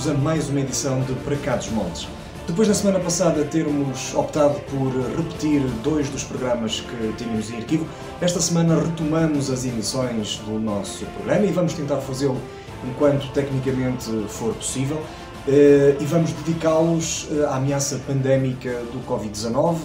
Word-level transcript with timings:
Bem-vindos 0.00 0.08
a 0.08 0.24
mais 0.24 0.48
uma 0.48 0.60
edição 0.60 1.02
de 1.02 1.12
Para 1.12 1.36
Cá 1.36 1.56
dos 1.56 1.68
Montes. 1.68 2.08
Depois 2.46 2.66
na 2.66 2.72
semana 2.72 2.98
passada 3.00 3.44
termos 3.44 4.14
optado 4.14 4.58
por 4.60 4.90
repetir 5.14 5.60
dois 5.82 6.08
dos 6.08 6.24
programas 6.24 6.80
que 6.80 7.12
tínhamos 7.18 7.50
em 7.50 7.56
arquivo, 7.56 7.86
esta 8.18 8.40
semana 8.40 8.80
retomamos 8.80 9.50
as 9.50 9.66
emissões 9.66 10.36
do 10.46 10.58
nosso 10.58 11.04
programa 11.06 11.44
e 11.44 11.52
vamos 11.52 11.74
tentar 11.74 11.98
fazê-lo 11.98 12.40
enquanto 12.88 13.30
tecnicamente 13.32 14.10
for 14.28 14.54
possível 14.54 15.02
eh, 15.46 15.96
e 16.00 16.04
vamos 16.06 16.32
dedicá-los 16.32 17.28
eh, 17.30 17.44
à 17.44 17.56
ameaça 17.56 18.00
pandémica 18.06 18.70
do 18.92 19.06
Covid-19 19.06 19.80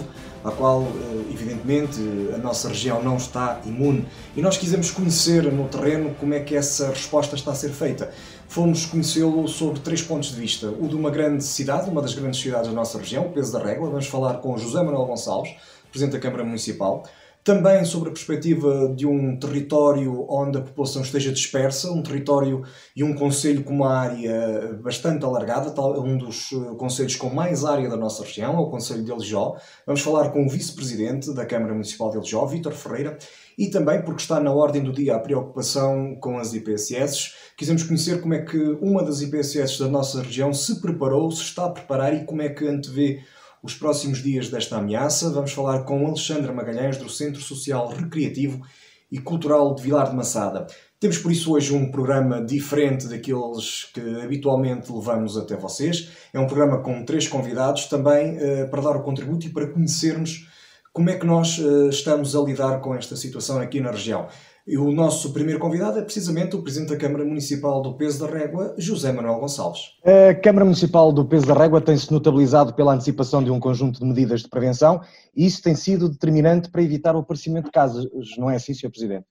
à 0.46 0.52
qual, 0.52 0.82
eh, 0.82 1.32
evidentemente, 1.32 2.00
a 2.32 2.38
nossa 2.38 2.68
região 2.68 3.02
não 3.02 3.16
está 3.16 3.60
imune. 3.66 4.06
E 4.36 4.40
nós 4.40 4.56
quisemos 4.56 4.92
conhecer 4.92 5.52
no 5.52 5.66
terreno 5.66 6.14
como 6.20 6.34
é 6.34 6.40
que 6.40 6.54
essa 6.54 6.88
resposta 6.90 7.34
está 7.34 7.50
a 7.50 7.54
ser 7.54 7.70
feita. 7.70 8.12
Fomos 8.48 8.86
conhecê-lo 8.86 9.48
sob 9.48 9.80
três 9.80 10.00
pontos 10.00 10.30
de 10.30 10.40
vista. 10.40 10.68
O 10.68 10.86
de 10.86 10.94
uma 10.94 11.10
grande 11.10 11.42
cidade, 11.42 11.90
uma 11.90 12.00
das 12.00 12.14
grandes 12.14 12.40
cidades 12.40 12.68
da 12.68 12.74
nossa 12.74 12.96
região, 12.96 13.26
o 13.26 13.30
peso 13.30 13.52
da 13.52 13.58
régua. 13.58 13.90
Vamos 13.90 14.06
falar 14.06 14.34
com 14.34 14.56
José 14.56 14.80
Manuel 14.80 15.04
Gonçalves, 15.06 15.52
Presidente 15.90 16.12
da 16.12 16.20
Câmara 16.20 16.44
Municipal. 16.44 17.04
Também 17.46 17.84
sobre 17.84 18.08
a 18.08 18.12
perspectiva 18.12 18.92
de 18.92 19.06
um 19.06 19.38
território 19.38 20.26
onde 20.28 20.58
a 20.58 20.60
população 20.60 21.02
esteja 21.02 21.30
dispersa, 21.30 21.92
um 21.92 22.02
território 22.02 22.64
e 22.96 23.04
um 23.04 23.14
conselho 23.14 23.62
com 23.62 23.72
uma 23.72 23.94
área 23.94 24.76
bastante 24.82 25.24
alargada, 25.24 25.72
um 25.80 26.18
dos 26.18 26.50
eh, 26.52 26.74
conselhos 26.76 27.14
com 27.14 27.30
mais 27.30 27.64
área 27.64 27.88
da 27.88 27.96
nossa 27.96 28.24
região, 28.24 28.56
é 28.56 28.58
o 28.58 28.68
Conselho 28.68 29.04
de 29.04 29.12
Eljó. 29.12 29.54
Vamos 29.86 30.00
falar 30.00 30.30
com 30.30 30.44
o 30.44 30.48
Vice-Presidente 30.48 31.32
da 31.32 31.46
Câmara 31.46 31.72
Municipal 31.72 32.10
de 32.10 32.16
Eljó, 32.16 32.44
Vítor 32.46 32.72
Ferreira, 32.72 33.16
e 33.56 33.68
também 33.68 34.02
porque 34.02 34.22
está 34.22 34.40
na 34.40 34.52
ordem 34.52 34.82
do 34.82 34.92
dia 34.92 35.14
a 35.14 35.20
preocupação 35.20 36.16
com 36.16 36.38
as 36.38 36.52
IPSS, 36.52 37.30
quisemos 37.56 37.84
conhecer 37.84 38.20
como 38.20 38.34
é 38.34 38.42
que 38.42 38.58
uma 38.80 39.04
das 39.04 39.22
IPSS 39.22 39.78
da 39.78 39.86
nossa 39.86 40.20
região 40.20 40.52
se 40.52 40.80
preparou, 40.80 41.30
se 41.30 41.42
está 41.42 41.66
a 41.66 41.70
preparar 41.70 42.12
e 42.12 42.24
como 42.24 42.42
é 42.42 42.48
que 42.48 42.66
antevê 42.66 43.20
os 43.66 43.74
próximos 43.74 44.22
dias 44.22 44.48
desta 44.48 44.76
ameaça. 44.76 45.30
Vamos 45.30 45.52
falar 45.52 45.82
com 45.84 46.06
Alexandra 46.06 46.52
Magalhães, 46.52 46.96
do 46.96 47.08
Centro 47.08 47.40
Social 47.40 47.88
Recreativo 47.88 48.62
e 49.10 49.18
Cultural 49.18 49.74
de 49.74 49.82
Vilar 49.82 50.10
de 50.10 50.16
Massada. 50.16 50.66
Temos 50.98 51.18
por 51.18 51.30
isso 51.30 51.52
hoje 51.52 51.74
um 51.74 51.90
programa 51.90 52.40
diferente 52.42 53.06
daqueles 53.06 53.84
que 53.92 54.00
habitualmente 54.22 54.90
levamos 54.90 55.36
até 55.36 55.56
vocês. 55.56 56.10
É 56.32 56.40
um 56.40 56.46
programa 56.46 56.78
com 56.78 57.04
três 57.04 57.28
convidados 57.28 57.86
também 57.86 58.36
uh, 58.36 58.70
para 58.70 58.82
dar 58.82 58.96
o 58.96 59.02
contributo 59.02 59.46
e 59.46 59.50
para 59.50 59.66
conhecermos 59.66 60.48
como 60.92 61.10
é 61.10 61.18
que 61.18 61.26
nós 61.26 61.58
uh, 61.58 61.88
estamos 61.88 62.34
a 62.34 62.40
lidar 62.40 62.80
com 62.80 62.94
esta 62.94 63.16
situação 63.16 63.60
aqui 63.60 63.80
na 63.80 63.90
região. 63.90 64.28
E 64.66 64.76
o 64.76 64.90
nosso 64.90 65.32
primeiro 65.32 65.60
convidado 65.60 65.96
é 66.00 66.02
precisamente 66.02 66.56
o 66.56 66.62
Presidente 66.62 66.88
da 66.88 66.98
Câmara 66.98 67.24
Municipal 67.24 67.80
do 67.80 67.94
Peso 67.94 68.26
da 68.26 68.32
Régua, 68.32 68.74
José 68.76 69.12
Manuel 69.12 69.38
Gonçalves. 69.38 69.96
A 70.04 70.34
Câmara 70.34 70.64
Municipal 70.64 71.12
do 71.12 71.24
Peso 71.24 71.46
da 71.46 71.54
Régua 71.54 71.80
tem-se 71.80 72.12
notabilizado 72.12 72.74
pela 72.74 72.92
antecipação 72.92 73.44
de 73.44 73.50
um 73.50 73.60
conjunto 73.60 74.00
de 74.00 74.04
medidas 74.04 74.40
de 74.40 74.48
prevenção 74.48 75.00
e 75.36 75.46
isso 75.46 75.62
tem 75.62 75.76
sido 75.76 76.08
determinante 76.08 76.68
para 76.68 76.82
evitar 76.82 77.14
o 77.14 77.20
aparecimento 77.20 77.66
de 77.66 77.70
casos, 77.70 78.08
não 78.36 78.50
é 78.50 78.56
assim, 78.56 78.74
Sr. 78.74 78.90
Presidente? 78.90 79.26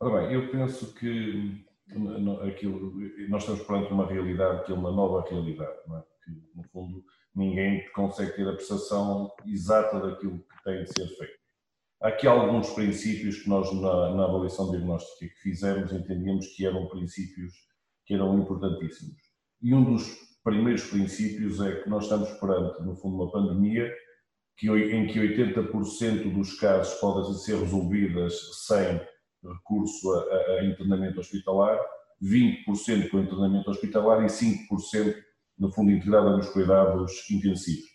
Ora 0.00 0.26
bem, 0.26 0.34
eu 0.34 0.50
penso 0.50 0.92
que 0.94 1.64
aquilo, 2.44 2.94
nós 3.28 3.42
estamos 3.42 3.62
perante 3.62 3.92
uma 3.92 4.06
realidade 4.06 4.64
que 4.64 4.72
é 4.72 4.74
uma 4.74 4.90
nova 4.90 5.24
realidade, 5.28 5.70
é? 5.70 6.02
que 6.24 6.32
no 6.56 6.64
fundo 6.72 7.04
ninguém 7.36 7.84
consegue 7.94 8.32
ter 8.32 8.48
a 8.48 8.52
percepção 8.52 9.30
exata 9.46 10.00
daquilo 10.00 10.38
que 10.38 10.64
tem 10.64 10.82
de 10.82 10.88
ser 10.88 11.06
feito. 11.16 11.38
Há 12.00 12.08
aqui 12.08 12.28
alguns 12.28 12.70
princípios 12.70 13.42
que 13.42 13.48
nós, 13.48 13.72
na, 13.72 14.14
na 14.14 14.24
avaliação 14.24 14.70
diagnóstica 14.70 15.26
que 15.34 15.40
fizemos, 15.42 15.92
entendíamos 15.92 16.46
que 16.54 16.64
eram 16.64 16.86
princípios 16.88 17.52
que 18.06 18.14
eram 18.14 18.38
importantíssimos. 18.38 19.20
E 19.60 19.74
um 19.74 19.82
dos 19.82 20.16
primeiros 20.44 20.84
princípios 20.84 21.60
é 21.60 21.82
que 21.82 21.90
nós 21.90 22.04
estamos 22.04 22.30
perante, 22.38 22.82
no 22.82 22.94
fundo, 22.96 23.16
uma 23.16 23.32
pandemia 23.32 23.92
que, 24.56 24.68
em 24.68 25.06
que 25.08 25.18
80% 25.18 26.32
dos 26.32 26.58
casos 26.58 26.94
podem 27.00 27.34
ser 27.34 27.58
resolvidas 27.58 28.64
sem 28.66 29.00
recurso 29.42 30.12
a, 30.12 30.60
a, 30.60 30.64
internamento 30.64 31.20
hospitalar, 31.20 31.78
20% 32.22 33.10
com 33.10 33.20
internamento 33.20 33.70
hospitalar 33.70 34.24
e 34.24 34.26
5%, 34.26 35.14
no 35.58 35.72
fundo, 35.72 35.90
integrado 35.90 36.36
nos 36.36 36.48
cuidados 36.50 37.28
intensivos. 37.30 37.87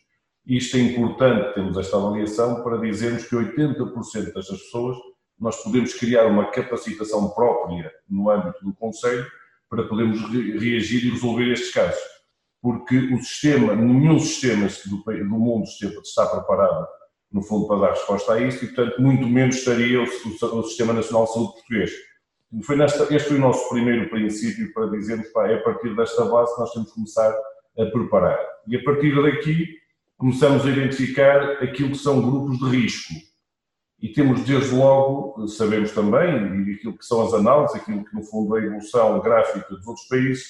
Isto 0.46 0.78
é 0.78 0.82
importante, 0.82 1.54
temos 1.54 1.78
esta 1.78 1.96
avaliação, 1.96 2.64
para 2.64 2.78
dizermos 2.78 3.26
que 3.26 3.36
80% 3.36 4.34
destas 4.34 4.62
pessoas 4.62 4.98
nós 5.40 5.62
podemos 5.64 5.94
criar 5.94 6.26
uma 6.26 6.52
capacitação 6.52 7.30
própria 7.30 7.92
no 8.10 8.30
âmbito 8.30 8.64
do 8.64 8.74
Conselho 8.74 9.26
para 9.70 9.88
podermos 9.88 10.22
reagir 10.22 11.06
e 11.06 11.10
resolver 11.12 11.52
estes 11.52 11.74
casos. 11.74 12.02
Porque 12.62 12.98
o 12.98 13.18
sistema, 13.18 13.76
nenhum 13.76 14.20
sistema 14.20 14.68
do, 14.86 14.98
do 15.04 15.40
mundo 15.40 15.66
está 16.04 16.26
preparado, 16.28 16.88
no 17.32 17.42
fundo, 17.42 17.68
para 17.68 17.80
dar 17.80 17.90
resposta 17.90 18.34
a 18.34 18.42
isso 18.42 18.64
e, 18.64 18.68
portanto, 18.68 19.02
muito 19.02 19.26
menos 19.26 19.56
estaria 19.56 20.00
o, 20.00 20.06
o, 20.06 20.60
o 20.60 20.64
Sistema 20.64 20.94
Nacional 20.94 21.26
de 21.26 21.34
Saúde 21.34 21.54
Português. 21.54 21.92
Foi 22.64 22.76
nesta, 22.76 23.04
este 23.14 23.30
foi 23.30 23.38
o 23.38 23.42
nosso 23.42 23.68
primeiro 23.70 24.10
princípio 24.10 24.72
para 24.74 24.88
dizermos, 24.92 25.28
pá, 25.30 25.48
é 25.48 25.56
a 25.56 25.64
partir 25.64 25.96
desta 25.96 26.24
base 26.26 26.54
que 26.54 26.62
nós 26.62 26.72
temos 26.72 26.90
que 26.90 26.96
começar 26.96 27.36
a 27.80 27.86
preparar. 27.88 28.40
E 28.68 28.78
a 28.78 28.84
partir 28.84 29.20
daqui, 29.22 29.83
começamos 30.24 30.66
a 30.66 30.70
identificar 30.70 31.62
aquilo 31.62 31.90
que 31.90 31.98
são 31.98 32.22
grupos 32.22 32.58
de 32.58 32.78
risco. 32.78 33.14
E 34.00 34.08
temos 34.14 34.46
desde 34.46 34.74
logo, 34.74 35.46
sabemos 35.50 35.92
também, 35.92 36.66
e 36.66 36.76
aquilo 36.76 36.98
que 36.98 37.06
são 37.06 37.24
as 37.28 37.34
análises, 37.34 37.76
aquilo 37.76 38.06
que 38.06 38.16
no 38.16 38.24
fundo 38.24 38.56
é 38.56 38.62
a 38.62 38.64
evolução 38.64 39.20
gráfica 39.20 39.76
dos 39.76 39.86
outros 39.86 40.08
países, 40.08 40.46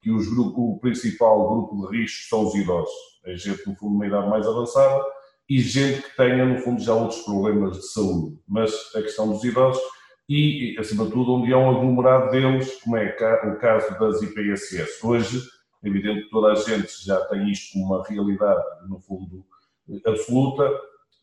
que 0.00 0.12
os 0.12 0.28
o 0.28 0.78
principal 0.78 1.48
grupo 1.48 1.90
de 1.90 1.98
risco 1.98 2.28
são 2.28 2.46
os 2.46 2.54
idosos. 2.54 2.94
É 3.24 3.36
gente, 3.36 3.66
no 3.66 3.74
fundo, 3.74 3.96
uma 3.96 4.06
idade 4.06 4.30
mais 4.30 4.46
avançada 4.46 5.04
e 5.50 5.58
gente 5.58 6.02
que 6.02 6.16
tenha, 6.16 6.44
no 6.44 6.60
fundo, 6.60 6.80
já 6.80 6.94
outros 6.94 7.22
problemas 7.22 7.78
de 7.78 7.86
saúde. 7.88 8.38
Mas 8.46 8.72
a 8.94 9.02
questão 9.02 9.28
dos 9.32 9.42
idosos 9.42 9.82
e, 10.28 10.76
acima 10.78 11.04
de 11.04 11.10
tudo, 11.10 11.32
onde 11.32 11.52
há 11.52 11.58
um 11.58 11.70
aglomerado 11.70 12.30
deles, 12.30 12.76
como 12.80 12.96
é 12.96 13.16
o 13.42 13.58
caso 13.58 13.98
das 13.98 14.22
IPSS. 14.22 15.04
Hoje, 15.04 15.55
é 15.86 15.88
evidente 15.88 16.24
que 16.24 16.30
toda 16.30 16.52
a 16.52 16.54
gente 16.54 17.04
já 17.04 17.18
tem 17.26 17.50
isto 17.50 17.72
como 17.72 17.86
uma 17.86 18.04
realidade, 18.04 18.62
no 18.88 19.00
fundo, 19.00 19.44
absoluta. 20.04 20.68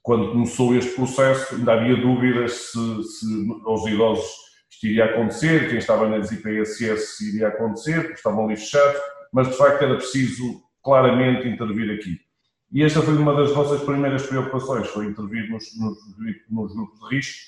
Quando 0.02 0.32
começou 0.32 0.76
este 0.76 0.96
processo, 0.96 1.56
ainda 1.56 1.74
havia 1.74 1.96
dúvidas 1.96 2.52
se, 2.54 3.04
se 3.04 3.26
aos 3.66 3.86
idosos 3.86 4.44
isto 4.70 4.88
iria 4.88 5.06
acontecer, 5.06 5.70
quem 5.70 5.78
estava 5.78 6.10
nas 6.10 6.32
IPSS 6.32 7.22
iria 7.30 7.50
acontecer, 7.50 8.02
porque 8.02 8.16
estavam 8.16 8.46
ali 8.46 8.58
fechados, 8.58 9.00
mas 9.32 9.48
de 9.50 9.58
facto 9.58 9.82
era 9.82 9.96
preciso 9.96 10.62
claramente 10.84 11.48
intervir 11.48 11.94
aqui. 11.94 12.20
E 12.72 12.84
esta 12.84 13.02
foi 13.02 13.16
uma 13.16 13.36
das 13.36 13.54
nossas 13.54 13.82
primeiras 13.84 14.26
preocupações, 14.26 14.88
foi 14.88 15.06
intervir 15.06 15.50
nos, 15.50 15.66
nos, 15.78 15.98
nos 16.50 16.74
grupos 16.74 17.00
de 17.00 17.16
risco 17.16 17.42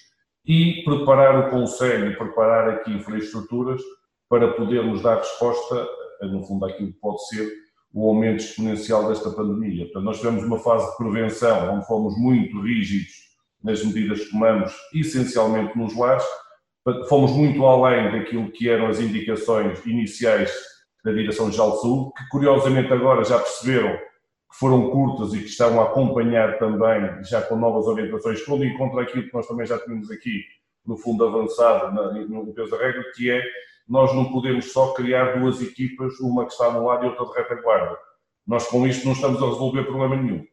e 0.45 0.83
preparar 0.83 1.47
o 1.47 1.49
Conselho, 1.49 2.17
preparar 2.17 2.69
aqui 2.69 2.91
infraestruturas 2.91 3.81
para 4.29 4.53
podermos 4.53 5.01
dar 5.01 5.17
resposta 5.17 5.87
no 6.21 6.43
fundo, 6.43 6.65
aquilo 6.65 6.93
que 6.93 6.99
pode 6.99 7.27
ser 7.27 7.51
o 7.93 8.09
aumento 8.09 8.43
exponencial 8.43 9.07
desta 9.07 9.31
pandemia. 9.31 9.85
Portanto, 9.85 10.03
nós 10.03 10.17
tivemos 10.17 10.43
uma 10.43 10.59
fase 10.59 10.89
de 10.91 10.97
prevenção 10.97 11.75
onde 11.75 11.87
fomos 11.87 12.17
muito 12.17 12.61
rígidos 12.61 13.13
nas 13.63 13.83
medidas 13.83 14.19
que 14.19 14.31
tomamos, 14.31 14.73
essencialmente 14.93 15.77
nos 15.77 15.95
lares, 15.95 16.25
fomos 17.09 17.31
muito 17.31 17.65
além 17.65 18.11
daquilo 18.11 18.51
que 18.51 18.69
eram 18.69 18.87
as 18.87 18.99
indicações 18.99 19.83
iniciais 19.85 20.53
da 21.03 21.11
Direção-Geral 21.11 21.71
de 21.71 21.81
Saúde, 21.81 22.11
que 22.17 22.29
curiosamente 22.29 22.91
agora 22.91 23.23
já 23.23 23.39
perceberam 23.39 23.95
que 23.95 24.59
foram 24.59 24.89
curtas 24.89 25.33
e 25.33 25.39
que 25.39 25.49
estão 25.49 25.81
a 25.81 25.85
acompanhar 25.85 26.59
também, 26.59 27.23
já 27.23 27.41
com 27.41 27.55
novas 27.55 27.87
orientações, 27.87 28.41
que 28.41 28.49
vão 28.49 28.59
de 28.59 28.67
encontro 28.67 28.99
àquilo 28.99 29.23
que 29.23 29.33
nós 29.33 29.47
também 29.47 29.65
já 29.65 29.79
tínhamos 29.79 30.11
aqui, 30.11 30.43
no 30.85 30.97
fundo 30.97 31.25
avançado, 31.25 31.93
no 32.27 32.53
peso 32.53 32.71
da 32.71 32.77
regra, 32.77 33.03
que 33.15 33.31
é 33.31 33.41
nós 33.87 34.13
não 34.13 34.31
podemos 34.31 34.71
só 34.71 34.93
criar 34.93 35.39
duas 35.39 35.61
equipas, 35.61 36.19
uma 36.19 36.45
que 36.45 36.51
está 36.51 36.71
no 36.71 36.85
lado 36.85 37.05
e 37.05 37.09
outra 37.09 37.25
de 37.25 37.33
retaguarda. 37.33 37.97
Nós 38.45 38.67
com 38.67 38.85
isto 38.87 39.05
não 39.05 39.13
estamos 39.13 39.41
a 39.41 39.45
resolver 39.45 39.83
problema 39.83 40.15
nenhum. 40.15 40.45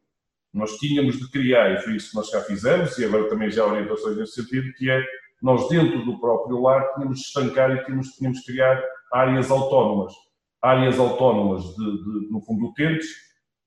Nós 0.53 0.77
tínhamos 0.77 1.19
de 1.19 1.31
criar, 1.31 1.73
e 1.73 1.83
foi 1.83 1.97
isso 1.97 2.11
que 2.11 2.17
nós 2.17 2.29
já 2.29 2.43
fizemos, 2.43 2.99
e 2.99 3.05
agora 3.05 3.29
também 3.29 3.51
já 3.51 3.63
há 3.63 3.67
orientações 3.67 4.19
nesse 4.19 4.43
sentido, 4.43 4.73
que 4.75 4.91
é 4.91 5.03
nós 5.41 5.69
dentro 5.69 6.05
do 6.05 6.21
próprio 6.21 6.61
lar 6.61 6.93
tínhamos 6.95 7.19
de 7.19 7.25
estancar 7.25 7.71
e 7.75 7.85
tínhamos, 7.85 8.09
tínhamos 8.11 8.39
de 8.39 8.45
criar 8.45 8.83
áreas 9.13 9.51
autónomas. 9.51 10.13
Áreas 10.61 10.99
autónomas 10.99 11.65
de, 11.65 11.75
de, 11.75 12.31
no 12.31 12.41
fundo, 12.43 12.67
utentes, 12.67 13.09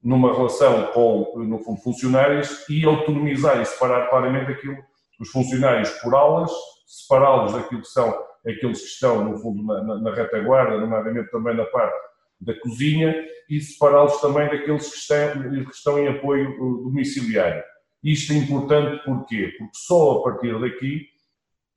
numa 0.02 0.32
relação 0.32 0.88
com, 0.94 1.34
no 1.44 1.60
fundo, 1.64 1.82
funcionários 1.82 2.70
e 2.70 2.86
autonomizar 2.86 3.60
e 3.60 3.66
separar 3.66 4.10
claramente 4.10 4.52
aquilo, 4.52 4.78
os 5.20 5.30
funcionários 5.30 5.90
por 6.02 6.14
aulas, 6.14 6.52
separá-los 6.86 7.54
daquilo 7.54 7.82
que 7.82 7.88
são 7.88 8.16
aqueles 8.48 8.82
que 8.82 8.88
estão, 8.88 9.24
no 9.24 9.38
fundo, 9.38 9.64
na, 9.64 9.84
na, 9.84 10.02
na 10.02 10.14
retaguarda, 10.14 10.80
nomeadamente 10.80 11.32
também 11.32 11.56
na 11.56 11.66
parte 11.66 11.98
da 12.40 12.54
cozinha, 12.60 13.16
e 13.50 13.60
separá-los 13.60 14.20
também 14.22 14.48
daqueles 14.50 14.90
que 14.90 14.98
estão, 14.98 15.42
que 15.66 15.76
estão 15.76 16.00
em 16.00 16.08
apoio 16.08 16.52
uh, 16.52 16.84
domiciliário. 16.84 17.64
Isto 18.04 18.34
é 18.34 18.38
importante 18.38 19.04
porquê? 19.04 19.54
Porque 19.58 19.74
só 19.74 20.20
a 20.20 20.24
partir 20.24 20.60
daqui 20.60 21.08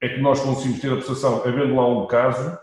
é 0.03 0.09
que 0.09 0.21
nós 0.21 0.41
conseguimos 0.41 0.81
ter 0.81 0.93
a 0.93 0.97
percepção, 0.97 1.43
havendo 1.45 1.75
lá 1.75 1.89
um 1.89 2.07
caso, 2.07 2.59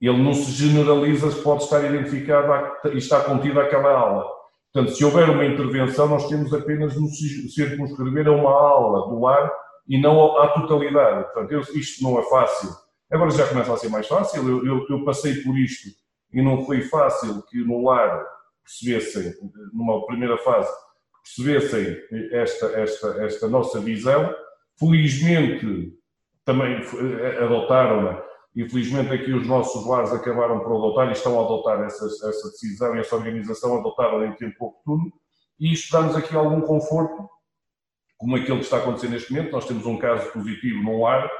Ele 0.00 0.22
não 0.22 0.32
se 0.32 0.50
generaliza, 0.52 1.30
pode 1.42 1.64
estar 1.64 1.84
identificado 1.84 2.88
e 2.92 2.98
está 2.98 3.22
contido 3.22 3.60
àquela 3.60 3.92
aula. 3.92 4.40
Portanto, 4.72 4.96
se 4.96 5.04
houver 5.04 5.28
uma 5.28 5.44
intervenção, 5.44 6.08
nós 6.08 6.28
temos 6.28 6.54
apenas 6.54 6.96
nos 6.96 7.18
circunscrever 7.54 8.28
a 8.28 8.32
uma 8.32 8.50
aula 8.50 9.08
do 9.08 9.20
lar 9.20 9.52
e 9.88 10.00
não 10.00 10.38
à 10.38 10.48
totalidade. 10.48 11.24
Portanto, 11.32 11.76
isto 11.76 12.02
não 12.02 12.18
é 12.18 12.22
fácil. 12.30 12.70
Agora 13.10 13.30
já 13.30 13.46
começa 13.46 13.72
a 13.72 13.76
ser 13.76 13.88
mais 13.88 14.06
fácil. 14.06 14.48
Eu, 14.48 14.66
eu, 14.66 14.86
eu 14.88 15.04
passei 15.04 15.42
por 15.42 15.58
isto 15.58 15.88
e 16.32 16.42
não 16.42 16.64
foi 16.64 16.82
fácil 16.82 17.42
que 17.42 17.64
no 17.64 17.82
lar 17.84 18.24
percebessem, 18.62 19.34
numa 19.72 20.06
primeira 20.06 20.38
fase, 20.38 20.70
percebessem 21.22 21.96
esta, 22.32 22.66
esta, 22.80 23.24
esta 23.24 23.48
nossa 23.48 23.80
visão. 23.80 24.34
Felizmente 24.78 25.92
também 26.44 26.80
adotaram-na 27.42 28.22
e 28.54 28.68
felizmente 28.68 29.12
aqui 29.12 29.32
os 29.32 29.46
nossos 29.46 29.86
lares 29.86 30.12
acabaram 30.12 30.60
por 30.60 30.76
adotar 30.76 31.08
e 31.08 31.12
estão 31.12 31.38
a 31.38 31.44
adotar 31.44 31.82
essa, 31.82 32.06
essa 32.06 32.50
decisão 32.50 32.96
e 32.96 33.00
essa 33.00 33.16
organização 33.16 33.78
adotaram 33.78 34.24
em 34.24 34.32
tempo 34.34 34.66
oportuno 34.66 35.12
e 35.60 35.72
isto 35.74 35.92
dá-nos 35.92 36.16
aqui 36.16 36.34
algum 36.34 36.62
conforto, 36.62 37.28
como 38.16 38.34
aquele 38.34 38.58
que 38.58 38.64
está 38.64 38.78
acontecendo 38.78 39.12
neste 39.12 39.30
momento. 39.30 39.52
Nós 39.52 39.66
temos 39.66 39.84
um 39.84 39.98
caso 39.98 40.32
positivo 40.32 40.82
no 40.82 41.02
lar, 41.02 41.30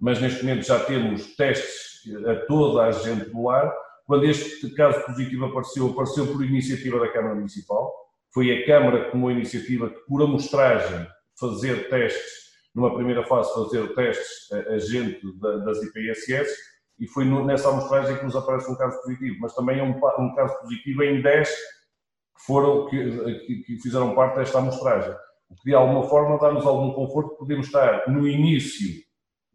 mas 0.00 0.20
neste 0.20 0.44
momento 0.44 0.66
já 0.66 0.78
temos 0.78 1.34
testes 1.36 2.02
a 2.26 2.46
toda 2.46 2.84
a 2.84 2.92
gente 2.92 3.30
do 3.30 3.44
lar. 3.44 3.72
Quando 4.06 4.24
este 4.24 4.70
caso 4.70 5.04
positivo 5.04 5.46
apareceu, 5.46 5.88
apareceu 5.88 6.26
por 6.26 6.44
iniciativa 6.44 7.00
da 7.00 7.08
Câmara 7.08 7.34
Municipal. 7.34 7.92
Foi 8.32 8.50
a 8.52 8.66
Câmara 8.66 9.04
que 9.04 9.10
tomou 9.12 9.30
a 9.30 9.32
iniciativa 9.32 9.88
que, 9.88 9.98
por 10.06 10.22
amostragem, 10.22 11.06
fazer 11.38 11.88
testes 11.88 12.46
numa 12.74 12.94
primeira 12.94 13.24
fase, 13.24 13.52
fazer 13.54 13.94
testes 13.94 14.52
a 14.52 14.78
gente 14.78 15.20
das 15.40 15.82
IPSS 15.82 16.54
e 16.98 17.06
foi 17.06 17.24
nessa 17.24 17.68
amostragem 17.68 18.16
que 18.18 18.24
nos 18.24 18.36
aparece 18.36 18.70
um 18.70 18.76
caso 18.76 19.00
positivo, 19.02 19.36
mas 19.40 19.54
também 19.54 19.78
é 19.78 19.82
um, 19.82 19.96
um 20.18 20.34
caso 20.34 20.58
positivo 20.60 21.02
em 21.02 21.20
10 21.20 21.48
que, 21.48 22.42
foram, 22.46 22.86
que, 22.88 23.62
que 23.66 23.78
fizeram 23.80 24.14
parte 24.14 24.36
desta 24.36 24.58
amostragem. 24.58 25.14
O 25.48 25.54
que 25.54 25.64
de 25.64 25.74
alguma 25.74 26.02
forma 26.04 26.38
dá-nos 26.38 26.66
algum 26.66 26.92
conforto, 26.92 27.36
podemos 27.36 27.66
estar 27.66 28.08
no 28.08 28.26
início, 28.26 29.02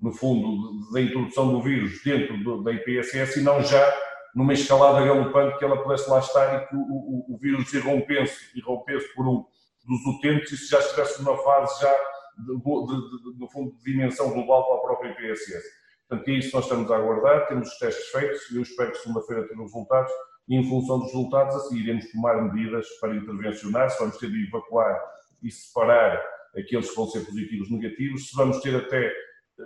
no 0.01 0.11
fundo, 0.11 0.91
da 0.91 1.01
introdução 1.01 1.51
do 1.51 1.61
vírus 1.61 2.01
dentro 2.03 2.43
do, 2.43 2.63
da 2.63 2.71
IPSS 2.71 3.39
e 3.39 3.43
não 3.43 3.61
já 3.61 3.97
numa 4.33 4.53
escalada 4.53 5.05
galopante 5.05 5.57
que 5.59 5.65
ela 5.65 5.81
pudesse 5.83 6.09
lá 6.09 6.19
estar 6.19 6.55
e 6.55 6.67
que 6.67 6.75
o, 6.75 6.79
o, 6.79 7.35
o 7.35 7.37
vírus 7.37 7.71
irrompesse, 7.73 8.57
irrompesse 8.57 9.13
por 9.13 9.27
um 9.27 9.45
dos 9.85 10.05
utentes 10.15 10.51
e 10.51 10.57
se 10.57 10.69
já 10.69 10.79
estivesse 10.79 11.21
numa 11.21 11.37
fase 11.37 11.81
já 11.81 11.93
de, 12.37 12.55
de, 12.55 13.33
de, 13.33 13.39
no 13.39 13.49
fundo, 13.49 13.75
de 13.77 13.83
dimensão 13.83 14.31
global 14.31 14.67
para 14.67 14.75
a 14.77 14.81
própria 14.81 15.09
IPSS. 15.11 15.63
Portanto, 16.07 16.27
é 16.27 16.31
isso 16.33 16.49
que 16.49 16.55
nós 16.55 16.65
estamos 16.65 16.91
a 16.91 16.97
aguardar, 16.97 17.47
temos 17.47 17.69
os 17.69 17.77
testes 17.77 18.07
feitos, 18.09 18.51
eu 18.51 18.61
espero 18.61 18.91
que 18.91 18.97
segunda-feira 18.97 19.47
tenham 19.47 19.63
resultados, 19.63 20.11
e 20.47 20.55
em 20.57 20.67
função 20.67 20.99
dos 20.99 21.13
resultados, 21.13 21.55
assim, 21.55 21.77
iremos 21.77 22.11
tomar 22.11 22.41
medidas 22.41 22.87
para 22.99 23.15
intervencionar, 23.15 23.89
se 23.89 23.99
vamos 23.99 24.17
ter 24.17 24.29
de 24.29 24.47
evacuar 24.47 24.99
e 25.41 25.49
separar 25.49 26.21
aqueles 26.57 26.89
que 26.89 26.95
vão 26.95 27.07
ser 27.07 27.25
positivos 27.25 27.71
negativos, 27.71 28.29
se 28.29 28.35
vamos 28.35 28.59
ter 28.59 28.75
até, 28.75 29.13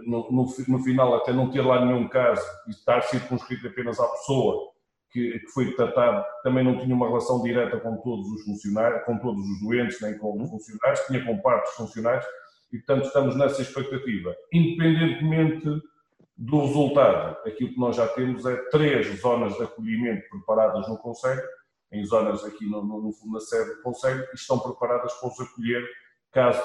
no, 0.05 0.31
no, 0.31 0.45
no 0.67 0.83
final, 0.83 1.15
até 1.15 1.31
não 1.31 1.49
ter 1.49 1.61
lá 1.61 1.83
nenhum 1.85 2.07
caso 2.07 2.45
e 2.67 2.71
estar 2.71 3.01
circunscrito 3.03 3.67
apenas 3.67 3.99
à 3.99 4.07
pessoa 4.07 4.71
que, 5.11 5.39
que 5.39 5.47
foi 5.47 5.73
tratado, 5.75 6.25
também 6.43 6.63
não 6.63 6.77
tinha 6.77 6.93
uma 6.93 7.07
relação 7.07 7.41
direta 7.41 7.79
com 7.79 7.95
todos 7.97 8.27
os 8.27 8.43
funcionários, 8.43 9.05
com 9.05 9.17
todos 9.17 9.41
os 9.41 9.61
doentes, 9.61 10.01
nem 10.01 10.17
com 10.17 10.41
os 10.41 10.49
funcionários, 10.49 10.99
tinha 11.07 11.23
com 11.23 11.41
parte 11.41 11.67
dos 11.67 11.75
funcionários, 11.75 12.25
e, 12.73 12.77
portanto, 12.79 13.05
estamos 13.05 13.35
nessa 13.37 13.61
expectativa. 13.61 14.35
Independentemente 14.51 15.81
do 16.37 16.65
resultado, 16.65 17.37
aquilo 17.47 17.69
que 17.69 17.79
nós 17.79 17.95
já 17.95 18.07
temos 18.09 18.45
é 18.45 18.57
três 18.69 19.21
zonas 19.21 19.55
de 19.55 19.63
acolhimento 19.63 20.27
preparadas 20.29 20.85
no 20.89 20.97
Conselho, 20.97 21.41
em 21.93 22.03
zonas 22.03 22.43
aqui 22.43 22.69
no, 22.69 22.83
no, 22.83 23.13
na 23.31 23.39
sede 23.39 23.75
do 23.75 23.81
Conselho, 23.81 24.21
e 24.33 24.35
estão 24.35 24.59
preparadas 24.59 25.13
para 25.13 25.29
os 25.29 25.39
acolher 25.39 25.87
caso 26.35 26.61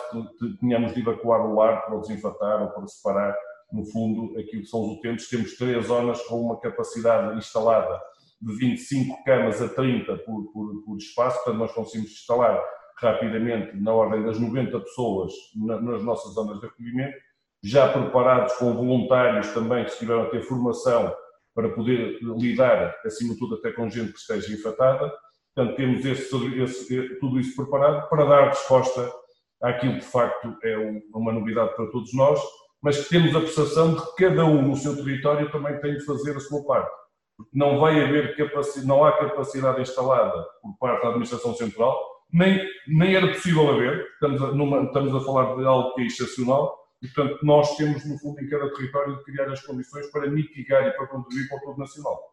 tenhamos 0.60 0.92
de 0.92 1.00
evacuar 1.00 1.40
o 1.46 1.54
lar 1.54 1.86
para 1.86 1.96
o 1.96 2.00
desinfatar 2.00 2.60
ou 2.60 2.70
para 2.70 2.86
separar, 2.88 3.36
no 3.72 3.86
fundo, 3.86 4.36
aquilo 4.36 4.62
que 4.62 4.68
são 4.68 4.82
os 4.82 4.98
utentes. 4.98 5.28
Temos 5.28 5.56
três 5.56 5.86
zonas 5.86 6.20
com 6.22 6.42
uma 6.42 6.58
capacidade 6.58 7.38
instalada 7.38 8.00
de 8.42 8.52
25 8.56 9.22
camas 9.22 9.62
a 9.62 9.68
30 9.68 10.16
por, 10.18 10.52
por, 10.52 10.82
por 10.84 10.96
espaço, 10.96 11.36
portanto 11.36 11.58
nós 11.58 11.72
conseguimos 11.72 12.10
instalar 12.10 12.60
rapidamente 12.98 13.76
na 13.80 13.94
ordem 13.94 14.24
das 14.24 14.40
90 14.40 14.78
pessoas 14.80 15.32
nas 15.54 16.02
nossas 16.02 16.34
zonas 16.34 16.58
de 16.58 16.66
acolhimento, 16.66 17.16
já 17.62 17.92
preparados 17.92 18.54
com 18.54 18.74
voluntários 18.74 19.48
também 19.54 19.84
que 19.84 19.90
estiveram 19.90 20.22
a 20.22 20.30
ter 20.30 20.42
formação 20.42 21.14
para 21.54 21.68
poder 21.68 22.18
lidar, 22.22 22.94
acima 23.04 23.34
de 23.34 23.38
tudo, 23.38 23.54
até 23.54 23.70
com 23.70 23.88
gente 23.88 24.12
que 24.12 24.18
esteja 24.18 24.52
infectada. 24.52 25.12
Portanto, 25.54 25.76
temos 25.76 26.04
esse, 26.04 26.60
esse, 26.60 27.20
tudo 27.20 27.38
isso 27.38 27.54
preparado 27.54 28.08
para 28.08 28.24
dar 28.24 28.48
resposta 28.48 29.19
àquilo 29.62 29.94
que 29.94 30.00
de 30.00 30.06
facto 30.06 30.56
é 30.62 30.76
uma 31.14 31.32
novidade 31.32 31.74
para 31.76 31.90
todos 31.90 32.12
nós, 32.14 32.40
mas 32.82 33.02
que 33.02 33.10
temos 33.10 33.34
a 33.36 33.40
percepção 33.40 33.94
de 33.94 34.00
que 34.00 34.24
cada 34.24 34.44
um 34.44 34.62
no 34.62 34.76
seu 34.76 34.96
território 34.96 35.50
também 35.50 35.78
tem 35.80 35.96
de 35.96 36.04
fazer 36.04 36.36
a 36.36 36.40
sua 36.40 36.64
parte. 36.64 36.90
Porque 37.36 37.50
não 37.56 37.78
vai 37.78 38.02
haver 38.02 38.36
capacidade, 38.36 38.86
não 38.86 39.04
há 39.04 39.12
capacidade 39.12 39.80
instalada 39.80 40.46
por 40.62 40.76
parte 40.78 41.02
da 41.02 41.08
Administração 41.08 41.54
Central 41.54 42.10
nem, 42.32 42.64
nem 42.86 43.14
era 43.14 43.28
possível 43.28 43.68
haver, 43.70 44.06
estamos 44.12 44.42
a, 44.42 44.52
numa, 44.52 44.84
estamos 44.84 45.14
a 45.14 45.20
falar 45.20 45.56
de 45.56 45.64
algo 45.64 45.94
que 45.94 46.02
é 46.02 46.06
excepcional, 46.06 46.78
e 47.02 47.08
portanto 47.08 47.38
nós 47.44 47.76
temos, 47.76 48.04
no 48.08 48.18
fundo, 48.18 48.40
em 48.40 48.48
cada 48.48 48.72
território, 48.72 49.16
de 49.16 49.24
criar 49.24 49.50
as 49.50 49.62
condições 49.62 50.06
para 50.10 50.30
mitigar 50.30 50.86
e 50.86 50.92
para 50.92 51.06
contribuir 51.08 51.48
para 51.48 51.58
o 51.58 51.60
todo 51.62 51.78
nacional. 51.78 52.29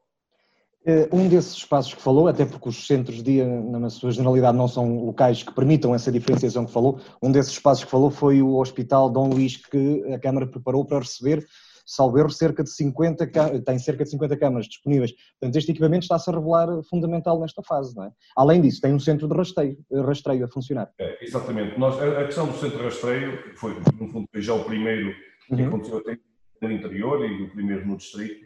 Eh, 0.88 1.10
um 1.12 1.28
desses 1.28 1.54
espaços 1.54 1.94
que 1.94 2.02
falou, 2.02 2.30
até 2.30 2.46
porque 2.46 2.70
os 2.70 2.88
centros 2.88 3.18
de 3.18 3.24
dia, 3.24 3.46
na 3.46 3.90
sua 3.90 4.10
generalidade, 4.10 4.58
não 4.58 4.70
são 4.70 5.04
locais 5.04 5.44
que 5.44 5.54
permitam 5.54 5.94
essa 5.94 6.10
diferenciação 6.10 6.66
que 6.66 6.72
falou, 6.72 7.02
um 7.22 7.30
desses 7.30 7.52
espaços 7.52 7.84
que 7.84 7.92
falou 7.92 8.10
foi 8.10 8.42
o 8.42 8.56
Hospital 8.56 9.10
Dom 9.10 9.28
Luís, 9.28 9.58
que 9.58 10.06
a 10.14 10.18
Câmara 10.18 10.48
preparou 10.48 10.86
para 10.86 11.00
receber 11.00 11.46
salvo 11.86 12.20
erro, 12.20 12.30
cerca 12.30 12.64
de 12.64 12.70
50, 12.70 13.28
tem 13.66 13.80
cerca 13.80 14.04
de 14.04 14.10
50 14.10 14.38
câmaras 14.38 14.68
disponíveis. 14.68 15.14
Portanto, 15.40 15.56
este 15.58 15.72
equipamento 15.72 16.04
está-se 16.04 16.30
a 16.30 16.34
revelar 16.34 16.68
fundamental 16.90 17.40
nesta 17.40 17.64
fase, 17.64 17.96
não 17.96 18.04
é? 18.04 18.12
Além 18.36 18.62
disso, 18.62 18.82
tem 18.82 18.94
um 18.94 19.00
centro 19.00 19.28
de 19.28 19.34
rastreio, 19.34 19.78
rastreio 20.06 20.44
a 20.44 20.48
funcionar. 20.50 20.92
É, 21.00 21.24
exatamente. 21.24 21.80
Nós, 21.80 21.98
a, 22.02 22.26
questão 22.26 22.46
do 22.48 22.58
centro 22.58 22.80
de 22.80 22.84
rastreio 22.84 23.56
foi, 23.56 23.74
no 23.74 24.08
fundo, 24.10 24.28
foi 24.30 24.42
já 24.42 24.54
o 24.54 24.66
primeiro 24.66 25.14
que 25.48 25.54
uhum. 25.56 25.68
aconteceu 25.68 25.98
até 26.00 26.18
no 26.62 26.72
interior 26.72 27.26
e 27.26 27.44
o 27.44 27.52
primeiro 27.52 27.88
no 27.88 27.96
distrito 27.96 28.46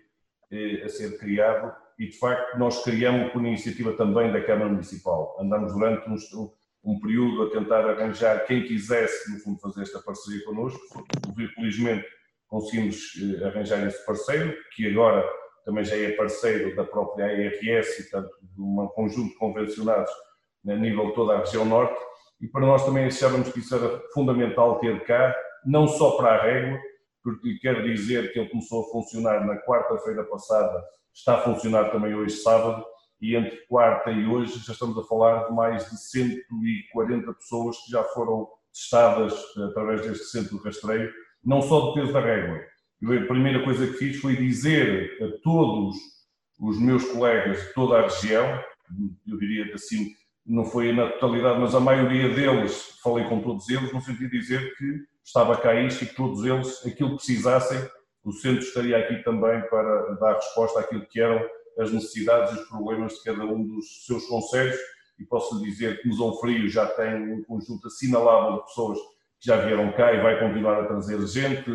eh, 0.52 0.84
a 0.86 0.90
ser 0.90 1.18
criado 1.18 1.74
e, 2.02 2.10
de 2.10 2.18
facto, 2.18 2.58
nós 2.58 2.84
criamos 2.84 3.32
por 3.32 3.46
iniciativa 3.46 3.94
também 3.94 4.34
da 4.34 4.44
Câmara 4.44 4.72
Municipal. 4.72 5.38
Andamos 5.40 5.72
durante 5.72 6.10
um, 6.10 6.16
um 6.84 7.00
período 7.00 7.44
a 7.44 7.52
tentar 7.52 7.88
arranjar 7.88 8.44
quem 8.48 8.64
quisesse, 8.64 9.32
no 9.32 9.38
fundo, 9.38 9.60
fazer 9.60 9.84
esta 9.84 10.00
parceria 10.00 10.44
connosco. 10.44 10.80
Felizmente, 11.54 12.04
conseguimos 12.48 13.14
eh, 13.22 13.46
arranjar 13.46 13.86
esse 13.86 14.04
parceiro, 14.04 14.52
que 14.76 14.88
agora 14.88 15.24
também 15.64 15.86
já 15.86 15.96
é 15.96 16.14
parceiro 16.14 16.76
da 16.76 16.84
própria 16.84 17.28
ARS 17.28 18.00
e, 18.00 18.10
portanto, 18.10 18.32
de 18.42 18.60
um 18.60 18.88
conjunto 18.96 19.30
de 19.30 19.38
convencionados 19.38 20.12
a 20.68 20.76
nível 20.76 21.10
de 21.10 21.14
toda 21.14 21.36
a 21.36 21.40
região 21.42 21.66
norte, 21.66 22.02
e 22.42 22.48
para 22.48 22.66
nós 22.66 22.84
também 22.84 23.06
achávamos 23.06 23.52
que 23.52 23.60
isso 23.60 23.76
era 23.76 24.02
fundamental 24.12 24.80
ter 24.80 25.04
cá, 25.04 25.36
não 25.64 25.88
só 25.88 26.18
para 26.18 26.34
a 26.34 26.42
régua, 26.42 26.80
porque 27.24 27.60
quero 27.62 27.84
dizer 27.84 28.34
que 28.34 28.40
ele 28.40 28.50
começou 28.50 28.88
a 28.88 28.92
funcionar 28.92 29.46
na 29.46 29.56
quarta-feira 29.58 30.24
passada, 30.24 30.84
está 31.14 31.36
a 31.36 31.42
funcionar 31.42 31.92
também 31.92 32.14
hoje 32.14 32.38
sábado, 32.38 32.84
e 33.22 33.36
entre 33.36 33.56
quarta 33.68 34.12
e 34.12 34.26
hoje 34.26 34.60
já 34.66 34.74
estamos 34.74 34.98
a 34.98 35.04
falar 35.04 35.48
de 35.48 35.54
mais 35.54 35.90
de 35.90 35.98
140 35.98 37.34
pessoas 37.34 37.78
que 37.78 37.92
já 37.92 38.04
foram 38.06 38.48
testadas 38.74 39.34
através 39.70 40.02
deste 40.02 40.26
centro 40.26 40.58
de 40.58 40.64
rastreio, 40.64 41.12
não 41.44 41.62
só 41.62 41.80
do 41.80 41.94
peso 41.94 42.12
da 42.12 42.20
régua. 42.20 42.60
Eu, 43.02 43.24
a 43.24 43.28
primeira 43.28 43.64
coisa 43.64 43.86
que 43.88 43.94
fiz 43.94 44.20
foi 44.20 44.36
dizer 44.36 45.18
a 45.22 45.42
todos 45.44 45.96
os 46.60 46.80
meus 46.80 47.04
colegas 47.06 47.62
de 47.62 47.74
toda 47.74 48.00
a 48.00 48.04
região, 48.04 48.64
eu 49.28 49.38
diria 49.38 49.74
assim, 49.74 50.14
não 50.46 50.66
foi 50.66 50.92
na 50.92 51.10
totalidade, 51.10 51.60
mas 51.60 51.76
a 51.76 51.80
maioria 51.80 52.30
deles, 52.30 52.98
falei 53.04 53.26
com 53.26 53.42
todos 53.42 53.70
eles, 53.70 53.92
no 53.92 54.02
sentido 54.02 54.30
de 54.30 54.40
dizer 54.40 54.76
que 54.76 55.06
estava 55.24 55.58
cá 55.58 55.76
isto 55.76 56.04
e 56.04 56.08
que 56.08 56.16
todos 56.16 56.44
eles, 56.44 56.86
aquilo 56.86 57.12
que 57.12 57.16
precisassem, 57.18 57.80
o 58.24 58.32
centro 58.32 58.64
estaria 58.64 58.98
aqui 58.98 59.24
também 59.24 59.62
para 59.70 60.16
dar 60.16 60.36
resposta 60.36 60.80
àquilo 60.80 61.06
que 61.08 61.20
eram 61.20 61.42
as 61.80 61.92
necessidades 61.92 62.52
e 62.54 62.62
os 62.62 62.70
problemas 62.70 63.14
de 63.14 63.24
cada 63.24 63.44
um 63.46 63.64
dos 63.66 64.06
seus 64.06 64.26
conselhos. 64.28 64.78
E 65.20 65.26
posso 65.26 65.62
dizer 65.62 66.02
que 66.02 66.12
Zão 66.14 66.36
Frio 66.40 66.68
já 66.70 66.86
tem 66.86 67.34
um 67.34 67.44
conjunto 67.44 67.88
assinalável 67.88 68.58
de 68.58 68.66
pessoas 68.66 69.00
já 69.44 69.58
vieram 69.58 69.92
cá 69.94 70.14
e 70.14 70.22
vai 70.22 70.40
continuar 70.40 70.82
a 70.82 70.86
trazer 70.86 71.20
gente, 71.26 71.66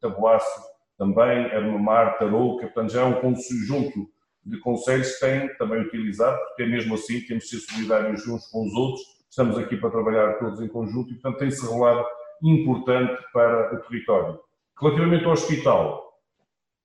Tabuaço 0.00 0.62
também, 0.96 1.46
Armamar, 1.52 2.18
Tarouca, 2.18 2.66
portanto 2.66 2.92
já 2.92 3.02
é 3.02 3.04
um 3.04 3.20
conjunto 3.20 4.08
de 4.44 4.58
conselhos 4.60 5.14
que 5.14 5.20
tem 5.20 5.54
também 5.56 5.82
utilizado, 5.82 6.38
porque 6.38 6.62
é 6.62 6.66
mesmo 6.66 6.94
assim, 6.94 7.20
temos 7.20 7.44
de 7.44 7.50
ser 7.50 7.72
solidários 7.72 8.26
uns 8.26 8.46
com 8.46 8.66
os 8.66 8.74
outros, 8.74 9.02
estamos 9.28 9.58
aqui 9.58 9.76
para 9.76 9.90
trabalhar 9.90 10.34
todos 10.38 10.60
em 10.60 10.68
conjunto 10.68 11.10
e, 11.10 11.14
portanto, 11.14 11.38
tem-se 11.38 11.62
revelado 11.66 12.06
importante 12.42 13.22
para 13.32 13.74
o 13.74 13.80
território. 13.82 14.40
Relativamente 14.80 15.24
ao 15.24 15.32
hospital, 15.32 16.12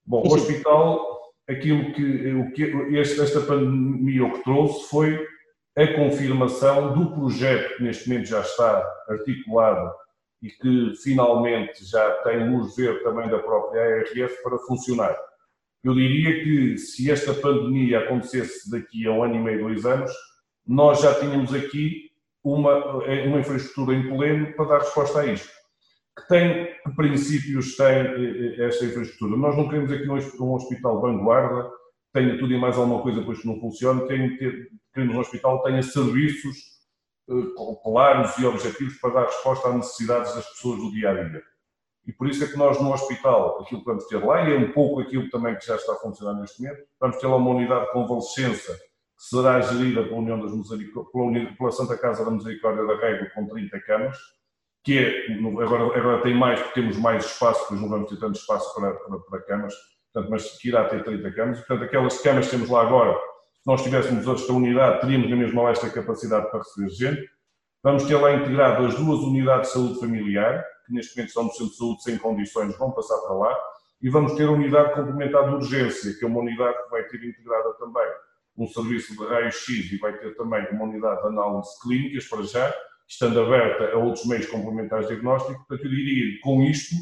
bom, 0.05 0.21
o 0.21 0.33
hospital 0.33 1.09
aquilo 1.49 1.91
que, 1.93 2.33
o 2.33 2.51
que 2.51 2.99
esta 2.99 3.41
pandemia 3.41 4.25
o 4.25 4.33
que 4.33 4.43
trouxe 4.43 4.87
foi 4.89 5.27
a 5.75 5.87
confirmação 5.93 6.93
do 6.93 7.11
projeto 7.11 7.77
que 7.77 7.83
neste 7.83 8.07
momento 8.07 8.27
já 8.27 8.41
está 8.41 8.85
articulado 9.09 9.91
e 10.41 10.49
que 10.49 10.93
finalmente 11.03 11.83
já 11.85 12.11
tem 12.23 12.49
luz 12.49 12.75
verde 12.75 13.03
também 13.03 13.27
da 13.29 13.39
própria 13.39 13.81
ARF 13.81 14.43
para 14.43 14.57
funcionar. 14.59 15.17
Eu 15.83 15.93
diria 15.93 16.43
que 16.43 16.77
se 16.77 17.09
esta 17.09 17.33
pandemia 17.33 17.99
acontecesse 17.99 18.69
daqui 18.69 19.07
a 19.07 19.11
um 19.11 19.23
ano 19.23 19.35
e 19.35 19.39
meio, 19.39 19.61
dois 19.61 19.85
anos, 19.85 20.11
nós 20.67 21.01
já 21.01 21.17
tínhamos 21.19 21.53
aqui 21.53 22.11
uma, 22.43 22.97
uma 22.97 23.39
infraestrutura 23.39 23.95
em 23.95 24.09
pleno 24.09 24.53
para 24.53 24.65
dar 24.65 24.79
resposta 24.79 25.21
a 25.21 25.25
isto. 25.25 25.49
Que 26.21 26.27
tem, 26.27 26.65
que 26.83 26.95
princípios 26.95 27.75
tem 27.75 27.87
eh, 27.87 28.55
eh, 28.57 28.67
esta 28.67 28.85
infraestrutura? 28.85 29.37
Nós 29.37 29.55
não 29.55 29.67
queremos 29.67 29.91
aqui 29.91 30.09
um 30.09 30.53
hospital 30.53 31.01
vanguarda, 31.01 31.69
tenha 32.13 32.37
tudo 32.37 32.53
e 32.53 32.59
mais 32.59 32.77
alguma 32.77 33.01
coisa 33.01 33.19
depois 33.19 33.39
que 33.39 33.47
não 33.47 33.59
funcione, 33.59 34.07
queremos 34.07 35.15
um 35.15 35.19
hospital 35.19 35.61
que 35.61 35.69
tenha 35.69 35.83
serviços 35.83 36.57
uh, 37.29 37.75
claros 37.83 38.37
e 38.37 38.45
objetivos 38.45 38.95
para 38.99 39.13
dar 39.13 39.25
resposta 39.25 39.69
às 39.69 39.75
necessidades 39.75 40.33
das 40.33 40.49
pessoas 40.49 40.79
do 40.79 40.91
dia 40.91 41.11
a 41.11 41.23
dia. 41.23 41.43
E 42.07 42.13
por 42.13 42.27
isso 42.27 42.43
é 42.43 42.47
que 42.47 42.57
nós 42.57 42.81
no 42.81 42.91
hospital, 42.91 43.61
aquilo 43.61 43.81
que 43.81 43.85
vamos 43.85 44.05
ter 44.07 44.17
lá, 44.17 44.41
e 44.41 44.53
é 44.53 44.57
um 44.57 44.71
pouco 44.71 44.99
aquilo 44.99 45.29
também 45.29 45.55
que 45.55 45.65
já 45.65 45.75
está 45.75 45.93
a 45.93 45.97
funcionar 45.97 46.39
neste 46.39 46.61
momento, 46.61 46.83
vamos 46.99 47.17
ter 47.17 47.27
lá 47.27 47.35
uma 47.35 47.51
unidade 47.51 47.85
de 47.85 47.91
convalescença 47.91 48.73
que 48.73 49.25
será 49.25 49.61
gerida 49.61 50.03
pela, 50.03 50.15
União 50.15 50.39
das 50.39 50.51
pela 51.57 51.71
Santa 51.71 51.97
Casa 51.97 52.25
da 52.25 52.31
Misericórdia 52.31 52.85
da 52.85 52.95
Régua 52.95 53.29
com 53.35 53.47
30 53.47 53.79
camas, 53.81 54.17
que 54.83 54.97
é, 54.97 55.33
agora, 55.61 55.97
agora 55.97 56.21
tem 56.21 56.33
mais, 56.33 56.59
porque 56.61 56.81
temos 56.81 56.97
mais 56.97 57.25
espaço, 57.25 57.65
pois 57.67 57.81
não 57.81 57.89
vamos 57.89 58.09
ter 58.09 58.17
tanto 58.17 58.39
espaço 58.39 58.73
para, 58.73 58.93
para, 58.93 59.19
para 59.19 59.41
camas, 59.41 59.73
portanto, 60.13 60.31
mas 60.31 60.57
que 60.57 60.69
irá 60.69 60.85
ter 60.85 61.03
30 61.03 61.31
camas. 61.31 61.57
Portanto, 61.59 61.83
aquelas 61.83 62.21
camas 62.21 62.45
que 62.45 62.51
temos 62.51 62.69
lá 62.69 62.81
agora, 62.81 63.13
se 63.13 63.67
nós 63.67 63.83
tivéssemos 63.83 64.27
esta 64.27 64.53
unidade, 64.53 65.01
teríamos 65.01 65.29
na 65.29 65.35
mesma 65.35 65.69
esta 65.69 65.89
capacidade 65.89 66.49
para 66.49 66.59
receber 66.59 66.89
gente. 66.89 67.29
Vamos 67.83 68.03
ter 68.03 68.15
lá 68.15 68.33
integrado 68.33 68.85
as 68.85 68.95
duas 68.95 69.19
unidades 69.19 69.69
de 69.69 69.73
saúde 69.73 69.99
familiar, 69.99 70.65
que 70.85 70.93
neste 70.93 71.15
momento 71.15 71.31
são 71.31 71.43
no 71.43 71.51
centro 71.51 71.69
de 71.69 71.77
saúde 71.77 72.03
sem 72.03 72.17
condições, 72.17 72.77
vão 72.77 72.91
passar 72.91 73.17
para 73.19 73.35
lá. 73.35 73.57
E 74.01 74.09
vamos 74.09 74.33
ter 74.33 74.47
a 74.47 74.51
unidade 74.51 74.93
complementar 74.93 75.47
de 75.47 75.55
urgência, 75.55 76.13
que 76.17 76.23
é 76.23 76.27
uma 76.27 76.39
unidade 76.39 76.83
que 76.83 76.89
vai 76.89 77.03
ter 77.03 77.23
integrada 77.23 77.73
também 77.73 78.07
um 78.57 78.67
serviço 78.67 79.15
de 79.15 79.25
raio-x 79.25 79.69
e 79.91 79.97
vai 79.97 80.17
ter 80.17 80.35
também 80.35 80.67
uma 80.71 80.83
unidade 80.83 81.21
de 81.21 81.27
análise 81.27 81.69
clínicas 81.81 82.25
para 82.25 82.43
já, 82.43 82.75
estando 83.09 83.41
aberta 83.41 83.91
a 83.91 83.97
outros 83.97 84.25
meios 84.25 84.45
complementares 84.45 85.07
de 85.07 85.13
diagnóstico. 85.13 85.57
Portanto, 85.67 85.85
eu 85.85 85.89
diria 85.89 86.39
com 86.41 86.61
isto 86.63 86.95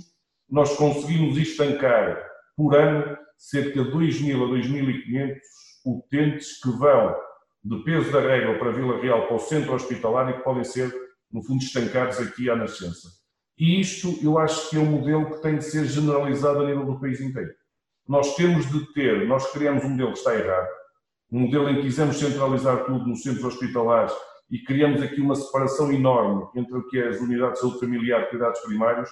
nós 0.49 0.75
conseguimos 0.77 1.37
estancar 1.37 2.25
por 2.55 2.75
ano 2.75 3.17
cerca 3.37 3.83
de 3.83 3.91
2.000 3.91 4.35
a 4.35 4.47
2.500 4.47 5.37
utentes 5.85 6.61
que 6.61 6.71
vão 6.71 7.15
de 7.63 7.83
peso 7.83 8.11
da 8.11 8.21
régua 8.21 8.57
para 8.57 8.71
Vila 8.71 9.01
Real 9.01 9.27
para 9.27 9.35
o 9.35 9.39
centro 9.39 9.73
hospitalar 9.73 10.29
e 10.29 10.37
que 10.37 10.43
podem 10.43 10.63
ser, 10.63 10.93
no 11.31 11.43
fundo, 11.43 11.61
estancados 11.61 12.19
aqui 12.19 12.49
à 12.49 12.55
nascença. 12.55 13.09
E 13.57 13.79
isto 13.81 14.17
eu 14.23 14.37
acho 14.37 14.69
que 14.69 14.77
é 14.77 14.79
um 14.79 14.85
modelo 14.85 15.31
que 15.31 15.41
tem 15.41 15.57
de 15.57 15.65
ser 15.65 15.85
generalizado 15.85 16.61
a 16.61 16.65
nível 16.65 16.85
do 16.85 16.99
país 16.99 17.19
inteiro. 17.19 17.51
Nós 18.07 18.35
temos 18.35 18.71
de 18.71 18.93
ter, 18.93 19.27
nós 19.27 19.51
criamos 19.51 19.83
um 19.83 19.89
modelo 19.89 20.13
que 20.13 20.19
está 20.19 20.33
errado, 20.33 20.69
um 21.29 21.41
modelo 21.41 21.69
em 21.69 21.75
que 21.75 21.81
quisemos 21.81 22.17
centralizar 22.17 22.85
tudo 22.85 23.05
nos 23.05 23.21
centros 23.21 23.43
hospitalares 23.43 24.13
e 24.49 24.59
criamos 24.59 25.01
aqui 25.01 25.19
uma 25.19 25.35
separação 25.35 25.91
enorme 25.91 26.47
entre 26.55 26.77
o 26.77 26.87
que 26.87 26.99
é 26.99 27.07
as 27.09 27.19
unidades 27.19 27.55
de 27.55 27.59
saúde 27.59 27.79
familiar 27.79 28.23
e 28.23 28.25
cuidados 28.27 28.59
primários 28.61 29.09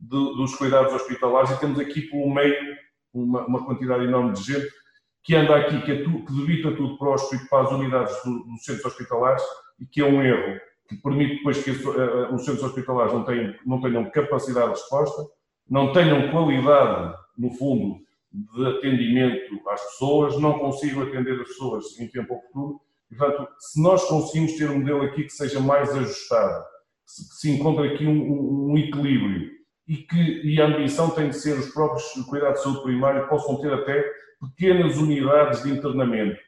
de, 0.00 0.36
dos 0.36 0.54
cuidados 0.56 0.92
hospitalares 0.92 1.50
e 1.50 1.60
temos 1.60 1.78
aqui 1.78 2.02
pelo 2.02 2.32
meio 2.32 2.56
uma, 3.12 3.46
uma 3.46 3.64
quantidade 3.64 4.04
enorme 4.04 4.32
de 4.32 4.42
gente 4.42 4.68
que 5.22 5.34
anda 5.34 5.56
aqui, 5.56 5.82
que, 5.82 5.92
é 5.92 5.96
que 6.02 6.32
debita 6.32 6.74
tudo 6.74 6.96
para, 6.96 7.14
os, 7.14 7.22
para 7.50 7.64
as 7.64 7.72
unidades 7.72 8.14
do, 8.24 8.44
dos 8.44 8.64
centros 8.64 8.86
hospitalares 8.86 9.42
e 9.78 9.86
que 9.86 10.00
é 10.00 10.04
um 10.04 10.22
erro 10.22 10.58
que 10.88 10.96
permite 10.96 11.36
depois 11.36 11.62
que 11.62 11.70
uh, 11.70 12.34
os 12.34 12.44
centros 12.44 12.64
hospitalares 12.64 13.12
não 13.12 13.24
tenham, 13.24 13.54
não 13.66 13.80
tenham 13.80 14.10
capacidade 14.10 14.72
de 14.72 14.80
resposta, 14.80 15.22
não 15.68 15.92
tenham 15.92 16.30
qualidade, 16.30 17.14
no 17.36 17.50
fundo, 17.52 17.98
de 18.32 18.66
atendimento 18.66 19.60
às 19.68 19.82
pessoas, 19.82 20.40
não 20.40 20.58
consigam 20.58 21.02
atender 21.02 21.38
as 21.40 21.48
pessoas 21.48 21.98
em 22.00 22.08
tempo 22.08 22.34
oportuno. 22.34 22.80
Portanto, 23.08 23.48
se 23.58 23.82
nós 23.82 24.04
conseguimos 24.04 24.52
ter 24.56 24.70
um 24.70 24.78
modelo 24.78 25.02
aqui 25.02 25.24
que 25.24 25.32
seja 25.32 25.60
mais 25.60 25.90
ajustado, 25.90 26.64
que 27.06 27.34
se 27.40 27.50
encontre 27.50 27.94
aqui 27.94 28.06
um, 28.06 28.70
um 28.70 28.78
equilíbrio 28.78 29.50
e 29.86 29.96
que 29.96 30.42
e 30.46 30.60
a 30.60 30.66
ambição 30.66 31.10
tem 31.10 31.30
de 31.30 31.36
ser 31.36 31.58
os 31.58 31.70
próprios 31.70 32.04
cuidados 32.28 32.58
de 32.58 32.64
saúde 32.64 32.82
primário 32.82 33.28
possam 33.28 33.58
ter 33.60 33.72
até 33.72 34.04
pequenas 34.40 34.98
unidades 34.98 35.62
de 35.62 35.70
internamento 35.70 36.38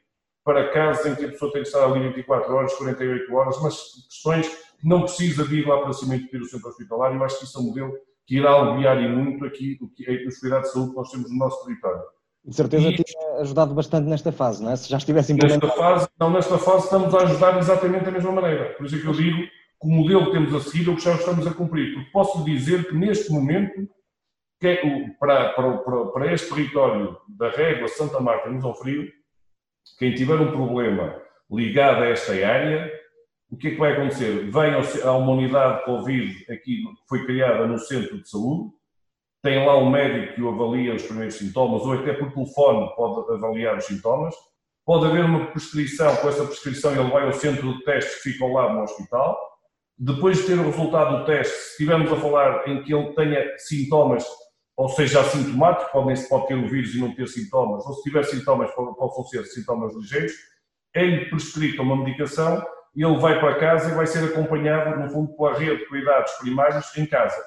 para 0.44 0.70
casos 0.70 1.06
em 1.06 1.14
que 1.14 1.24
a 1.24 1.28
pessoa 1.28 1.52
tem 1.52 1.62
que 1.62 1.68
estar 1.68 1.84
ali 1.84 2.08
24 2.08 2.52
horas, 2.52 2.74
48 2.74 3.34
horas, 3.34 3.62
mas 3.62 3.76
questões 4.08 4.48
que 4.48 4.88
não 4.88 5.02
precisa 5.02 5.46
de 5.46 5.60
ir 5.60 5.66
lá 5.66 5.80
para 5.80 5.92
cima 5.92 6.16
e 6.16 6.20
pedir 6.20 6.42
o 6.42 6.46
centro 6.46 6.68
hospitalar, 6.68 7.14
eu 7.14 7.24
acho 7.24 7.38
que 7.38 7.44
isso 7.44 7.58
é 7.58 7.60
um 7.60 7.64
modelo 7.64 7.92
que 8.26 8.36
irá 8.36 8.52
aliviar 8.52 9.02
e 9.02 9.08
muito 9.08 9.44
aqui 9.44 9.78
os 10.26 10.38
cuidados 10.38 10.68
de 10.68 10.74
saúde 10.74 10.90
que 10.90 10.96
nós 10.96 11.10
temos 11.10 11.30
no 11.30 11.36
nosso 11.36 11.64
território. 11.64 12.02
De 12.44 12.56
certeza 12.56 12.88
e, 12.88 12.94
tinha 12.94 13.40
ajudado 13.40 13.74
bastante 13.74 14.08
nesta 14.08 14.32
fase, 14.32 14.62
não 14.62 14.70
é? 14.70 14.76
Se 14.76 14.88
já 14.88 14.96
estivesse 14.96 15.32
implementado. 15.32 15.66
Nesta 15.66 15.82
fase, 15.82 16.08
não, 16.18 16.30
nesta 16.30 16.58
fase 16.58 16.84
estamos 16.84 17.14
a 17.14 17.22
ajudar 17.22 17.58
exatamente 17.58 18.04
da 18.04 18.10
mesma 18.10 18.32
maneira. 18.32 18.74
Por 18.74 18.86
isso 18.86 18.96
é 18.96 18.98
que 18.98 19.06
eu 19.06 19.12
digo 19.12 19.38
que 19.38 19.86
o 19.86 19.88
modelo 19.88 20.26
que 20.26 20.32
temos 20.32 20.54
a 20.54 20.60
seguir 20.60 20.88
é 20.88 20.92
o 20.92 20.96
que 20.96 21.04
já 21.04 21.14
estamos 21.14 21.46
a 21.46 21.54
cumprir. 21.54 21.94
Porque 21.94 22.10
posso 22.10 22.42
dizer 22.44 22.88
que 22.88 22.94
neste 22.94 23.30
momento, 23.30 23.88
que 24.58 24.66
é 24.66 24.82
para, 25.18 25.50
para, 25.52 26.06
para, 26.06 26.32
este 26.32 26.48
território 26.48 27.16
da 27.28 27.50
Régua, 27.50 27.88
Santa 27.88 28.20
Marta 28.20 28.48
e 28.48 28.52
Musão 28.52 28.74
Frio, 28.74 29.06
quem 29.98 30.14
tiver 30.14 30.40
um 30.40 30.50
problema 30.50 31.20
ligado 31.50 32.02
a 32.02 32.06
esta 32.06 32.32
área, 32.32 32.90
o 33.50 33.56
que 33.56 33.68
é 33.68 33.70
que 33.72 33.78
vai 33.78 33.92
acontecer? 33.92 34.50
Vem 34.50 34.72
a 35.04 35.12
uma 35.12 35.32
unidade 35.32 35.84
Covid 35.84 36.44
aqui 36.50 36.84
que 36.84 37.08
foi 37.08 37.26
criada 37.26 37.66
no 37.66 37.78
centro 37.78 38.22
de 38.22 38.28
saúde, 38.28 38.72
tem 39.42 39.64
lá 39.64 39.76
um 39.76 39.90
médico 39.90 40.34
que 40.34 40.42
o 40.42 40.48
avalia 40.50 40.94
os 40.94 41.02
primeiros 41.02 41.34
sintomas, 41.34 41.82
ou 41.82 41.92
até 41.92 42.12
por 42.12 42.32
telefone 42.32 42.94
pode 42.94 43.32
avaliar 43.32 43.76
os 43.76 43.84
sintomas. 43.84 44.34
Pode 44.84 45.06
haver 45.06 45.24
uma 45.24 45.46
prescrição, 45.46 46.14
com 46.16 46.28
essa 46.28 46.44
prescrição 46.44 46.92
ele 46.92 47.10
vai 47.10 47.24
ao 47.24 47.32
centro 47.32 47.72
de 47.72 47.84
testes 47.84 48.22
que 48.22 48.32
fica 48.32 48.46
lado 48.46 48.74
no 48.74 48.82
hospital. 48.82 49.38
Depois 49.98 50.38
de 50.38 50.44
ter 50.44 50.58
o 50.58 50.64
resultado 50.64 51.18
do 51.18 51.24
teste, 51.26 51.54
se 51.54 51.70
estivermos 51.72 52.12
a 52.12 52.16
falar 52.16 52.68
em 52.68 52.82
que 52.82 52.94
ele 52.94 53.14
tenha 53.14 53.44
sintomas, 53.58 54.24
ou 54.76 54.88
seja, 54.88 55.20
assintomático, 55.20 55.92
pode, 55.92 56.28
pode 56.28 56.46
ter 56.48 56.54
o 56.54 56.68
vírus 56.68 56.94
e 56.94 57.00
não 57.00 57.14
ter 57.14 57.28
sintomas, 57.28 57.84
ou 57.86 57.94
se 57.94 58.02
tiver 58.02 58.24
sintomas, 58.24 58.70
possam 58.72 59.24
ser 59.24 59.44
sintomas 59.44 59.94
ligeiros, 59.94 60.32
é-lhe 60.94 61.28
prescrita 61.28 61.82
uma 61.82 61.96
medicação 61.96 62.62
ele 62.96 63.18
vai 63.18 63.38
para 63.38 63.58
casa 63.58 63.90
e 63.90 63.94
vai 63.94 64.06
ser 64.06 64.24
acompanhado, 64.24 64.98
no 64.98 65.08
fundo, 65.10 65.36
pela 65.36 65.56
rede 65.56 65.78
de 65.78 65.86
cuidados 65.86 66.32
primários 66.32 66.96
em 66.96 67.06
casa. 67.06 67.40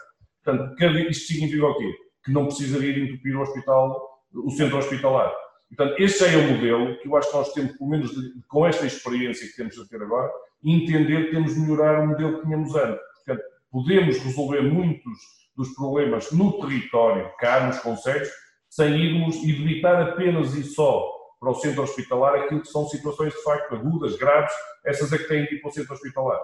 Portanto, 0.44 0.76
isto 1.10 1.34
significa 1.34 1.66
o 1.66 1.78
quê? 1.78 1.94
Que 2.26 2.32
não 2.32 2.46
precisaria 2.46 2.90
ir 2.90 3.10
entupir 3.10 3.36
o 3.36 3.42
hospital, 3.42 4.22
o 4.34 4.50
centro 4.52 4.78
hospitalar. 4.78 5.34
Portanto, 5.76 6.00
este 6.00 6.26
é 6.26 6.38
o 6.38 6.52
modelo 6.52 6.98
que 7.00 7.08
eu 7.08 7.16
acho 7.16 7.32
que 7.32 7.38
nós 7.38 7.54
temos, 7.54 7.78
pelo 7.78 7.90
menos 7.90 8.12
com 8.48 8.66
esta 8.66 8.86
experiência 8.86 9.48
que 9.48 9.56
temos 9.56 9.80
a 9.80 9.86
ter 9.86 10.02
agora, 10.02 10.32
entender 10.64 11.26
que 11.26 11.32
temos 11.32 11.54
de 11.54 11.60
melhorar 11.62 12.04
o 12.04 12.08
modelo 12.08 12.38
que 12.38 12.46
tínhamos 12.46 12.76
antes. 12.76 13.02
Portanto, 13.26 13.44
podemos 13.72 14.18
resolver 14.20 14.62
muitos 14.62 15.18
dos 15.56 15.70
problemas 15.74 16.32
no 16.32 16.60
território, 16.60 17.32
cá 17.40 17.66
nos 17.66 17.80
conselhos, 17.80 18.30
sem 18.70 18.96
irmos 18.96 19.36
e 19.38 19.52
evitar 19.52 20.02
apenas 20.02 20.54
e 20.56 20.64
só 20.64 21.12
para 21.40 21.52
o 21.52 21.56
centro 21.56 21.84
hospitalar 21.84 22.36
aquilo 22.36 22.62
que 22.62 22.70
são 22.70 22.88
situações 22.88 23.34
de 23.34 23.44
facto 23.44 23.76
agudas, 23.76 24.16
graves, 24.16 24.54
essas 24.86 25.12
é 25.12 25.18
que 25.18 25.28
têm 25.28 25.46
que 25.46 25.56
ir 25.56 25.60
para 25.60 25.70
o 25.70 25.74
centro 25.74 25.94
hospitalar. 25.94 26.40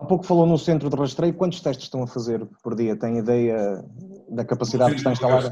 Há 0.00 0.06
pouco 0.06 0.24
falou 0.24 0.46
no 0.46 0.56
centro 0.56 0.88
de 0.88 0.96
rastreio, 0.96 1.34
quantos 1.34 1.60
testes 1.60 1.84
estão 1.84 2.02
a 2.02 2.06
fazer 2.06 2.46
por 2.62 2.74
dia? 2.74 2.96
Tem 2.96 3.18
ideia 3.18 3.84
da 4.30 4.42
capacidade 4.46 4.92
que 4.92 4.96
está 4.96 5.12
instalada? 5.12 5.50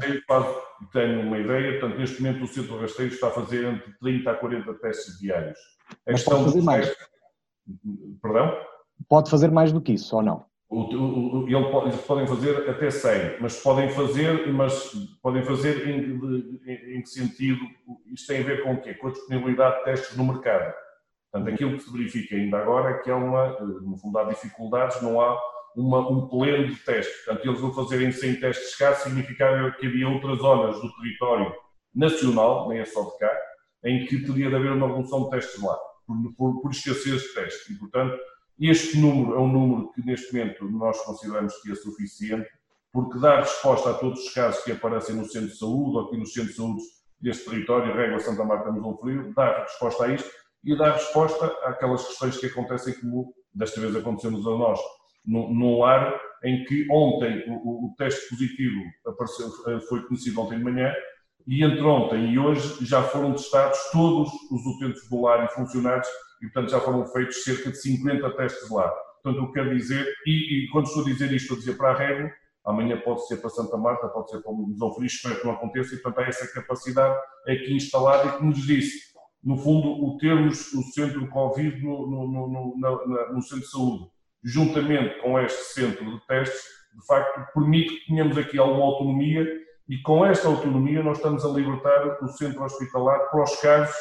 Tenho 0.91 1.21
uma 1.21 1.37
ideia, 1.37 1.79
portanto, 1.79 1.99
neste 1.99 2.19
momento 2.19 2.43
o 2.43 2.47
centro 2.47 2.73
de 2.73 2.81
rastreio 2.81 3.11
está 3.11 3.27
a 3.27 3.31
fazer 3.31 3.65
entre 3.65 3.93
30 3.99 4.31
a 4.31 4.33
40 4.33 4.73
testes 4.75 5.19
diários. 5.19 5.59
A 6.07 6.11
Mas 6.13 6.23
pode 6.23 6.45
fazer 6.45 6.61
mais? 6.63 6.95
Perdão? 8.21 8.57
Pode 9.07 9.29
fazer 9.29 9.51
mais 9.51 9.71
do 9.71 9.81
que 9.81 9.93
isso, 9.93 10.15
ou 10.15 10.23
não? 10.23 10.45
Eles 10.71 12.01
podem 12.01 12.25
fazer 12.25 12.69
até 12.69 12.89
100, 12.89 13.41
mas 13.41 13.61
podem 13.61 13.89
fazer, 13.89 14.51
mas 14.51 14.91
podem 15.21 15.43
fazer 15.43 15.87
em, 15.87 16.19
em, 16.65 16.97
em, 16.97 17.01
que 17.01 17.09
sentido? 17.09 17.59
Isto 18.11 18.27
tem 18.27 18.41
a 18.41 18.45
ver 18.45 18.63
com 18.63 18.73
o 18.73 18.81
quê? 18.81 18.95
Com 18.95 19.07
a 19.07 19.11
disponibilidade 19.11 19.77
de 19.77 19.83
testes 19.83 20.17
no 20.17 20.25
mercado. 20.25 20.73
Portanto, 21.31 21.53
aquilo 21.53 21.77
que 21.77 21.83
se 21.83 21.91
verifica 21.91 22.35
ainda 22.35 22.57
agora 22.57 22.89
é 22.89 22.97
que 22.99 23.11
há 23.11 23.15
uma, 23.15 23.59
no 23.59 23.97
fundo 23.97 24.17
há 24.17 24.23
dificuldades, 24.23 25.01
não 25.01 25.21
há 25.21 25.39
uma, 25.75 26.09
um 26.09 26.27
pleno 26.27 26.67
de 26.67 26.75
testes. 26.77 27.15
Portanto, 27.23 27.45
eles 27.45 27.61
vão 27.61 27.73
fazerem 27.73 28.11
100 28.11 28.39
testes 28.39 28.75
cá, 28.75 28.95
significava 28.95 29.71
que 29.71 29.87
havia 29.87 30.09
outras 30.09 30.39
zonas 30.39 30.81
do 30.81 30.91
território 30.95 31.53
nacional, 31.93 32.67
nem 32.69 32.79
é 32.79 32.85
só 32.85 33.03
de 33.03 33.17
cá, 33.17 33.31
em 33.85 34.05
que 34.05 34.23
teria 34.23 34.49
de 34.49 34.55
haver 34.55 34.71
uma 34.71 34.87
redução 34.87 35.25
de 35.25 35.29
testes 35.29 35.61
lá, 35.61 35.77
por, 36.05 36.33
por, 36.35 36.61
por 36.61 36.71
escassez 36.71 37.21
de 37.21 37.33
testes. 37.33 37.69
E, 37.69 37.77
portanto, 37.77 38.17
este 38.59 38.97
número 38.97 39.35
é 39.35 39.39
um 39.39 39.47
número 39.47 39.91
que 39.91 40.05
neste 40.05 40.33
momento 40.33 40.65
nós 40.69 40.99
consideramos 41.03 41.55
que 41.61 41.71
é 41.71 41.75
suficiente, 41.75 42.49
porque 42.91 43.19
dá 43.19 43.39
resposta 43.39 43.91
a 43.91 43.93
todos 43.93 44.19
os 44.19 44.33
casos 44.33 44.63
que 44.63 44.71
aparecem 44.71 45.15
no 45.15 45.25
centro 45.25 45.49
de 45.49 45.57
saúde 45.57 45.95
ou 45.95 46.05
aqui 46.05 46.17
nos 46.17 46.33
centros 46.33 46.51
de 46.51 46.57
saúde 46.57 46.81
deste 47.21 47.45
território, 47.45 47.93
Régua, 47.93 48.19
Santa 48.19 48.43
Marta, 48.43 48.71
Mesão 48.71 48.97
Frio, 48.97 49.31
dar 49.35 49.61
resposta 49.61 50.05
a 50.05 50.13
isto 50.13 50.29
e 50.63 50.77
dar 50.77 50.93
resposta 50.93 51.45
àquelas 51.63 52.05
questões 52.05 52.37
que 52.37 52.47
acontecem, 52.47 52.93
como 52.99 53.33
desta 53.53 53.79
vez 53.79 53.95
aconteceu-nos 53.95 54.45
a 54.45 54.51
nós, 54.51 54.79
num 55.25 55.79
lar 55.79 56.19
em 56.43 56.63
que 56.65 56.87
ontem 56.91 57.43
o, 57.47 57.87
o 57.87 57.95
teste 57.97 58.29
positivo 58.29 58.81
apareceu, 59.05 59.49
foi 59.87 60.01
conhecido 60.07 60.41
ontem 60.41 60.57
de 60.57 60.63
manhã 60.63 60.93
e 61.47 61.63
entre 61.63 61.81
ontem 61.81 62.31
e 62.31 62.39
hoje 62.39 62.85
já 62.85 63.03
foram 63.03 63.33
testados 63.33 63.79
todos 63.91 64.29
os 64.51 64.65
utentes 64.65 65.09
do 65.09 65.21
lar 65.21 65.45
e 65.45 65.53
funcionários 65.53 66.07
e, 66.41 66.45
portanto, 66.45 66.71
já 66.71 66.79
foram 66.79 67.05
feitos 67.07 67.43
cerca 67.43 67.71
de 67.71 67.77
50 67.77 68.29
testes 68.37 68.69
lá. 68.69 68.89
Portanto, 69.21 69.43
o 69.43 69.47
que 69.47 69.53
quero 69.53 69.75
dizer, 69.75 70.07
e, 70.25 70.65
e, 70.65 70.69
quando 70.69 70.85
estou 70.85 71.03
a 71.03 71.05
dizer 71.05 71.31
isto, 71.33 71.35
estou 71.35 71.57
a 71.57 71.59
dizer 71.59 71.77
para 71.77 71.89
a 71.89 71.97
Régua, 71.97 72.31
amanhã 72.65 72.99
pode 73.01 73.27
ser 73.27 73.37
para 73.37 73.49
Santa 73.49 73.77
Marta, 73.77 74.07
pode 74.07 74.29
ser 74.31 74.41
para 74.41 74.51
o 74.51 74.55
Museu 74.55 74.93
Feliz, 74.93 75.13
espero 75.13 75.39
que 75.39 75.45
não 75.45 75.53
aconteça, 75.53 75.95
e, 75.95 75.97
portanto, 75.97 76.25
há 76.25 76.29
essa 76.29 76.53
capacidade 76.53 77.19
aqui 77.47 77.73
instalada 77.73 78.29
e 78.29 78.37
que 78.37 78.45
nos 78.45 78.65
disse, 78.65 79.08
no 79.43 79.57
fundo, 79.57 80.05
o 80.05 80.17
termos 80.17 80.73
o 80.73 80.81
centro 80.83 81.27
Covid 81.29 81.81
no, 81.83 82.09
no, 82.09 82.27
no, 82.27 82.75
no, 82.77 83.33
no 83.33 83.41
centro 83.41 83.65
de 83.65 83.71
saúde, 83.71 84.07
juntamente 84.43 85.21
com 85.21 85.39
este 85.39 85.73
centro 85.73 86.05
de 86.05 86.27
testes, 86.27 86.61
de 86.93 87.05
facto, 87.05 87.53
permite 87.53 87.95
que 87.95 88.07
tenhamos 88.07 88.37
aqui 88.37 88.57
alguma 88.57 88.85
autonomia 88.85 89.47
e 89.87 89.97
com 90.01 90.25
esta 90.25 90.47
autonomia 90.47 91.01
nós 91.01 91.17
estamos 91.17 91.45
a 91.45 91.49
libertar 91.49 92.17
o 92.21 92.27
centro 92.27 92.63
hospitalar 92.63 93.29
para 93.29 93.43
os 93.43 93.55
casos 93.61 93.95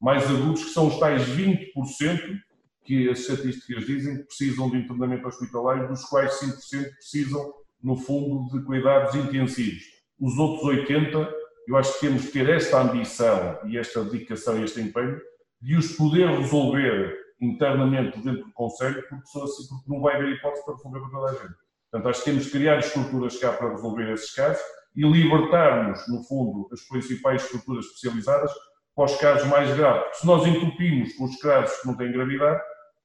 mais 0.00 0.28
agudos, 0.28 0.64
que 0.64 0.70
são 0.70 0.88
os 0.88 0.98
tais 0.98 1.22
20% 1.30 2.38
que 2.84 3.08
as 3.08 3.20
estatísticas 3.20 3.86
dizem 3.86 4.18
que 4.18 4.24
precisam 4.24 4.70
de 4.70 4.76
internamento 4.76 5.26
hospitalar, 5.26 5.88
dos 5.88 6.04
quais 6.04 6.32
5% 6.40 6.90
precisam, 6.90 7.54
no 7.82 7.96
fundo, 7.96 8.56
de 8.56 8.64
cuidados 8.64 9.14
intensivos. 9.14 9.82
Os 10.20 10.36
outros 10.38 10.86
80%, 10.86 11.32
eu 11.66 11.76
acho 11.76 11.94
que 11.94 12.06
temos 12.06 12.26
que 12.26 12.32
ter 12.32 12.48
esta 12.48 12.80
ambição 12.80 13.58
e 13.66 13.78
esta 13.78 14.04
dedicação 14.04 14.58
e 14.58 14.64
este 14.64 14.80
empenho 14.80 15.20
de 15.60 15.76
os 15.76 15.92
poder 15.92 16.28
resolver 16.28 17.16
internamente 17.40 18.18
dentro 18.20 18.44
do 18.44 18.52
Conselho, 18.52 19.02
porque, 19.08 19.38
assim, 19.38 19.68
porque 19.68 19.84
não 19.90 20.00
vai 20.00 20.16
haver 20.16 20.32
hipótese 20.32 20.64
para 20.64 20.74
resolver 20.74 21.00
para 21.00 21.10
toda 21.10 21.30
a 21.30 21.32
gente. 21.32 21.54
Portanto, 21.90 22.10
acho 22.10 22.18
que 22.20 22.30
temos 22.30 22.44
que 22.46 22.50
criar 22.50 22.78
estruturas 22.78 23.38
cá 23.38 23.52
para 23.52 23.70
resolver 23.70 24.12
esses 24.12 24.34
casos 24.34 24.62
e 24.96 25.02
libertarmos, 25.02 26.00
no 26.08 26.22
fundo, 26.24 26.68
as 26.72 26.80
principais 26.82 27.42
estruturas 27.42 27.86
especializadas 27.86 28.52
para 28.94 29.04
os 29.04 29.16
casos 29.16 29.48
mais 29.48 29.74
graves. 29.76 30.02
Porque 30.02 30.18
se 30.18 30.26
nós 30.26 30.46
entupimos 30.46 31.12
com 31.14 31.24
os 31.24 31.36
casos 31.36 31.76
que 31.80 31.86
não 31.86 31.96
têm 31.96 32.12
gravidade, 32.12 32.60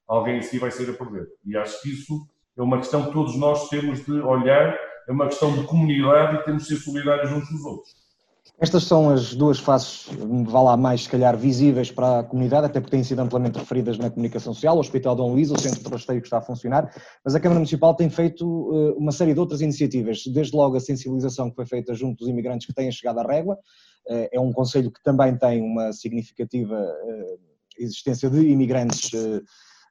alguém 0.07 0.37
em 0.37 0.41
si 0.41 0.59
vai 0.59 0.71
ser 0.71 0.89
a 0.89 0.93
perder. 0.93 1.27
E 1.45 1.57
acho 1.57 1.81
que 1.81 1.91
isso 1.91 2.27
é 2.57 2.61
uma 2.61 2.77
questão 2.77 3.05
que 3.05 3.13
todos 3.13 3.35
nós 3.37 3.69
temos 3.69 4.03
de 4.05 4.19
olhar, 4.21 4.77
é 5.07 5.11
uma 5.11 5.27
questão 5.27 5.53
de 5.53 5.65
comunidade 5.65 6.37
e 6.37 6.43
temos 6.43 6.63
de 6.63 6.69
ser 6.69 6.83
solidários 6.83 7.31
uns 7.31 7.49
dos 7.49 7.63
outros. 7.65 7.98
Estas 8.61 8.83
são 8.83 9.09
as 9.09 9.33
duas 9.33 9.57
faces, 9.57 10.09
vá 10.43 10.61
lá 10.61 10.75
mais, 10.75 11.03
se 11.03 11.09
calhar, 11.09 11.37
visíveis 11.37 11.91
para 11.91 12.19
a 12.19 12.23
comunidade, 12.23 12.65
até 12.65 12.81
porque 12.81 12.91
têm 12.97 13.05
sido 13.05 13.19
amplamente 13.19 13.57
referidas 13.57 13.97
na 13.97 14.09
comunicação 14.09 14.53
social, 14.53 14.75
o 14.75 14.81
Hospital 14.81 15.15
Dom 15.15 15.31
Luís, 15.31 15.49
o 15.49 15.57
Centro 15.57 15.81
de 15.81 15.89
Rasteio 15.89 16.19
que 16.19 16.27
está 16.27 16.39
a 16.39 16.41
funcionar, 16.41 16.93
mas 17.23 17.33
a 17.33 17.39
Câmara 17.39 17.59
Municipal 17.59 17.95
tem 17.95 18.09
feito 18.09 18.45
uh, 18.45 18.97
uma 18.97 19.13
série 19.13 19.33
de 19.33 19.39
outras 19.39 19.61
iniciativas, 19.61 20.23
desde 20.27 20.57
logo 20.57 20.75
a 20.75 20.79
sensibilização 20.81 21.49
que 21.49 21.55
foi 21.55 21.65
feita 21.65 21.93
junto 21.93 22.17
dos 22.17 22.27
imigrantes 22.27 22.67
que 22.67 22.73
têm 22.73 22.91
chegado 22.91 23.19
à 23.19 23.23
régua, 23.23 23.55
uh, 23.55 24.27
é 24.29 24.39
um 24.41 24.51
conselho 24.51 24.91
que 24.91 25.01
também 25.03 25.37
tem 25.37 25.61
uma 25.61 25.93
significativa 25.93 26.75
uh, 26.75 27.39
existência 27.77 28.29
de 28.29 28.41
imigrantes 28.41 29.11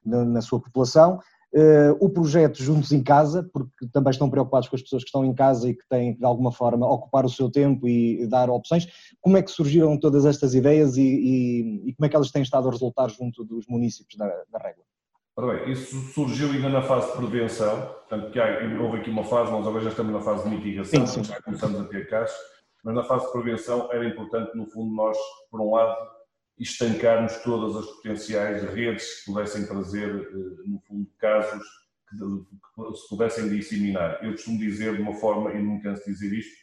na 0.05 0.41
sua 0.41 0.61
população, 0.61 1.19
Uh, 1.51 1.97
o 1.99 2.09
projeto 2.09 2.61
Juntos 2.61 2.91
em 2.91 3.01
Casa, 3.01 3.49
porque 3.51 3.87
também 3.91 4.11
estão 4.11 4.29
preocupados 4.29 4.69
com 4.69 4.75
as 4.75 4.83
pessoas 4.83 5.03
que 5.03 5.07
estão 5.07 5.25
em 5.25 5.33
casa 5.33 5.67
e 5.67 5.73
que 5.73 5.83
têm 5.89 6.15
de 6.15 6.23
alguma 6.23 6.51
forma, 6.51 6.87
ocupar 6.87 7.25
o 7.25 7.29
seu 7.29 7.49
tempo 7.49 7.87
e 7.87 8.27
dar 8.27 8.51
opções. 8.51 8.87
Como 9.19 9.35
é 9.35 9.41
que 9.41 9.49
surgiram 9.49 9.97
todas 9.97 10.25
estas 10.25 10.53
ideias 10.53 10.95
e, 10.95 11.01
e, 11.01 11.89
e 11.89 11.93
como 11.95 12.05
é 12.05 12.09
que 12.09 12.15
elas 12.15 12.31
têm 12.31 12.43
estado 12.43 12.67
a 12.67 12.71
resultar 12.71 13.09
junto 13.09 13.43
dos 13.43 13.65
municípios 13.67 14.15
da, 14.15 14.27
da 14.51 14.59
Régua? 14.59 14.83
Ora 15.39 15.55
bem, 15.55 15.71
isso 15.71 15.95
surgiu 16.13 16.51
ainda 16.51 16.67
na 16.67 16.81
fase 16.81 17.07
de 17.11 17.17
prevenção, 17.17 17.81
portanto, 17.81 18.29
que 18.29 18.39
há, 18.39 18.59
houve 18.81 18.97
aqui 18.97 19.09
uma 19.09 19.23
fase, 19.23 19.49
nós 19.49 19.65
agora 19.65 19.85
já 19.85 19.89
estamos 19.89 20.11
na 20.11 20.19
fase 20.19 20.43
de 20.43 20.49
mitigação, 20.49 21.07
sim, 21.07 21.23
sim. 21.23 21.31
já 21.31 21.41
começamos 21.41 21.79
a 21.79 21.85
ter 21.85 22.09
casos, 22.09 22.35
mas 22.83 22.93
na 22.93 23.03
fase 23.03 23.25
de 23.25 23.31
prevenção 23.31 23.89
era 23.89 24.05
importante, 24.05 24.53
no 24.53 24.65
fundo, 24.65 24.93
nós, 24.93 25.17
por 25.49 25.61
um 25.61 25.71
lado, 25.71 25.95
estancarmos 26.63 27.37
todas 27.37 27.75
as 27.75 27.85
potenciais 27.85 28.63
redes 28.73 29.19
que 29.19 29.31
pudessem 29.31 29.65
trazer, 29.65 30.09
eh, 30.09 30.67
no 30.67 30.79
fundo, 30.87 31.09
casos 31.17 31.63
que 32.09 32.17
se 32.97 33.09
pudessem 33.09 33.49
disseminar. 33.49 34.23
Eu 34.23 34.31
costumo 34.31 34.59
dizer 34.59 34.95
de 34.95 35.01
uma 35.01 35.13
forma, 35.13 35.53
e 35.53 35.63
não 35.63 35.79
canso 35.79 36.03
de 36.03 36.11
dizer 36.11 36.33
isto, 36.37 36.57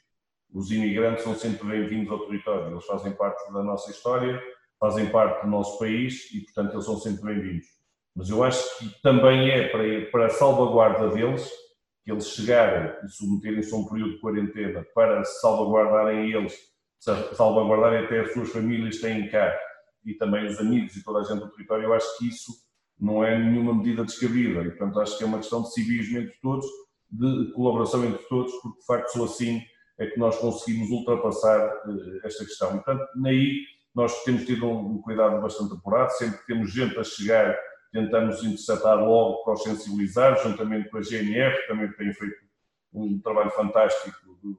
os 0.53 0.71
imigrantes 0.71 1.25
são 1.25 1.35
sempre 1.35 1.67
bem-vindos 1.67 2.11
ao 2.11 2.27
território, 2.27 2.73
eles 2.73 2.85
fazem 2.85 3.13
parte 3.13 3.53
da 3.53 3.63
nossa 3.63 3.91
história, 3.91 4.41
fazem 4.79 5.11
parte 5.11 5.45
do 5.45 5.51
nosso 5.51 5.79
país 5.79 6.33
e, 6.33 6.41
portanto, 6.43 6.75
eles 6.75 6.85
são 6.85 6.99
sempre 6.99 7.35
bem-vindos. 7.35 7.67
Mas 8.15 8.29
eu 8.29 8.43
acho 8.43 8.79
que 8.79 9.03
também 9.03 9.51
é 9.51 9.69
para, 9.69 10.11
para 10.11 10.27
a 10.27 10.31
salvaguarda 10.31 11.09
deles, 11.11 11.49
que 12.05 12.13
eles 12.13 12.29
chegarem 12.29 12.95
e 13.05 13.09
submeterem-se 13.09 13.75
a 13.75 13.77
um 13.77 13.89
período 13.89 14.13
de 14.13 14.21
quarentena 14.21 14.87
para 14.95 15.25
salvaguardarem 15.25 16.33
eles, 16.33 16.55
salvaguardarem 16.99 18.05
até 18.05 18.21
as 18.21 18.33
suas 18.33 18.51
famílias 18.51 18.97
que 18.97 19.03
têm 19.03 19.29
cá 19.29 19.57
e 20.07 20.15
também 20.15 20.47
os 20.47 20.59
amigos 20.59 20.97
e 20.97 21.05
toda 21.05 21.19
a 21.19 21.25
gente 21.25 21.41
do 21.41 21.51
território, 21.51 21.85
eu 21.85 21.93
acho 21.93 22.17
que 22.17 22.29
isso 22.29 22.53
não 22.99 23.23
é 23.23 23.39
nenhuma 23.39 23.75
medida 23.75 24.05
descabida. 24.05 24.63
E, 24.63 24.71
portanto, 24.71 25.01
acho 25.01 25.19
que 25.19 25.25
é 25.25 25.27
uma 25.27 25.39
questão 25.39 25.63
de 25.63 25.73
civismo 25.75 26.19
entre 26.19 26.35
todos, 26.41 26.65
de 27.11 27.53
colaboração 27.53 28.05
entre 28.05 28.23
todos, 28.29 28.53
porque, 28.63 28.81
de 28.81 28.87
facto, 28.87 29.09
só 29.11 29.25
assim 29.25 29.61
é 29.99 30.07
que 30.07 30.19
nós 30.19 30.39
conseguimos 30.39 30.91
ultrapassar 30.91 31.69
uh, 31.87 32.27
esta 32.27 32.45
questão. 32.45 32.69
E, 32.69 32.75
portanto, 32.75 33.07
naí 33.17 33.65
nós 33.95 34.25
temos 34.25 34.45
tido 34.45 34.67
um, 34.67 35.01
cuidado 35.01 35.41
bastante 35.41 35.75
apurado, 35.75 36.13
sempre 36.13 36.39
que 36.39 36.47
temos 36.47 36.71
gente 36.71 36.99
a 36.99 37.05
chegar, 37.05 37.59
tentamos 37.93 38.45
interceptar 38.45 38.99
logo 38.99 39.43
para 39.43 39.55
os 39.55 39.63
sensibilizar, 39.63 40.39
juntamente 40.43 40.91
com 40.91 40.99
a 40.99 41.03
GNR, 41.03 41.57
que 41.63 41.69
também 41.69 41.91
tem 41.93 42.13
feito 42.13 42.37
um 42.93 43.19
trabalho 43.21 43.51
fantástico 43.51 44.17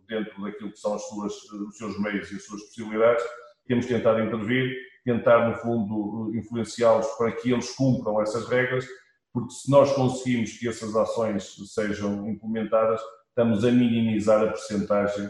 dentro 0.07 0.41
daquilo 0.41 0.71
que 0.71 0.79
são 0.79 0.95
as 0.95 1.07
suas, 1.07 1.33
os 1.51 1.77
seus 1.77 1.99
meios 1.99 2.31
e 2.31 2.35
as 2.35 2.45
suas 2.45 2.61
possibilidades. 2.63 3.23
Temos 3.67 3.85
tentado 3.85 4.21
intervir 4.21 4.75
tentar, 5.07 5.47
no 5.47 5.55
fundo, 5.55 6.35
influenciá-los 6.35 7.07
para 7.17 7.31
que 7.31 7.49
eles 7.49 7.73
cumpram 7.73 8.21
essas 8.21 8.45
regras, 8.49 8.85
porque 9.33 9.53
se 9.53 9.71
nós 9.71 9.93
conseguimos 9.93 10.57
que 10.57 10.67
essas 10.67 10.93
ações 10.95 11.55
sejam 11.73 12.29
implementadas, 12.29 12.99
estamos 13.29 13.63
a 13.63 13.71
minimizar 13.71 14.43
a 14.43 14.47
percentagem, 14.47 15.29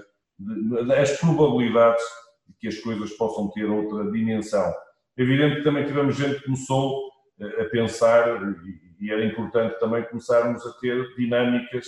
as 1.00 1.20
probabilidades 1.20 2.04
de 2.48 2.56
que 2.60 2.68
as 2.68 2.80
coisas 2.80 3.12
possam 3.14 3.52
ter 3.52 3.66
outra 3.66 4.12
dimensão. 4.12 4.74
É 5.16 5.22
evidente 5.22 5.58
que 5.58 5.64
também 5.64 5.86
tivemos 5.86 6.16
gente 6.16 6.40
que 6.40 6.46
começou 6.46 7.12
eh, 7.40 7.62
a 7.62 7.66
pensar, 7.66 8.42
e 9.00 9.12
era 9.12 9.24
importante 9.24 9.80
também 9.80 10.04
começarmos 10.06 10.66
a 10.66 10.74
ter 10.80 11.16
dinâmicas 11.16 11.86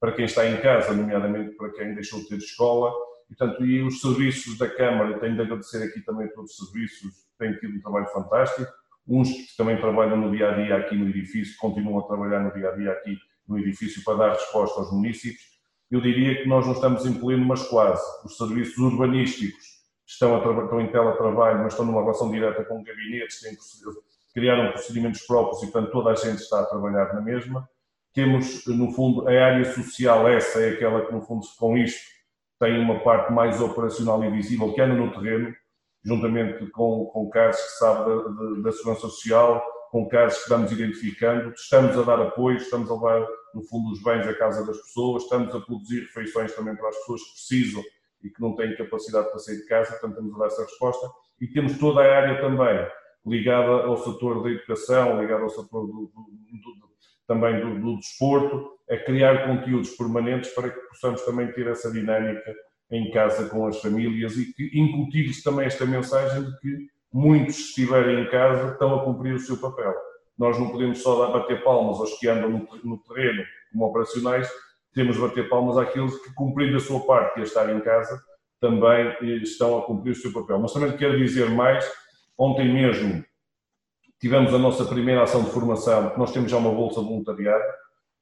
para 0.00 0.12
quem 0.12 0.24
está 0.24 0.46
em 0.46 0.58
casa, 0.60 0.94
nomeadamente 0.94 1.54
para 1.56 1.70
quem 1.72 1.94
deixou 1.94 2.20
de 2.20 2.28
ter 2.28 2.36
escola, 2.36 2.92
e, 3.30 3.34
portanto, 3.34 3.66
e 3.66 3.82
os 3.82 4.00
serviços 4.00 4.56
da 4.56 4.68
Câmara, 4.68 5.18
tenho 5.18 5.34
de 5.34 5.42
agradecer 5.42 5.82
aqui 5.82 6.00
também 6.00 6.28
todos 6.32 6.58
os 6.58 6.70
serviços 6.70 7.25
têm 7.38 7.54
tido 7.58 7.76
um 7.76 7.80
trabalho 7.80 8.06
fantástico. 8.08 8.70
Uns 9.06 9.30
que 9.30 9.56
também 9.56 9.80
trabalham 9.80 10.16
no 10.16 10.30
dia 10.30 10.50
a 10.50 10.54
dia 10.54 10.76
aqui 10.76 10.96
no 10.96 11.08
edifício, 11.08 11.56
continuam 11.58 12.00
a 12.00 12.06
trabalhar 12.06 12.40
no 12.40 12.52
dia 12.52 12.70
a 12.70 12.72
dia 12.72 12.92
aqui 12.92 13.16
no 13.46 13.58
edifício 13.58 14.02
para 14.04 14.18
dar 14.18 14.32
resposta 14.32 14.80
aos 14.80 14.92
municípios. 14.92 15.56
Eu 15.90 16.00
diria 16.00 16.42
que 16.42 16.48
nós 16.48 16.66
não 16.66 16.72
estamos 16.72 17.06
em 17.06 17.14
pleno, 17.14 17.44
mas 17.44 17.62
quase. 17.68 18.02
Os 18.24 18.36
serviços 18.36 18.76
urbanísticos 18.78 19.76
estão, 20.04 20.34
a 20.34 20.62
estão 20.64 20.80
em 20.80 20.90
teletrabalho, 20.90 21.58
mas 21.58 21.72
estão 21.72 21.86
numa 21.86 22.00
relação 22.00 22.30
direta 22.30 22.64
com 22.64 22.82
gabinetes, 22.82 23.40
têm, 23.40 23.56
criaram 24.34 24.72
procedimentos 24.72 25.22
próprios 25.22 25.62
e, 25.62 25.70
portanto, 25.70 25.92
toda 25.92 26.10
a 26.10 26.14
gente 26.14 26.40
está 26.40 26.60
a 26.60 26.66
trabalhar 26.66 27.14
na 27.14 27.20
mesma. 27.20 27.68
Temos, 28.12 28.66
no 28.66 28.90
fundo, 28.92 29.28
a 29.28 29.30
área 29.30 29.64
social, 29.72 30.26
essa 30.28 30.60
é 30.60 30.70
aquela 30.70 31.06
que, 31.06 31.12
no 31.12 31.22
fundo, 31.22 31.46
com 31.56 31.76
isto 31.76 32.16
tem 32.58 32.78
uma 32.78 33.00
parte 33.00 33.32
mais 33.32 33.60
operacional 33.60 34.22
e 34.24 34.30
visível, 34.30 34.72
que 34.72 34.80
anda 34.80 34.94
no 34.94 35.12
terreno, 35.12 35.54
juntamente 36.06 36.64
com, 36.70 37.06
com 37.06 37.28
casos 37.28 37.60
que 37.60 37.78
sabe 37.78 38.04
da, 38.08 38.62
da, 38.62 38.72
Segurança 38.72 39.00
Social, 39.00 39.62
com 39.90 40.08
casos 40.08 40.44
que 40.44 40.48
vamos 40.48 40.70
identificando, 40.70 41.52
estamos 41.52 41.98
a 41.98 42.02
dar 42.02 42.20
apoio, 42.20 42.56
estamos 42.58 42.88
a 42.88 42.94
levar, 42.94 43.26
no 43.52 43.62
fundo, 43.62 43.90
os 43.90 44.00
bens 44.02 44.26
à 44.26 44.32
casa 44.34 44.64
das 44.64 44.76
pessoas, 44.78 45.24
estamos 45.24 45.52
a 45.52 45.60
produzir 45.60 46.02
refeições 46.02 46.54
também 46.54 46.76
para 46.76 46.88
as 46.88 46.96
pessoas 46.98 47.22
que 47.22 47.32
precisam 47.32 47.82
e 48.22 48.30
que 48.30 48.40
não 48.40 48.54
têm 48.54 48.76
capacidade 48.76 49.28
para 49.30 49.38
sair 49.40 49.56
de 49.56 49.66
casa, 49.66 49.90
portanto, 49.90 50.12
estamos 50.12 50.34
a 50.34 50.38
dar 50.38 50.46
essa 50.46 50.62
resposta. 50.62 51.10
E 51.40 51.48
temos 51.48 51.76
toda 51.76 52.00
a 52.00 52.16
área 52.16 52.40
também 52.40 52.88
ligada 53.26 53.68
ao 53.68 53.96
setor 53.96 54.44
da 54.44 54.50
educação, 54.50 55.20
ligada 55.20 55.42
ao 55.42 55.50
setor 55.50 55.86
do, 55.86 55.92
do, 55.92 56.06
do, 56.12 56.86
também 57.26 57.80
do 57.80 57.96
desporto, 57.96 58.76
a 58.88 58.96
criar 58.96 59.48
conteúdos 59.48 59.90
permanentes 59.90 60.50
para 60.50 60.70
que 60.70 60.80
possamos 60.88 61.22
também 61.22 61.50
ter 61.52 61.66
essa 61.66 61.90
dinâmica 61.90 62.54
em 62.90 63.10
casa 63.10 63.48
com 63.48 63.66
as 63.66 63.80
famílias 63.80 64.36
e 64.36 64.52
que 64.52 64.70
incutir-lhes 64.78 65.42
também 65.42 65.66
esta 65.66 65.84
mensagem 65.84 66.44
de 66.44 66.58
que 66.60 66.86
muitos, 67.12 67.56
se 67.56 67.62
estiverem 67.62 68.22
em 68.22 68.30
casa, 68.30 68.72
estão 68.72 68.94
a 68.94 69.04
cumprir 69.04 69.34
o 69.34 69.38
seu 69.38 69.56
papel. 69.56 69.94
Nós 70.38 70.58
não 70.58 70.68
podemos 70.68 71.02
só 71.02 71.32
bater 71.32 71.64
palmas 71.64 71.98
aos 71.98 72.18
que 72.18 72.28
andam 72.28 72.50
no, 72.50 72.68
no 72.84 72.98
terreno 72.98 73.42
como 73.72 73.86
operacionais, 73.86 74.48
temos 74.92 75.16
de 75.16 75.22
bater 75.22 75.48
palmas 75.48 75.76
àqueles 75.76 76.16
que, 76.22 76.32
cumprindo 76.34 76.76
a 76.76 76.80
sua 76.80 77.06
parte, 77.06 77.38
e 77.38 77.40
a 77.40 77.44
estar 77.44 77.74
em 77.74 77.80
casa, 77.80 78.20
também 78.60 79.14
estão 79.42 79.78
a 79.78 79.82
cumprir 79.82 80.12
o 80.12 80.14
seu 80.14 80.32
papel. 80.32 80.58
Mas 80.58 80.72
também 80.72 80.96
quero 80.96 81.18
dizer 81.18 81.50
mais, 81.50 81.90
ontem 82.38 82.72
mesmo 82.72 83.24
tivemos 84.20 84.54
a 84.54 84.58
nossa 84.58 84.84
primeira 84.84 85.22
ação 85.22 85.44
de 85.44 85.50
formação, 85.50 86.16
nós 86.16 86.32
temos 86.32 86.50
já 86.50 86.56
uma 86.56 86.70
bolsa 86.70 87.00
de 87.00 87.06
voluntariado, 87.06 87.64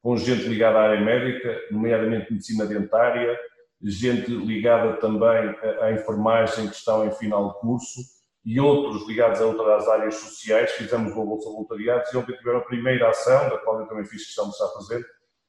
com 0.02 0.16
gente 0.16 0.46
ligada 0.48 0.78
à 0.78 0.82
área 0.82 1.00
médica, 1.00 1.56
nomeadamente 1.70 2.32
medicina 2.32 2.66
dentária, 2.66 3.38
gente 3.84 4.30
ligada 4.30 4.94
também 4.96 5.54
à 5.80 5.92
enfermagem 5.92 6.68
que 6.68 6.74
estão 6.74 7.06
em 7.06 7.12
final 7.12 7.52
de 7.52 7.60
curso 7.60 8.00
e 8.44 8.60
outros 8.60 9.06
ligados 9.06 9.40
a 9.40 9.46
outras 9.46 9.88
áreas 9.88 10.16
sociais. 10.16 10.70
Fizemos 10.72 11.12
uma 11.12 11.24
bolsa 11.24 11.48
de 11.48 11.54
voluntariados 11.54 12.12
e 12.12 12.16
ontem 12.16 12.36
tiveram 12.36 12.58
a 12.58 12.64
primeira 12.64 13.10
ação, 13.10 13.48
da 13.48 13.58
qual 13.58 13.80
eu 13.80 13.86
também 13.86 14.04
fiz 14.04 14.24
questão 14.24 14.44
de 14.44 14.50
estar 14.52 14.68
presente, 14.68 15.06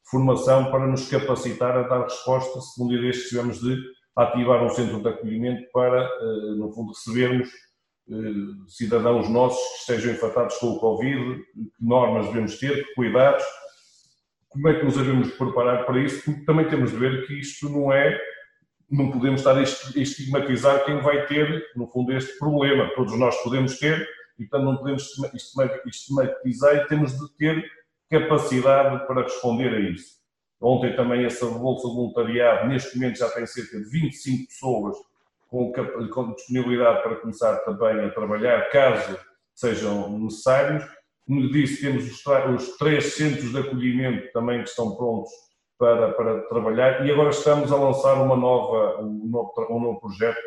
formação 0.10 0.72
para 0.72 0.88
nos 0.88 1.10
capacitar 1.10 1.78
a 1.78 1.84
dar 1.84 2.04
resposta, 2.04 2.62
se 2.62 2.82
um 2.82 2.88
dia 2.88 3.02
destes 3.02 3.30
tivemos 3.30 3.60
de 3.60 3.76
ativar 4.16 4.64
um 4.64 4.70
centro 4.70 5.02
de 5.02 5.10
acolhimento 5.10 5.70
para, 5.74 6.04
eh, 6.04 6.56
no 6.58 6.72
fundo, 6.72 6.94
recebermos 6.94 7.50
eh, 8.10 8.14
cidadãos 8.68 9.30
nossos 9.30 9.60
que 9.60 9.80
estejam 9.80 10.14
infectados 10.14 10.58
com 10.58 10.68
o 10.68 10.80
Covid, 10.80 11.42
que 11.44 11.86
normas 11.86 12.28
devemos 12.28 12.58
ter, 12.60 12.86
que 12.86 12.94
cuidados, 12.94 13.44
como 14.56 14.70
é 14.70 14.80
que 14.80 14.86
nos 14.86 14.96
devemos 14.96 15.32
preparar 15.34 15.86
para 15.86 16.00
isso, 16.00 16.24
porque 16.24 16.46
também 16.46 16.70
temos 16.70 16.92
de 16.92 16.98
ver 16.98 17.28
que 17.28 17.34
isto 17.42 17.68
não 17.68 17.92
é, 17.92 18.18
não 18.90 19.12
podemos 19.12 19.42
estar 19.42 19.58
a 19.58 19.62
estigmatizar 19.62 20.86
quem 20.86 21.02
vai 21.02 21.26
ter, 21.26 21.72
no 21.76 21.86
fundo, 21.88 22.14
este 22.14 22.40
problema. 22.40 22.90
Todos 22.96 23.20
nós 23.20 23.36
podemos 23.44 23.78
ter, 23.78 24.08
e 24.40 24.46
portanto 24.46 24.66
não 24.66 24.78
podemos 24.78 25.12
estigmatizar 25.86 26.76
e 26.78 26.88
temos 26.88 27.12
de 27.12 27.38
ter 27.38 27.70
capacidade 28.10 29.06
para 29.06 29.24
responder 29.24 29.74
a 29.74 29.80
isso. 29.82 30.16
Ontem 30.62 30.96
também 30.96 31.26
essa 31.26 31.46
Bolsa 31.48 31.90
de 31.90 31.94
Voluntariado, 31.94 32.70
neste 32.70 32.98
momento 32.98 33.18
já 33.18 33.30
tem 33.32 33.46
cerca 33.46 33.78
de 33.78 33.90
25 33.90 34.48
pessoas 34.48 34.96
com, 35.50 35.74
com 36.14 36.32
disponibilidade 36.32 37.04
para 37.04 37.18
começar 37.18 37.58
também 37.58 38.06
a 38.06 38.10
trabalhar, 38.10 38.70
caso 38.70 39.20
sejam 39.54 40.18
necessários. 40.18 40.86
Como 41.26 41.52
disse, 41.52 41.82
temos 41.82 42.06
os, 42.06 42.26
os, 42.26 42.78
três 42.78 43.16
centros 43.16 43.52
de 43.52 43.58
acolhimento 43.58 44.32
também 44.32 44.62
que 44.62 44.70
estão 44.70 44.96
prontos 44.96 45.32
para, 45.78 46.14
para 46.14 46.42
trabalhar 46.48 47.06
e 47.06 47.12
agora 47.12 47.30
estamos 47.30 47.72
a 47.72 47.76
lançar 47.76 48.14
uma 48.22 48.36
nova, 48.36 49.02
um, 49.02 49.28
novo, 49.28 49.54
um 49.70 49.80
novo 49.80 50.00
projeto 50.00 50.40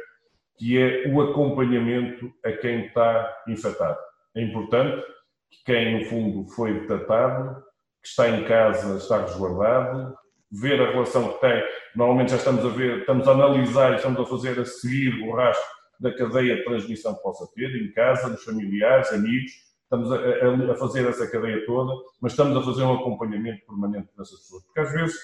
que 0.56 0.78
é 0.78 1.08
o 1.08 1.20
acompanhamento 1.20 2.32
a 2.44 2.52
quem 2.52 2.86
está 2.86 3.36
infectado. 3.46 3.98
É 4.36 4.42
importante 4.42 5.04
que 5.50 5.64
quem, 5.64 5.98
no 5.98 6.04
fundo, 6.06 6.48
foi 6.50 6.80
detectado, 6.80 7.62
que 8.02 8.08
está 8.08 8.28
em 8.28 8.44
casa, 8.44 8.96
está 8.96 9.22
resguardado, 9.22 10.14
ver 10.50 10.80
a 10.80 10.90
relação 10.90 11.32
que 11.32 11.40
tem. 11.40 11.62
Normalmente 11.94 12.30
já 12.30 12.36
estamos 12.36 12.64
a 12.64 12.68
ver, 12.68 13.00
estamos 13.00 13.28
a 13.28 13.32
analisar, 13.32 13.94
estamos 13.94 14.20
a 14.20 14.26
fazer 14.26 14.58
a 14.58 14.64
seguir 14.64 15.22
o 15.22 15.34
rastro 15.34 15.78
da 16.00 16.14
cadeia 16.16 16.56
de 16.56 16.64
transmissão 16.64 17.14
que 17.14 17.22
possa 17.22 17.48
ter, 17.54 17.74
em 17.74 17.92
casa, 17.92 18.28
nos 18.28 18.44
familiares, 18.44 19.12
amigos, 19.12 19.52
estamos 19.90 20.12
a, 20.12 20.16
a, 20.16 20.72
a, 20.72 20.76
fazer 20.76 21.08
essa 21.08 21.26
cadeia 21.30 21.64
toda, 21.64 21.92
mas 22.20 22.32
estamos 22.32 22.56
a 22.56 22.62
fazer 22.62 22.82
um 22.82 22.94
acompanhamento 22.94 23.64
permanente 23.66 24.08
dessas 24.16 24.38
pessoas. 24.40 24.64
Porque 24.64 24.80
às 24.80 24.92
vezes, 24.92 25.16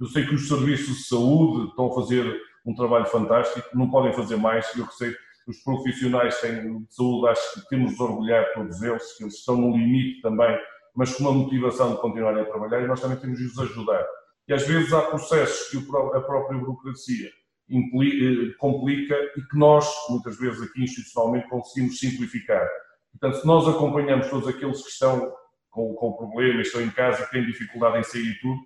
eu 0.00 0.06
sei 0.06 0.26
que 0.26 0.34
os 0.34 0.48
serviços 0.48 0.96
de 0.96 1.04
saúde 1.04 1.68
estão 1.68 1.86
a 1.86 1.94
fazer 1.94 2.40
um 2.66 2.74
trabalho 2.74 3.06
fantástico, 3.06 3.68
não 3.74 3.90
podem 3.90 4.12
fazer 4.12 4.36
mais, 4.36 4.66
eu 4.76 4.86
que 4.86 5.16
os 5.46 5.62
profissionais 5.62 6.34
de 6.42 6.86
saúde, 6.90 7.28
acho 7.28 7.62
que 7.62 7.68
temos 7.68 7.94
de 7.94 8.02
orgulhar 8.02 8.52
todos 8.52 8.82
eles, 8.82 9.16
que 9.16 9.24
eles 9.24 9.34
estão 9.34 9.56
no 9.56 9.74
limite 9.74 10.20
também, 10.20 10.58
mas 10.94 11.14
com 11.14 11.22
uma 11.22 11.32
motivação 11.32 11.94
de 11.94 12.00
continuarem 12.00 12.42
a 12.42 12.44
trabalhar 12.44 12.82
e 12.82 12.86
nós 12.86 13.00
também 13.00 13.16
temos 13.16 13.38
de 13.38 13.46
os 13.46 13.58
ajudar 13.58 14.04
e 14.48 14.54
às 14.54 14.66
vezes 14.66 14.92
há 14.94 15.02
processos 15.02 15.68
que 15.68 15.76
a 15.76 16.20
própria 16.20 16.58
burocracia 16.58 17.28
eh, 17.70 18.54
complica 18.58 19.14
e 19.36 19.42
que 19.42 19.58
nós, 19.58 19.86
muitas 20.08 20.38
vezes 20.38 20.62
aqui 20.62 20.82
institucionalmente, 20.82 21.50
conseguimos 21.50 21.98
simplificar. 21.98 22.66
Portanto, 23.12 23.40
se 23.40 23.46
nós 23.46 23.68
acompanhamos 23.68 24.28
todos 24.28 24.48
aqueles 24.48 24.82
que 24.82 24.90
estão 24.90 25.32
com, 25.70 25.94
com 25.94 26.12
problemas, 26.12 26.66
estão 26.66 26.82
em 26.82 26.90
casa 26.90 27.26
têm 27.30 27.44
dificuldade 27.44 27.98
em 27.98 28.02
sair 28.02 28.26
e 28.26 28.40
tudo, 28.40 28.60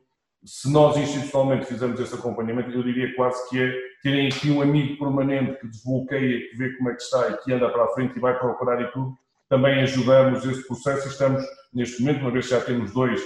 se 0.45 0.71
nós 0.71 0.97
institucionalmente 0.97 1.67
fizermos 1.67 2.01
esse 2.01 2.15
acompanhamento, 2.15 2.71
eu 2.71 2.83
diria 2.83 3.15
quase 3.15 3.49
que 3.49 3.61
é 3.61 3.73
terem 4.03 4.29
aqui 4.29 4.51
um 4.51 4.61
amigo 4.61 4.99
permanente 4.99 5.61
que 5.61 5.69
desbloqueia, 5.69 6.49
que 6.49 6.57
vê 6.57 6.77
como 6.77 6.91
é 6.91 6.95
que 6.95 7.03
está 7.03 7.29
e 7.29 7.37
que 7.39 7.53
anda 7.53 7.69
para 7.71 7.85
a 7.85 7.89
frente 7.89 8.17
e 8.17 8.21
vai 8.21 8.37
procurar 8.37 8.81
e 8.83 8.91
tudo, 8.91 9.17
também 9.49 9.83
ajudamos 9.83 10.45
esse 10.45 10.67
processo 10.67 11.07
e 11.07 11.11
estamos, 11.11 11.45
neste 11.73 12.01
momento, 12.01 12.23
uma 12.23 12.31
vez 12.33 12.47
que 12.47 12.53
já 12.53 12.61
temos 12.61 12.93
dois 12.93 13.23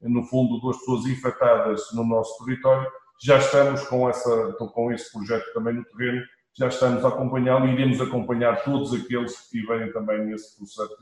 no 0.00 0.24
fundo, 0.24 0.60
duas 0.60 0.76
pessoas 0.78 1.06
infectadas 1.06 1.82
no 1.92 2.04
nosso 2.04 2.44
território, 2.44 2.90
já 3.22 3.38
estamos 3.38 3.82
com, 3.86 4.08
essa, 4.08 4.52
com 4.52 4.92
esse 4.92 5.10
projeto 5.12 5.52
também 5.54 5.74
no 5.74 5.84
terreno, 5.84 6.22
já 6.58 6.68
estamos 6.68 7.04
a 7.04 7.08
acompanhá-lo 7.08 7.66
e 7.66 7.72
iremos 7.72 8.00
acompanhar 8.00 8.64
todos 8.64 8.92
aqueles 8.94 9.38
que 9.38 9.60
tiverem 9.60 9.92
também 9.92 10.24
nesse 10.24 10.56
processo, 10.56 10.96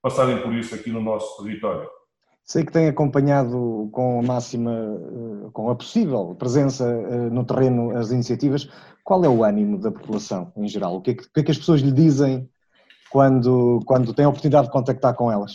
passarem 0.00 0.40
por 0.42 0.54
isso 0.54 0.74
aqui 0.74 0.90
no 0.90 1.00
nosso 1.00 1.42
território. 1.42 1.88
Sei 2.44 2.64
que 2.64 2.72
tem 2.72 2.88
acompanhado 2.88 3.88
com 3.90 4.20
a 4.20 4.22
máxima, 4.22 4.70
eh, 4.70 5.50
com 5.52 5.70
a 5.70 5.74
possível 5.74 6.34
presença 6.38 6.84
eh, 6.86 7.30
no 7.30 7.44
terreno 7.44 7.96
as 7.96 8.10
iniciativas. 8.10 8.68
Qual 9.02 9.24
é 9.24 9.28
o 9.28 9.42
ânimo 9.42 9.78
da 9.78 9.90
população 9.90 10.52
em 10.56 10.68
geral? 10.68 10.96
O 10.96 11.00
que 11.00 11.12
é 11.12 11.14
que, 11.14 11.24
que, 11.32 11.40
é 11.40 11.42
que 11.42 11.50
as 11.50 11.58
pessoas 11.58 11.80
lhe 11.80 11.92
dizem 11.92 12.48
quando, 13.10 13.80
quando 13.86 14.12
têm 14.12 14.26
a 14.26 14.28
oportunidade 14.28 14.66
de 14.66 14.72
contactar 14.72 15.14
com 15.14 15.32
elas? 15.32 15.52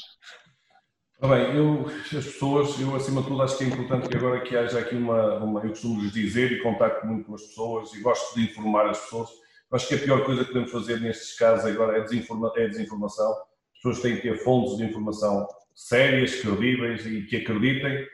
Ah, 1.21 1.27
bem, 1.27 1.53
eu, 1.53 1.85
as 1.85 2.25
pessoas, 2.25 2.79
eu 2.79 2.95
acima 2.95 3.21
de 3.21 3.27
tudo 3.27 3.41
acho 3.41 3.57
que 3.57 3.65
é 3.65 3.67
importante 3.67 4.07
que 4.07 4.15
agora 4.15 4.39
que 4.39 4.55
haja 4.55 4.79
aqui 4.79 4.95
uma, 4.95 5.35
uma 5.39 5.61
eu 5.65 5.71
costumo 5.71 5.99
lhes 5.99 6.13
dizer 6.13 6.49
e 6.49 6.63
contacto 6.63 7.05
muito 7.05 7.25
com 7.25 7.35
as 7.35 7.41
pessoas 7.41 7.93
e 7.93 7.99
gosto 7.99 8.35
de 8.35 8.45
informar 8.45 8.89
as 8.89 9.01
pessoas. 9.01 9.27
Acho 9.69 9.89
que 9.89 9.95
a 9.95 9.97
pior 9.97 10.23
coisa 10.23 10.45
que 10.45 10.47
podemos 10.53 10.71
fazer 10.71 11.01
nestes 11.01 11.37
casos 11.37 11.65
agora 11.65 11.97
é, 11.97 12.01
desinforma, 12.03 12.53
é 12.55 12.69
desinformação. 12.69 13.29
As 13.33 13.81
pessoas 13.81 13.99
têm 13.99 14.15
que 14.15 14.21
ter 14.21 14.37
fontes 14.37 14.77
de 14.77 14.85
informação 14.85 15.45
sérias, 15.75 16.35
credíveis 16.35 17.05
e 17.05 17.23
que 17.23 17.35
acreditem. 17.35 18.07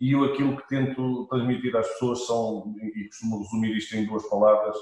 E 0.00 0.10
eu 0.10 0.24
aquilo 0.24 0.56
que 0.56 0.66
tento 0.66 1.28
transmitir 1.30 1.76
às 1.76 1.86
pessoas 1.86 2.26
são, 2.26 2.74
e 2.82 3.04
costumo 3.04 3.38
resumir 3.38 3.76
isto 3.76 3.94
em 3.94 4.04
duas 4.04 4.28
palavras, 4.28 4.76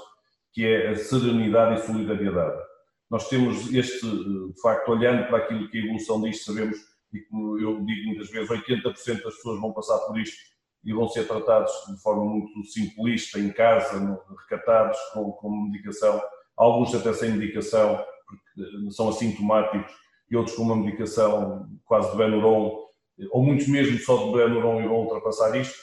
que 0.51 0.65
é 0.65 0.89
a 0.89 0.95
serenidade 0.95 1.79
e 1.79 1.85
solidariedade. 1.85 2.59
Nós 3.07 3.29
temos 3.29 3.71
este, 3.71 4.03
de 4.03 4.61
facto, 4.63 4.89
olhando 4.89 5.27
para 5.27 5.37
aquilo 5.37 5.69
que 5.69 5.77
a 5.77 5.83
evolução 5.83 6.19
disto, 6.23 6.45
sabemos 6.45 6.96
e 7.13 7.19
como 7.21 7.59
eu 7.59 7.83
digo 7.85 8.07
muitas 8.07 8.29
vezes, 8.29 8.49
80% 8.49 9.23
das 9.23 9.35
pessoas 9.35 9.59
vão 9.61 9.73
passar 9.73 9.97
por 9.99 10.19
isto 10.19 10.37
e 10.83 10.93
vão 10.93 11.07
ser 11.07 11.27
tratados 11.27 11.71
de 11.89 12.01
forma 12.01 12.23
muito 12.23 12.63
simplista, 12.65 13.39
em 13.39 13.51
casa, 13.51 14.19
recatados, 14.41 14.97
com, 15.13 15.31
com 15.33 15.49
medicação, 15.63 16.21
alguns 16.55 16.93
até 16.95 17.13
sem 17.13 17.31
medicação, 17.31 18.03
porque 18.25 18.91
são 18.91 19.09
assintomáticos, 19.09 19.91
e 20.29 20.35
outros 20.35 20.55
com 20.55 20.63
uma 20.63 20.75
medicação 20.75 21.67
quase 21.85 22.11
de 22.11 22.17
Benuron, 22.17 22.85
ou 23.31 23.43
muitos 23.43 23.67
mesmo 23.67 23.97
só 23.99 24.17
de 24.17 24.33
Benuron 24.33 24.81
e 24.81 24.87
vão 24.87 25.01
ultrapassar 25.01 25.55
isto. 25.59 25.77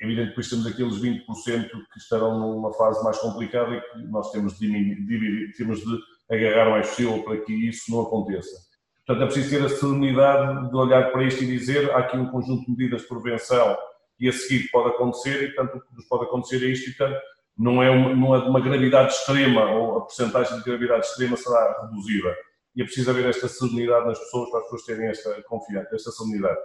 É 0.00 0.04
evidente 0.04 0.24
que 0.24 0.30
depois 0.30 0.50
temos 0.50 0.66
aqueles 0.66 1.00
20% 1.00 1.68
que 1.92 1.98
estarão 1.98 2.38
numa 2.38 2.72
fase 2.74 3.02
mais 3.02 3.18
complicada 3.18 3.74
e 3.74 3.80
que 3.80 4.06
nós 4.08 4.30
temos 4.30 4.58
de, 4.58 5.52
temos 5.56 5.80
de 5.80 5.98
agarrar 6.30 6.68
o 6.68 6.70
mais 6.72 6.88
possível 6.88 7.22
para 7.24 7.40
que 7.40 7.52
isso 7.52 7.90
não 7.90 8.02
aconteça. 8.02 8.75
Portanto, 9.06 9.22
é 9.22 9.26
preciso 9.26 9.50
ter 9.50 9.64
a 9.64 9.68
serenidade 9.68 10.68
de 10.68 10.76
olhar 10.76 11.12
para 11.12 11.22
isto 11.24 11.44
e 11.44 11.46
dizer 11.46 11.90
há 11.92 11.98
aqui 11.98 12.16
um 12.16 12.26
conjunto 12.26 12.64
de 12.64 12.70
medidas 12.72 13.02
de 13.02 13.08
prevenção 13.08 13.78
e 14.18 14.28
a 14.28 14.32
seguir 14.32 14.68
pode 14.70 14.88
acontecer 14.88 15.44
e, 15.44 15.52
portanto, 15.52 15.76
o 15.76 15.80
que 15.80 15.94
nos 15.94 16.04
pode 16.06 16.24
acontecer 16.24 16.64
é 16.64 16.70
isto 16.70 16.90
e, 16.90 16.94
portanto, 16.94 17.20
não 17.56 17.82
é, 17.82 17.88
uma, 17.88 18.14
não 18.14 18.34
é 18.34 18.40
de 18.40 18.48
uma 18.48 18.60
gravidade 18.60 19.12
extrema 19.12 19.70
ou 19.70 19.98
a 19.98 20.00
porcentagem 20.02 20.58
de 20.58 20.64
gravidade 20.64 21.06
extrema 21.06 21.36
será 21.36 21.82
reduzida. 21.82 22.36
E 22.74 22.82
é 22.82 22.84
preciso 22.84 23.10
haver 23.10 23.26
esta 23.26 23.48
serenidade 23.48 24.06
nas 24.06 24.18
pessoas 24.18 24.50
para 24.50 24.58
as 24.58 24.64
pessoas 24.64 24.84
terem 24.84 25.08
esta 25.08 25.42
confiança, 25.44 25.94
esta 25.94 26.10
serenidade. 26.10 26.58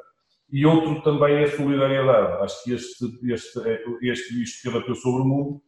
E 0.52 0.66
outro 0.66 1.02
também 1.02 1.36
é 1.36 1.44
a 1.44 1.56
solidariedade. 1.56 2.44
Acho 2.44 2.64
que 2.64 2.74
este, 2.74 3.06
este, 3.32 3.60
este 4.02 4.44
isto 4.44 4.62
que 4.62 4.68
abateu 4.68 4.96
sobre 4.96 5.22
o 5.22 5.26
mundo 5.26 5.62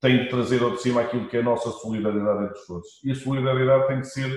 tem 0.00 0.22
de 0.22 0.28
trazer 0.28 0.62
ao 0.62 0.70
de 0.72 0.82
cima 0.82 1.00
aquilo 1.00 1.28
que 1.28 1.38
é 1.38 1.40
a 1.40 1.42
nossa 1.42 1.70
solidariedade 1.70 2.44
entre 2.44 2.66
todos. 2.66 3.00
E 3.02 3.10
a 3.10 3.14
solidariedade 3.16 3.88
tem 3.88 4.00
de 4.00 4.12
ser 4.12 4.30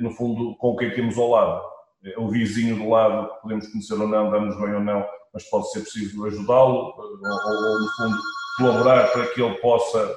no 0.00 0.10
fundo, 0.12 0.56
com 0.56 0.76
quem 0.76 0.90
temos 0.94 1.18
ao 1.18 1.30
lado. 1.30 1.62
Eh, 2.04 2.14
o 2.18 2.28
vizinho 2.28 2.76
do 2.76 2.88
lado, 2.88 3.30
podemos 3.42 3.68
conhecer 3.68 3.94
ou 3.94 4.08
não, 4.08 4.30
damos 4.30 4.56
bem 4.56 4.74
ou 4.74 4.80
não, 4.80 5.06
mas 5.32 5.44
pode 5.50 5.70
ser 5.70 5.80
preciso 5.80 6.24
ajudá-lo, 6.24 6.90
eh, 6.90 7.28
ou, 7.28 7.72
ou, 7.72 7.80
no 7.80 7.88
fundo, 7.96 8.18
colaborar 8.56 9.12
para 9.12 9.26
que 9.26 9.42
ele 9.42 9.54
possa, 9.56 10.14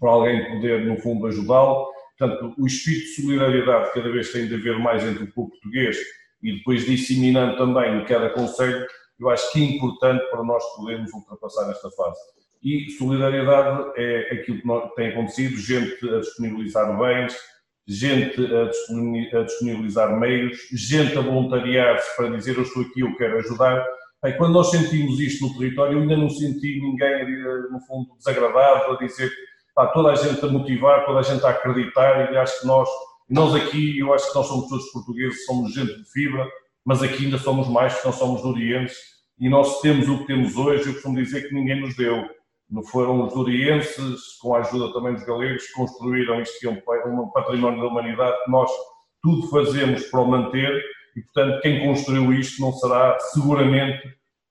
para 0.00 0.10
alguém 0.10 0.54
poder, 0.54 0.84
no 0.86 1.00
fundo, 1.00 1.26
ajudá-lo. 1.26 1.90
Portanto, 2.18 2.54
o 2.58 2.66
espírito 2.66 3.06
de 3.06 3.22
solidariedade 3.22 3.92
cada 3.92 4.10
vez 4.10 4.32
tem 4.32 4.46
de 4.46 4.54
haver 4.54 4.78
mais 4.78 5.02
entre 5.04 5.24
o 5.24 5.32
povo 5.32 5.50
português 5.50 5.96
e 6.42 6.56
depois 6.56 6.84
disseminando 6.84 7.56
também 7.56 8.00
em 8.00 8.04
cada 8.04 8.30
conselho, 8.30 8.86
eu 9.18 9.30
acho 9.30 9.52
que 9.52 9.62
é 9.62 9.76
importante 9.76 10.24
para 10.30 10.42
nós 10.42 10.62
podermos 10.76 11.12
ultrapassar 11.12 11.70
esta 11.70 11.90
fase. 11.90 12.18
E 12.62 12.90
solidariedade 12.92 13.92
é 13.96 14.34
aquilo 14.34 14.88
que 14.88 14.94
tem 14.94 15.08
acontecido, 15.08 15.56
gente 15.56 16.08
a 16.08 16.20
disponibilizar 16.20 16.96
bens, 16.98 17.36
gente 17.86 18.40
a 19.34 19.42
disponibilizar 19.42 20.18
meios, 20.18 20.58
gente 20.72 21.16
a 21.16 21.20
voluntariar-se 21.20 22.16
para 22.16 22.30
dizer 22.30 22.56
eu 22.56 22.62
estou 22.62 22.82
aqui, 22.82 23.00
eu 23.00 23.16
quero 23.16 23.38
ajudar. 23.38 23.84
Bem, 24.22 24.36
quando 24.36 24.52
nós 24.52 24.70
sentimos 24.70 25.18
isto 25.18 25.46
no 25.46 25.58
território, 25.58 25.98
ainda 25.98 26.16
não 26.16 26.30
senti 26.30 26.80
ninguém, 26.80 27.42
no 27.70 27.80
fundo, 27.80 28.16
desagradado 28.16 28.92
a 28.92 28.98
dizer 28.98 29.32
pá, 29.74 29.88
toda 29.88 30.12
a 30.12 30.14
gente 30.14 30.44
a 30.44 30.48
motivar, 30.48 31.04
toda 31.04 31.18
a 31.18 31.22
gente 31.22 31.44
a 31.44 31.50
acreditar 31.50 32.32
e 32.32 32.36
acho 32.36 32.60
que 32.60 32.66
nós, 32.66 32.88
nós 33.28 33.54
aqui, 33.54 33.98
eu 33.98 34.14
acho 34.14 34.28
que 34.28 34.34
nós 34.36 34.46
somos 34.46 34.68
todos 34.68 34.92
portugueses, 34.92 35.44
somos 35.44 35.74
gente 35.74 35.96
de 35.96 36.12
fibra, 36.12 36.46
mas 36.84 37.02
aqui 37.02 37.24
ainda 37.24 37.38
somos 37.38 37.68
mais, 37.68 37.98
não 38.04 38.12
somos 38.12 38.42
durienses 38.42 39.12
e 39.40 39.48
nós 39.48 39.80
temos 39.80 40.08
o 40.08 40.18
que 40.18 40.26
temos 40.26 40.56
hoje, 40.56 40.86
eu 40.86 40.92
costumo 40.92 41.16
dizer 41.16 41.48
que 41.48 41.54
ninguém 41.54 41.80
nos 41.80 41.96
deu. 41.96 42.24
Não 42.72 42.82
foram 42.82 43.26
os 43.26 43.34
durienses, 43.34 44.38
com 44.40 44.54
a 44.54 44.60
ajuda 44.60 44.94
também 44.94 45.12
dos 45.12 45.24
galegos, 45.24 45.66
que 45.66 45.72
construíram 45.74 46.40
isto 46.40 46.58
que 46.58 46.66
é 46.66 46.70
um 46.70 47.28
património 47.28 47.82
da 47.82 47.86
humanidade, 47.86 48.44
que 48.44 48.50
nós 48.50 48.70
tudo 49.22 49.46
fazemos 49.48 50.04
para 50.06 50.20
o 50.20 50.26
manter 50.26 50.82
e, 51.14 51.20
portanto, 51.20 51.60
quem 51.60 51.86
construiu 51.86 52.32
isto 52.32 52.62
não 52.62 52.72
será 52.72 53.18
seguramente 53.20 54.02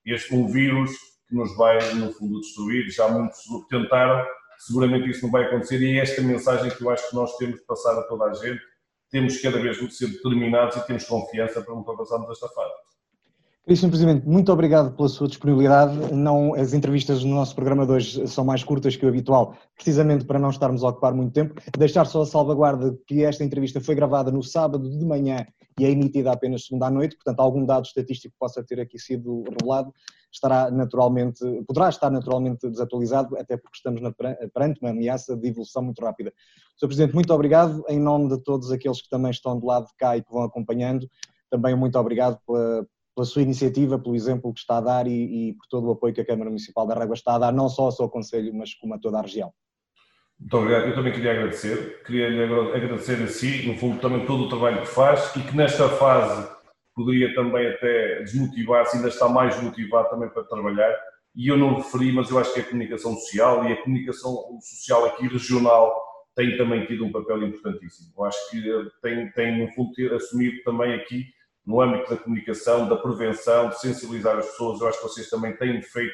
este 0.06 0.36
um 0.36 0.48
vírus 0.48 0.92
que 1.28 1.36
nos 1.36 1.56
vai, 1.58 1.80
no 1.96 2.14
fundo, 2.14 2.40
destruir. 2.40 2.92
Já 2.92 3.08
muitos 3.08 3.40
tentaram, 3.68 4.24
seguramente 4.60 5.10
isso 5.10 5.24
não 5.24 5.32
vai 5.32 5.46
acontecer 5.46 5.82
e 5.82 5.98
é 5.98 6.04
esta 6.04 6.22
mensagem 6.22 6.70
que 6.70 6.84
eu 6.84 6.92
acho 6.92 7.10
que 7.10 7.16
nós 7.16 7.36
temos 7.38 7.60
de 7.60 7.66
passar 7.66 7.98
a 7.98 8.04
toda 8.04 8.26
a 8.26 8.34
gente. 8.36 8.62
Temos 9.10 9.42
cada 9.42 9.60
vez 9.60 9.78
de 9.78 9.92
ser 9.96 10.08
determinados 10.08 10.78
e 10.78 10.86
temos 10.86 11.06
confiança 11.06 11.60
para 11.60 11.74
ultrapassarmos 11.74 12.30
esta 12.30 12.48
fase. 12.50 12.74
Caríssimo 13.64 13.92
Presidente, 13.92 14.28
muito 14.28 14.52
obrigado 14.52 14.96
pela 14.96 15.08
sua 15.08 15.28
disponibilidade. 15.28 16.12
Não, 16.12 16.56
as 16.56 16.74
entrevistas 16.74 17.24
no 17.24 17.36
nosso 17.36 17.54
programa 17.54 17.86
de 17.86 17.92
hoje 17.92 18.28
são 18.28 18.44
mais 18.44 18.64
curtas 18.64 18.96
que 18.96 19.06
o 19.06 19.10
habitual, 19.10 19.56
precisamente 19.76 20.26
para 20.26 20.40
não 20.40 20.50
estarmos 20.50 20.84
a 20.84 20.90
ocupar 20.90 21.14
muito 21.14 21.32
tempo. 21.32 21.54
Deixar 21.78 22.06
só 22.06 22.24
a 22.24 22.26
salvaguarda 22.26 22.98
que 23.06 23.24
esta 23.24 23.44
entrevista 23.44 23.80
foi 23.80 23.94
gravada 23.94 24.32
no 24.32 24.42
sábado 24.42 24.90
de 24.90 25.06
manhã 25.06 25.46
e 25.80 25.86
é 25.86 25.92
emitida 25.92 26.32
apenas 26.32 26.66
segunda 26.66 26.88
à 26.88 26.90
noite, 26.90 27.16
portanto 27.16 27.40
algum 27.40 27.64
dado 27.64 27.86
estatístico 27.86 28.34
que 28.34 28.40
possa 28.40 28.64
ter 28.64 28.80
aqui 28.80 28.98
sido 28.98 29.44
revelado 29.44 29.94
estará 30.34 30.72
naturalmente, 30.72 31.40
poderá 31.68 31.90
estar 31.90 32.10
naturalmente 32.10 32.68
desatualizado, 32.68 33.38
até 33.38 33.58
porque 33.58 33.76
estamos 33.76 34.02
na, 34.02 34.12
perante 34.54 34.80
uma 34.82 34.92
ameaça 34.92 35.36
de 35.36 35.50
evolução 35.50 35.84
muito 35.84 36.02
rápida. 36.02 36.34
Sr. 36.78 36.88
Presidente, 36.88 37.14
muito 37.14 37.34
obrigado. 37.34 37.84
Em 37.90 38.00
nome 38.00 38.30
de 38.30 38.42
todos 38.42 38.72
aqueles 38.72 39.02
que 39.02 39.10
também 39.10 39.30
estão 39.30 39.60
do 39.60 39.66
lado 39.66 39.88
de 39.88 39.96
cá 39.98 40.16
e 40.16 40.24
que 40.24 40.32
vão 40.32 40.44
acompanhando, 40.44 41.08
também 41.50 41.76
muito 41.76 42.00
obrigado 42.00 42.40
pela, 42.48 42.88
pela 43.16 43.26
sua 43.26 43.42
iniciativa, 43.42 44.00
pelo 44.00 44.16
exemplo 44.16 44.54
que 44.54 44.60
está 44.60 44.78
a 44.78 44.82
dar 44.82 45.08
e, 45.08 45.50
e, 45.50 45.54
por 45.54 45.68
todo 45.68 45.88
o 45.88 45.92
apoio 45.92 46.14
que 46.14 46.22
a 46.22 46.26
Câmara 46.26 46.50
Municipal 46.50 46.88
da 46.88 46.96
Régua 46.96 47.14
está 47.14 47.36
a 47.36 47.40
dar, 47.40 47.52
não 47.52 47.68
só 47.68 47.84
ao 47.84 47.92
seu 47.92 48.10
Conselho, 48.10 48.54
mas 48.54 48.74
como 48.74 48.94
a 48.94 49.00
toda 49.00 49.20
a 49.20 49.22
região. 49.22 49.54
Muito 50.40 50.58
obrigado. 50.58 50.88
Eu 50.88 50.96
também 50.96 51.14
queria 51.14 51.32
agradecer. 51.32 52.02
Queria 52.04 52.30
lhe 52.30 52.44
agradecer 52.44 53.22
a 53.22 53.28
si, 53.28 53.68
no 53.68 53.78
fundo, 53.78 54.00
também 54.00 54.26
todo 54.26 54.46
o 54.46 54.50
trabalho 54.50 54.82
que 54.82 54.88
faz 54.88 55.36
e 55.36 55.42
que 55.42 55.56
nesta 55.56 55.88
fase 55.88 56.50
poderia 56.96 57.34
também 57.36 57.68
até 57.68 58.24
desmotivar-se, 58.24 58.98
ainda 58.98 59.10
está 59.10 59.30
mais 59.30 59.62
motivado 59.62 60.10
também 60.10 60.30
para 60.30 60.44
trabalhar. 60.44 60.94
E 61.36 61.48
eu 61.48 61.58
não 61.58 61.76
referi, 61.76 62.12
mas 62.12 62.30
eu 62.30 62.40
acho 62.40 62.54
que 62.54 62.60
a 62.60 62.64
comunicação 62.64 63.14
social 63.16 63.66
e 63.66 63.74
a 63.74 63.82
comunicação 63.82 64.60
social 64.60 65.06
aqui 65.06 65.28
regional 65.28 65.96
tem 66.36 66.58
também 66.58 66.86
tido 66.86 67.06
um 67.06 67.12
papel 67.12 67.44
importantíssimo. 67.44 68.12
Eu 68.18 68.26
acho 68.26 68.50
que 68.50 68.62
tem, 69.02 69.32
tem 69.32 69.60
no 69.60 69.72
fundo, 69.74 69.94
ter 69.94 70.14
assumido 70.14 70.62
também 70.64 70.94
aqui 70.94 71.26
no 71.72 71.82
âmbito 71.82 72.10
da 72.10 72.18
comunicação, 72.18 72.88
da 72.90 72.98
prevenção, 72.98 73.70
de 73.70 73.80
sensibilizar 73.80 74.38
as 74.38 74.46
pessoas. 74.48 74.82
Eu 74.82 74.90
acho 74.90 74.98
que 74.98 75.04
vocês 75.04 75.30
também 75.30 75.56
têm 75.56 75.82
feito 75.82 76.14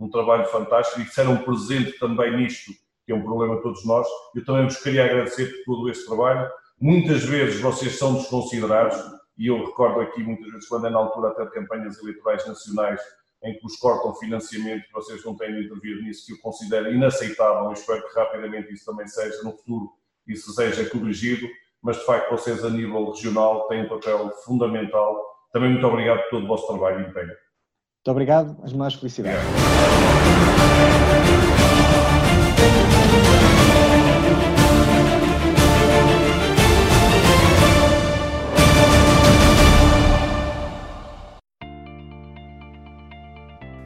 um 0.00 0.10
trabalho 0.10 0.44
fantástico 0.46 1.00
e 1.00 1.06
serão 1.06 1.38
presente 1.38 1.96
também 1.98 2.36
nisto, 2.36 2.72
que 3.06 3.12
é 3.12 3.14
um 3.14 3.22
problema 3.22 3.56
de 3.56 3.62
todos 3.62 3.86
nós. 3.86 4.06
Eu 4.34 4.44
também 4.44 4.64
vos 4.64 4.76
queria 4.82 5.04
agradecer 5.04 5.46
por 5.64 5.76
todo 5.76 5.90
este 5.90 6.04
trabalho. 6.06 6.50
Muitas 6.78 7.22
vezes 7.22 7.60
vocês 7.60 7.96
são 7.96 8.14
desconsiderados, 8.14 8.96
e 9.38 9.46
eu 9.46 9.64
recordo 9.64 10.00
aqui 10.00 10.22
muitas 10.22 10.50
vezes 10.50 10.68
quando 10.68 10.88
é 10.88 10.90
na 10.90 10.98
altura 10.98 11.28
até 11.28 11.44
de 11.44 11.52
campanhas 11.52 11.98
eleitorais 12.00 12.46
nacionais 12.46 13.00
em 13.44 13.54
que 13.54 13.62
vos 13.62 13.76
cortam 13.76 14.14
financiamento, 14.14 14.84
vocês 14.92 15.24
não 15.24 15.36
têm 15.36 15.52
de 15.52 15.66
intervir 15.66 16.02
nisso, 16.02 16.26
que 16.26 16.32
eu 16.32 16.38
considero 16.38 16.92
inaceitável. 16.92 17.66
Eu 17.66 17.72
espero 17.72 18.02
que 18.02 18.18
rapidamente 18.18 18.72
isso 18.72 18.84
também 18.84 19.06
seja, 19.06 19.40
no 19.44 19.52
futuro, 19.52 19.92
isso 20.26 20.52
seja 20.52 20.88
corrigido 20.90 21.46
mas 21.86 21.98
de 21.98 22.04
facto 22.04 22.32
vocês 22.32 22.64
a 22.64 22.68
nível 22.68 23.12
regional 23.12 23.68
têm 23.68 23.84
um 23.84 23.88
papel 23.88 24.32
fundamental. 24.44 25.24
Também 25.52 25.70
muito 25.70 25.86
obrigado 25.86 26.20
por 26.22 26.30
todo 26.30 26.44
o 26.44 26.48
vosso 26.48 26.66
trabalho 26.66 26.98
e 26.98 27.08
empenho. 27.08 27.28
Muito 27.28 28.10
obrigado, 28.10 28.56
as 28.64 28.72
mais 28.72 28.94
felicidades. 28.94 29.38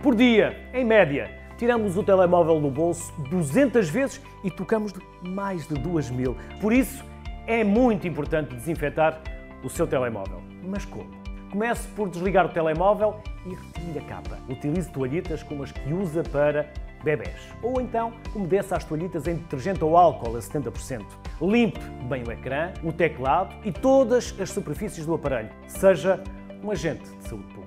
Por 0.02 0.14
dia, 0.14 0.70
em 0.72 0.86
média, 0.86 1.30
tiramos 1.58 1.98
o 1.98 2.02
telemóvel 2.02 2.58
do 2.58 2.70
bolso 2.70 3.12
200 3.28 3.90
vezes 3.90 4.22
e 4.42 4.50
tocamos 4.50 4.90
de 4.94 5.00
mais 5.28 5.68
de 5.68 5.74
2 5.74 6.08
mil. 6.08 6.34
Por 6.62 6.72
isso, 6.72 7.04
é 7.46 7.64
muito 7.64 8.06
importante 8.06 8.54
desinfetar 8.54 9.20
o 9.62 9.68
seu 9.68 9.86
telemóvel. 9.86 10.40
Mas 10.62 10.84
como? 10.84 11.10
Comece 11.50 11.88
por 11.88 12.08
desligar 12.08 12.46
o 12.46 12.48
telemóvel 12.48 13.20
e 13.44 13.50
retire 13.50 13.98
a 13.98 14.02
capa. 14.02 14.38
Utilize 14.48 14.90
toalhitas 14.90 15.42
como 15.42 15.62
as 15.62 15.72
que 15.72 15.92
usa 15.92 16.22
para 16.22 16.72
bebés. 17.02 17.48
Ou 17.62 17.80
então, 17.80 18.12
umedeça 18.34 18.76
as 18.76 18.84
toalhitas 18.84 19.26
em 19.26 19.34
detergente 19.34 19.82
ou 19.82 19.96
álcool 19.96 20.36
a 20.36 20.38
70%. 20.38 21.04
Limpe 21.40 21.80
bem 22.08 22.22
o 22.22 22.30
ecrã, 22.30 22.72
o 22.84 22.92
teclado 22.92 23.54
e 23.64 23.72
todas 23.72 24.34
as 24.38 24.50
superfícies 24.50 25.06
do 25.06 25.14
aparelho. 25.14 25.50
Seja 25.66 26.22
um 26.62 26.70
agente 26.70 27.10
de 27.16 27.28
saúde 27.28 27.44
pública. 27.44 27.59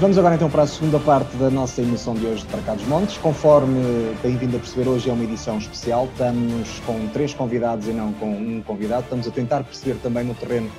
Vamos 0.00 0.16
agora 0.16 0.34
então 0.34 0.48
para 0.48 0.62
a 0.62 0.66
segunda 0.66 0.98
parte 0.98 1.36
da 1.36 1.50
nossa 1.50 1.82
emissão 1.82 2.14
de 2.14 2.24
hoje 2.24 2.42
de 2.42 2.48
Para 2.48 2.62
Cá 2.62 2.74
dos 2.74 2.86
Montes. 2.86 3.18
Conforme 3.18 4.16
têm 4.22 4.34
vindo 4.34 4.56
a 4.56 4.58
perceber, 4.58 4.88
hoje 4.88 5.10
é 5.10 5.12
uma 5.12 5.22
edição 5.22 5.58
especial. 5.58 6.06
Estamos 6.06 6.80
com 6.86 7.06
três 7.08 7.34
convidados 7.34 7.86
e 7.86 7.92
não 7.92 8.10
com 8.14 8.32
um 8.32 8.62
convidado. 8.62 9.02
Estamos 9.02 9.28
a 9.28 9.30
tentar 9.30 9.62
perceber 9.62 10.00
também 10.00 10.24
no 10.24 10.34
terreno 10.34 10.70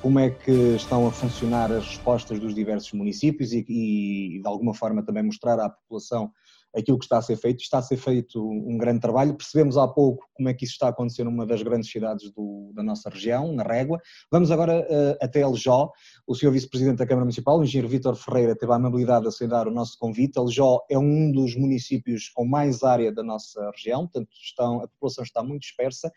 como 0.00 0.20
é 0.20 0.30
que 0.30 0.52
estão 0.76 1.04
a 1.04 1.10
funcionar 1.10 1.72
as 1.72 1.84
respostas 1.84 2.38
dos 2.38 2.54
diversos 2.54 2.92
municípios 2.92 3.52
e, 3.52 3.64
e 3.68 4.40
de 4.40 4.46
alguma 4.46 4.72
forma 4.72 5.02
também 5.04 5.24
mostrar 5.24 5.58
à 5.58 5.68
população 5.68 6.30
aquilo 6.74 6.98
que 6.98 7.04
está 7.04 7.18
a 7.18 7.22
ser 7.22 7.36
feito. 7.36 7.60
Está 7.60 7.78
a 7.78 7.82
ser 7.82 7.96
feito 7.96 8.42
um 8.48 8.78
grande 8.78 9.00
trabalho. 9.00 9.34
Percebemos 9.34 9.76
há 9.76 9.86
pouco 9.86 10.24
como 10.34 10.48
é 10.48 10.54
que 10.54 10.64
isso 10.64 10.74
está 10.74 10.86
a 10.86 10.90
acontecer 10.90 11.24
numa 11.24 11.46
das 11.46 11.62
grandes 11.62 11.90
cidades 11.90 12.30
do, 12.32 12.72
da 12.74 12.82
nossa 12.82 13.10
região, 13.10 13.52
na 13.52 13.62
Régua. 13.62 14.00
Vamos 14.30 14.50
agora 14.50 14.80
uh, 14.80 15.16
até 15.20 15.42
Aljó. 15.42 15.90
O 16.30 16.34
Sr. 16.36 16.52
Vice-Presidente 16.52 16.98
da 16.98 17.06
Câmara 17.08 17.24
Municipal, 17.24 17.58
o 17.58 17.64
Engenheiro 17.64 17.88
Vítor 17.88 18.14
Ferreira, 18.14 18.54
teve 18.54 18.70
a 18.70 18.76
amabilidade 18.76 19.22
de 19.22 19.28
aceitar 19.30 19.66
o 19.66 19.70
nosso 19.72 19.98
convite. 19.98 20.38
Aljó 20.38 20.78
é 20.88 20.96
um 20.96 21.32
dos 21.32 21.56
municípios 21.56 22.28
com 22.28 22.46
mais 22.46 22.84
área 22.84 23.12
da 23.12 23.20
nossa 23.20 23.68
região, 23.72 24.06
portanto 24.06 24.28
estão, 24.40 24.76
a 24.76 24.86
população 24.86 25.24
está 25.24 25.42
muito 25.42 25.62
dispersa 25.62 26.08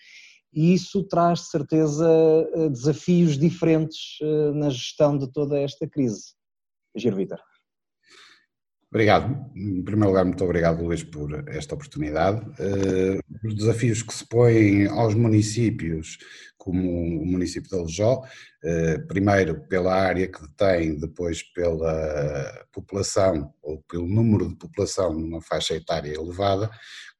e 0.53 0.71
isso 0.71 1.03
traz 1.05 1.39
de 1.39 1.45
certeza 1.47 2.07
eh, 2.53 2.69
desafios 2.69 3.39
diferentes 3.39 4.19
eh, 4.21 4.51
na 4.51 4.69
gestão 4.69 5.17
de 5.17 5.27
toda 5.31 5.59
esta 5.59 5.89
crise. 5.89 6.35
Engenheiro 6.95 7.17
Vítor. 7.17 7.52
Obrigado. 8.93 9.49
Em 9.55 9.81
primeiro 9.81 10.09
lugar, 10.09 10.23
muito 10.23 10.43
obrigado, 10.43 10.83
Luís, 10.83 11.03
por 11.03 11.49
esta 11.49 11.73
oportunidade. 11.73 12.41
Uh, 12.41 13.19
os 13.43 13.55
desafios 13.55 14.03
que 14.03 14.13
se 14.13 14.23
põem 14.23 14.85
aos 14.85 15.15
municípios, 15.15 16.19
como 16.55 17.19
o 17.19 17.25
município 17.25 17.67
de 17.71 17.75
Aljó, 17.75 18.21
uh, 18.21 19.07
primeiro 19.07 19.67
pela 19.67 19.95
área 19.95 20.27
que 20.27 20.47
tem, 20.55 20.95
depois 20.95 21.41
pela 21.41 22.67
população, 22.71 23.51
ou 23.63 23.81
pelo 23.89 24.07
número 24.07 24.47
de 24.47 24.57
população 24.57 25.11
numa 25.11 25.41
faixa 25.41 25.73
etária 25.73 26.13
elevada, 26.13 26.69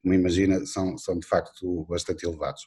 como 0.00 0.14
imagina, 0.14 0.64
são, 0.66 0.96
são 0.96 1.18
de 1.18 1.26
facto 1.26 1.84
bastante 1.90 2.24
elevados. 2.24 2.62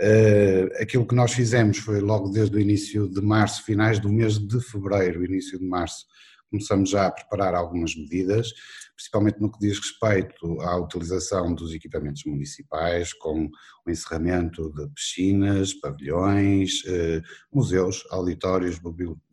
Uh, 0.00 0.80
aquilo 0.80 1.08
que 1.08 1.14
nós 1.16 1.32
fizemos 1.32 1.78
foi 1.78 1.98
logo 1.98 2.28
desde 2.28 2.56
o 2.56 2.60
início 2.60 3.08
de 3.08 3.20
março, 3.20 3.64
finais 3.64 3.98
do 3.98 4.08
mês 4.08 4.38
de 4.38 4.60
fevereiro, 4.60 5.24
início 5.24 5.58
de 5.58 5.66
março, 5.66 6.06
começamos 6.54 6.90
já 6.90 7.06
a 7.06 7.10
preparar 7.10 7.52
algumas 7.52 7.96
medidas, 7.96 8.52
principalmente 8.94 9.40
no 9.40 9.50
que 9.50 9.58
diz 9.58 9.76
respeito 9.78 10.60
à 10.60 10.76
utilização 10.76 11.52
dos 11.52 11.74
equipamentos 11.74 12.22
municipais, 12.24 13.12
com 13.12 13.50
o 13.84 13.90
encerramento 13.90 14.72
de 14.72 14.88
piscinas, 14.90 15.74
pavilhões, 15.74 16.82
eh, 16.86 17.20
museus, 17.52 18.04
auditórios, 18.10 18.80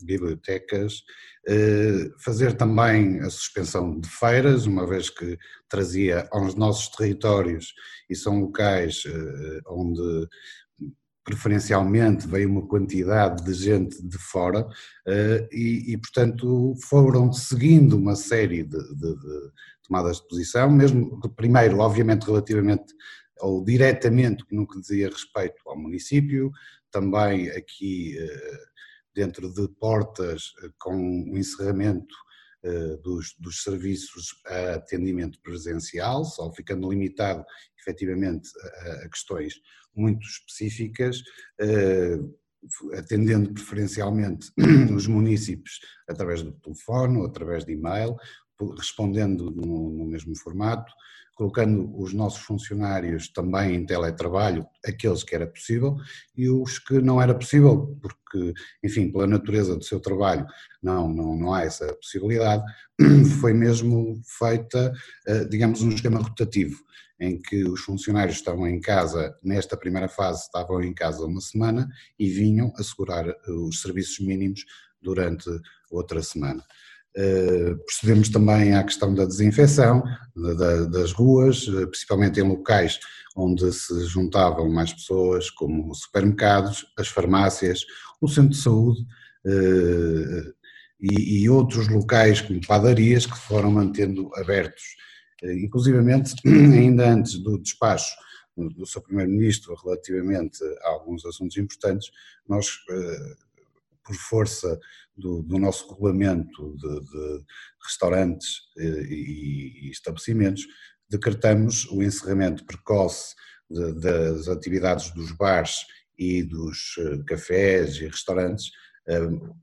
bibliotecas, 0.02 1.04
eh, 1.48 2.10
fazer 2.18 2.54
também 2.54 3.20
a 3.20 3.30
suspensão 3.30 4.00
de 4.00 4.10
feiras, 4.10 4.66
uma 4.66 4.88
vez 4.88 5.12
que 5.12 5.38
trazia 5.70 6.28
aos 6.32 6.56
nossos 6.56 6.90
territórios 6.90 7.76
e 8.10 8.16
são 8.16 8.40
locais 8.40 9.04
eh, 9.06 9.60
onde 9.68 10.28
preferencialmente 11.24 12.28
veio 12.28 12.50
uma 12.50 12.68
quantidade 12.68 13.44
de 13.44 13.54
gente 13.54 14.02
de 14.02 14.18
fora 14.18 14.66
uh, 14.66 15.48
e, 15.52 15.94
e, 15.94 15.98
portanto, 15.98 16.74
foram 16.90 17.32
seguindo 17.32 17.98
uma 17.98 18.16
série 18.16 18.64
de, 18.64 18.78
de, 18.96 19.16
de, 19.16 19.52
tomadas 19.88 20.18
de 20.18 20.28
posição, 20.28 20.70
mesmo 20.72 21.20
primeiro, 21.36 21.80
obviamente, 21.80 22.26
relativamente 22.26 22.94
ou 23.40 23.64
diretamente 23.64 24.44
no 24.52 24.68
que 24.68 24.80
dizia 24.80 25.10
respeito 25.10 25.62
ao 25.66 25.78
município, 25.78 26.52
também 26.92 27.50
aqui 27.50 28.16
dentro 29.16 29.52
de 29.52 29.68
portas 29.80 30.52
com 30.80 30.96
o 31.32 31.38
encerramento 31.38 32.16
dos, 33.04 33.36
dos, 33.40 33.64
serviços 33.64 34.36
a 34.46 34.76
atendimento 34.76 35.40
presencial, 35.42 36.24
só 36.24 36.52
ficando 36.54 36.90
limitado 36.90 37.44
efetivamente 37.80 38.50
a, 38.62 38.92
a 39.06 39.10
questões 39.10 39.56
muito 39.96 40.26
específicas, 40.26 41.22
atendendo 42.94 43.54
preferencialmente 43.54 44.52
os 44.96 45.08
municípios 45.08 45.80
através 46.08 46.44
do 46.44 46.52
telefone 46.54 47.18
ou 47.18 47.26
através 47.26 47.66
de 47.66 47.74
e-mail, 47.74 48.16
respondendo 48.78 49.50
no, 49.50 49.90
no, 49.90 50.06
mesmo 50.06 50.38
formato, 50.38 50.92
colocando 51.42 51.92
os 52.00 52.14
nossos 52.14 52.44
funcionários 52.44 53.28
também 53.28 53.74
em 53.74 53.84
teletrabalho, 53.84 54.64
aqueles 54.86 55.24
que 55.24 55.34
era 55.34 55.48
possível, 55.48 55.98
e 56.38 56.48
os 56.48 56.78
que 56.78 57.02
não 57.02 57.20
era 57.20 57.34
possível, 57.34 57.98
porque, 58.00 58.54
enfim, 58.84 59.12
pela 59.12 59.26
natureza 59.26 59.76
do 59.76 59.84
seu 59.84 60.00
trabalho, 60.00 60.46
não, 60.84 61.10
não, 61.10 61.36
não 61.36 61.52
há 61.52 61.64
essa 61.64 61.92
possibilidade, 61.96 62.64
foi 63.42 63.54
mesmo 63.56 64.22
feita, 64.24 64.94
eh, 65.26 65.46
digamos, 65.46 65.82
um 65.82 65.90
esquema 65.90 66.20
rotativo 66.20 66.78
em 67.20 67.42
que 67.42 67.64
os 67.64 67.82
funcionários 67.82 68.38
estavam 68.38 68.68
em 68.68 68.80
casa, 68.80 69.36
nesta 69.44 69.76
primeira 69.76 70.08
fase, 70.08 70.44
estavam 70.44 70.84
em 70.84 70.94
casa 70.94 71.26
uma 71.26 71.42
semana 71.42 71.90
e 72.20 72.30
vinham 72.30 72.72
assegurar 72.78 73.28
eh, 73.28 73.36
os 73.52 73.82
serviços 73.82 74.20
mínimos 74.20 74.64
durante 75.02 75.50
outra 75.90 76.22
semana. 76.22 76.64
Uh, 77.18 77.78
procedemos 77.86 78.30
também 78.30 78.74
à 78.74 78.84
questão 78.84 79.14
da 79.14 79.26
desinfecção 79.26 80.02
da, 80.34 80.86
das 80.86 81.12
ruas, 81.12 81.68
eh, 81.68 81.86
principalmente 81.86 82.40
em 82.40 82.44
locais 82.44 83.00
onde 83.36 83.72
se 83.74 84.06
juntavam 84.06 84.70
mais 84.70 84.94
pessoas, 84.94 85.50
como 85.50 85.92
os 85.92 86.02
supermercados, 86.02 86.86
as 86.98 87.08
farmácias, 87.08 87.86
o 88.20 88.28
centro 88.28 88.52
de 88.52 88.58
saúde 88.58 89.02
uh, 89.46 90.54
e, 91.02 91.42
e, 91.42 91.50
outros 91.50 91.88
locais 91.88 92.42
como 92.42 92.66
padarias 92.66 93.26
que 93.26 93.38
foram 93.38 93.72
mantendo 93.72 94.30
abertos. 94.36 94.84
Eh, 95.42 95.54
inclusivamente, 95.54 96.36
ainda 96.46 97.10
antes 97.10 97.40
do 97.40 97.58
despacho 97.58 98.14
do 98.56 98.86
seu 98.86 99.02
Primeiro-Ministro 99.02 99.76
relativamente 99.84 100.64
a 100.84 100.90
alguns 100.90 101.26
assuntos 101.26 101.58
importantes, 101.58 102.12
nós, 102.48 102.68
eh, 102.90 103.36
por 104.04 104.16
força 104.16 104.80
do, 105.22 105.42
do 105.44 105.58
nosso 105.58 105.88
regulamento 105.94 106.76
de, 106.78 107.00
de 107.00 107.44
restaurantes 107.84 108.62
eh, 108.78 109.04
e, 109.10 109.88
e, 109.88 109.92
estabelecimentos, 109.92 110.68
decretamos 111.10 111.86
o 111.92 112.02
encerramento 112.02 112.66
precoce 112.66 113.36
de, 113.70 113.94
das 113.94 114.48
atividades 114.48 115.12
dos 115.12 115.32
bares 115.32 115.86
e 116.18 116.44
dos 116.44 116.96
cafés 117.26 117.96
e 117.96 118.08
restaurantes 118.08 118.72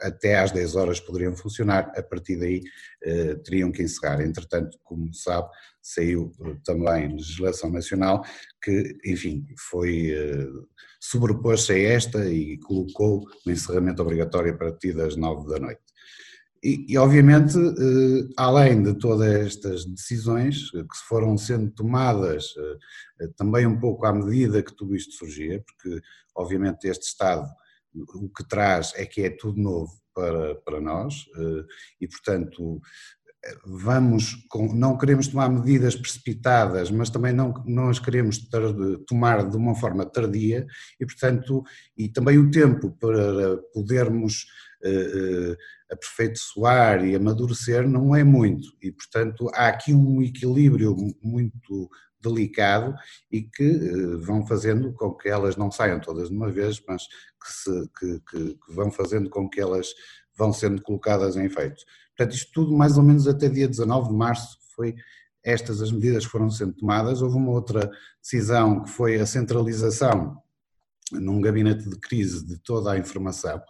até 0.00 0.38
às 0.38 0.50
10 0.50 0.76
horas 0.76 1.00
poderiam 1.00 1.34
funcionar, 1.36 1.92
a 1.96 2.02
partir 2.02 2.36
daí 2.36 2.62
eh, 3.02 3.34
teriam 3.36 3.70
que 3.70 3.82
encerrar. 3.82 4.20
Entretanto, 4.20 4.78
como 4.82 5.12
sabe, 5.14 5.48
saiu 5.80 6.32
eh, 6.44 6.56
também 6.64 7.12
legislação 7.12 7.70
nacional 7.70 8.24
que, 8.62 8.98
enfim, 9.04 9.46
foi 9.70 10.10
eh, 10.10 10.48
sobrepôs-se 11.00 11.72
a 11.72 11.78
esta 11.78 12.26
e 12.26 12.58
colocou 12.58 13.24
o 13.46 13.50
encerramento 13.50 14.02
obrigatório 14.02 14.54
a 14.54 14.56
partir 14.56 14.92
das 14.94 15.16
9 15.16 15.48
da 15.48 15.58
noite. 15.58 15.82
E, 16.62 16.92
e, 16.92 16.98
obviamente, 16.98 17.56
além 18.36 18.82
de 18.82 18.92
todas 18.94 19.32
estas 19.32 19.84
decisões 19.84 20.72
que 20.72 20.96
se 20.96 21.04
foram 21.08 21.38
sendo 21.38 21.70
tomadas 21.70 22.52
também 23.36 23.64
um 23.64 23.78
pouco 23.78 24.04
à 24.04 24.12
medida 24.12 24.62
que 24.62 24.74
tudo 24.74 24.96
isto 24.96 25.14
surgia, 25.14 25.64
porque 25.64 26.00
obviamente 26.34 26.88
este 26.88 27.04
Estado 27.04 27.48
o 28.14 28.28
que 28.28 28.46
traz 28.46 28.92
é 28.96 29.06
que 29.06 29.22
é 29.22 29.30
tudo 29.30 29.60
novo 29.60 29.92
para, 30.14 30.54
para 30.56 30.80
nós 30.80 31.26
eh, 31.36 31.64
e, 32.00 32.08
portanto, 32.08 32.80
vamos, 33.64 34.36
não 34.74 34.96
queremos 34.96 35.28
tomar 35.28 35.48
medidas 35.48 35.94
precipitadas, 35.94 36.90
mas 36.90 37.10
também 37.10 37.32
não, 37.32 37.52
não 37.66 37.88
as 37.88 37.98
queremos 37.98 38.38
tomar 39.06 39.48
de 39.48 39.56
uma 39.56 39.74
forma 39.74 40.04
tardia 40.04 40.66
e, 41.00 41.06
portanto, 41.06 41.62
e 41.96 42.08
também 42.08 42.38
o 42.38 42.50
tempo 42.50 42.90
para 42.98 43.58
podermos 43.72 44.46
eh, 44.82 45.52
eh, 45.52 45.56
aperfeiçoar 45.90 47.04
e 47.04 47.16
amadurecer 47.16 47.88
não 47.88 48.14
é 48.14 48.22
muito. 48.22 48.68
E, 48.82 48.92
portanto, 48.92 49.50
há 49.54 49.68
aqui 49.68 49.92
um 49.92 50.22
equilíbrio 50.22 50.94
muito 51.22 51.90
delicado 52.20 52.94
e 53.30 53.42
que 53.42 53.64
eh, 53.64 54.16
vão 54.18 54.46
fazendo 54.46 54.92
com 54.92 55.14
que 55.14 55.28
elas 55.28 55.56
não 55.56 55.70
saiam 55.70 56.00
todas 56.00 56.28
de 56.28 56.36
uma 56.36 56.50
vez, 56.50 56.82
mas 56.86 57.02
que, 57.06 57.52
se, 57.52 57.88
que, 57.98 58.20
que, 58.30 58.54
que 58.54 58.72
vão 58.72 58.90
fazendo 58.90 59.30
com 59.30 59.48
que 59.48 59.60
elas 59.60 59.88
vão 60.38 60.52
sendo 60.52 60.80
colocadas 60.82 61.36
em 61.36 61.44
efeito. 61.44 61.82
Portanto, 62.16 62.36
isto 62.36 62.52
tudo 62.52 62.72
mais 62.72 62.96
ou 62.96 63.02
menos 63.02 63.26
até 63.26 63.48
dia 63.48 63.68
19 63.68 64.08
de 64.08 64.14
março 64.14 64.56
foi 64.74 64.94
estas 65.44 65.82
as 65.82 65.90
medidas 65.90 66.24
que 66.24 66.32
foram 66.32 66.50
sendo 66.50 66.74
tomadas. 66.74 67.22
Houve 67.22 67.36
uma 67.36 67.50
outra 67.50 67.90
decisão 68.22 68.82
que 68.82 68.90
foi 68.90 69.16
a 69.16 69.26
centralização 69.26 70.40
num 71.12 71.40
gabinete 71.40 71.88
de 71.88 71.98
crise 71.98 72.46
de 72.46 72.58
toda 72.58 72.92
a 72.92 72.98
informação, 72.98 73.60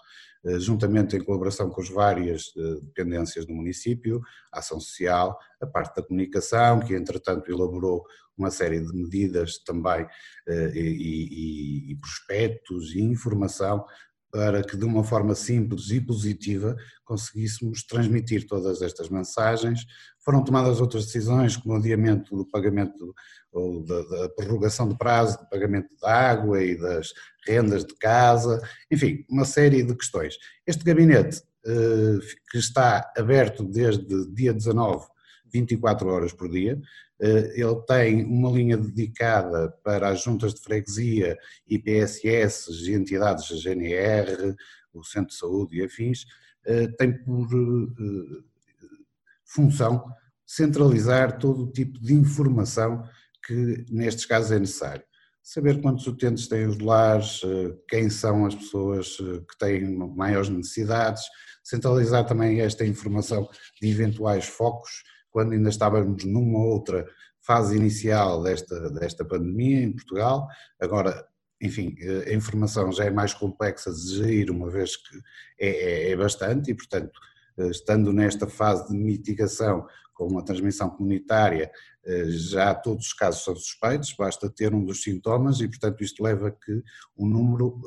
eh, 0.44 0.58
juntamente 0.58 1.16
em 1.16 1.22
colaboração 1.22 1.70
com 1.70 1.80
as 1.80 1.88
várias 1.88 2.52
eh, 2.56 2.80
dependências 2.82 3.46
do 3.46 3.54
município, 3.54 4.20
a 4.52 4.58
ação 4.58 4.80
social, 4.80 5.38
a 5.60 5.66
parte 5.66 5.94
da 5.94 6.02
comunicação, 6.02 6.80
que 6.80 6.94
entretanto 6.94 7.50
elaborou 7.50 8.04
uma 8.36 8.50
série 8.50 8.80
de 8.80 8.92
medidas 8.92 9.58
também 9.58 10.06
eh, 10.48 10.72
e, 10.74 10.80
e, 10.80 11.92
e 11.92 11.96
prospectos 11.96 12.94
e 12.94 13.00
informação 13.00 13.84
para 14.30 14.62
que 14.62 14.76
de 14.76 14.84
uma 14.84 15.02
forma 15.02 15.34
simples 15.34 15.90
e 15.90 16.00
positiva 16.00 16.76
conseguíssemos 17.04 17.82
transmitir 17.82 18.46
todas 18.46 18.82
estas 18.82 19.08
mensagens. 19.08 19.86
Foram 20.20 20.44
tomadas 20.44 20.80
outras 20.80 21.06
decisões, 21.06 21.56
como 21.56 21.74
o 21.74 21.78
adiamento 21.78 22.36
do 22.36 22.44
pagamento 22.44 23.14
ou 23.50 23.82
da, 23.82 24.02
da 24.02 24.28
prorrogação 24.30 24.88
de 24.88 24.96
prazo 24.96 25.38
de 25.38 25.48
pagamento 25.48 25.88
da 26.00 26.30
água 26.30 26.62
e 26.62 26.76
das 26.76 27.12
rendas 27.46 27.84
de 27.84 27.94
casa, 27.96 28.60
enfim, 28.90 29.24
uma 29.28 29.44
série 29.44 29.82
de 29.82 29.94
questões. 29.94 30.36
Este 30.66 30.84
gabinete, 30.84 31.42
eh, 31.66 32.18
que 32.50 32.58
está 32.58 33.10
aberto 33.16 33.64
desde 33.64 34.30
dia 34.34 34.52
19, 34.52 35.06
24 35.50 36.08
horas 36.08 36.32
por 36.32 36.50
dia, 36.50 36.78
ele 37.20 37.82
tem 37.86 38.24
uma 38.24 38.50
linha 38.50 38.76
dedicada 38.76 39.70
para 39.82 40.08
as 40.08 40.22
juntas 40.22 40.54
de 40.54 40.60
freguesia 40.60 41.36
e 41.66 41.78
PSS 41.78 42.70
e 42.88 42.94
entidades 42.94 43.48
da 43.50 43.56
GNR, 43.56 44.54
o 44.92 45.02
Centro 45.02 45.30
de 45.30 45.34
Saúde 45.34 45.78
e 45.78 45.84
afins, 45.84 46.24
eh, 46.64 46.88
tem 46.98 47.12
por 47.12 47.46
eh, 47.46 48.42
função 49.44 50.04
centralizar 50.46 51.38
todo 51.38 51.64
o 51.64 51.72
tipo 51.72 51.98
de 52.00 52.14
informação 52.14 53.02
que 53.46 53.84
nestes 53.90 54.24
casos 54.24 54.52
é 54.52 54.58
necessário. 54.58 55.04
Saber 55.42 55.80
quantos 55.80 56.06
utentes 56.06 56.46
têm 56.46 56.66
os 56.66 56.78
lares, 56.78 57.40
quem 57.88 58.10
são 58.10 58.44
as 58.44 58.54
pessoas 58.54 59.16
que 59.16 59.58
têm 59.58 59.96
maiores 59.96 60.50
necessidades, 60.50 61.22
centralizar 61.64 62.26
também 62.26 62.60
esta 62.60 62.84
informação 62.84 63.48
de 63.80 63.88
eventuais 63.88 64.46
focos 64.46 65.02
quando 65.30 65.52
ainda 65.52 65.68
estávamos 65.68 66.24
numa 66.24 66.58
outra 66.58 67.06
fase 67.40 67.76
inicial 67.76 68.42
desta, 68.42 68.90
desta 68.90 69.24
pandemia 69.24 69.82
em 69.82 69.92
Portugal. 69.92 70.46
Agora, 70.80 71.26
enfim, 71.60 71.96
a 72.26 72.32
informação 72.32 72.92
já 72.92 73.04
é 73.04 73.10
mais 73.10 73.34
complexa 73.34 73.92
de 73.92 74.16
gerir, 74.16 74.50
uma 74.50 74.70
vez 74.70 74.96
que 74.96 75.18
é, 75.58 75.68
é, 75.68 76.10
é 76.10 76.16
bastante, 76.16 76.70
e 76.70 76.74
portanto, 76.74 77.18
estando 77.70 78.12
nesta 78.12 78.46
fase 78.46 78.88
de 78.88 78.96
mitigação 78.96 79.86
com 80.14 80.26
uma 80.26 80.44
transmissão 80.44 80.90
comunitária, 80.90 81.70
já 82.28 82.74
todos 82.74 83.06
os 83.06 83.12
casos 83.12 83.44
são 83.44 83.54
suspeitos, 83.54 84.14
basta 84.16 84.48
ter 84.48 84.74
um 84.74 84.84
dos 84.84 85.02
sintomas 85.02 85.60
e, 85.60 85.68
portanto, 85.68 86.02
isto 86.02 86.22
leva 86.22 86.48
a 86.48 86.50
que 86.50 86.82
o 87.16 87.26
número 87.26 87.80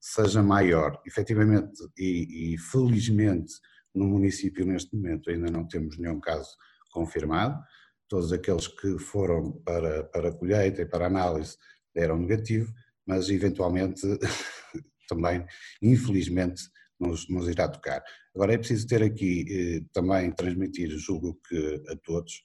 seja 0.00 0.42
maior. 0.42 1.00
Efetivamente 1.06 1.72
e, 1.98 2.54
e 2.54 2.58
felizmente 2.58 3.52
no 3.94 4.06
município 4.06 4.64
neste 4.64 4.94
momento 4.96 5.30
ainda 5.30 5.50
não 5.50 5.66
temos 5.66 5.98
nenhum 5.98 6.20
caso 6.20 6.56
confirmado, 6.90 7.62
todos 8.08 8.32
aqueles 8.32 8.66
que 8.66 8.98
foram 8.98 9.52
para, 9.64 10.04
para 10.04 10.32
colheita 10.32 10.82
e 10.82 10.86
para 10.86 11.06
análise 11.06 11.56
deram 11.94 12.18
negativo, 12.18 12.72
mas 13.06 13.28
eventualmente 13.28 14.02
também, 15.08 15.44
infelizmente, 15.80 16.62
nos, 16.98 17.28
nos 17.28 17.48
irá 17.48 17.66
tocar. 17.68 18.02
Agora 18.34 18.54
é 18.54 18.58
preciso 18.58 18.86
ter 18.86 19.02
aqui 19.02 19.46
eh, 19.48 19.84
também 19.92 20.30
transmitir, 20.32 20.90
julgo 20.98 21.40
que 21.48 21.82
a 21.88 21.96
todos, 21.96 22.42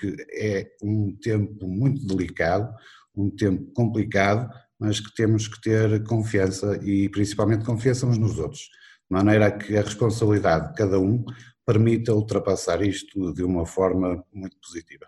que 0.00 0.16
é 0.32 0.70
um 0.82 1.16
tempo 1.16 1.66
muito 1.66 2.06
delicado, 2.06 2.72
um 3.14 3.30
tempo 3.30 3.70
complicado, 3.72 4.48
mas 4.78 5.00
que 5.00 5.12
temos 5.14 5.48
que 5.48 5.60
ter 5.60 6.02
confiança 6.04 6.78
e 6.82 7.08
principalmente 7.08 7.64
confiança 7.64 8.06
uns 8.06 8.18
nos 8.18 8.38
outros, 8.38 8.60
de 8.60 9.16
maneira 9.16 9.50
que 9.50 9.76
a 9.76 9.82
responsabilidade 9.82 10.68
de 10.68 10.74
cada 10.74 10.98
um 11.00 11.24
permita 11.68 12.14
ultrapassar 12.14 12.80
isto 12.80 13.30
de 13.34 13.44
uma 13.44 13.66
forma 13.66 14.24
muito 14.32 14.56
positiva. 14.58 15.06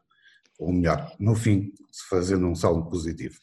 ou 0.59 0.71
melhor, 0.71 1.11
no 1.19 1.35
fim, 1.35 1.73
fazendo 2.11 2.47
um 2.47 2.55
saldo 2.55 2.87
positivo. 2.91 3.35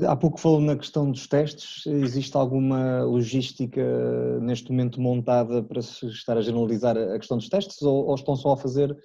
Há 0.00 0.16
pouco 0.16 0.40
falou 0.40 0.58
na 0.58 0.74
questão 0.74 1.10
dos 1.10 1.26
testes. 1.28 1.84
Existe 1.84 2.34
alguma 2.34 3.02
logística 3.04 3.82
neste 4.40 4.70
momento 4.70 5.02
montada 5.02 5.62
para 5.62 5.82
se 5.82 6.06
estar 6.06 6.38
a 6.38 6.40
generalizar 6.40 6.96
a 6.96 7.18
questão 7.18 7.36
dos 7.36 7.50
testes 7.50 7.82
ou, 7.82 8.06
ou 8.06 8.14
estão 8.14 8.34
só 8.36 8.52
a 8.52 8.56
fazer 8.56 8.96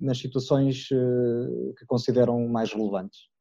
nas 0.00 0.16
situações 0.16 0.88
eh, 0.90 1.74
que 1.78 1.84
consideram 1.84 2.48
mais 2.48 2.72
relevantes? 2.72 3.31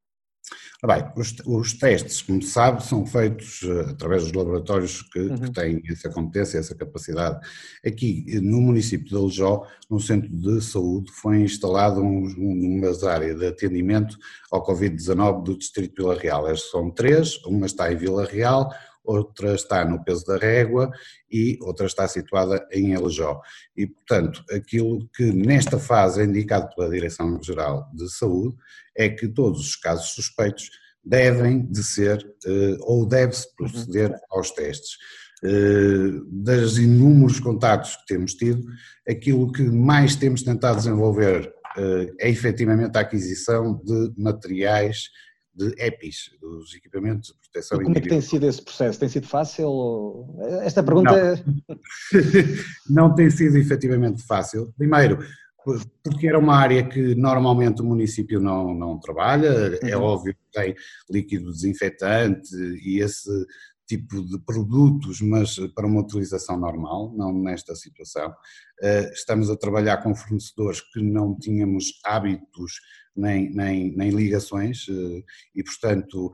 Bem, 0.83 1.05
os, 1.15 1.35
os, 1.45 1.73
testes, 1.73 2.23
como 2.23 2.41
se 2.41 2.49
sabe, 2.49 2.83
são 2.83 3.05
feitos 3.05 3.61
uh, 3.61 3.91
através 3.91 4.23
dos 4.23 4.33
laboratórios 4.33 5.03
que, 5.03 5.19
uhum. 5.19 5.37
que, 5.37 5.51
têm 5.51 5.79
essa 5.87 6.09
competência, 6.09 6.57
essa 6.57 6.73
capacidade. 6.73 7.39
Aqui, 7.85 8.25
no 8.41 8.59
município 8.59 9.07
de 9.07 9.15
Aljó, 9.15 9.67
no 9.87 9.99
centro 9.99 10.27
de 10.27 10.59
saúde, 10.59 11.11
foi 11.11 11.41
instalado 11.41 12.01
um, 12.01 12.25
uma 12.35 13.11
área 13.11 13.35
de 13.35 13.45
atendimento 13.45 14.17
ao 14.51 14.65
Covid-19 14.65 15.43
do 15.43 15.55
distrito 15.55 15.97
de 15.97 16.01
Vila 16.01 16.17
Real. 16.17 16.47
Estas 16.47 16.71
são 16.71 16.89
três, 16.89 17.37
uma 17.45 17.67
está 17.67 17.93
em 17.93 17.95
Vila 17.95 18.25
Real, 18.25 18.71
outra 19.03 19.53
está 19.55 19.83
no 19.85 20.03
peso 20.03 20.25
da 20.25 20.37
régua 20.37 20.91
e 21.29 21.57
outra 21.61 21.85
está 21.85 22.07
situada 22.07 22.65
em 22.71 22.93
Elejó. 22.93 23.41
E, 23.75 23.87
portanto, 23.87 24.43
aquilo 24.51 25.07
que 25.15 25.31
nesta 25.31 25.79
fase 25.79 26.21
é 26.21 26.25
indicado 26.25 26.69
pela 26.75 26.89
Direção-Geral 26.89 27.89
de 27.93 28.09
Saúde 28.11 28.55
é 28.95 29.09
que 29.09 29.27
todos 29.27 29.61
os 29.61 29.75
casos 29.75 30.09
suspeitos 30.09 30.69
devem 31.03 31.65
de 31.65 31.83
ser 31.83 32.23
eh, 32.45 32.77
ou 32.81 33.05
deve-se 33.05 33.53
proceder 33.55 34.15
aos 34.29 34.51
testes. 34.51 34.97
Eh, 35.43 36.21
das 36.27 36.77
inúmeros 36.77 37.39
contatos 37.39 37.95
que 37.95 38.13
temos 38.13 38.35
tido, 38.35 38.63
aquilo 39.09 39.51
que 39.51 39.63
mais 39.63 40.15
temos 40.15 40.43
tentado 40.43 40.77
desenvolver 40.77 41.51
eh, 41.77 42.13
é 42.19 42.29
efetivamente 42.29 42.95
a 42.95 43.01
aquisição 43.01 43.81
de 43.83 44.13
materiais 44.15 45.05
de 45.53 45.73
EPIs, 45.77 46.31
dos 46.39 46.73
equipamentos 46.73 47.29
de 47.29 47.39
proteção 47.39 47.81
e 47.81 47.83
como 47.83 47.97
é 47.97 48.01
que 48.01 48.09
tem 48.09 48.21
sido 48.21 48.47
esse 48.47 48.61
processo? 48.61 48.99
Tem 48.99 49.09
sido 49.09 49.27
fácil? 49.27 50.27
Esta 50.63 50.81
pergunta 50.81 51.43
não. 51.45 51.79
não 53.09 53.15
tem 53.15 53.29
sido 53.29 53.57
efetivamente 53.57 54.23
fácil. 54.23 54.73
Primeiro, 54.77 55.19
porque 56.03 56.27
era 56.27 56.39
uma 56.39 56.55
área 56.55 56.87
que 56.87 57.13
normalmente 57.15 57.81
o 57.81 57.85
município 57.85 58.39
não, 58.39 58.73
não 58.73 58.99
trabalha, 58.99 59.77
é 59.83 59.95
uhum. 59.95 60.03
óbvio 60.03 60.33
que 60.33 60.59
tem 60.59 60.75
líquido 61.09 61.51
desinfetante 61.51 62.55
e 62.83 62.99
esse 62.99 63.29
tipo 63.87 64.23
de 64.25 64.39
produtos, 64.39 65.21
mas 65.21 65.57
para 65.75 65.87
uma 65.87 66.01
utilização 66.01 66.57
normal, 66.57 67.13
não 67.15 67.33
nesta 67.33 67.75
situação. 67.75 68.33
Eh, 68.81 69.11
estamos 69.13 69.49
a 69.49 69.57
trabalhar 69.57 69.97
com 69.97 70.15
fornecedores 70.15 70.81
que 70.81 71.01
não 71.01 71.37
tínhamos 71.37 71.99
hábitos 72.05 72.79
nem, 73.15 73.53
nem, 73.53 73.95
nem 73.95 74.09
ligações 74.09 74.85
eh, 74.89 75.23
e, 75.55 75.63
portanto, 75.63 76.31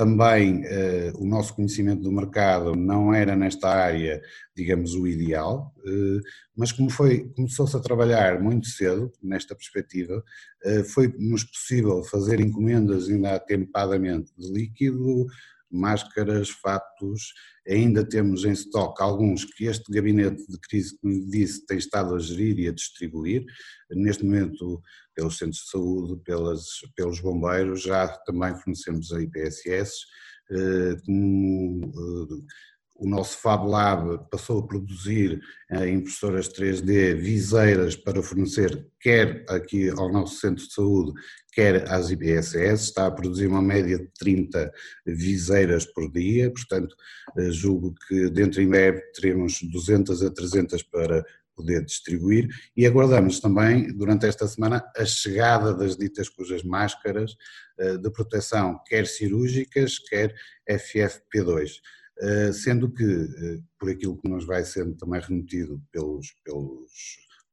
também 0.00 0.62
eh, 0.64 1.12
o 1.16 1.26
nosso 1.26 1.54
conhecimento 1.54 2.00
do 2.00 2.10
mercado 2.10 2.74
não 2.74 3.12
era 3.12 3.36
nesta 3.36 3.68
área, 3.68 4.22
digamos, 4.56 4.94
o 4.94 5.06
ideal, 5.06 5.74
eh, 5.84 6.20
mas 6.56 6.72
como 6.72 6.88
foi, 6.88 7.28
começou-se 7.36 7.76
a 7.76 7.80
trabalhar 7.80 8.40
muito 8.40 8.66
cedo 8.66 9.12
nesta 9.22 9.54
perspectiva, 9.54 10.24
eh, 10.64 10.84
foi-nos 10.84 11.44
possível 11.44 12.02
fazer 12.02 12.40
encomendas 12.40 13.10
ainda 13.10 13.34
atempadamente 13.34 14.32
de 14.38 14.50
líquido, 14.50 15.26
máscaras, 15.70 16.50
fatos, 16.50 17.32
ainda 17.68 18.04
temos 18.04 18.44
em 18.44 18.52
estoque 18.52 19.02
alguns 19.02 19.44
que 19.44 19.66
este 19.66 19.90
gabinete 19.92 20.44
de 20.48 20.58
crise, 20.58 20.98
como 20.98 21.30
disse, 21.30 21.64
tem 21.66 21.78
estado 21.78 22.14
a 22.14 22.18
gerir 22.18 22.58
e 22.58 22.68
a 22.68 22.72
distribuir, 22.72 23.44
neste 23.90 24.24
momento 24.24 24.82
pelos 25.14 25.38
centros 25.38 25.62
de 25.64 25.70
saúde, 25.70 26.22
pelas, 26.24 26.64
pelos 26.96 27.20
bombeiros, 27.20 27.82
já 27.82 28.08
também 28.24 28.54
fornecemos 28.56 29.12
a 29.12 29.20
IPSS, 29.20 30.06
eh, 30.50 30.96
como 31.06 31.84
eh, 31.84 32.54
o 33.00 33.08
nosso 33.08 33.38
Fab 33.38 33.66
Lab 33.66 34.28
passou 34.30 34.60
a 34.60 34.66
produzir 34.66 35.40
eh, 35.70 35.88
impressoras 35.88 36.48
3D 36.48 37.14
viseiras 37.14 37.96
para 37.96 38.22
fornecer 38.22 38.86
quer 39.00 39.44
aqui 39.48 39.88
ao 39.88 40.12
nosso 40.12 40.38
centro 40.38 40.66
de 40.66 40.72
saúde, 40.72 41.12
quer 41.50 41.90
às 41.90 42.10
IBSS, 42.10 42.84
está 42.84 43.06
a 43.06 43.10
produzir 43.10 43.46
uma 43.46 43.62
média 43.62 43.98
de 43.98 44.08
30 44.18 44.70
viseiras 45.06 45.86
por 45.86 46.12
dia, 46.12 46.50
portanto 46.50 46.94
eh, 47.38 47.50
julgo 47.50 47.94
que 48.06 48.28
dentro 48.28 48.60
em 48.60 48.68
breve 48.68 49.00
teremos 49.14 49.60
200 49.62 50.22
a 50.22 50.30
300 50.30 50.82
para 50.82 51.24
poder 51.56 51.84
distribuir 51.84 52.48
e 52.76 52.86
aguardamos 52.86 53.40
também 53.40 53.94
durante 53.96 54.26
esta 54.26 54.46
semana 54.46 54.84
a 54.96 55.04
chegada 55.04 55.74
das 55.74 55.96
ditas 55.96 56.28
cujas 56.28 56.62
máscaras 56.62 57.34
eh, 57.78 57.96
de 57.96 58.10
proteção, 58.10 58.78
quer 58.86 59.06
cirúrgicas, 59.06 59.98
quer 59.98 60.34
FFP2. 60.68 61.80
Eh, 62.22 62.52
sendo 62.52 62.92
que, 62.92 63.04
eh, 63.04 63.62
por 63.78 63.90
aquilo 63.90 64.18
que 64.20 64.28
nos 64.28 64.44
vai 64.46 64.62
sendo 64.64 64.94
também 64.94 65.20
remetido 65.20 65.80
pelos, 65.90 66.34
pelos 66.44 66.90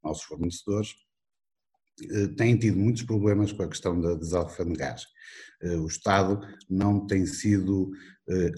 nossos 0.03 0.23
fornecedores, 0.23 0.95
têm 2.35 2.57
tido 2.57 2.77
muitos 2.77 3.03
problemas 3.03 3.51
com 3.51 3.63
a 3.63 3.69
questão 3.69 3.99
da 3.99 4.13
desalfanegagem. 4.13 5.07
O 5.81 5.87
Estado 5.87 6.39
não 6.69 7.07
tem 7.07 7.25
sido 7.25 7.89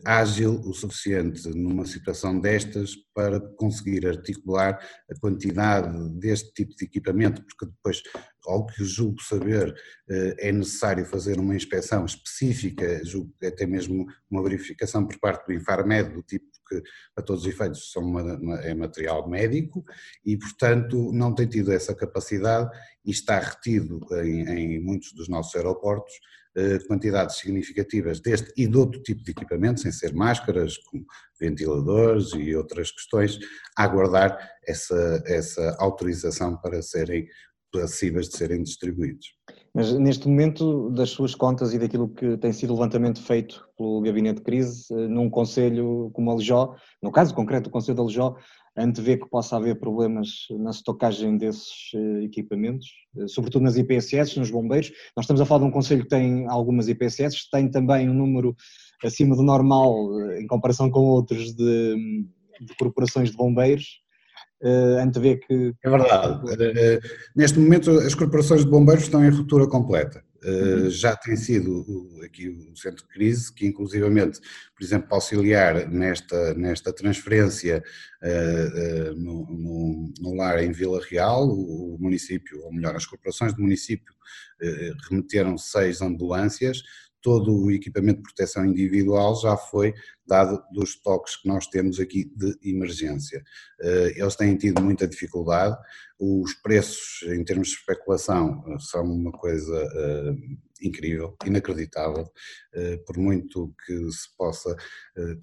ágil 0.04 0.60
o 0.66 0.74
suficiente 0.74 1.48
numa 1.50 1.86
situação 1.86 2.40
destas 2.40 2.96
para 3.14 3.40
conseguir 3.40 4.06
articular 4.06 4.78
a 5.10 5.20
quantidade 5.20 6.10
deste 6.20 6.52
tipo 6.52 6.76
de 6.76 6.86
equipamento, 6.86 7.42
porque 7.44 7.68
depois, 7.68 8.02
ao 8.46 8.66
que 8.66 8.84
julgo 8.84 9.22
saber, 9.22 9.74
é 10.10 10.52
necessário 10.52 11.06
fazer 11.06 11.40
uma 11.40 11.56
inspeção 11.56 12.04
específica, 12.04 13.06
julgo 13.06 13.32
até 13.44 13.66
mesmo 13.66 14.06
uma 14.30 14.44
verificação 14.44 15.08
por 15.08 15.18
parte 15.20 15.46
do 15.46 15.54
Infarmed, 15.54 16.16
do 16.16 16.24
tipo 16.24 16.49
que, 16.70 16.82
a 17.18 17.22
todos 17.22 17.44
os 17.44 17.50
efeitos, 17.50 17.92
são 17.92 18.04
uma, 18.04 18.22
uma, 18.22 18.56
é 18.62 18.74
material 18.74 19.28
médico 19.28 19.84
e, 20.26 20.38
portanto, 20.38 21.12
não 21.12 21.34
tem 21.34 21.48
tido 21.48 21.72
essa 21.72 21.96
capacidade 21.96 22.70
e 23.06 23.12
está 23.12 23.40
retido 23.40 24.00
em, 24.24 24.48
em 24.48 24.80
muitos 24.80 25.12
dos 25.14 25.28
nossos 25.28 25.56
aeroportos 25.56 26.14
eh, 26.56 26.80
quantidades 26.88 27.38
significativas 27.38 28.20
deste 28.20 28.52
e 28.58 28.68
de 28.68 28.76
outro 28.76 29.02
tipo 29.04 29.24
de 29.24 29.32
equipamento, 29.32 29.82
sem 29.82 29.92
ser 29.92 30.14
máscaras, 30.14 30.78
como 30.78 31.06
ventiladores 31.40 32.34
e 32.34 32.56
outras 32.56 32.92
questões, 32.92 33.38
a 33.78 33.84
aguardar 33.84 34.38
essa, 34.68 35.24
essa 35.26 35.78
autorização 35.80 36.58
para 36.58 36.82
serem 36.82 37.28
passíveis 37.72 38.30
de 38.30 38.38
serem 38.38 38.64
distribuídos. 38.64 39.39
Mas 39.80 39.94
neste 39.94 40.28
momento, 40.28 40.90
das 40.90 41.12
suas 41.12 41.34
contas 41.34 41.74
e 41.74 41.80
daquilo 41.80 42.10
que 42.10 42.36
tem 42.36 42.52
sido 42.52 42.74
levantamento 42.74 43.24
feito 43.24 43.66
pelo 43.78 44.02
Gabinete 44.02 44.40
de 44.40 44.44
Crise, 44.44 44.94
eh, 44.94 45.08
num 45.08 45.30
Conselho 45.30 46.12
como 46.14 46.30
a 46.30 46.34
Alijó, 46.34 46.76
no 47.02 47.10
caso 47.14 47.34
concreto 47.34 47.70
do 47.70 47.72
Conselho 47.72 47.96
de 47.96 48.02
Alijó, 48.02 48.36
antevê 48.76 49.16
que 49.16 49.30
possa 49.30 49.56
haver 49.56 49.80
problemas 49.80 50.48
na 50.60 50.72
estocagem 50.72 51.38
desses 51.38 51.92
eh, 51.96 52.26
equipamentos, 52.26 52.90
eh, 53.20 53.28
sobretudo 53.30 53.64
nas 53.64 53.78
IPSS, 53.78 54.38
nos 54.38 54.52
bombeiros. 54.52 54.92
Nós 55.16 55.24
estamos 55.24 55.40
a 55.40 55.46
falar 55.46 55.62
de 55.62 55.68
um 55.68 55.72
conselho 55.72 56.04
que 56.04 56.10
tem 56.10 56.46
algumas 56.50 56.90
IPSS, 56.90 57.50
tem 57.50 57.72
também 57.72 58.10
um 58.10 58.14
número 58.14 58.54
acima 59.02 59.34
do 59.34 59.44
normal 59.44 59.96
em 60.34 60.46
comparação 60.46 60.92
com 60.92 61.06
outros 61.06 61.54
de, 61.54 62.26
de 62.60 62.76
corporações 62.78 63.32
de 63.32 63.38
bombeiros 63.38 64.02
uh, 64.62 65.00
antevê 65.00 65.38
que. 65.38 65.74
É 65.84 65.90
verdade. 65.90 66.46
Uh, 66.46 67.00
neste 67.36 67.60
momento, 67.60 67.92
as 67.92 68.16
corporações 68.16 68.64
de 68.64 68.70
bombeiros 68.70 69.04
estão 69.04 69.24
em 69.24 69.30
ruptura 69.30 69.68
completa. 69.68 70.24
Uh, 70.44 70.84
uhum. 70.84 70.90
Já 70.90 71.18
tem 71.18 71.36
sido 71.36 71.86
aqui 72.24 72.48
o 72.48 72.76
centro 72.78 73.04
de 73.04 73.10
crise, 73.10 73.54
que 73.54 73.68
inclusivamente, 73.68 74.40
por 74.74 74.84
exemplo, 74.84 75.08
auxiliar 75.12 75.90
nesta, 75.90 76.54
nesta 76.54 76.94
transferência 76.94 77.84
uh, 78.24 79.12
uh, 79.12 79.16
no, 79.20 79.46
no, 79.50 80.14
no, 80.18 80.36
lar 80.36 80.64
em 80.64 80.72
Vila 80.72 81.02
Real, 81.10 81.46
o, 81.46 81.96
o, 81.96 81.98
município, 82.00 82.62
ou 82.64 82.74
melhor, 82.74 82.96
as 82.96 83.06
corporações 83.06 83.54
do 83.54 83.62
município 83.62 84.14
remeteram 85.10 85.58
seis 85.58 86.02
ambulâncias, 86.02 86.84
todo 87.22 87.54
o 87.54 87.72
equipamento 87.72 88.18
de 88.18 88.24
proteção 88.24 88.66
individual 88.66 89.36
já 89.36 89.58
foi 89.58 89.94
dado 90.26 90.62
dos 90.72 91.02
toques 91.02 91.36
que 91.36 91.48
nós 91.48 91.68
temos 91.68 92.00
aqui 92.00 92.32
de 92.36 92.56
emergência. 92.64 93.44
Eh, 93.82 94.14
eles 94.16 94.36
têm 94.36 94.56
tido 94.56 94.82
muita 94.82 95.08
dificuldade, 95.08 95.76
os 96.20 96.54
preços 96.56 97.24
em 97.24 97.44
termos 97.44 97.70
de 97.70 97.76
especulação 97.76 98.64
eh, 98.68 98.78
são 98.80 99.04
uma 99.04 99.32
coisa 99.32 99.76
eh, 99.76 100.34
incrível, 100.82 101.36
inacreditável, 101.46 102.32
por 103.06 103.18
muito 103.18 103.74
que 103.86 103.94
se 104.12 104.34
possa 104.38 104.74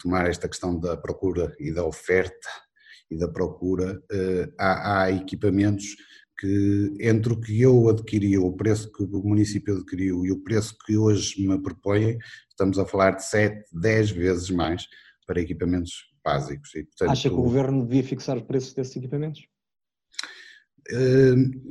tomar 0.01 0.31
esta 0.31 0.49
questão 0.49 0.81
da 0.81 0.97
procura 0.97 1.55
e 1.61 1.71
da 1.71 1.85
oferta 1.85 2.49
e 3.11 3.19
da 3.19 3.29
procura, 3.29 4.03
há, 4.59 5.03
há 5.03 5.13
equipamentos 5.13 5.95
que 6.39 6.95
entre 7.01 7.33
o 7.33 7.41
que 7.41 7.61
eu 7.61 7.89
adquiri, 7.89 8.37
o 8.37 8.53
preço 8.53 8.93
que 8.93 9.03
o 9.03 9.23
município 9.23 9.77
adquiriu 9.77 10.25
e 10.25 10.33
o 10.33 10.43
preço 10.43 10.77
que 10.85 10.97
hoje 10.97 11.47
me 11.47 11.61
propõem, 11.61 12.19
estamos 12.51 12.79
a 12.79 12.87
falar 12.87 13.13
de 13.13 13.25
7, 13.25 13.65
10 13.73 14.11
vezes 14.11 14.51
mais 14.51 14.87
para 15.27 15.41
equipamentos 15.41 15.93
básicos. 16.25 16.75
E, 16.75 16.85
portanto, 16.85 17.11
Acha 17.11 17.29
que 17.29 17.35
o 17.35 17.43
governo 17.43 17.87
devia 17.87 18.05
fixar 18.05 18.37
o 18.37 18.45
preço 18.45 18.75
desses 18.75 18.97
equipamentos? 18.97 19.47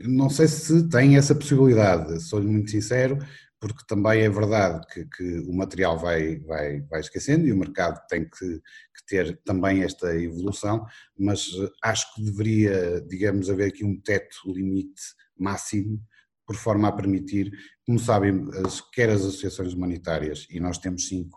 não 0.03 0.29
sei 0.29 0.47
se 0.47 0.89
tem 0.89 1.15
essa 1.15 1.33
possibilidade, 1.33 2.21
sou-lhe 2.21 2.47
muito 2.47 2.71
sincero, 2.71 3.17
porque 3.65 3.83
também 3.87 4.21
é 4.21 4.29
verdade 4.29 4.85
que, 4.93 5.05
que, 5.05 5.39
o 5.39 5.51
material 5.51 5.97
vai, 5.97 6.37
vai, 6.41 6.81
vai 6.81 6.99
esquecendo 6.99 7.47
e 7.47 7.51
o 7.51 7.57
mercado 7.57 7.99
tem 8.07 8.23
que, 8.23 8.59
que, 8.59 9.05
ter 9.07 9.41
também 9.43 9.81
esta 9.81 10.15
evolução, 10.15 10.85
mas 11.17 11.47
acho 11.83 12.13
que 12.13 12.23
deveria, 12.23 13.01
digamos, 13.07 13.49
haver 13.49 13.69
aqui 13.69 13.83
um 13.83 13.99
teto 13.99 14.37
limite 14.45 15.01
máximo, 15.35 15.99
por 16.45 16.55
forma 16.55 16.87
a 16.87 16.91
permitir, 16.91 17.51
como 17.87 17.97
sabem, 17.97 18.47
as, 18.63 18.81
quer 18.81 19.09
as 19.09 19.21
associações 19.21 19.73
humanitárias, 19.73 20.45
e 20.51 20.59
nós 20.59 20.77
temos 20.77 21.07
cinco, 21.07 21.35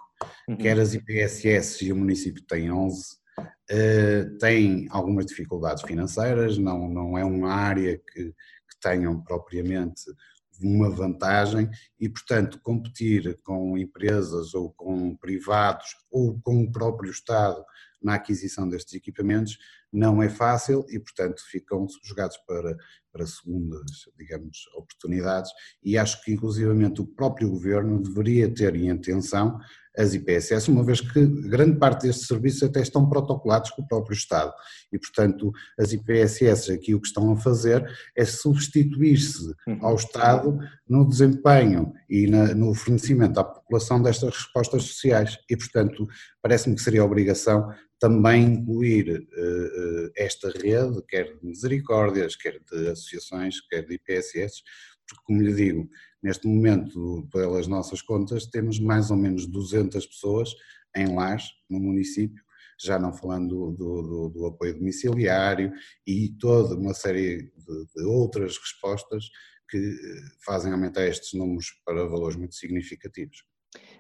uhum. 0.50 0.56
quer 0.58 0.78
as 0.78 0.92
IPSS 0.92 1.86
e 1.86 1.92
o 1.94 1.96
município 1.96 2.44
tem 2.44 2.70
11, 2.70 3.00
uh, 3.38 3.46
eh, 3.70 4.24
têm 4.38 4.86
algumas 4.90 5.24
dificuldades 5.24 5.82
financeiras, 5.82 6.58
não, 6.58 6.90
não 6.90 7.16
é 7.16 7.24
uma 7.24 7.54
área 7.54 7.96
que, 7.96 8.24
que 8.24 8.80
tenham 8.82 9.18
propriamente 9.22 10.02
uma 10.60 10.90
vantagem 10.90 11.68
e, 11.98 12.08
portanto, 12.08 12.60
competir 12.60 13.38
com 13.42 13.76
empresas 13.78 14.54
ou 14.54 14.70
com 14.72 15.16
privados 15.16 15.96
ou 16.10 16.38
com 16.40 16.62
o 16.62 16.72
próprio 16.72 17.10
Estado 17.10 17.64
na 18.02 18.14
aquisição 18.14 18.68
destes 18.68 18.94
equipamentos 18.94 19.58
não 19.92 20.22
é 20.22 20.28
fácil 20.28 20.84
e, 20.88 20.98
portanto, 20.98 21.42
ficam 21.50 21.86
jogados 22.04 22.36
para, 22.46 22.76
para 23.10 23.26
segundas, 23.26 24.08
digamos, 24.16 24.66
oportunidades. 24.74 25.50
E 25.82 25.96
acho 25.96 26.22
que, 26.22 26.32
inclusivamente, 26.32 27.00
o 27.00 27.06
próprio 27.06 27.50
Governo 27.50 28.02
deveria 28.02 28.52
ter 28.52 28.74
em 28.76 28.90
atenção 28.90 29.58
as 29.98 30.14
IPSS, 30.14 30.70
uma 30.70 30.84
vez 30.84 31.00
que 31.00 31.26
grande 31.26 31.76
parte 31.76 32.06
destes 32.06 32.28
serviços 32.28 32.62
até 32.62 32.80
estão 32.80 33.08
protocolados 33.08 33.70
com 33.72 33.82
o 33.82 33.86
próprio 33.86 34.14
Estado 34.14 34.52
e, 34.92 34.98
portanto, 34.98 35.52
as 35.76 35.92
IPSS 35.92 36.72
aqui 36.72 36.94
o 36.94 37.00
que 37.00 37.08
estão 37.08 37.32
a 37.32 37.36
fazer 37.36 37.84
é 38.16 38.24
substituir-se 38.24 39.52
uhum. 39.66 39.78
ao 39.82 39.96
Estado 39.96 40.56
no 40.88 41.06
desempenho 41.06 41.92
e 42.08 42.28
na, 42.28 42.54
no 42.54 42.72
fornecimento 42.74 43.40
à 43.40 43.44
população 43.44 44.00
destas 44.00 44.34
respostas 44.34 44.84
sociais 44.84 45.36
e, 45.50 45.56
portanto, 45.56 46.06
parece-me 46.40 46.76
que 46.76 46.82
seria 46.82 47.04
obrigação 47.04 47.68
também 47.98 48.44
incluir 48.44 49.18
uh, 49.18 50.10
esta 50.16 50.50
rede, 50.50 51.02
quer 51.08 51.36
de 51.36 51.44
misericórdias, 51.44 52.36
quer 52.36 52.60
de 52.70 52.90
associações, 52.90 53.60
quer 53.68 53.84
de 53.84 53.94
IPSS, 53.94 54.62
porque, 55.08 55.24
como 55.24 55.42
lhe 55.42 55.52
digo, 55.52 55.88
neste 56.22 56.46
momento, 56.46 57.28
pelas 57.32 57.66
nossas 57.66 58.02
contas, 58.02 58.46
temos 58.46 58.78
mais 58.78 59.10
ou 59.10 59.16
menos 59.16 59.46
200 59.46 60.06
pessoas 60.06 60.54
em 60.96 61.14
lares 61.14 61.44
no 61.68 61.78
município, 61.78 62.42
já 62.80 62.98
não 62.98 63.12
falando 63.12 63.72
do, 63.72 64.02
do, 64.02 64.28
do 64.28 64.46
apoio 64.46 64.74
domiciliário 64.74 65.72
e 66.06 66.30
toda 66.38 66.74
uma 66.74 66.94
série 66.94 67.42
de, 67.56 67.86
de 67.96 68.04
outras 68.04 68.56
respostas 68.56 69.28
que 69.68 69.76
eh, 69.76 70.20
fazem 70.44 70.72
aumentar 70.72 71.06
estes 71.06 71.34
números 71.34 71.66
para 71.84 72.06
valores 72.06 72.36
muito 72.36 72.54
significativos. 72.54 73.44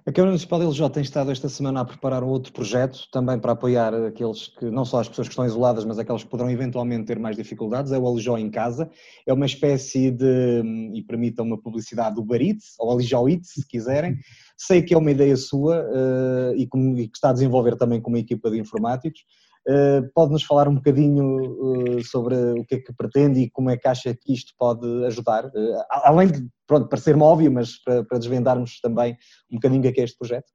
A 0.08 0.10
Câmara 0.10 0.30
Municipal 0.30 0.58
de 0.58 0.64
LJ 0.64 0.88
tem 0.88 1.02
estado 1.02 1.30
esta 1.30 1.50
semana 1.50 1.80
a 1.80 1.84
preparar 1.84 2.24
outro 2.24 2.50
projeto, 2.50 3.00
também 3.12 3.38
para 3.38 3.52
apoiar 3.52 3.92
aqueles 3.94 4.48
que, 4.48 4.64
não 4.70 4.82
só 4.82 5.00
as 5.00 5.08
pessoas 5.08 5.28
que 5.28 5.32
estão 5.32 5.44
isoladas, 5.44 5.84
mas 5.84 5.98
aquelas 5.98 6.24
que 6.24 6.30
poderão 6.30 6.50
eventualmente 6.50 7.04
ter 7.04 7.18
mais 7.18 7.36
dificuldades, 7.36 7.92
é 7.92 7.98
o 7.98 8.08
Alijó 8.08 8.38
em 8.38 8.50
Casa. 8.50 8.90
É 9.26 9.34
uma 9.34 9.44
espécie 9.44 10.10
de, 10.10 10.62
e 10.94 11.02
permitam 11.02 11.44
uma 11.44 11.60
publicidade, 11.60 12.14
do 12.14 12.24
Baritz, 12.24 12.74
ou 12.78 12.90
Alijó 12.90 13.22
se 13.42 13.68
quiserem. 13.68 14.16
Sei 14.56 14.80
que 14.80 14.94
é 14.94 14.96
uma 14.96 15.10
ideia 15.10 15.36
sua 15.36 15.82
uh, 15.82 16.56
e, 16.56 16.66
como, 16.66 16.98
e 16.98 17.06
que 17.06 17.18
está 17.18 17.28
a 17.28 17.34
desenvolver 17.34 17.76
também 17.76 18.00
com 18.00 18.08
uma 18.08 18.18
equipa 18.18 18.50
de 18.50 18.58
informáticos. 18.58 19.20
Eh, 19.66 20.02
pode-nos 20.14 20.44
falar 20.44 20.68
um 20.68 20.76
bocadinho 20.76 21.98
eh, 21.98 22.02
sobre 22.02 22.34
o 22.36 22.64
que 22.64 22.76
é 22.76 22.78
que 22.80 22.92
pretende 22.92 23.40
e 23.40 23.50
como 23.50 23.70
é 23.70 23.76
que 23.76 23.88
acha 23.88 24.14
que 24.14 24.32
isto 24.32 24.54
pode 24.58 24.86
ajudar? 25.06 25.44
Eh, 25.44 25.86
além 25.90 26.28
de, 26.28 26.46
pronto, 26.66 26.88
parecer-me 26.88 27.22
óbvio, 27.22 27.52
mas 27.52 27.78
para, 27.82 28.04
para 28.04 28.18
desvendarmos 28.18 28.80
também 28.80 29.16
um 29.50 29.56
bocadinho 29.56 29.88
o 29.88 29.92
que 29.92 30.00
é 30.00 30.04
este 30.04 30.16
projeto. 30.16 30.50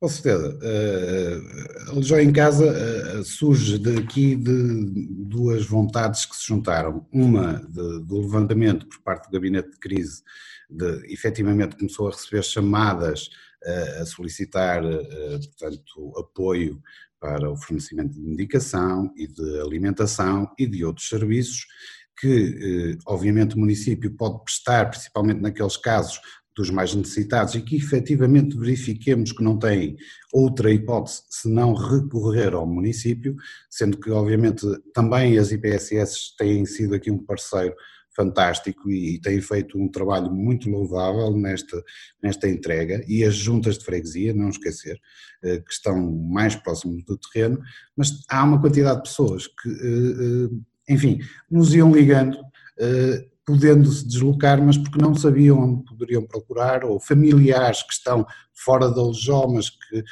Com 0.00 0.08
certeza. 0.08 0.56
Uh, 1.92 2.02
já 2.02 2.22
em 2.22 2.32
casa 2.32 2.66
uh, 2.66 3.24
surge 3.24 3.78
daqui 3.78 4.36
de 4.36 5.08
duas 5.26 5.66
vontades 5.66 6.24
que 6.24 6.36
se 6.36 6.46
juntaram. 6.46 7.04
Uma 7.12 7.54
de, 7.54 8.04
do 8.04 8.20
levantamento 8.20 8.86
por 8.86 9.02
parte 9.02 9.26
do 9.26 9.32
gabinete 9.32 9.72
de 9.72 9.78
crise, 9.78 10.22
de, 10.70 11.12
efetivamente 11.12 11.76
começou 11.76 12.06
a 12.06 12.12
receber 12.12 12.44
chamadas 12.44 13.28
uh, 13.64 14.02
a 14.02 14.06
solicitar, 14.06 14.82
portanto, 14.82 16.12
apoio 16.16 16.80
para 17.20 17.50
o 17.50 17.56
fornecimento 17.56 18.14
de 18.14 18.20
medicação 18.20 19.12
e 19.16 19.26
de 19.26 19.60
alimentação 19.60 20.50
e 20.58 20.66
de 20.66 20.84
outros 20.84 21.08
serviços 21.08 21.66
que, 22.20 22.96
eh, 22.96 22.98
obviamente, 23.06 23.54
o 23.54 23.58
município 23.58 24.10
pode 24.16 24.42
prestar, 24.44 24.90
principalmente 24.90 25.40
naqueles 25.40 25.76
casos 25.76 26.20
dos 26.58 26.70
mais 26.70 26.92
necessitados 26.92 27.54
e 27.54 27.62
que 27.62 27.76
efetivamente 27.76 28.58
verifiquemos 28.58 29.30
que 29.30 29.44
não 29.44 29.56
têm 29.56 29.96
outra 30.32 30.72
hipótese 30.72 31.22
senão 31.30 31.72
recorrer 31.72 32.52
ao 32.52 32.66
município, 32.66 33.36
sendo 33.70 33.96
que, 33.98 34.10
obviamente, 34.10 34.66
também 34.92 35.38
as 35.38 35.52
IPSS 35.52 36.36
têm 36.36 36.66
sido 36.66 36.96
aqui 36.96 37.12
um 37.12 37.18
parceiro 37.18 37.74
fantástico 38.18 38.90
e 38.90 39.20
tem 39.20 39.40
feito 39.40 39.78
um 39.78 39.88
trabalho 39.88 40.28
muito 40.32 40.68
louvável 40.68 41.30
nesta, 41.36 41.80
nesta 42.20 42.48
entrega. 42.48 43.04
E 43.06 43.22
as 43.22 43.36
juntas 43.36 43.78
de 43.78 43.84
freguesia, 43.84 44.34
não 44.34 44.48
esquecer, 44.48 44.98
eh, 45.44 45.58
que 45.58 45.72
estão 45.72 45.96
mais 46.12 46.56
próximos 46.56 47.04
do 47.04 47.16
terreno, 47.16 47.60
mas 47.96 48.24
há 48.28 48.42
uma 48.42 48.60
quantidade 48.60 48.96
de 48.96 49.08
pessoas 49.08 49.46
que, 49.46 49.68
eh, 49.68 50.50
eh, 50.90 50.92
enfim, 50.94 51.20
nos 51.48 51.72
iam 51.74 51.92
ligando, 51.92 52.38
podendo 53.44 53.90
se 53.90 54.06
deslocar, 54.06 54.62
mas 54.62 54.76
porque 54.76 55.02
não 55.02 55.14
sabiam 55.14 55.58
onde 55.58 55.84
poderiam 55.84 56.22
procurar, 56.22 56.84
ou 56.84 57.00
familiares 57.00 57.82
que 57.82 57.92
estão 57.92 58.24
fora 58.54 58.88
da 58.88 59.04
Lejó, 59.04 59.48
mas 59.48 59.68
que 59.68 60.04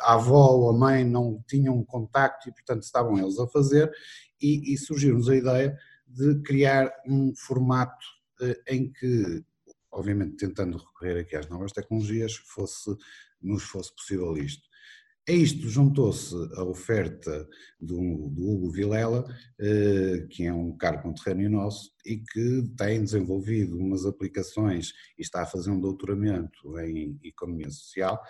a 0.00 0.14
avó 0.14 0.52
ou 0.52 0.70
a 0.70 0.72
mãe 0.72 1.04
não 1.04 1.42
tinham 1.46 1.84
contacto 1.84 2.48
e, 2.48 2.52
portanto, 2.52 2.82
estavam 2.82 3.18
eles 3.18 3.38
a 3.38 3.46
fazer, 3.48 3.92
e, 4.40 4.72
e 4.72 4.78
surgiu-nos 4.78 5.28
a 5.28 5.36
ideia 5.36 5.78
de 6.06 6.40
criar 6.42 6.92
um 7.06 7.34
formato 7.34 8.06
eh, 8.40 8.60
em 8.68 8.92
que, 8.92 9.44
obviamente 9.90 10.36
tentando 10.36 10.78
recorrer 10.78 11.20
aqui 11.20 11.36
às 11.36 11.48
novas 11.48 11.72
tecnologias, 11.72 12.36
fosse, 12.36 12.96
nos 13.40 13.64
fosse 13.64 13.94
possível 13.94 14.36
isto. 14.36 14.66
A 15.28 15.32
isto 15.32 15.68
juntou-se 15.68 16.32
a 16.54 16.62
oferta 16.62 17.48
do, 17.80 18.30
do, 18.30 18.48
Hugo 18.48 18.70
Vilela, 18.70 19.24
eh, 19.58 20.24
que 20.30 20.44
é 20.46 20.52
um 20.52 20.76
cargo 20.76 21.02
conterrâneo 21.02 21.50
nosso 21.50 21.90
e 22.04 22.18
que 22.18 22.62
tem 22.76 23.02
desenvolvido 23.02 23.76
umas 23.76 24.06
aplicações 24.06 24.92
e 25.18 25.22
está 25.22 25.42
a 25.42 25.46
fazer 25.46 25.70
um 25.70 25.80
doutoramento 25.80 26.78
em 26.78 27.18
Economia 27.24 27.68
Social 27.70 28.22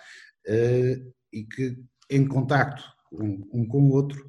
eh, 0.47 0.99
e 1.31 1.43
que, 1.43 1.77
em 2.09 2.27
contacto 2.27 2.83
um, 3.11 3.47
um 3.53 3.67
com 3.67 3.83
o 3.83 3.91
outro, 3.91 4.27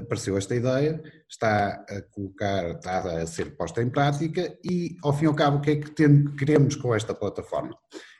apareceu 0.00 0.36
esta 0.36 0.54
ideia, 0.54 1.02
está 1.28 1.84
a 1.88 2.02
colocar, 2.10 2.72
está 2.72 3.22
a 3.22 3.26
ser 3.26 3.56
posta 3.56 3.82
em 3.82 3.90
prática 3.90 4.56
e, 4.64 4.96
ao 5.02 5.12
fim 5.12 5.24
e 5.24 5.28
ao 5.28 5.34
cabo, 5.34 5.58
o 5.58 5.60
que 5.60 5.70
é 5.70 5.76
que 5.76 5.92
queremos 6.36 6.76
com 6.76 6.94
esta 6.94 7.14
plataforma? 7.14 7.76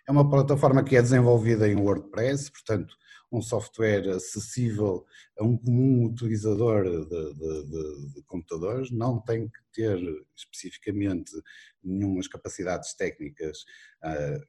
É 0.09 0.13
uma 0.13 0.29
plataforma 0.29 0.83
que 0.83 0.97
é 0.97 1.03
desenvolvida 1.03 1.69
em 1.69 1.77
WordPress, 1.77 2.51
portanto, 2.51 2.95
um 3.33 3.41
software 3.41 4.11
acessível 4.11 5.07
a 5.39 5.45
um 5.45 5.57
comum 5.57 6.05
utilizador 6.05 6.85
de, 6.85 7.07
de, 7.07 7.65
de, 7.65 8.15
de 8.15 8.23
computadores, 8.27 8.91
não 8.91 9.19
tem 9.19 9.49
que 9.49 9.61
ter 9.73 9.99
especificamente 10.37 11.33
nenhumas 11.83 12.29
capacidades 12.29 12.95
técnicas 12.95 13.65
uh, 14.05 14.41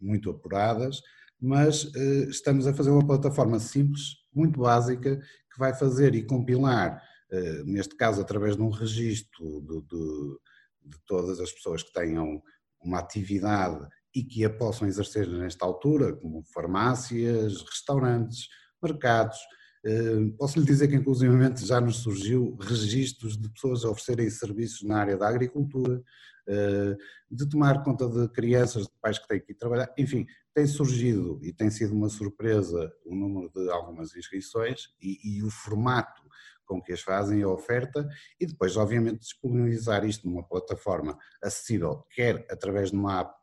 muito 0.00 0.30
apuradas, 0.30 1.02
mas 1.38 1.84
uh, 1.84 2.30
estamos 2.30 2.66
a 2.66 2.72
fazer 2.72 2.90
uma 2.90 3.06
plataforma 3.06 3.60
simples, 3.60 4.16
muito 4.34 4.60
básica, 4.60 5.20
que 5.56 5.60
vai 5.60 5.74
fazer 5.74 6.14
e 6.14 6.22
compilar, 6.22 7.02
eh, 7.32 7.62
neste 7.64 7.96
caso 7.96 8.20
através 8.20 8.56
de 8.56 8.62
um 8.62 8.68
registro 8.68 9.62
de, 9.62 9.80
de, 9.88 10.90
de 10.90 10.98
todas 11.06 11.40
as 11.40 11.50
pessoas 11.50 11.82
que 11.82 11.92
tenham 11.94 12.42
uma 12.78 12.98
atividade 12.98 13.88
e 14.14 14.22
que 14.22 14.44
a 14.44 14.50
possam 14.50 14.86
exercer 14.86 15.26
nesta 15.26 15.64
altura, 15.64 16.14
como 16.14 16.44
farmácias, 16.52 17.62
restaurantes, 17.62 18.48
mercados. 18.82 19.38
Eh, 19.84 20.32
posso 20.38 20.58
lhe 20.58 20.66
dizer 20.66 20.88
que, 20.88 20.96
inclusivamente, 20.96 21.64
já 21.64 21.80
nos 21.80 21.96
surgiu 21.98 22.56
registros 22.60 23.36
de 23.36 23.48
pessoas 23.48 23.84
a 23.84 23.90
oferecerem 23.90 24.30
serviços 24.30 24.82
na 24.82 24.98
área 24.98 25.16
da 25.16 25.28
agricultura, 25.28 26.02
eh, 26.48 26.96
de 27.30 27.48
tomar 27.48 27.82
conta 27.82 28.08
de 28.08 28.28
crianças, 28.28 28.84
de 28.84 28.92
pais 29.00 29.18
que 29.18 29.26
têm 29.26 29.40
que 29.40 29.52
ir 29.52 29.56
trabalhar, 29.56 29.92
enfim, 29.98 30.26
tem 30.54 30.66
surgido 30.66 31.38
e 31.42 31.52
tem 31.52 31.70
sido 31.70 31.94
uma 31.94 32.08
surpresa 32.08 32.92
o 33.04 33.14
número 33.14 33.50
de 33.52 33.68
algumas 33.70 34.14
inscrições 34.16 34.88
e, 35.00 35.38
e 35.38 35.42
o 35.42 35.50
formato 35.50 36.22
com 36.64 36.82
que 36.82 36.92
as 36.92 37.00
fazem, 37.00 37.42
a 37.42 37.48
oferta, 37.48 38.08
e 38.40 38.46
depois, 38.46 38.76
obviamente, 38.76 39.20
disponibilizar 39.20 40.04
isto 40.04 40.28
numa 40.28 40.42
plataforma 40.42 41.16
acessível, 41.42 42.04
quer 42.10 42.44
através 42.50 42.90
de 42.90 42.96
uma 42.96 43.20
app, 43.20 43.34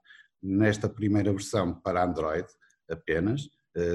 nesta 0.42 0.90
primeira 0.90 1.32
versão 1.32 1.74
para 1.74 2.04
Android 2.04 2.48
apenas, 2.90 3.50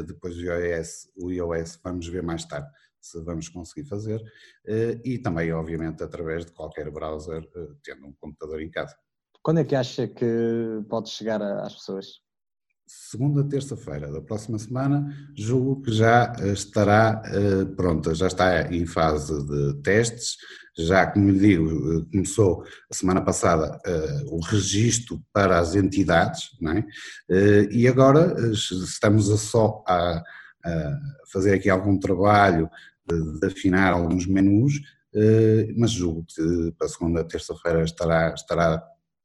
depois 0.06 0.36
o 0.36 0.40
iOS, 0.40 1.10
o 1.16 1.30
iOS 1.30 1.78
vamos 1.82 2.06
ver 2.08 2.22
mais 2.22 2.44
tarde, 2.44 2.68
se 3.00 3.22
vamos 3.22 3.48
conseguir 3.48 3.88
fazer, 3.88 4.22
e 5.04 5.18
também, 5.18 5.52
obviamente, 5.52 6.02
através 6.02 6.44
de 6.44 6.52
qualquer 6.52 6.90
browser, 6.90 7.48
tendo 7.82 8.06
um 8.06 8.12
computador 8.14 8.60
em 8.60 8.70
casa. 8.70 8.96
Quando 9.42 9.60
é 9.60 9.64
que 9.64 9.76
acha 9.76 10.06
que 10.08 10.82
pode 10.88 11.08
chegar 11.08 11.40
às 11.40 11.74
pessoas? 11.74 12.20
Segunda, 12.88 13.44
terça-feira 13.44 14.10
da 14.10 14.20
próxima 14.20 14.58
semana, 14.58 15.14
julgo 15.36 15.82
que 15.82 15.92
já 15.92 16.34
eh, 16.38 16.52
estará 16.52 17.22
eh, 17.26 17.64
pronta, 17.76 18.14
já 18.14 18.26
está 18.26 18.72
em 18.72 18.86
fase 18.86 19.46
de 19.46 19.74
testes, 19.82 20.36
já, 20.76 21.06
como 21.06 21.30
lhe 21.30 21.38
digo, 21.38 21.68
eh, 21.68 22.06
começou 22.10 22.64
a 22.90 22.94
semana 22.94 23.20
passada 23.20 23.78
o 24.30 24.40
registro 24.40 25.22
para 25.32 25.58
as 25.58 25.74
entidades, 25.74 26.50
é? 27.30 27.68
e 27.70 27.86
agora 27.86 28.34
estamos 28.52 29.30
a 29.30 29.36
só 29.36 29.84
a, 29.86 30.22
fazer 31.32 31.54
aqui 31.54 31.70
algum 31.70 31.98
trabalho 31.98 32.70
de, 33.06 33.40
de 33.40 33.46
afinar 33.46 33.92
alguns 33.92 34.26
menus, 34.26 34.80
mas 35.76 35.90
julgo 35.90 36.24
que 36.26 36.72
para 36.78 36.88
segunda, 36.88 37.24
terça-feira 37.24 37.82
estará, 37.82 38.34
estará 38.34 38.82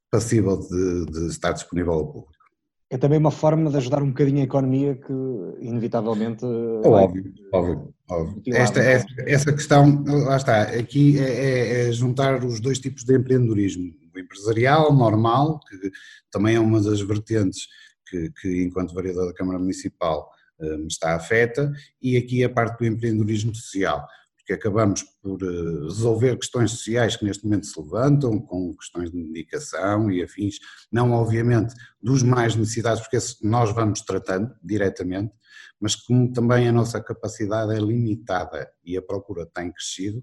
passível 0.09 0.57
de, 0.57 1.05
de 1.05 1.27
estar 1.27 1.51
disponível 1.51 1.93
ao 1.93 2.11
público 2.11 2.42
é 2.93 2.97
também 2.97 3.17
uma 3.17 3.31
forma 3.31 3.71
de 3.71 3.77
ajudar 3.77 4.03
um 4.03 4.09
bocadinho 4.09 4.41
a 4.41 4.43
economia 4.43 4.93
que, 4.93 5.11
inevitavelmente. 5.61 6.45
É 6.45 6.87
óbvio, 6.87 7.33
óbvio, 7.51 7.93
óbvio. 8.07 8.41
Esta, 8.45 8.81
essa, 8.81 9.07
essa 9.25 9.51
questão, 9.51 10.03
lá 10.05 10.37
está, 10.37 10.61
aqui 10.61 11.17
é, 11.17 11.23
é, 11.23 11.89
é, 11.89 11.91
juntar 11.91 12.45
os 12.45 12.59
dois 12.59 12.77
tipos 12.77 13.03
de 13.03 13.17
empreendedorismo: 13.17 13.91
o 14.15 14.19
empresarial, 14.19 14.93
normal, 14.93 15.59
que 15.67 15.89
também 16.29 16.55
é 16.55 16.59
uma 16.59 16.79
das 16.79 17.01
vertentes 17.01 17.67
que, 18.07 18.29
que 18.39 18.61
enquanto 18.61 18.93
vereador 18.93 19.25
da 19.25 19.33
Câmara 19.33 19.57
Municipal, 19.57 20.29
eh, 20.61 20.77
me 20.77 20.85
está 20.85 21.15
afeta, 21.15 21.71
e 21.99 22.15
aqui 22.15 22.43
a 22.43 22.49
parte 22.49 22.77
do 22.77 22.85
empreendedorismo 22.85 23.55
social 23.55 24.07
porque 24.43 24.53
acabamos 24.53 25.03
por 25.21 25.41
eh, 25.41 25.83
resolver 25.85 26.35
questões 26.37 26.71
sociais 26.71 27.15
que 27.15 27.23
neste 27.23 27.45
momento 27.45 27.65
se 27.65 27.79
levantam, 27.79 28.39
com 28.41 28.75
questões 28.75 29.09
de 29.09 29.17
medicação 29.17 30.11
e 30.11 30.21
afins, 30.21 30.57
não 30.91 31.13
obviamente 31.13 31.73
dos 32.01 32.21
mais 32.21 32.53
necessitados, 32.53 33.01
porque 33.01 33.17
nós 33.41 33.73
vamos 33.73 34.01
tratando 34.01 34.53
diretamente, 34.61 35.33
mas 35.79 35.95
como 35.95 36.31
também 36.33 36.67
a 36.67 36.73
nossa 36.73 37.01
capacidade 37.01 37.73
é 37.73 37.79
limitada 37.79 38.69
e 38.83 38.97
a 38.97 39.01
procura 39.01 39.45
tem 39.45 39.71
crescido, 39.71 40.21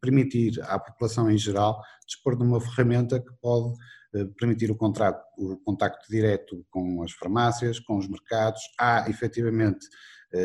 permitir 0.00 0.60
à 0.62 0.78
população 0.78 1.30
em 1.30 1.36
geral 1.36 1.82
dispor 2.06 2.36
de 2.36 2.42
uma 2.42 2.60
ferramenta 2.60 3.20
que 3.20 3.32
pode 3.42 3.74
eh, 4.14 4.24
permitir 4.38 4.70
o, 4.70 4.76
contrato, 4.76 5.22
o 5.36 5.56
contacto 5.58 6.08
direto 6.10 6.64
com 6.70 7.02
as 7.02 7.12
farmácias, 7.12 7.78
com 7.78 7.96
os 7.96 8.08
mercados. 8.08 8.60
Há 8.78 9.08
efetivamente 9.08 9.86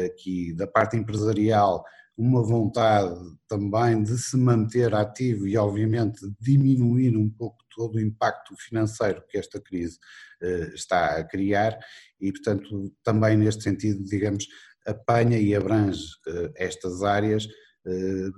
aqui 0.07 0.51
da 0.53 0.65
parte 0.65 0.97
empresarial 0.97 1.83
uma 2.18 2.41
vontade 2.41 3.20
também 3.47 4.01
de 4.01 4.18
se 4.18 4.38
manter 4.38 4.93
ativo 4.95 5.47
e, 5.47 5.57
obviamente, 5.57 6.22
diminuir 6.39 7.16
um 7.18 7.30
pouco 7.30 7.57
todo 7.76 7.95
o 7.95 7.99
impacto 7.99 8.55
financeiro 8.57 9.24
que 9.28 9.38
esta 9.38 9.59
crise 9.59 9.99
eh, 10.41 10.72
está 10.74 11.18
a 11.18 11.24
criar 11.26 11.78
e, 12.20 12.32
portanto, 12.32 12.93
também 13.03 13.36
neste 13.36 13.63
sentido, 13.63 14.03
digamos, 14.03 14.47
apanha 14.86 15.38
e 15.38 15.53
abrange 15.53 16.03
eh, 16.28 16.51
estas 16.55 17.03
áreas 17.03 17.47
eh, 17.86 18.30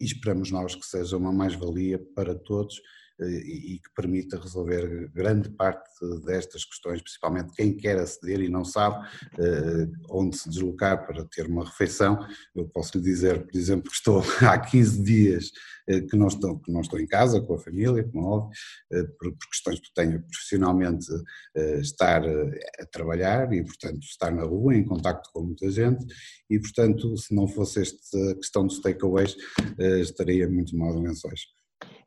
e 0.00 0.04
esperamos 0.04 0.50
nós 0.52 0.74
que 0.74 0.86
seja 0.86 1.16
uma 1.16 1.32
mais-valia 1.32 1.98
para 2.14 2.34
todos 2.34 2.80
e 3.24 3.78
que 3.78 3.94
permita 3.94 4.38
resolver 4.38 5.10
grande 5.14 5.48
parte 5.50 5.90
destas 6.24 6.64
questões, 6.64 7.00
principalmente 7.00 7.52
quem 7.54 7.74
quer 7.74 7.98
aceder 7.98 8.40
e 8.40 8.48
não 8.48 8.64
sabe 8.64 9.06
eh, 9.38 9.88
onde 10.10 10.36
se 10.36 10.48
deslocar 10.48 11.06
para 11.06 11.24
ter 11.24 11.46
uma 11.46 11.64
refeição. 11.64 12.18
Eu 12.54 12.68
posso 12.68 12.96
lhe 12.98 13.04
dizer, 13.04 13.46
por 13.46 13.56
exemplo, 13.56 13.90
que 13.90 13.96
estou 13.96 14.22
há 14.46 14.58
15 14.58 15.02
dias 15.02 15.50
eh, 15.88 16.02
que 16.02 16.16
não 16.16 16.28
estou, 16.28 16.58
que 16.58 16.70
não 16.70 16.82
estou 16.82 17.00
em 17.00 17.06
casa 17.06 17.40
com 17.40 17.54
a 17.54 17.58
família, 17.58 18.04
como 18.04 18.24
é 18.24 18.28
óbvio, 18.28 18.50
eh, 18.92 19.02
por, 19.18 19.32
por 19.32 19.48
questões 19.50 19.80
que 19.80 19.94
tenho 19.94 20.22
profissionalmente 20.22 21.06
estar 21.80 22.22
a 22.26 22.86
trabalhar 22.92 23.52
e, 23.52 23.64
portanto, 23.64 24.00
estar 24.02 24.30
na 24.30 24.42
rua, 24.42 24.74
em 24.74 24.84
contacto 24.84 25.30
com 25.32 25.42
muita 25.42 25.70
gente 25.70 26.04
e, 26.50 26.58
portanto, 26.58 27.16
se 27.16 27.34
não 27.34 27.48
fosse 27.48 27.80
esta 27.80 28.34
questão 28.36 28.66
dos 28.66 28.80
takeaways, 28.80 29.36
estaria 29.78 30.48
muito 30.48 30.76
mal 30.76 30.94
em 30.98 31.02
lençóis 31.02 31.40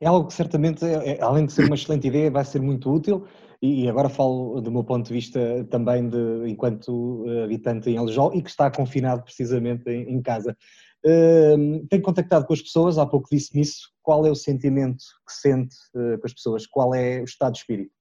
é 0.00 0.06
algo 0.06 0.28
que 0.28 0.34
certamente, 0.34 0.84
é, 0.84 1.12
é, 1.12 1.22
além 1.22 1.46
de 1.46 1.52
ser 1.52 1.66
uma 1.66 1.74
excelente 1.74 2.08
ideia, 2.08 2.30
vai 2.30 2.44
ser 2.44 2.60
muito 2.60 2.90
útil 2.90 3.26
e 3.62 3.86
agora 3.88 4.08
falo 4.08 4.60
do 4.60 4.72
meu 4.72 4.82
ponto 4.82 5.06
de 5.06 5.12
vista 5.12 5.66
também 5.70 6.08
de 6.08 6.48
enquanto 6.48 7.26
eh, 7.28 7.44
habitante 7.44 7.90
em 7.90 7.98
Aljol 7.98 8.34
e 8.34 8.40
que 8.40 8.48
está 8.48 8.70
confinado 8.70 9.22
precisamente 9.22 9.90
em, 9.90 10.22
casa. 10.22 10.56
Uh, 11.04 11.86
tenho 11.88 12.02
contactado 12.02 12.46
com 12.46 12.52
as 12.52 12.62
pessoas, 12.62 12.98
há 12.98 13.06
pouco 13.06 13.28
disse-me 13.30 13.62
isso, 13.62 13.90
qual 14.02 14.24
é 14.26 14.30
o 14.30 14.34
sentimento 14.34 15.04
que 15.26 15.34
sente 15.34 15.76
uh, 15.94 16.18
com 16.18 16.26
as 16.26 16.32
pessoas, 16.32 16.66
qual 16.66 16.94
é 16.94 17.20
o 17.20 17.24
estado 17.24 17.52
de 17.52 17.58
espírito? 17.58 17.92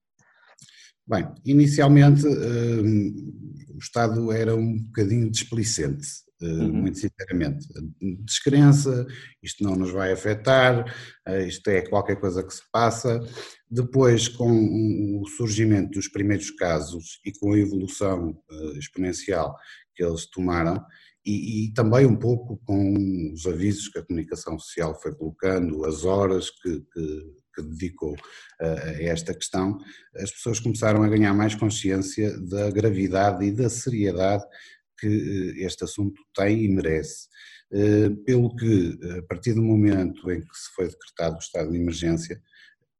Bem, 1.05 1.27
inicialmente 1.45 2.25
uh, 2.25 3.73
o 3.73 3.77
Estado 3.79 4.31
era 4.31 4.55
um 4.55 4.77
bocadinho 4.77 5.29
displicente, 5.29 6.07
uhum. 6.41 6.73
muito 6.73 6.97
sinceramente. 6.97 7.67
Descrença, 8.23 9.05
isto 9.41 9.63
não 9.63 9.75
nos 9.75 9.91
vai 9.91 10.11
afetar, 10.11 10.85
eh, 11.27 11.47
isto 11.47 11.67
é 11.69 11.81
qualquer 11.81 12.19
coisa 12.19 12.43
que 12.43 12.53
se 12.53 12.63
passa. 12.71 13.19
Depois, 13.69 14.27
com 14.27 15.21
o 15.21 15.27
surgimento 15.27 15.91
dos 15.91 16.07
primeiros 16.07 16.51
casos 16.51 17.19
e 17.25 17.31
com 17.31 17.53
a 17.53 17.59
evolução 17.59 18.37
eh, 18.51 18.77
exponencial 18.77 19.55
que 19.95 20.03
eles 20.03 20.25
tomaram, 20.27 20.83
e, 21.25 21.65
e, 21.65 21.73
também 21.73 22.05
um 22.05 22.15
pouco 22.15 22.57
com 22.65 23.33
os 23.33 23.45
avisos 23.45 23.89
que 23.89 23.99
a 23.99 24.03
comunicação 24.03 24.57
social 24.57 24.99
foi 24.99 25.13
colocando, 25.13 25.85
as 25.85 26.05
horas 26.05 26.49
que, 26.49 26.81
que 26.93 27.61
dedicou 27.61 28.15
a 28.59 28.65
esta 29.03 29.33
questão, 29.33 29.77
as 30.15 30.31
pessoas 30.31 30.59
começaram 30.59 31.03
a 31.03 31.09
ganhar 31.09 31.33
mais 31.33 31.55
consciência 31.55 32.39
da 32.47 32.71
gravidade 32.71 33.45
e 33.45 33.51
da 33.51 33.69
seriedade 33.69 34.45
que 34.99 35.07
eh, 35.07 35.65
este 35.65 35.83
assunto 35.83 36.21
tem 36.35 36.65
e 36.65 36.69
merece. 36.69 37.27
Eh, 37.71 38.09
pelo 38.25 38.55
que, 38.55 38.97
a 39.19 39.21
partir 39.23 39.53
do 39.53 39.61
momento 39.61 40.31
em 40.31 40.41
que 40.41 40.57
se 40.57 40.73
foi 40.75 40.87
decretado 40.87 41.35
o 41.35 41.39
estado 41.39 41.71
de 41.71 41.77
emergência, 41.77 42.41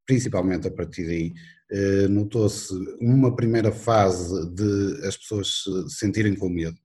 principalmente 0.06 0.68
a 0.68 0.72
partir 0.72 1.06
daí, 1.06 1.34
eh, 1.72 2.08
notou-se 2.08 2.74
uma 3.00 3.36
primeira 3.36 3.72
fase 3.72 4.48
de 4.56 5.08
as 5.08 5.18
pessoas 5.18 5.64
se 5.64 5.98
sentirem 5.98 6.36
com 6.36 6.50
medo, 6.50 6.78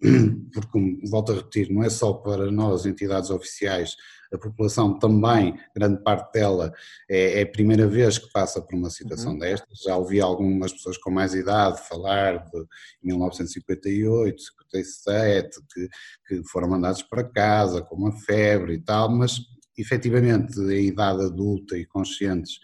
porque, 0.52 1.08
volto 1.10 1.32
a 1.32 1.36
repetir, 1.36 1.70
não 1.70 1.82
é 1.82 1.90
só 1.90 2.12
para 2.12 2.50
nós, 2.50 2.86
entidades 2.86 3.30
oficiais, 3.30 3.94
a 4.32 4.38
população 4.38 4.98
também, 4.98 5.58
grande 5.74 6.02
parte 6.02 6.32
dela, 6.32 6.72
é, 7.08 7.40
é 7.40 7.42
a 7.42 7.50
primeira 7.50 7.86
vez 7.86 8.18
que 8.18 8.30
passa 8.30 8.60
por 8.60 8.74
uma 8.74 8.90
situação 8.90 9.32
uhum. 9.32 9.38
destas. 9.38 9.80
Já 9.80 9.96
ouvi 9.96 10.20
algumas 10.20 10.72
pessoas 10.72 10.98
com 10.98 11.10
mais 11.10 11.34
idade 11.34 11.80
falar 11.88 12.44
de 12.44 12.66
1958, 13.02 14.42
57, 14.42 15.60
que, 15.72 15.88
que 16.26 16.48
foram 16.48 16.68
mandados 16.68 17.02
para 17.02 17.24
casa 17.24 17.82
com 17.82 17.96
uma 17.96 18.12
febre 18.12 18.74
e 18.74 18.80
tal, 18.80 19.10
mas 19.10 19.40
efetivamente 19.76 20.58
a 20.60 20.74
idade 20.74 21.24
adulta 21.24 21.76
e 21.78 21.86
conscientes 21.86 22.58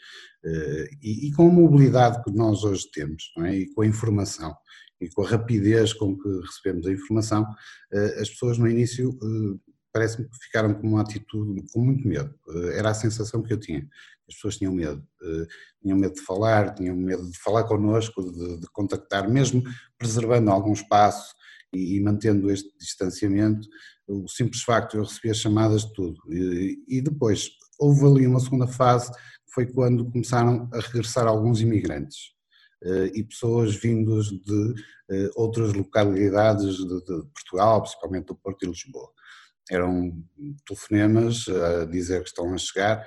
eh, 0.44 0.88
e, 1.02 1.28
e, 1.28 1.32
com 1.32 1.48
a 1.48 1.52
mobilidade 1.52 2.22
que 2.22 2.30
nós 2.30 2.64
hoje 2.64 2.90
temos, 2.92 3.32
é? 3.38 3.54
e 3.54 3.66
com 3.72 3.80
a 3.80 3.86
informação, 3.86 4.54
e 5.00 5.08
com 5.08 5.22
a 5.22 5.28
rapidez 5.28 5.92
com 5.92 6.16
que 6.16 6.28
recebemos 6.40 6.86
a 6.86 6.92
informação, 6.92 7.46
eh, 7.92 8.20
as 8.20 8.28
pessoas 8.28 8.58
no 8.58 8.68
início 8.68 9.10
eh, 9.10 9.72
parece-me 9.94 10.28
que 10.28 10.36
ficaram 10.42 10.74
com 10.74 10.88
uma 10.88 11.02
atitude, 11.02 11.64
com 11.72 11.80
muito 11.80 12.06
medo. 12.06 12.34
Eh, 12.48 12.78
era 12.78 12.90
a 12.90 12.94
sensação 12.94 13.40
que 13.40 13.52
eu 13.52 13.60
tinha. 13.60 13.88
As 14.28 14.34
pessoas 14.34 14.56
tinham 14.56 14.74
medo. 14.74 15.06
Eh, 15.22 15.46
tinham 15.80 15.96
medo 15.96 16.14
de 16.14 16.20
falar, 16.20 16.74
tinham 16.74 16.96
medo 16.96 17.30
de 17.30 17.38
falar 17.38 17.62
connosco, 17.62 18.20
de, 18.32 18.60
de 18.60 18.66
contactar, 18.72 19.30
mesmo 19.30 19.62
preservando 19.96 20.50
algum 20.50 20.72
espaço 20.72 21.32
e, 21.72 21.96
e, 21.96 22.00
mantendo 22.00 22.50
este 22.50 22.76
distanciamento. 22.76 23.68
O 24.08 24.28
simples 24.28 24.62
facto, 24.62 24.96
eu 24.96 25.04
recebia 25.04 25.32
chamadas 25.32 25.82
de 25.82 25.92
tudo. 25.94 26.20
E, 26.28 26.76
e 26.88 27.00
depois, 27.00 27.50
houve 27.78 28.04
ali 28.04 28.26
uma 28.26 28.40
segunda 28.40 28.66
fase, 28.66 29.12
que 29.12 29.54
foi 29.54 29.66
quando 29.66 30.10
começaram 30.10 30.68
a 30.72 30.80
regressar 30.80 31.28
alguns 31.28 31.60
imigrantes 31.60 32.32
eh, 32.82 33.12
e 33.14 33.22
pessoas 33.22 33.76
vindos 33.76 34.30
de 34.30 34.74
outras 35.36 35.74
localidades 35.74 36.76
de, 36.76 37.00
de 37.00 37.26
Portugal, 37.34 37.82
principalmente 37.82 38.26
do 38.26 38.34
Porto 38.34 38.64
e 38.64 38.68
Lisboa 38.68 39.14
eram 39.70 40.12
telefonemas 40.66 41.46
a 41.48 41.84
dizer 41.86 42.22
que 42.22 42.28
estão 42.28 42.52
a 42.52 42.58
chegar. 42.58 43.06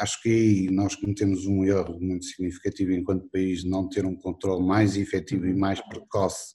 Acho 0.00 0.22
que 0.22 0.28
aí 0.28 0.70
nós 0.70 0.94
cometemos 0.94 1.46
um 1.46 1.64
erro 1.64 1.98
muito 2.00 2.24
significativo 2.24 2.92
enquanto 2.92 3.28
país 3.30 3.64
não 3.64 3.88
ter 3.88 4.04
um 4.04 4.16
controle 4.16 4.66
mais 4.66 4.96
efetivo 4.96 5.46
e 5.46 5.54
mais 5.54 5.80
precoce 5.88 6.54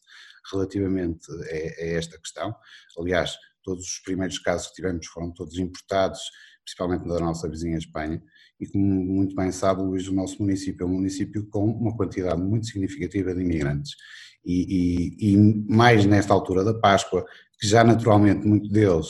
relativamente 0.51 1.27
a, 1.31 1.83
a 1.83 1.87
esta 1.87 2.17
questão. 2.19 2.53
Aliás, 2.97 3.35
todos 3.63 3.85
os 3.85 3.99
primeiros 3.99 4.39
casos 4.39 4.67
que 4.67 4.75
tivemos 4.75 5.05
foram 5.07 5.31
todos 5.31 5.57
importados, 5.59 6.19
principalmente 6.63 7.07
da 7.07 7.19
nossa 7.19 7.47
vizinha 7.49 7.77
Espanha, 7.77 8.21
e 8.59 8.67
como 8.67 8.83
muito 8.85 9.35
bem 9.35 9.51
sabe, 9.51 9.81
Luís, 9.81 10.07
o 10.07 10.13
nosso 10.13 10.41
município 10.41 10.83
é 10.83 10.85
um 10.85 10.93
município 10.93 11.47
com 11.49 11.65
uma 11.65 11.95
quantidade 11.95 12.41
muito 12.41 12.67
significativa 12.67 13.33
de 13.33 13.41
imigrantes. 13.41 13.93
E, 14.45 15.15
e, 15.19 15.33
e 15.33 15.37
mais 15.69 16.05
nesta 16.05 16.33
altura 16.33 16.63
da 16.63 16.73
Páscoa, 16.73 17.25
que 17.59 17.67
já 17.67 17.83
naturalmente 17.83 18.47
muitos 18.47 18.69
deles 18.69 19.07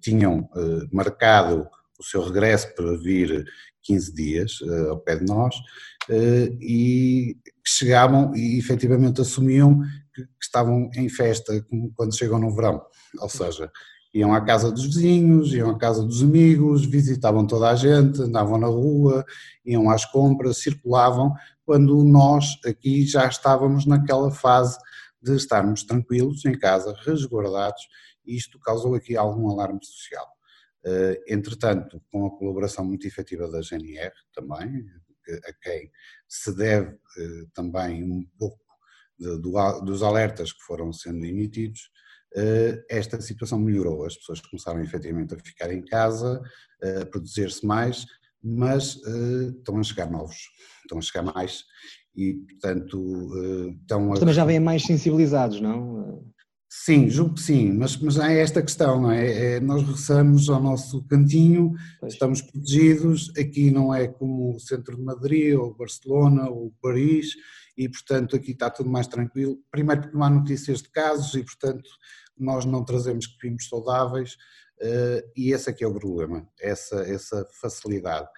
tinham 0.00 0.48
marcado 0.92 1.66
o 1.98 2.04
seu 2.04 2.22
regresso 2.22 2.72
para 2.76 2.96
vir 2.96 3.44
15 3.82 4.14
dias 4.14 4.52
ao 4.88 5.00
pé 5.00 5.16
de 5.16 5.26
nós, 5.26 5.54
e 6.60 7.36
chegavam 7.66 8.32
e 8.36 8.58
efetivamente 8.58 9.20
assumiam 9.20 9.80
que, 10.14 10.22
que 10.22 10.44
estavam 10.44 10.88
em 10.94 11.08
festa 11.08 11.64
quando 11.94 12.16
chegam 12.16 12.38
no 12.38 12.54
verão, 12.54 12.80
ou 13.20 13.28
seja, 13.28 13.70
iam 14.14 14.32
à 14.32 14.40
casa 14.40 14.70
dos 14.70 14.84
vizinhos, 14.84 15.52
iam 15.52 15.70
à 15.70 15.78
casa 15.78 16.02
dos 16.02 16.22
amigos, 16.22 16.86
visitavam 16.86 17.46
toda 17.46 17.70
a 17.70 17.74
gente, 17.74 18.22
andavam 18.22 18.58
na 18.58 18.66
rua, 18.66 19.24
iam 19.64 19.90
às 19.90 20.04
compras, 20.04 20.58
circulavam, 20.58 21.32
quando 21.68 22.02
nós 22.02 22.56
aqui 22.64 23.04
já 23.04 23.28
estávamos 23.28 23.84
naquela 23.84 24.30
fase 24.30 24.78
de 25.20 25.36
estarmos 25.36 25.82
tranquilos 25.82 26.42
em 26.46 26.58
casa, 26.58 26.96
resguardados, 27.04 27.86
e 28.24 28.34
isto 28.34 28.58
causou 28.58 28.94
aqui 28.94 29.18
algum 29.18 29.50
alarme 29.50 29.78
social. 29.84 30.26
Eh, 30.82 31.20
entretanto, 31.28 32.02
com 32.10 32.24
a 32.24 32.30
colaboração 32.30 32.86
muito 32.86 33.06
efetiva 33.06 33.50
da 33.50 33.60
GNR 33.60 34.14
também, 34.32 34.82
a 35.46 35.52
quem 35.62 35.92
se 36.26 36.56
deve 36.56 36.88
eh, 37.18 37.44
também 37.52 38.02
um 38.02 38.26
pouco 38.38 38.64
dos 39.84 40.02
alertas 40.02 40.50
que 40.54 40.62
foram 40.62 40.90
sendo 40.90 41.26
emitidos, 41.26 41.90
eh, 42.34 42.82
esta 42.88 43.20
situação 43.20 43.58
melhorou. 43.58 44.06
As 44.06 44.16
pessoas 44.16 44.40
começaram 44.40 44.82
efetivamente 44.82 45.34
a 45.34 45.38
ficar 45.38 45.70
em 45.70 45.84
casa, 45.84 46.40
a 47.02 47.04
produzir-se 47.04 47.66
mais, 47.66 48.06
mas 48.42 48.98
eh, 49.06 49.52
estão 49.58 49.78
a 49.78 49.82
chegar 49.82 50.10
novos, 50.10 50.36
estão 50.82 50.98
a 50.98 51.00
chegar 51.00 51.22
mais 51.22 51.64
e, 52.14 52.34
portanto, 52.34 53.30
eh, 53.36 53.76
estão 53.80 54.12
a... 54.12 54.18
Também 54.18 54.34
já 54.34 54.44
vêm 54.44 54.60
mais 54.60 54.82
sensibilizados, 54.82 55.60
não? 55.60 56.24
Sim, 56.70 57.08
julgo 57.08 57.34
que 57.34 57.40
sim, 57.40 57.72
mas, 57.72 57.96
mas 57.96 58.18
há 58.18 58.30
esta 58.30 58.60
questão, 58.62 59.00
não 59.00 59.10
é? 59.10 59.56
é 59.56 59.60
nós 59.60 59.82
regressamos 59.82 60.50
ao 60.50 60.62
nosso 60.62 61.02
cantinho, 61.06 61.72
pois. 61.98 62.12
estamos 62.12 62.42
protegidos, 62.42 63.32
aqui 63.38 63.70
não 63.70 63.94
é 63.94 64.06
como 64.06 64.54
o 64.54 64.58
centro 64.60 64.94
de 64.94 65.02
Madrid, 65.02 65.56
ou 65.56 65.74
Barcelona, 65.74 66.50
ou 66.50 66.74
Paris, 66.82 67.34
e 67.76 67.88
portanto 67.88 68.36
aqui 68.36 68.50
está 68.50 68.68
tudo 68.68 68.90
mais 68.90 69.06
tranquilo. 69.06 69.58
Primeiro 69.70 70.02
porque 70.02 70.16
não 70.16 70.24
há 70.24 70.28
notícias 70.28 70.82
de 70.82 70.90
casos 70.90 71.34
e 71.34 71.42
portanto 71.42 71.88
nós 72.36 72.66
não 72.66 72.84
trazemos 72.84 73.26
que 73.26 73.48
vimos 73.48 73.66
saudáveis 73.66 74.36
e 75.36 75.52
esse 75.52 75.70
é 75.70 75.72
que 75.72 75.84
é 75.84 75.86
o 75.86 75.94
problema, 75.94 76.48
essa, 76.60 77.00
essa 77.02 77.46
facilidade. 77.60 78.28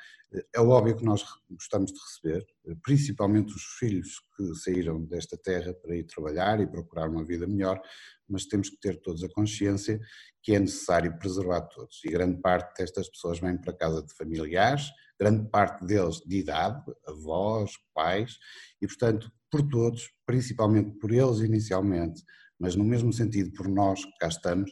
É 0.54 0.60
óbvio 0.60 0.96
que 0.96 1.04
nós 1.04 1.24
gostamos 1.50 1.92
de 1.92 1.98
receber, 1.98 2.46
principalmente 2.82 3.52
os 3.52 3.64
filhos 3.78 4.22
que 4.36 4.54
saíram 4.54 5.04
desta 5.04 5.36
terra 5.36 5.74
para 5.74 5.96
ir 5.96 6.04
trabalhar 6.04 6.60
e 6.60 6.68
procurar 6.68 7.08
uma 7.08 7.24
vida 7.24 7.48
melhor, 7.48 7.80
mas 8.28 8.46
temos 8.46 8.70
que 8.70 8.78
ter 8.78 9.00
todos 9.00 9.24
a 9.24 9.28
consciência 9.28 10.00
que 10.40 10.54
é 10.54 10.60
necessário 10.60 11.18
preservar 11.18 11.62
todos. 11.62 12.00
E 12.04 12.10
grande 12.10 12.40
parte 12.40 12.78
destas 12.78 13.08
pessoas 13.08 13.40
vêm 13.40 13.58
para 13.58 13.72
casa 13.72 14.04
de 14.04 14.14
familiares, 14.14 14.84
grande 15.18 15.50
parte 15.50 15.84
deles 15.84 16.20
de 16.24 16.38
idade, 16.38 16.80
avós, 17.08 17.72
pais, 17.92 18.38
e 18.80 18.86
portanto, 18.86 19.32
por 19.50 19.68
todos, 19.68 20.12
principalmente 20.24 20.96
por 21.00 21.10
eles 21.10 21.40
inicialmente, 21.40 22.22
mas 22.56 22.76
no 22.76 22.84
mesmo 22.84 23.12
sentido 23.12 23.52
por 23.52 23.68
nós 23.68 24.04
que 24.04 24.16
cá 24.18 24.28
estamos, 24.28 24.70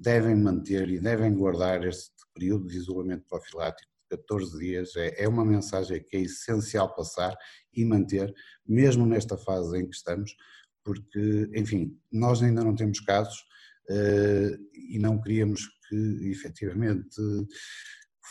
devem 0.00 0.34
manter 0.34 0.88
e 0.88 0.98
devem 0.98 1.34
guardar 1.34 1.84
este 1.86 2.10
período 2.34 2.66
de 2.66 2.76
isolamento 2.76 3.24
profilático 3.28 3.90
14 4.10 4.58
dias, 4.58 4.96
é, 4.96 5.22
é 5.22 5.28
uma 5.28 5.44
mensagem 5.44 6.02
que 6.02 6.16
é 6.16 6.20
essencial 6.20 6.92
passar 6.94 7.36
e 7.72 7.84
manter, 7.84 8.34
mesmo 8.66 9.06
nesta 9.06 9.38
fase 9.38 9.78
em 9.78 9.88
que 9.88 9.94
estamos, 9.94 10.34
porque, 10.82 11.48
enfim, 11.54 11.96
nós 12.10 12.42
ainda 12.42 12.64
não 12.64 12.74
temos 12.74 12.98
casos 13.00 13.38
uh, 13.88 14.58
e 14.74 14.98
não 14.98 15.20
queríamos 15.20 15.68
que 15.88 16.30
efetivamente 16.30 17.20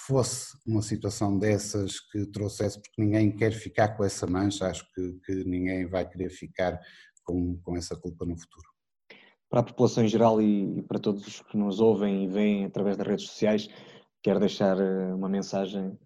fosse 0.06 0.58
uma 0.66 0.82
situação 0.82 1.38
dessas 1.38 2.00
que 2.00 2.26
trouxesse, 2.26 2.82
porque 2.82 3.02
ninguém 3.02 3.36
quer 3.36 3.52
ficar 3.52 3.90
com 3.96 4.04
essa 4.04 4.28
mancha, 4.28 4.68
acho 4.68 4.86
que, 4.94 5.14
que 5.26 5.44
ninguém 5.46 5.88
vai 5.88 6.08
querer 6.10 6.30
ficar 6.30 6.80
com, 7.24 7.58
com 7.62 7.78
essa 7.78 7.96
culpa 7.96 8.26
no 8.26 8.38
futuro. 8.38 8.69
Para 9.50 9.62
a 9.62 9.64
população 9.64 10.04
em 10.04 10.08
geral 10.08 10.42
e, 10.42 10.78
e 10.78 10.82
para 10.84 11.00
todos 11.00 11.26
os 11.26 11.42
que 11.42 11.58
nos 11.58 11.80
ouvem 11.80 12.24
e 12.24 12.28
veem 12.28 12.66
através 12.66 12.96
das 12.98 13.08
redes 13.08 13.26
sociais, 13.26 13.68
quer 14.22 14.40
deixar 14.40 14.80
eh, 14.80 15.14
uma 15.14 15.30
mensagem 15.30 15.98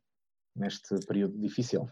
neste 0.55 0.95
período 1.05 1.39
difícil? 1.39 1.87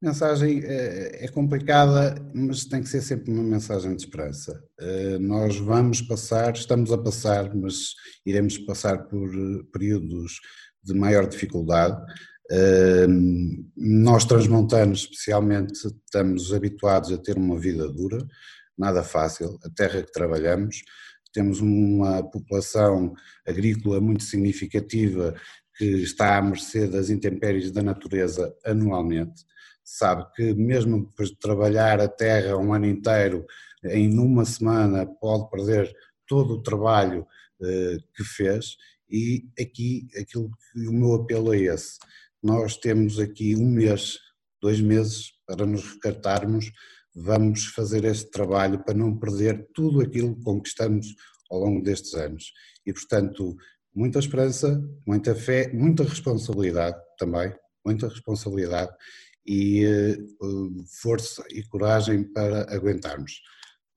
Mensagem 0.00 0.60
eh, 0.62 1.24
é 1.24 1.28
complicada, 1.28 2.14
mas 2.34 2.66
tem 2.66 2.82
que 2.82 2.88
ser 2.88 3.00
sempre 3.00 3.32
uma 3.32 3.42
mensagem 3.42 3.96
de 3.96 4.02
esperança. 4.02 4.62
Eh, 4.78 5.18
nós 5.18 5.56
vamos 5.56 6.02
passar, 6.02 6.54
estamos 6.54 6.92
a 6.92 6.98
passar, 6.98 7.54
mas 7.54 7.94
iremos 8.24 8.58
passar 8.58 9.08
por 9.08 9.28
períodos 9.72 10.40
de 10.82 10.94
maior 10.94 11.26
dificuldade. 11.26 12.00
Nós, 13.76 14.24
transmontanos, 14.24 15.00
especialmente, 15.00 15.72
estamos 15.72 16.54
habituados 16.54 17.10
a 17.10 17.18
ter 17.18 17.36
uma 17.36 17.58
vida 17.58 17.90
dura, 17.90 18.24
nada 18.76 19.02
fácil, 19.02 19.58
a 19.64 19.70
terra 19.70 20.02
que 20.02 20.12
trabalhamos, 20.12 20.82
temos 21.32 21.60
uma 21.60 22.22
população 22.22 23.14
agrícola 23.46 24.00
muito 24.00 24.24
significativa 24.24 25.34
que 25.76 25.84
está 26.02 26.38
à 26.38 26.42
mercê 26.42 26.86
das 26.86 27.10
intempéries 27.10 27.70
da 27.70 27.82
natureza 27.82 28.54
anualmente. 28.64 29.44
Sabe 29.84 30.24
que 30.34 30.54
mesmo 30.54 31.06
depois 31.06 31.28
de 31.28 31.38
trabalhar 31.38 32.00
a 32.00 32.08
terra 32.08 32.56
um 32.56 32.72
ano 32.72 32.86
inteiro, 32.86 33.44
em 33.84 34.18
uma 34.18 34.44
semana 34.44 35.06
pode 35.06 35.50
perder 35.50 35.94
todo 36.26 36.54
o 36.54 36.62
trabalho 36.62 37.26
eh, 37.62 37.98
que 38.14 38.24
fez 38.24 38.76
e 39.08 39.48
aqui 39.60 40.08
aquilo 40.18 40.50
que 40.72 40.88
o 40.88 40.92
meu 40.92 41.14
apelo 41.14 41.54
é 41.54 41.58
esse. 41.58 41.98
Nós 42.42 42.76
temos 42.76 43.20
aqui 43.20 43.54
um 43.54 43.68
mês, 43.68 44.18
dois 44.60 44.80
meses 44.80 45.32
para 45.46 45.64
nos 45.64 45.84
recartarmos 45.94 46.72
vamos 47.16 47.68
fazer 47.68 48.04
este 48.04 48.30
trabalho 48.30 48.84
para 48.84 48.92
não 48.92 49.16
perder 49.16 49.66
tudo 49.72 50.02
aquilo 50.02 50.36
que 50.36 50.42
conquistamos 50.42 51.14
ao 51.50 51.60
longo 51.60 51.82
destes 51.82 52.12
anos. 52.12 52.52
E, 52.84 52.92
portanto, 52.92 53.56
muita 53.94 54.18
esperança, 54.18 54.78
muita 55.06 55.34
fé, 55.34 55.72
muita 55.72 56.04
responsabilidade 56.04 56.96
também, 57.18 57.50
muita 57.84 58.06
responsabilidade 58.08 58.92
e 59.46 59.86
uh, 60.42 60.84
força 61.00 61.42
e 61.50 61.62
coragem 61.62 62.22
para 62.24 62.74
aguentarmos. 62.74 63.40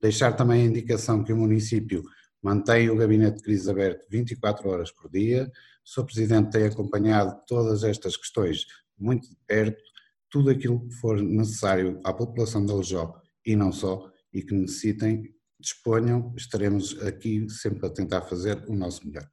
Deixar 0.00 0.32
também 0.32 0.62
a 0.62 0.66
indicação 0.66 1.22
que 1.22 1.32
o 1.32 1.36
município 1.36 2.02
mantém 2.42 2.88
o 2.88 2.96
gabinete 2.96 3.36
de 3.36 3.42
crise 3.42 3.70
aberto 3.70 4.06
24 4.08 4.66
horas 4.70 4.90
por 4.90 5.10
dia. 5.10 5.50
O 5.84 5.88
Sr. 5.88 6.04
Presidente 6.06 6.50
tem 6.52 6.64
acompanhado 6.64 7.38
todas 7.46 7.84
estas 7.84 8.16
questões 8.16 8.64
muito 8.98 9.28
de 9.28 9.36
perto 9.46 9.82
tudo 10.30 10.50
aquilo 10.50 10.86
que 10.88 10.94
for 10.94 11.20
necessário 11.20 12.00
à 12.04 12.12
população 12.12 12.64
de 12.64 12.72
Aljó 12.72 13.14
e 13.44 13.56
não 13.56 13.72
só, 13.72 14.10
e 14.32 14.42
que 14.42 14.54
necessitem, 14.54 15.24
disponham, 15.58 16.32
estaremos 16.36 17.00
aqui 17.02 17.48
sempre 17.50 17.86
a 17.86 17.90
tentar 17.90 18.22
fazer 18.22 18.64
o 18.68 18.74
nosso 18.74 19.06
melhor. 19.06 19.28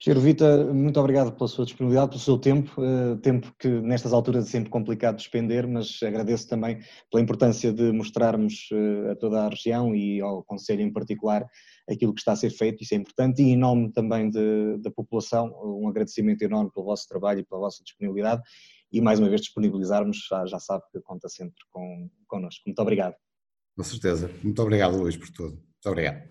Engenheiro 0.00 0.20
Vita, 0.20 0.74
muito 0.74 0.98
obrigado 0.98 1.30
pela 1.30 1.46
sua 1.46 1.64
disponibilidade, 1.64 2.10
pelo 2.10 2.20
seu 2.20 2.36
tempo, 2.36 2.72
eh, 2.82 3.16
tempo 3.22 3.54
que 3.56 3.68
nestas 3.68 4.12
alturas 4.12 4.48
é 4.48 4.50
sempre 4.50 4.68
complicado 4.68 5.14
de 5.14 5.22
despender, 5.22 5.64
mas 5.64 6.02
agradeço 6.02 6.48
também 6.48 6.80
pela 7.08 7.22
importância 7.22 7.72
de 7.72 7.92
mostrarmos 7.92 8.68
eh, 8.72 9.12
a 9.12 9.14
toda 9.14 9.44
a 9.44 9.48
região 9.48 9.94
e 9.94 10.20
ao 10.20 10.42
Conselho 10.42 10.80
em 10.80 10.92
particular 10.92 11.46
aquilo 11.88 12.12
que 12.12 12.20
está 12.20 12.32
a 12.32 12.36
ser 12.36 12.50
feito, 12.50 12.82
isso 12.82 12.94
é 12.94 12.96
importante, 12.96 13.42
e 13.42 13.50
em 13.50 13.56
nome 13.56 13.92
também 13.92 14.28
de, 14.28 14.78
da 14.78 14.90
população, 14.90 15.54
um 15.62 15.88
agradecimento 15.88 16.42
enorme 16.42 16.72
pelo 16.74 16.86
vosso 16.86 17.06
trabalho 17.06 17.38
e 17.38 17.44
pela 17.44 17.60
vossa 17.60 17.84
disponibilidade 17.84 18.42
e 18.92 19.00
mais 19.00 19.18
uma 19.18 19.28
vez 19.28 19.40
disponibilizarmos, 19.40 20.26
já, 20.28 20.44
já 20.44 20.58
sabe 20.58 20.84
que 20.92 21.00
conta 21.00 21.28
sempre 21.28 21.56
com, 21.70 22.10
connosco. 22.26 22.62
Muito 22.66 22.78
obrigado. 22.80 23.14
Com 23.76 23.82
certeza. 23.82 24.30
Muito 24.42 24.60
obrigado, 24.60 24.96
Luís, 24.96 25.16
por 25.16 25.30
tudo. 25.30 25.54
Muito 25.54 25.88
obrigado. 25.88 26.28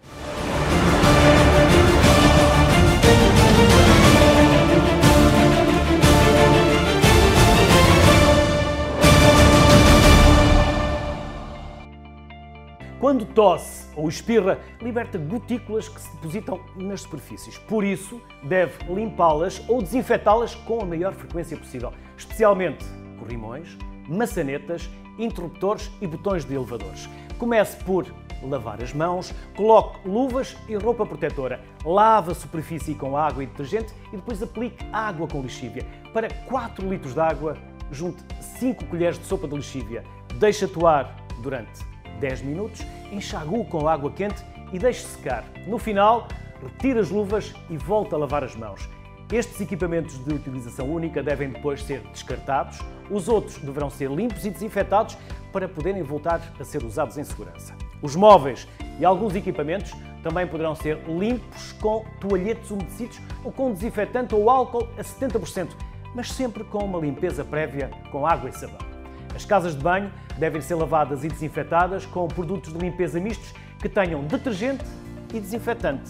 Quando 12.99 13.26
tosse 13.34 13.81
ou 13.96 14.08
espirra, 14.08 14.60
liberta 14.82 15.18
gotículas 15.18 15.88
que 15.88 16.00
se 16.00 16.12
depositam 16.16 16.60
nas 16.76 17.02
superfícies. 17.02 17.58
Por 17.58 17.84
isso, 17.84 18.22
deve 18.44 18.74
limpá-las 18.94 19.62
ou 19.68 19.82
desinfetá-las 19.82 20.56
com 20.56 20.82
a 20.82 20.86
maior 20.86 21.14
frequência 21.14 21.58
possível, 21.58 21.94
especialmente 22.18 22.86
corrimões, 23.20 23.78
maçanetas, 24.08 24.89
interruptores 25.18 25.92
e 26.02 26.08
botões 26.08 26.46
de 26.46 26.54
elevadores. 26.56 27.10
Comece 27.38 27.78
por 27.84 28.06
lavar 28.44 28.82
as 28.82 28.94
mãos, 28.94 29.34
coloque 29.56 30.08
luvas 30.08 30.58
e 30.68 30.76
roupa 30.76 31.06
protetora, 31.06 31.62
lave 31.86 32.32
a 32.32 32.36
superfície 32.36 32.96
com 32.96 33.16
água 33.16 33.44
e 33.44 33.48
detergente 33.48 33.94
e 34.12 34.18
depois 34.18 34.42
aplique 34.42 34.84
água 34.92 35.28
com 35.28 35.42
lixívia. 35.42 35.86
Para 36.14 36.28
4 36.46 36.88
litros 36.88 37.14
de 37.14 37.20
água, 37.20 37.56
junte 37.92 38.24
5 38.60 38.86
colheres 38.86 39.20
de 39.20 39.26
sopa 39.26 39.48
de 39.48 39.56
lixívia. 39.56 40.04
Deixe 40.36 40.66
atuar 40.66 41.16
durante 41.42 41.84
10 42.22 42.44
minutos, 42.44 42.86
enxague 43.12 43.66
com 43.66 43.88
água 43.88 44.12
quente 44.12 44.42
e 44.72 44.80
deixe 44.80 45.02
secar. 45.02 45.44
No 45.68 45.78
final, 45.78 46.28
retire 46.62 47.00
as 47.00 47.10
luvas 47.10 47.54
e 47.70 47.76
volte 47.76 48.16
a 48.16 48.18
lavar 48.18 48.44
as 48.44 48.56
mãos. 48.56 48.88
Estes 49.32 49.60
equipamentos 49.62 50.24
de 50.24 50.34
utilização 50.34 50.90
única 50.90 51.24
devem 51.24 51.50
depois 51.50 51.84
ser 51.84 52.02
descartados, 52.12 52.80
os 53.10 53.28
outros 53.28 53.58
deverão 53.58 53.90
ser 53.90 54.10
limpos 54.12 54.46
e 54.46 54.50
desinfetados 54.50 55.18
para 55.52 55.68
poderem 55.68 56.04
voltar 56.04 56.42
a 56.60 56.64
ser 56.64 56.84
usados 56.84 57.18
em 57.18 57.24
segurança. 57.24 57.74
Os 58.02 58.16
móveis 58.16 58.68
e 59.00 59.06
alguns 59.06 59.36
equipamentos 59.36 59.94
também 60.22 60.46
poderão 60.46 60.76
ser 60.76 60.98
limpos 61.08 61.74
com 61.74 62.06
toalhetes 62.20 62.70
umedecidos 62.72 63.20
ou 63.44 63.52
com 63.52 63.72
desinfetante 63.72 64.36
ou 64.36 64.50
álcool 64.50 64.88
a 64.98 65.02
70%, 65.02 65.70
mas 66.14 66.32
sempre 66.32 66.64
com 66.66 66.80
uma 66.80 67.00
limpeza 67.00 67.44
prévia 67.44 67.90
com 68.12 68.28
água 68.28 68.50
e 68.50 68.54
sabão. 68.54 68.91
As 69.36 69.46
casas 69.46 69.76
de 69.76 69.82
banho 69.82 70.12
devem 70.38 70.62
ser 70.62 70.76
lavadas 70.76 71.24
e 71.24 71.28
desinfetadas 71.28 72.06
com 72.06 72.28
produtos 72.28 72.74
de 72.74 72.80
limpeza 72.80 73.20
mistos 73.20 73.54
que 73.80 73.90
tenham 73.90 74.24
detergente 74.24 74.86
e 75.34 75.40
desinfetante. 75.40 76.10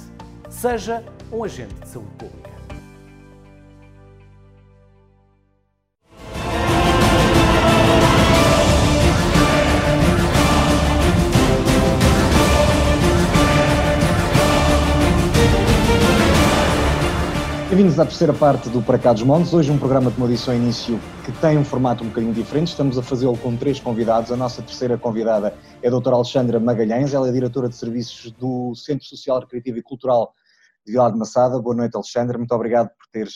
Seja 0.49 1.03
um 1.32 1.43
agente 1.43 1.74
de 1.76 1.88
saúde 1.88 2.11
pública. 2.17 2.50
Bem-vindos 17.82 17.99
à 17.99 18.05
terceira 18.05 18.32
parte 18.32 18.69
do 18.69 18.79
Para 18.79 18.99
Cá 18.99 19.11
dos 19.11 19.23
Montes. 19.23 19.51
Hoje 19.55 19.71
um 19.71 19.79
programa, 19.79 20.13
eu 20.15 20.27
disse 20.27 20.47
ao 20.47 20.55
início, 20.55 20.99
que 21.25 21.32
tem 21.41 21.57
um 21.57 21.65
formato 21.65 22.03
um 22.03 22.09
bocadinho 22.09 22.32
diferente. 22.32 22.67
Estamos 22.67 22.95
a 22.95 23.01
fazê-lo 23.01 23.36
com 23.36 23.57
três 23.57 23.79
convidados. 23.79 24.32
A 24.32 24.38
nossa 24.38 24.61
terceira 24.61 24.99
convidada 24.99 25.51
é 25.82 25.88
a 25.88 25.89
doutora 25.89 26.15
Alexandra 26.15 26.59
Magalhães. 26.59 27.11
Ela 27.11 27.29
é 27.29 27.32
diretora 27.32 27.67
de 27.67 27.75
serviços 27.75 28.29
do 28.34 28.75
Centro 28.75 29.07
Social, 29.07 29.39
Recreativo 29.39 29.79
e 29.79 29.82
Cultural 29.82 30.32
de 30.86 30.91
Vila 30.91 31.11
de 31.11 31.17
Massada. 31.17 31.59
Boa 31.59 31.75
noite, 31.75 31.95
Alexandra. 31.95 32.38
Muito 32.38 32.53
obrigado 32.53 32.89
por 32.89 33.07
teres 33.11 33.34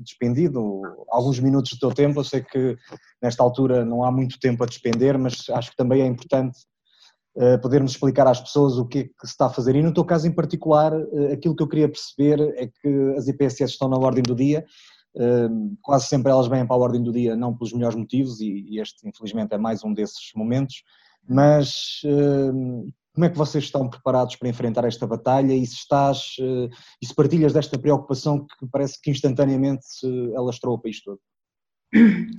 despendido 0.00 0.82
alguns 1.08 1.38
minutos 1.38 1.70
do 1.74 1.78
teu 1.78 1.90
tempo. 1.90 2.18
Eu 2.18 2.24
sei 2.24 2.42
que 2.42 2.76
nesta 3.22 3.40
altura 3.40 3.84
não 3.84 4.02
há 4.02 4.10
muito 4.10 4.36
tempo 4.40 4.64
a 4.64 4.66
despender, 4.66 5.16
mas 5.16 5.48
acho 5.48 5.70
que 5.70 5.76
também 5.76 6.02
é 6.02 6.06
importante 6.06 6.58
podermos 7.62 7.92
explicar 7.92 8.26
às 8.26 8.40
pessoas 8.40 8.76
o 8.76 8.86
que 8.86 8.98
é 8.98 9.04
que 9.04 9.26
se 9.26 9.32
está 9.32 9.46
a 9.46 9.50
fazer. 9.50 9.76
E 9.76 9.82
no 9.82 9.94
teu 9.94 10.04
caso 10.04 10.26
em 10.26 10.32
particular, 10.32 10.92
eh, 10.92 11.32
aquilo 11.32 11.54
que 11.54 11.62
eu 11.62 11.68
queria 11.68 11.88
perceber 11.88 12.40
é 12.56 12.66
que 12.66 13.14
as 13.16 13.28
IPSS 13.28 13.72
estão 13.72 13.88
na 13.88 13.96
ordem 13.96 14.22
do 14.22 14.34
dia, 14.34 14.64
eh, 15.16 15.48
quase 15.80 16.06
sempre 16.06 16.30
elas 16.30 16.48
vêm 16.48 16.66
para 16.66 16.76
a 16.76 16.78
ordem 16.78 17.02
do 17.02 17.12
dia 17.12 17.36
não 17.36 17.56
pelos 17.56 17.72
melhores 17.72 17.96
motivos, 17.96 18.40
e 18.40 18.78
este 18.80 19.08
infelizmente 19.08 19.54
é 19.54 19.58
mais 19.58 19.84
um 19.84 19.94
desses 19.94 20.32
momentos, 20.34 20.82
mas 21.28 22.00
como 23.14 23.26
é 23.26 23.28
que 23.28 23.36
vocês 23.36 23.64
estão 23.64 23.88
preparados 23.88 24.36
para 24.36 24.48
enfrentar 24.48 24.84
esta 24.84 25.06
batalha 25.06 25.52
e 25.52 25.64
se 25.66 25.74
estás, 25.74 26.36
e 27.00 27.06
se 27.06 27.14
partilhas 27.14 27.52
desta 27.52 27.78
preocupação 27.78 28.46
que 28.46 28.66
parece 28.72 29.00
que 29.00 29.10
instantaneamente 29.10 29.86
alastrou 30.36 30.74
o 30.74 30.78
país 30.78 31.02
todo? 31.02 31.20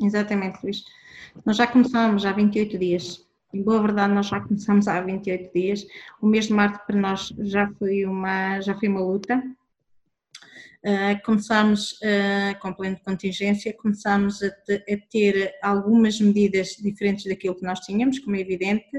Exatamente, 0.02 0.60
Luís. 0.64 0.84
Nós 1.46 1.58
já 1.58 1.68
começamos 1.68 2.26
há 2.26 2.34
28 2.34 2.78
dias 2.78 3.31
em 3.54 3.62
boa 3.62 3.82
verdade, 3.82 4.14
nós 4.14 4.28
já 4.28 4.40
começamos 4.40 4.88
há 4.88 5.02
28 5.02 5.54
dias. 5.54 5.86
O 6.22 6.28
mês 6.28 6.48
de 6.48 6.54
março 6.54 6.80
para 6.86 7.00
nós 7.00 7.34
já 7.40 7.70
foi 7.78 8.06
uma, 8.06 8.60
já 8.62 8.78
foi 8.78 8.88
uma 8.88 9.02
luta. 9.02 9.44
Uh, 10.84 11.24
começámos 11.24 11.92
uh, 12.02 12.60
com 12.60 12.74
plano 12.74 12.96
de 12.96 13.04
contingência, 13.04 13.72
começámos 13.74 14.42
a, 14.42 14.50
te, 14.50 14.74
a, 14.76 14.98
ter 15.12 15.54
algumas 15.62 16.20
medidas 16.20 16.70
diferentes 16.70 17.26
daquilo 17.26 17.54
que 17.56 17.64
nós 17.64 17.80
tínhamos, 17.82 18.18
como 18.18 18.36
é 18.36 18.40
evidente, 18.40 18.90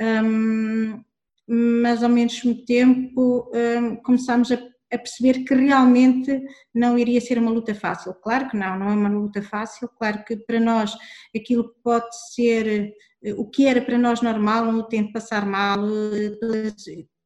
um, 0.00 1.02
mas 1.48 2.04
ao 2.04 2.08
mesmo 2.08 2.54
tempo 2.64 3.50
um, 3.52 3.96
começámos 3.96 4.52
a, 4.52 4.58
a, 4.92 4.98
perceber 4.98 5.44
que 5.44 5.54
realmente 5.54 6.42
não 6.74 6.98
iria 6.98 7.20
ser 7.20 7.38
uma 7.38 7.50
luta 7.50 7.74
fácil. 7.74 8.14
Claro 8.14 8.48
que 8.48 8.56
não, 8.56 8.78
não 8.78 8.90
é 8.90 8.94
uma 8.94 9.08
luta 9.08 9.42
fácil, 9.42 9.88
claro 9.98 10.24
que 10.24 10.36
para 10.36 10.60
nós 10.60 10.96
aquilo 11.34 11.68
que 11.68 11.80
pode 11.82 12.08
ser 12.34 12.94
o 13.36 13.48
que 13.48 13.66
era 13.66 13.82
para 13.82 13.98
nós 13.98 14.22
normal, 14.22 14.68
o 14.68 14.84
tempo 14.84 15.12
passar 15.12 15.44
mal, 15.44 15.78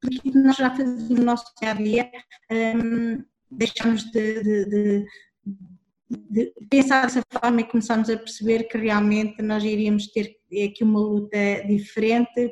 porque 0.01 0.39
nós 0.39 0.57
já 0.57 0.71
fazemos 0.71 1.09
no 1.11 1.23
nosso 1.23 1.45
dia 1.61 1.71
a 1.71 1.75
dia, 1.75 2.11
um, 2.51 3.23
deixamos 3.51 4.11
de, 4.11 4.43
de, 4.43 4.65
de, 4.67 5.07
de, 6.11 6.53
pensar 6.69 7.03
dessa 7.03 7.23
forma 7.31 7.61
e 7.61 7.69
começamos 7.69 8.09
a 8.09 8.17
perceber 8.17 8.65
que 8.65 8.79
realmente 8.79 9.41
nós 9.43 9.63
iríamos 9.63 10.09
ter 10.09 10.37
aqui 10.67 10.83
uma 10.83 10.99
luta 10.99 11.39
diferente, 11.67 12.51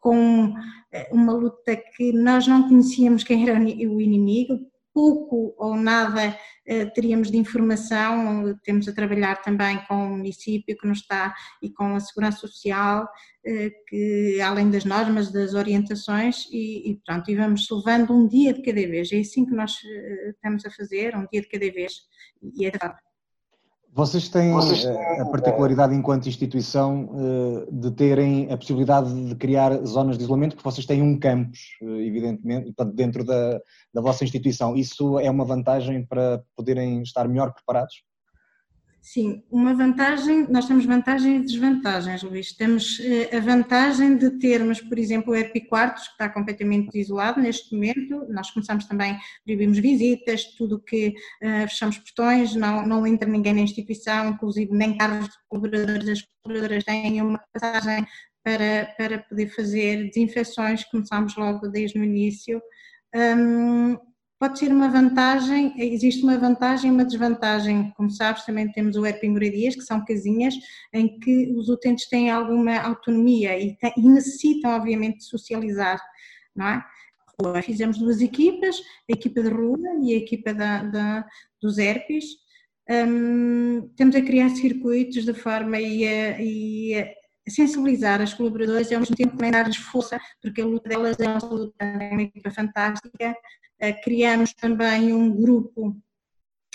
com 0.00 0.54
eh, 0.92 1.08
uma 1.12 1.32
luta 1.32 1.76
que 1.76 2.12
nós 2.12 2.46
não 2.46 2.68
conhecíamos 2.68 3.24
quem 3.24 3.48
era 3.48 3.58
o 3.58 4.00
inimigo, 4.00 4.58
pouco 4.94 5.54
ou 5.58 5.76
nada 5.76 6.38
eh, 6.66 6.86
teríamos 6.86 7.30
de 7.30 7.36
informação, 7.36 8.58
temos 8.64 8.88
a 8.88 8.94
trabalhar 8.94 9.42
também 9.42 9.78
com 9.86 10.06
o 10.06 10.10
município 10.16 10.76
que 10.76 10.86
nos 10.86 10.98
está 10.98 11.34
e 11.62 11.70
com 11.70 11.94
a 11.94 12.00
Segurança 12.00 12.38
Social, 12.38 13.06
eh, 13.44 13.70
que 13.88 14.40
além 14.40 14.70
das 14.70 14.84
normas, 14.84 15.30
das 15.30 15.54
orientações 15.54 16.46
e, 16.50 16.90
e 16.90 17.00
pronto, 17.04 17.30
e 17.30 17.36
vamos 17.36 17.66
levando 17.70 18.12
um 18.14 18.26
dia 18.26 18.54
de 18.54 18.62
cada 18.62 18.80
vez, 18.80 19.12
é 19.12 19.18
assim 19.18 19.44
que 19.44 19.54
nós 19.54 19.72
estamos 20.28 20.64
a 20.64 20.70
fazer, 20.70 21.14
um 21.14 21.26
dia 21.30 21.42
de 21.42 21.48
cada 21.48 21.70
vez 21.70 21.92
e 22.42 22.66
é 22.66 22.70
verdade. 22.70 23.05
Vocês 23.96 24.28
têm 24.28 24.52
Vocês 24.52 24.84
eh, 24.84 25.20
a 25.22 25.24
particularidade 25.24 25.94
enquanto 25.94 26.28
instituição 26.28 27.08
eh, 27.16 27.68
de 27.72 27.90
terem 27.92 28.52
a 28.52 28.56
possibilidade 28.58 29.10
de 29.28 29.34
criar 29.36 29.72
zonas 29.86 30.18
de 30.18 30.24
isolamento, 30.24 30.54
porque 30.54 30.68
vocês 30.68 30.84
têm 30.84 31.00
um 31.00 31.18
campus, 31.18 31.78
eh, 31.80 32.04
evidentemente, 32.04 32.74
dentro 32.92 33.24
da, 33.24 33.58
da 33.94 34.02
vossa 34.02 34.22
instituição. 34.22 34.76
Isso 34.76 35.18
é 35.18 35.30
uma 35.30 35.46
vantagem 35.46 36.04
para 36.04 36.42
poderem 36.54 37.00
estar 37.00 37.26
melhor 37.26 37.54
preparados? 37.54 38.02
Sim, 39.06 39.40
uma 39.52 39.72
vantagem, 39.72 40.48
nós 40.50 40.66
temos 40.66 40.84
vantagens 40.84 41.40
e 41.40 41.46
desvantagens, 41.46 42.24
Luís. 42.24 42.52
Temos 42.52 42.98
eh, 42.98 43.36
a 43.36 43.38
vantagem 43.38 44.16
de 44.16 44.30
termos, 44.40 44.80
por 44.80 44.98
exemplo, 44.98 45.32
o 45.32 45.36
Epiquartos, 45.36 46.08
que 46.08 46.14
está 46.14 46.28
completamente 46.28 46.98
isolado 46.98 47.40
neste 47.40 47.72
momento. 47.72 48.26
Nós 48.28 48.50
começamos 48.50 48.84
também, 48.86 49.16
proibimos 49.44 49.78
visitas, 49.78 50.46
tudo 50.56 50.80
que 50.80 51.10
uh, 51.40 51.68
fechamos 51.68 51.98
portões, 51.98 52.56
não, 52.56 52.84
não 52.84 53.06
entra 53.06 53.28
ninguém 53.30 53.54
na 53.54 53.60
instituição, 53.60 54.30
inclusive 54.30 54.72
nem 54.72 54.98
carros 54.98 55.26
de 55.26 55.36
colaboradores, 55.48 56.08
as 56.08 56.26
colaboradoras 56.42 56.82
têm 56.82 57.22
uma 57.22 57.40
passagem 57.52 58.04
para, 58.42 58.92
para 58.98 59.18
poder 59.20 59.54
fazer 59.54 60.08
desinfecções, 60.08 60.82
começamos 60.82 61.36
logo 61.36 61.68
desde 61.68 61.96
o 61.96 62.02
início. 62.02 62.60
Um, 63.14 63.96
pode 64.38 64.58
ser 64.58 64.70
uma 64.70 64.88
vantagem, 64.88 65.74
existe 65.78 66.22
uma 66.22 66.36
vantagem 66.36 66.90
e 66.90 66.92
uma 66.92 67.04
desvantagem. 67.04 67.92
Como 67.96 68.10
sabes, 68.10 68.44
também 68.44 68.70
temos 68.72 68.96
o 68.96 69.04
Herping 69.04 69.30
Moradias, 69.30 69.74
que 69.74 69.82
são 69.82 70.04
casinhas 70.04 70.54
em 70.92 71.18
que 71.18 71.52
os 71.52 71.68
utentes 71.68 72.08
têm 72.08 72.30
alguma 72.30 72.78
autonomia 72.78 73.58
e, 73.58 73.76
e 73.96 74.08
necessitam, 74.08 74.72
obviamente, 74.72 75.24
socializar, 75.24 76.00
não 76.54 76.66
é? 76.66 76.84
Fizemos 77.62 77.98
duas 77.98 78.20
equipas, 78.22 78.76
a 79.10 79.12
equipa 79.12 79.42
de 79.42 79.50
rua 79.50 79.78
e 80.02 80.14
a 80.14 80.16
equipa 80.16 80.54
da, 80.54 80.82
da 80.82 81.26
dos 81.60 81.76
herpes. 81.76 82.24
Um, 82.88 83.90
temos 83.96 84.14
a 84.14 84.22
criar 84.22 84.48
circuitos 84.50 85.24
de 85.24 85.34
forma 85.34 85.78
e 85.78 86.06
a, 86.06 86.40
e 86.40 86.94
a 86.94 87.50
sensibilizar 87.50 88.22
as 88.22 88.32
colaboradoras 88.32 88.90
e 88.90 88.94
ao 88.94 89.00
mesmo 89.00 89.16
tempo 89.16 89.36
dar-lhes 89.36 89.76
força, 89.76 90.18
porque 90.40 90.62
a 90.62 90.64
luta 90.64 90.88
delas 90.88 91.18
é 91.20 91.28
uma 91.28 91.38
luta, 91.38 91.84
é 91.84 92.10
uma 92.10 92.22
equipa 92.22 92.50
fantástica, 92.50 93.36
criamos 94.02 94.52
também 94.52 95.12
um 95.12 95.34
grupo, 95.34 95.96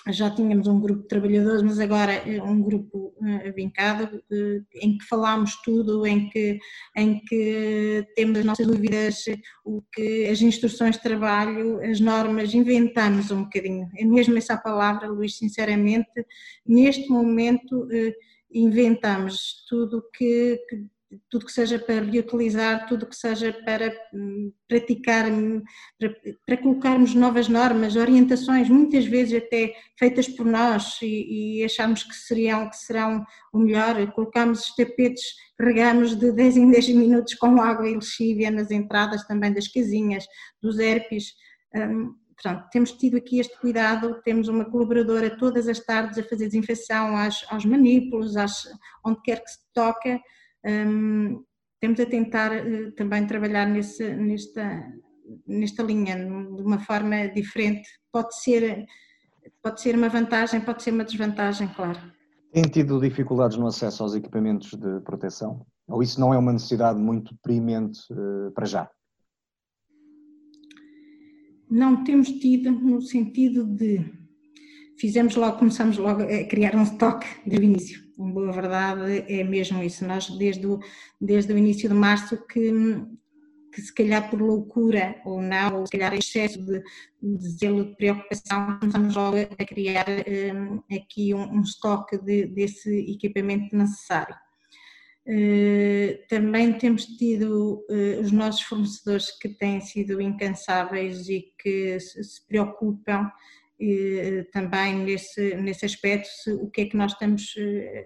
já 0.09 0.29
tínhamos 0.31 0.67
um 0.67 0.79
grupo 0.79 1.03
de 1.03 1.07
trabalhadores, 1.07 1.61
mas 1.61 1.79
agora 1.79 2.13
é 2.13 2.41
um 2.41 2.61
grupo 2.61 3.13
eh, 3.23 3.51
vincado, 3.51 4.23
eh, 4.31 4.61
em 4.81 4.97
que 4.97 5.05
falamos 5.05 5.55
tudo, 5.63 6.05
em 6.07 6.29
que, 6.29 6.59
em 6.95 7.19
que 7.23 8.07
temos 8.15 8.39
as 8.39 8.45
nossas 8.45 8.65
dúvidas, 8.65 9.25
o 9.63 9.81
que 9.93 10.27
as 10.27 10.41
instruções 10.41 10.95
de 10.95 11.03
trabalho, 11.03 11.79
as 11.83 11.99
normas, 11.99 12.53
inventamos 12.53 13.29
um 13.29 13.43
bocadinho. 13.43 13.87
É 13.95 14.03
mesmo 14.03 14.37
essa 14.37 14.57
palavra, 14.57 15.07
Luís, 15.07 15.37
sinceramente, 15.37 16.25
neste 16.65 17.07
momento 17.09 17.87
inventamos 18.53 19.65
tudo 19.69 20.03
que, 20.13 20.59
que 20.69 20.85
tudo 21.29 21.45
que 21.45 21.51
seja 21.51 21.77
para 21.77 22.01
reutilizar, 22.01 22.87
tudo 22.87 23.05
que 23.05 23.15
seja 23.15 23.53
para 23.65 23.93
hum, 24.13 24.51
praticar, 24.67 25.29
hum, 25.31 25.61
para, 25.99 26.15
para, 26.45 26.57
colocarmos 26.57 27.13
novas 27.13 27.47
normas, 27.47 27.95
orientações, 27.95 28.69
muitas 28.69 29.05
vezes 29.05 29.41
até 29.41 29.73
feitas 29.97 30.27
por 30.27 30.45
nós 30.45 30.99
e, 31.01 31.59
e 31.59 31.63
acharmos 31.63 32.03
que, 32.03 32.15
seriam, 32.15 32.69
que 32.69 32.77
serão 32.77 33.25
o 33.51 33.59
melhor, 33.59 34.11
colocamos 34.13 34.61
os 34.61 34.75
tapetes, 34.75 35.23
regamos 35.59 36.15
de 36.15 36.31
10 36.31 36.57
em 36.57 36.71
10 36.71 36.89
minutos 36.89 37.33
com 37.35 37.61
água 37.61 37.89
e 37.89 37.95
lexívia 37.95 38.49
nas 38.49 38.71
entradas 38.71 39.25
também 39.27 39.53
das 39.53 39.67
casinhas, 39.67 40.25
dos 40.61 40.79
herpes, 40.79 41.33
hum, 41.75 42.15
Portanto, 42.41 42.69
temos 42.71 42.91
tido 42.93 43.17
aqui 43.17 43.39
este 43.39 43.55
cuidado, 43.59 44.19
temos 44.23 44.47
uma 44.47 44.65
colaboradora 44.65 45.37
todas 45.37 45.67
as 45.67 45.79
tardes 45.79 46.17
a 46.17 46.23
fazer 46.23 46.47
desinfecção 46.47 47.15
aos, 47.15 47.45
aos 47.49 47.65
manípulos, 47.65 48.35
às, 48.35 48.63
onde 49.05 49.21
quer 49.21 49.43
que 49.43 49.51
se 49.51 49.59
toque, 49.75 50.19
um, 50.65 51.43
temos 51.79 51.99
a 51.99 52.05
tentar 52.05 52.51
uh, 52.51 52.91
também 52.93 53.25
trabalhar 53.25 53.65
nesse, 53.67 54.13
nesta, 54.15 54.93
nesta 55.47 55.83
linha 55.83 56.15
de 56.15 56.61
uma 56.61 56.79
forma 56.79 57.27
diferente. 57.29 57.87
Pode 58.11 58.39
ser, 58.41 58.85
pode 59.61 59.81
ser 59.81 59.95
uma 59.95 60.09
vantagem, 60.09 60.61
pode 60.61 60.83
ser 60.83 60.91
uma 60.91 61.03
desvantagem, 61.03 61.67
claro. 61.69 61.99
Tem 62.51 62.63
tido 62.63 62.99
dificuldades 62.99 63.57
no 63.57 63.67
acesso 63.67 64.03
aos 64.03 64.13
equipamentos 64.13 64.71
de 64.71 64.99
proteção? 65.01 65.65
Ou 65.87 66.03
isso 66.03 66.19
não 66.19 66.33
é 66.33 66.37
uma 66.37 66.53
necessidade 66.53 66.99
muito 66.99 67.35
premente 67.41 67.99
uh, 68.11 68.51
para 68.51 68.65
já? 68.65 68.89
Não 71.69 72.03
temos 72.03 72.27
tido 72.27 72.69
no 72.69 73.01
sentido 73.01 73.65
de 73.65 74.21
fizemos 74.99 75.35
logo, 75.35 75.57
começamos 75.57 75.97
logo 75.97 76.21
a 76.21 76.43
criar 76.43 76.75
um 76.75 76.83
estoque 76.83 77.25
desde 77.45 77.65
o 77.65 77.69
início. 77.69 78.10
Boa 78.29 78.51
verdade 78.51 79.25
é 79.27 79.43
mesmo 79.43 79.81
isso. 79.81 80.05
Nós 80.05 80.29
desde 80.29 80.67
o, 80.67 80.79
desde 81.19 81.51
o 81.51 81.57
início 81.57 81.89
de 81.89 81.95
março 81.95 82.37
que, 82.45 82.71
que 83.73 83.81
se 83.81 83.93
calhar 83.93 84.29
por 84.29 84.39
loucura 84.39 85.19
ou 85.25 85.41
não, 85.41 85.79
ou 85.79 85.85
se 85.87 85.91
calhar 85.91 86.13
excesso 86.13 86.63
de, 86.63 86.83
de 87.21 87.49
zelo 87.49 87.85
de 87.85 87.95
preocupação, 87.95 88.77
começamos 88.79 89.15
logo 89.15 89.37
a 89.37 89.65
criar 89.65 90.05
um, 90.55 90.95
aqui 90.95 91.33
um, 91.33 91.57
um 91.57 91.61
estoque 91.61 92.17
de, 92.19 92.45
desse 92.45 93.11
equipamento 93.11 93.75
necessário. 93.75 94.35
Uh, 95.27 96.17
também 96.27 96.73
temos 96.73 97.05
tido 97.05 97.85
uh, 97.89 98.21
os 98.21 98.31
nossos 98.31 98.61
fornecedores 98.63 99.31
que 99.39 99.49
têm 99.49 99.79
sido 99.79 100.19
incansáveis 100.19 101.27
e 101.29 101.53
que 101.59 101.99
se, 101.99 102.23
se 102.23 102.47
preocupam 102.47 103.31
também 104.51 104.95
nesse, 104.95 105.55
nesse 105.55 105.85
aspecto 105.85 106.27
se, 106.27 106.51
o 106.51 106.69
que 106.69 106.81
é 106.81 106.85
que 106.85 106.97
nós 106.97 107.13
estamos, 107.13 107.53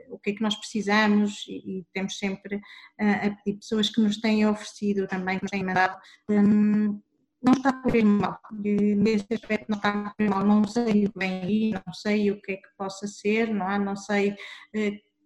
o 0.09 0.19
que 0.19 0.31
é 0.31 0.33
que 0.33 0.41
nós 0.41 0.55
precisamos 0.55 1.45
e, 1.47 1.79
e 1.79 1.85
temos 1.93 2.17
sempre 2.17 2.61
a 2.99 3.29
pedir 3.29 3.59
pessoas 3.59 3.89
que 3.89 4.01
nos 4.01 4.17
têm 4.17 4.47
oferecido 4.47 5.07
também, 5.07 5.37
que 5.37 5.43
nos 5.43 5.51
têm 5.51 5.63
mandado 5.63 5.97
um, 6.29 7.01
não 7.43 7.53
está 7.53 7.69
a 7.69 7.81
correr 7.81 8.03
mal, 8.03 8.39
nesse 8.51 9.27
aspecto 9.31 9.65
não 9.69 9.77
está 9.77 9.89
a 9.89 10.09
correr 10.15 10.29
mal, 10.29 10.45
não 10.45 10.67
sei 10.67 11.07
vem 11.15 11.41
aí, 11.41 11.71
não 11.85 11.93
sei 11.93 12.31
o 12.31 12.41
que 12.41 12.53
é 12.53 12.55
que 12.55 12.69
possa 12.77 13.05
ser, 13.07 13.53
não 13.53 13.69
é? 13.69 13.77
Não 13.77 13.95
sei 13.95 14.35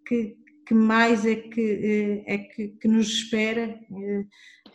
que, 0.06 0.36
que 0.66 0.74
mais 0.74 1.26
é 1.26 1.36
que, 1.36 1.62
eh, 1.62 2.34
é 2.34 2.38
que, 2.39 2.70
que 2.70 2.88
nos 2.88 3.08
espera, 3.08 3.80
eh, 3.91 4.26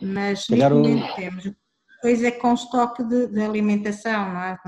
mas 0.01 0.47
neste 0.49 0.69
momento 0.69 1.15
temos. 1.15 1.51
Depois 2.05 2.23
é 2.23 2.29
com 2.29 2.53
estoque 2.53 3.03
de, 3.03 3.25
de, 3.25 3.41
alimentação, 3.41 4.31
não 4.31 4.43
é? 4.43 4.59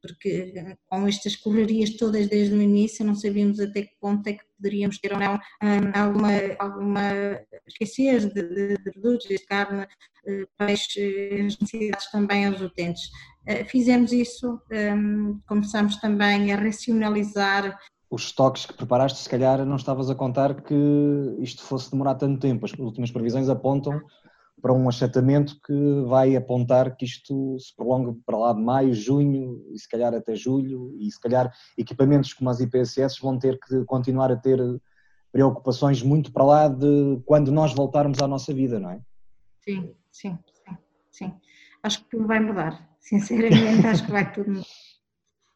Porque 0.00 0.52
eh, 0.54 0.76
com 0.86 1.04
estas 1.04 1.34
correrias 1.34 1.96
todas 1.96 2.28
desde 2.28 2.54
o 2.54 2.62
início 2.62 3.04
não 3.04 3.16
sabíamos 3.16 3.58
até 3.58 3.82
que 3.82 3.96
ponto 4.00 4.24
é 4.28 4.34
que 4.34 4.44
poderíamos 4.56 5.00
ter 5.00 5.12
ou 5.12 5.18
não 5.18 5.40
alguma, 5.92 6.30
alguma 6.60 7.02
escassez 7.66 8.32
de, 8.32 8.40
de, 8.40 8.78
de 8.78 8.92
produtos, 8.92 9.26
de 9.26 9.38
carne, 9.40 9.84
peixe, 10.56 11.44
as 11.44 11.58
necessidades 11.58 12.08
também 12.12 12.46
aos 12.46 12.60
utentes. 12.60 13.02
Fizemos 13.66 14.12
isso, 14.12 14.62
começamos 15.48 15.96
também 15.96 16.52
a 16.52 16.56
racionalizar 16.56 17.76
os 18.08 18.26
estoques 18.26 18.64
que 18.64 18.74
preparaste, 18.74 19.18
se 19.18 19.28
calhar 19.28 19.66
não 19.66 19.74
estavas 19.74 20.08
a 20.08 20.14
contar 20.14 20.62
que 20.62 20.74
isto 21.40 21.64
fosse 21.64 21.90
demorar 21.90 22.14
tanto 22.14 22.38
tempo. 22.38 22.64
As 22.64 22.72
últimas 22.74 23.10
previsões 23.10 23.48
apontam 23.48 24.00
para 24.64 24.72
um 24.72 24.88
achatamento 24.88 25.60
que 25.60 25.74
vai 26.06 26.34
apontar 26.34 26.96
que 26.96 27.04
isto 27.04 27.58
se 27.58 27.76
prolongue 27.76 28.18
para 28.24 28.38
lá 28.38 28.54
de 28.54 28.62
maio, 28.62 28.94
junho 28.94 29.62
e 29.70 29.78
se 29.78 29.86
calhar 29.86 30.14
até 30.14 30.34
julho 30.34 30.96
e 30.98 31.10
se 31.10 31.20
calhar 31.20 31.52
equipamentos 31.76 32.32
como 32.32 32.48
as 32.48 32.60
IPSS 32.60 33.20
vão 33.20 33.38
ter 33.38 33.60
que 33.60 33.84
continuar 33.84 34.32
a 34.32 34.36
ter 34.36 34.58
preocupações 35.30 36.02
muito 36.02 36.32
para 36.32 36.44
lá 36.44 36.68
de 36.68 37.20
quando 37.26 37.52
nós 37.52 37.74
voltarmos 37.74 38.20
à 38.20 38.26
nossa 38.26 38.54
vida, 38.54 38.80
não 38.80 38.88
é? 38.88 39.02
Sim, 39.62 39.94
sim, 40.10 40.38
sim, 40.54 40.78
sim. 41.10 41.34
Acho 41.82 42.02
que 42.02 42.16
tudo 42.16 42.26
vai 42.26 42.40
mudar. 42.40 42.88
Sinceramente, 43.00 43.86
acho 43.86 44.06
que 44.06 44.12
vai 44.12 44.32
tudo 44.32 44.50
mudar. 44.50 44.66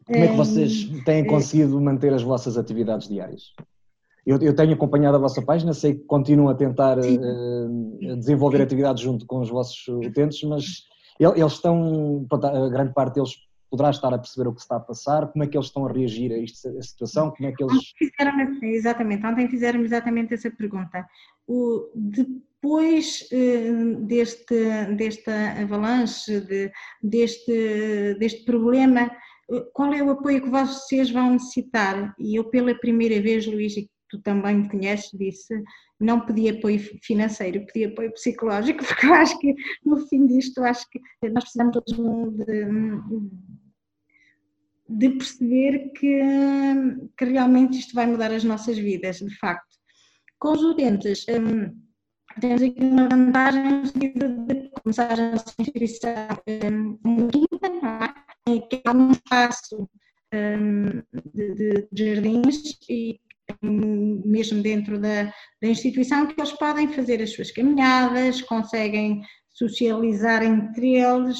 Como 0.04 0.22
é 0.22 0.28
que 0.28 0.36
vocês 0.36 0.84
têm 1.06 1.26
conseguido 1.26 1.80
manter 1.80 2.12
as 2.12 2.22
vossas 2.22 2.58
atividades 2.58 3.08
diárias? 3.08 3.54
Eu, 4.28 4.38
eu 4.42 4.54
tenho 4.54 4.74
acompanhado 4.74 5.16
a 5.16 5.20
vossa 5.20 5.40
página, 5.40 5.72
sei 5.72 5.94
que 5.94 6.04
continuam 6.04 6.50
a 6.50 6.54
tentar 6.54 6.98
uh, 6.98 8.16
desenvolver 8.18 8.60
atividades 8.60 9.02
junto 9.02 9.24
com 9.24 9.40
os 9.40 9.48
vossos 9.48 9.88
utentes, 9.88 10.42
mas 10.42 10.64
eles 11.18 11.54
estão, 11.54 12.26
a 12.30 12.68
grande 12.68 12.92
parte 12.92 13.14
deles 13.14 13.30
poderá 13.70 13.88
estar 13.88 14.12
a 14.12 14.18
perceber 14.18 14.46
o 14.46 14.54
que 14.54 14.60
está 14.60 14.76
a 14.76 14.80
passar, 14.80 15.28
como 15.28 15.44
é 15.44 15.46
que 15.46 15.56
eles 15.56 15.68
estão 15.68 15.86
a 15.86 15.90
reagir 15.90 16.30
a 16.30 16.42
esta 16.42 16.70
situação, 16.82 17.30
como 17.30 17.48
é 17.48 17.52
que 17.52 17.64
eles... 17.64 17.94
Fizeram, 17.96 18.62
exatamente, 18.64 19.26
ontem 19.26 19.48
fizeram 19.48 19.80
exatamente 19.80 20.34
essa 20.34 20.50
pergunta. 20.50 21.06
O, 21.46 21.90
depois 21.94 23.26
uh, 23.32 24.04
deste, 24.04 24.94
desta 24.94 25.58
avalanche, 25.58 26.38
de, 26.42 26.70
deste, 27.02 28.14
deste 28.18 28.44
problema, 28.44 29.10
qual 29.72 29.94
é 29.94 30.02
o 30.02 30.10
apoio 30.10 30.42
que 30.42 30.50
vocês 30.50 31.10
vão 31.10 31.30
necessitar? 31.30 32.14
E 32.18 32.38
eu, 32.38 32.44
pela 32.44 32.74
primeira 32.74 33.22
vez, 33.22 33.46
Luís, 33.46 33.74
tu 34.08 34.20
também 34.20 34.56
me 34.56 34.68
conheces, 34.68 35.10
disse: 35.12 35.54
não 36.00 36.24
pedi 36.24 36.48
apoio 36.48 36.78
financeiro, 37.02 37.66
pedi 37.66 37.86
apoio 37.86 38.12
psicológico, 38.12 38.84
porque 38.86 39.06
eu 39.06 39.14
acho 39.14 39.38
que, 39.38 39.54
no 39.84 40.06
fim 40.08 40.26
disto, 40.26 40.62
acho 40.62 40.86
que 40.90 41.00
nós 41.30 41.44
precisamos 41.44 41.72
todos 41.72 41.94
de, 42.46 42.66
de 44.88 45.10
perceber 45.10 45.90
que, 45.92 46.20
que 47.16 47.24
realmente 47.24 47.78
isto 47.78 47.94
vai 47.94 48.06
mudar 48.06 48.32
as 48.32 48.44
nossas 48.44 48.78
vidas, 48.78 49.18
de 49.18 49.36
facto. 49.38 49.76
Com 50.38 50.52
os 50.52 50.62
utentes, 50.62 51.26
hum, 51.28 51.76
temos 52.40 52.62
aqui 52.62 52.80
uma 52.80 53.08
vantagem 53.08 53.82
de 53.82 54.70
começar 54.82 55.18
a 55.18 55.32
nossa 55.32 55.52
inscrição 55.58 56.10
hum, 56.64 57.28
quinta, 57.28 58.14
é? 58.46 58.60
que 58.60 58.80
há 58.84 58.92
um 58.92 59.10
espaço 59.10 59.88
um, 60.32 61.02
de, 61.34 61.88
de, 61.90 62.14
jardins 62.14 62.78
e 62.88 63.20
mesmo 63.62 64.62
dentro 64.62 65.00
da, 65.00 65.24
da, 65.60 65.68
instituição 65.68 66.26
que 66.26 66.40
eles 66.40 66.52
podem 66.52 66.88
fazer 66.88 67.22
as 67.22 67.32
suas 67.32 67.50
caminhadas, 67.50 68.40
conseguem 68.42 69.20
socializar 69.52 70.42
entre 70.42 70.96
eles, 70.96 71.38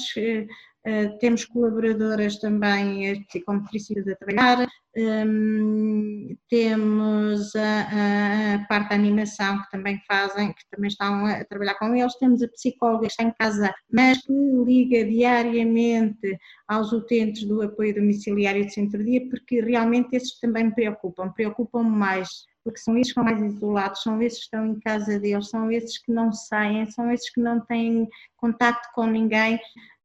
eh, 0.85 1.09
temos 1.19 1.45
colaboradoras 1.45 2.39
também 2.39 3.23
psicomotricistas 3.25 4.07
a 4.07 4.15
trabalhar, 4.15 4.67
um, 4.97 6.35
temos 6.49 7.55
a, 7.55 8.55
a, 8.55 8.67
parte 8.67 8.89
da 8.89 8.95
animação 8.95 9.61
que 9.61 9.71
também 9.71 10.01
fazem, 10.07 10.51
que 10.53 10.63
também 10.71 10.87
estão 10.87 11.25
a 11.25 11.43
trabalhar 11.45 11.75
com 11.75 11.93
eles, 11.93 12.15
temos 12.15 12.41
a 12.41 12.47
psicóloga 12.47 13.07
que 13.07 13.11
está 13.11 13.23
em 13.23 13.33
casa, 13.37 13.73
mas 13.91 14.19
que 14.21 14.33
liga 14.33 15.05
diariamente 15.05 16.37
aos 16.67 16.91
utentes 16.91 17.43
do 17.43 17.61
apoio 17.61 17.93
domiciliário 17.95 18.65
de 18.65 18.73
centro-dia, 18.73 19.29
porque 19.29 19.61
realmente 19.61 20.15
esses 20.15 20.39
também 20.39 20.65
me 20.65 20.75
preocupam, 20.75 21.29
preocupam 21.31 21.83
mais 21.83 22.47
porque 22.63 22.79
são 22.79 22.97
esses 22.97 23.13
que 23.13 23.19
estão 23.19 23.23
mais 23.23 23.41
isolados, 23.41 24.03
são 24.03 24.21
esses 24.21 24.39
que 24.39 24.45
estão 24.45 24.65
em 24.65 24.79
casa 24.79 25.17
deles, 25.17 25.49
são 25.49 25.71
esses 25.71 25.97
que 25.97 26.11
não 26.11 26.31
saem, 26.31 26.89
são 26.91 27.09
esses 27.11 27.29
que 27.31 27.41
não 27.41 27.59
têm 27.61 28.07
contato 28.37 28.87
com 28.93 29.05
ninguém, 29.05 29.59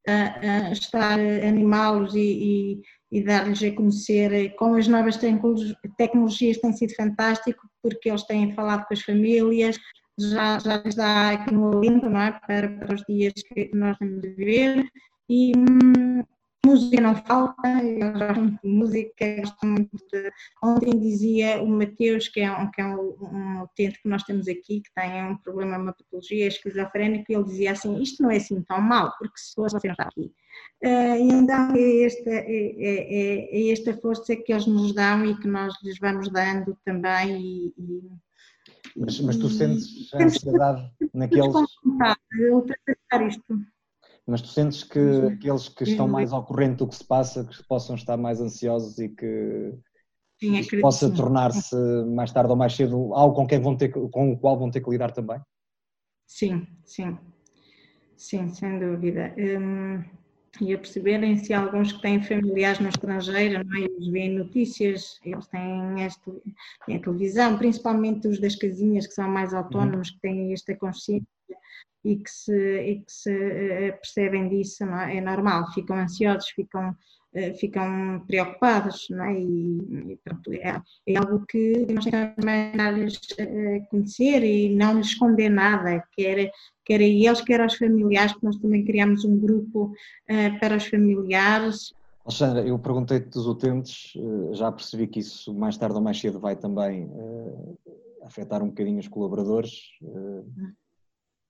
a, 0.07 0.69
a 0.69 0.73
estar 0.73 1.19
animá-los 1.19 2.15
e, 2.15 2.21
e, 2.21 2.83
e 3.13 3.25
dar-lhes 3.25 3.63
a 3.63 3.75
conhecer. 3.75 4.55
Com 4.57 4.75
as 4.75 4.89
novas 4.89 5.17
tecnologias 5.17 6.59
tem 6.59 6.73
sido 6.73 6.95
fantástico 6.95 7.67
porque 7.83 8.09
eles 8.09 8.23
têm 8.25 8.53
falado 8.53 8.85
com 8.87 8.95
as 8.95 9.03
famílias, 9.03 9.77
já, 10.19 10.59
já 10.59 10.77
lhes 10.79 10.95
dá 10.95 11.31
aqui 11.31 11.55
um 11.55 11.67
alento 11.67 12.09
não 12.09 12.21
é? 12.21 12.33
para, 12.47 12.69
para 12.69 12.95
os 12.95 13.03
dias 13.09 13.33
que 13.53 13.71
nós 13.75 13.97
de 13.99 14.29
viver 14.31 14.87
e, 15.29 15.53
hum, 15.57 16.23
Música 16.65 17.01
não 17.01 17.15
falta, 17.15 17.69
eu 17.83 18.13
gosto 18.13 18.41
muito 18.41 18.61
de 18.63 18.69
música, 18.69 19.37
gosto 19.37 19.67
muito 19.67 19.97
de... 20.11 20.33
Ontem 20.63 20.99
dizia 20.99 21.63
o 21.63 21.69
Mateus, 21.69 22.29
que 22.29 22.41
é, 22.41 22.51
um, 22.51 22.71
que 22.71 22.81
é 22.81 22.87
um, 22.87 23.17
um 23.21 23.63
utente 23.63 24.01
que 24.01 24.09
nós 24.09 24.23
temos 24.23 24.49
aqui, 24.49 24.81
que 24.81 24.95
tem 24.95 25.25
um 25.25 25.37
problema, 25.37 25.77
uma 25.77 25.93
patologia 25.93 26.47
esquizofrénica, 26.47 27.31
e 27.31 27.35
ele 27.35 27.45
dizia 27.45 27.73
assim, 27.73 28.01
isto 28.01 28.23
não 28.23 28.31
é 28.31 28.37
assim 28.37 28.63
tão 28.63 28.81
mal, 28.81 29.13
porque 29.19 29.39
se 29.39 29.55
fosse 29.55 29.75
você 29.75 29.89
não 29.89 29.93
está 29.93 30.05
aqui. 30.05 30.33
Uh, 30.83 31.33
então 31.33 31.75
é 31.75 32.05
esta, 32.05 32.31
é, 32.31 32.75
é, 32.79 33.69
é, 33.69 33.73
esta 33.73 33.95
força 33.99 34.35
que 34.37 34.53
eles 34.53 34.67
nos 34.67 34.95
dão 34.95 35.25
e 35.25 35.39
que 35.39 35.49
nós 35.49 35.75
lhes 35.83 35.99
vamos 35.99 36.31
dando 36.31 36.79
também 36.85 37.41
e, 37.41 37.75
e 37.77 38.11
mas, 38.97 39.21
mas 39.21 39.37
tu 39.37 39.49
sentes 39.49 40.13
a 40.15 40.23
ansiedade 40.23 40.91
naqueles... 41.13 41.47
Ultrapassar 42.53 43.29
isto. 43.29 43.74
Mas 44.27 44.41
tu 44.41 44.49
sentes 44.49 44.83
que 44.83 44.99
uhum. 44.99 45.29
aqueles 45.29 45.69
que 45.69 45.85
estão 45.85 46.09
mais 46.09 46.33
ao 46.33 46.45
corrente 46.45 46.79
do 46.79 46.89
que 46.89 46.97
se 46.97 47.05
passa, 47.05 47.45
que 47.45 47.63
possam 47.65 47.95
estar 47.95 48.17
mais 48.17 48.41
ansiosos 48.41 48.99
e 48.99 49.11
que 49.11 49.75
sim, 50.41 50.81
possa 50.81 51.11
tornar-se 51.11 51.77
mais 52.07 52.33
tarde 52.33 52.51
ou 52.51 52.57
mais 52.57 52.75
cedo 52.75 53.13
algo 53.15 53.35
com, 53.35 53.47
quem 53.47 53.61
vão 53.61 53.77
ter, 53.77 53.91
com 53.91 54.33
o 54.33 54.39
qual 54.39 54.59
vão 54.59 54.71
ter 54.71 54.81
que 54.81 54.91
lidar 54.91 55.11
também? 55.13 55.39
Sim, 56.27 56.67
sim. 56.85 57.19
Sim, 58.17 58.49
sem 58.49 58.79
dúvida. 58.79 59.35
Hum, 59.37 60.03
e 60.61 60.73
a 60.73 60.79
perceberem 60.79 61.37
se 61.37 61.53
alguns 61.53 61.93
que 61.93 62.01
têm 62.01 62.23
familiares 62.23 62.81
no 62.81 62.89
estrangeiro, 62.89 63.63
não 63.65 63.77
é? 63.77 63.81
eles 63.81 64.09
veem 64.09 64.39
notícias, 64.39 65.19
eles 65.25 65.47
têm, 65.49 66.03
esta, 66.03 66.33
têm 66.87 66.97
a 66.97 67.01
televisão, 67.01 67.59
principalmente 67.59 68.29
os 68.29 68.41
das 68.41 68.55
casinhas 68.55 69.07
que 69.07 69.15
são 69.15 69.29
mais 69.29 69.53
autónomos, 69.53 70.11
que 70.11 70.21
têm 70.21 70.53
esta 70.53 70.75
consciência 70.77 71.27
e 72.05 72.17
que 72.17 72.31
se, 72.31 72.53
e 72.53 73.01
que 73.01 73.13
se 73.13 73.31
uh, 73.31 73.93
percebem 73.97 74.49
disso, 74.49 74.85
é? 74.85 75.17
é? 75.17 75.21
normal, 75.21 75.73
ficam 75.73 75.97
ansiosos, 75.97 76.51
ficam, 76.51 76.91
uh, 76.91 77.55
ficam 77.59 78.23
preocupados, 78.27 79.07
não 79.09 79.25
é? 79.25 79.41
E, 79.41 80.13
e 80.13 80.19
pronto, 80.23 80.53
é, 80.53 80.83
é, 81.07 81.17
algo 81.17 81.47
que 81.47 81.87
nós 81.91 82.05
temos 82.05 82.77
dar-lhes 82.77 83.17
uh, 83.17 83.89
conhecer 83.89 84.45
e 84.45 84.75
não 84.75 84.99
lhes 84.99 85.09
esconder 85.09 85.49
nada, 85.49 86.05
quer, 86.15 86.51
quer 86.85 87.01
a 87.01 87.05
eles, 87.05 87.41
quer 87.41 87.63
aos 87.63 87.77
familiares, 87.77 88.35
que 88.35 88.45
nós 88.45 88.57
também 88.57 88.85
criamos 88.85 89.25
um 89.25 89.39
grupo 89.39 89.93
para 90.61 90.77
os 90.77 90.87
familiares, 90.87 91.95
Alexandra, 92.27 92.67
eu 92.67 92.79
perguntei-te 92.79 93.29
dos 93.29 93.47
utentes, 93.47 94.15
já 94.53 94.73
percebi 94.73 95.07
que 95.07 95.21
isso 95.21 95.53
mais 95.53 95.77
tarde 95.77 95.97
ou 95.97 96.01
mais 96.01 96.19
cedo 96.19 96.41
vai 96.41 96.57
também 96.57 97.07
afetar 98.23 98.63
um 98.63 98.69
bocadinho 98.69 98.99
os 98.99 99.09
colaboradores. 99.09 99.91
Hum. 100.03 100.73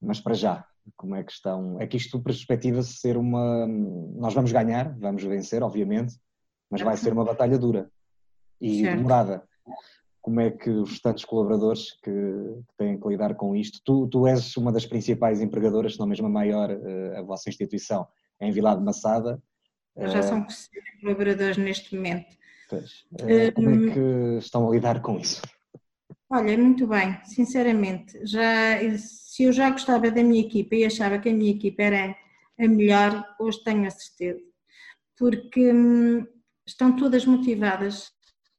Mas 0.05 0.20
para 0.20 0.34
já, 0.34 0.64
como 0.96 1.14
é 1.14 1.24
que 1.24 1.32
estão? 1.32 1.80
É 1.80 1.86
que 1.86 1.96
isto 1.96 2.20
perspectiva-se 2.20 2.94
ser 2.94 3.16
uma. 3.16 3.66
Nós 3.66 4.34
vamos 4.34 4.52
ganhar, 4.52 4.96
vamos 4.98 5.22
vencer, 5.24 5.62
obviamente, 5.62 6.14
mas 6.70 6.82
vai 6.82 6.96
ser 6.96 7.12
uma 7.12 7.24
batalha 7.24 7.59
dura 7.59 7.90
e 8.61 8.80
certo. 8.80 8.96
demorada. 8.96 9.42
Como 10.20 10.40
é 10.40 10.50
que 10.50 10.70
os 10.70 10.90
restantes 10.90 11.24
colaboradores 11.24 11.92
que, 12.02 12.11
que, 12.11 12.76
têm 12.78 12.98
que 12.98 13.09
lidar 13.09 13.34
com 13.34 13.55
isto? 13.55 13.80
Tu, 13.84 14.09
tu 14.09 14.26
és 14.26 14.57
uma 14.57 14.72
das 14.72 14.86
principais 14.86 15.42
empregadoras, 15.42 15.94
se 15.94 16.00
não 16.00 16.07
mesmo 16.07 16.26
a 16.26 16.30
maior, 16.30 16.70
eh, 16.70 17.18
a 17.18 17.22
vossa 17.22 17.50
instituição 17.50 18.07
em 18.40 18.50
Vila 18.50 18.74
de 18.74 18.82
Massada. 18.82 19.42
Já 19.96 20.22
são 20.22 20.38
eh, 20.38 21.00
colaboradores 21.02 21.59
neste 21.59 21.94
momento. 21.94 22.34
Pois. 22.70 23.05
Eh, 23.18 23.52
como 23.52 23.68
é 23.68 23.72
hum, 23.72 23.92
que 23.92 24.38
estão 24.38 24.66
a 24.66 24.70
lidar 24.70 25.02
com 25.02 25.18
isso? 25.18 25.42
Olha, 26.35 26.59
muito 26.59 26.85
bem, 26.89 27.16
sinceramente. 27.24 28.26
Já, 28.26 28.80
se 28.99 29.45
eu 29.45 29.53
já 29.53 29.70
gostava 29.70 30.11
da 30.11 30.20
minha 30.20 30.41
equipa 30.45 30.74
e 30.74 30.85
achava 30.85 31.16
que 31.20 31.28
a 31.28 31.32
minha 31.32 31.53
equipa 31.53 31.85
era 31.85 32.16
a 32.59 32.66
melhor, 32.66 33.24
hoje 33.39 33.62
tenho 33.62 33.87
a 33.87 33.91
certeza. 33.91 34.41
Porque 35.16 35.72
hum, 35.72 36.26
estão 36.66 36.97
todas 36.97 37.24
motivadas, 37.24 38.11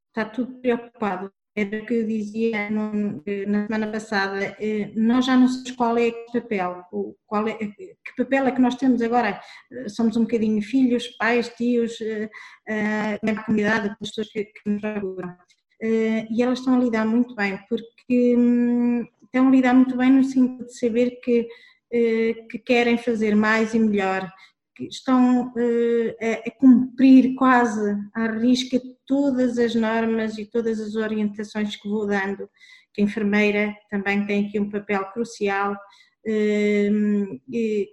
está 0.07 0.23
tudo 0.23 0.61
preocupado. 0.61 1.29
Era 1.53 1.83
o 1.83 1.85
que 1.85 1.95
eu 1.95 2.07
dizia 2.07 2.69
na 2.69 3.65
semana 3.65 3.91
passada, 3.91 4.55
eh, 4.59 4.91
nós 4.95 5.25
já 5.25 5.35
não 5.35 5.47
sabemos 5.49 5.71
qual 5.71 5.97
é 5.97 6.07
o 6.09 6.31
papel, 6.31 6.83
qual 7.25 7.47
é, 7.47 7.55
que 7.55 8.15
papel 8.17 8.47
é 8.47 8.51
que 8.53 8.61
nós 8.61 8.75
temos 8.75 9.01
agora. 9.01 9.41
Somos 9.89 10.15
um 10.15 10.21
bocadinho 10.21 10.61
filhos, 10.61 11.07
pais, 11.17 11.49
tios, 11.49 11.99
eh, 12.01 13.19
na 13.21 13.43
comunidade, 13.43 13.89
as 13.89 13.97
pessoas 13.97 14.29
que, 14.29 14.45
que 14.45 14.69
nos 14.69 14.81
procuram. 14.81 15.37
Eh, 15.81 16.27
e 16.29 16.41
elas 16.41 16.59
estão 16.59 16.75
a 16.75 16.79
lidar 16.79 17.05
muito 17.05 17.35
bem, 17.35 17.59
porque 17.67 18.35
hum, 18.37 19.05
estão 19.23 19.47
a 19.47 19.51
lidar 19.51 19.73
muito 19.73 19.97
bem 19.97 20.11
no 20.11 20.23
sentido 20.23 20.65
de 20.65 20.77
saber 20.77 21.19
que, 21.21 21.47
eh, 21.91 22.33
que 22.49 22.59
querem 22.59 22.97
fazer 22.97 23.35
mais 23.35 23.73
e 23.73 23.79
melhor, 23.79 24.31
que 24.75 24.85
estão 24.85 25.53
eh, 25.57 26.43
a 26.47 26.51
cumprir 26.51 27.35
quase 27.35 27.95
à 28.13 28.27
risca 28.27 28.79
todas 29.05 29.57
as 29.57 29.75
normas 29.75 30.37
e 30.37 30.45
todas 30.45 30.79
as 30.79 30.95
orientações 30.95 31.75
que 31.75 31.87
vou 31.87 32.07
dando, 32.07 32.49
que 32.93 33.01
a 33.01 33.05
enfermeira 33.05 33.75
também 33.89 34.25
tem 34.25 34.47
aqui 34.47 34.59
um 34.59 34.69
papel 34.69 35.05
crucial, 35.11 35.75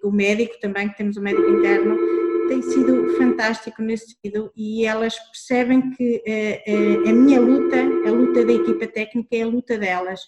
o 0.02 0.10
médico 0.10 0.58
também, 0.60 0.88
que 0.88 0.96
temos 0.96 1.16
o 1.18 1.20
médico 1.20 1.50
interno, 1.50 2.11
tem 2.52 2.60
sido 2.60 3.16
fantástico 3.16 3.80
nesse 3.80 4.08
sentido 4.08 4.52
e 4.54 4.84
elas 4.84 5.18
percebem 5.30 5.90
que 5.92 6.22
a, 6.26 6.30
eh, 6.30 6.62
eh, 6.66 7.08
a 7.08 7.12
minha 7.14 7.40
luta, 7.40 7.76
a 8.06 8.10
luta 8.10 8.44
da 8.44 8.52
equipa 8.52 8.86
técnica 8.86 9.34
é 9.34 9.40
a 9.40 9.46
luta 9.46 9.78
delas. 9.78 10.20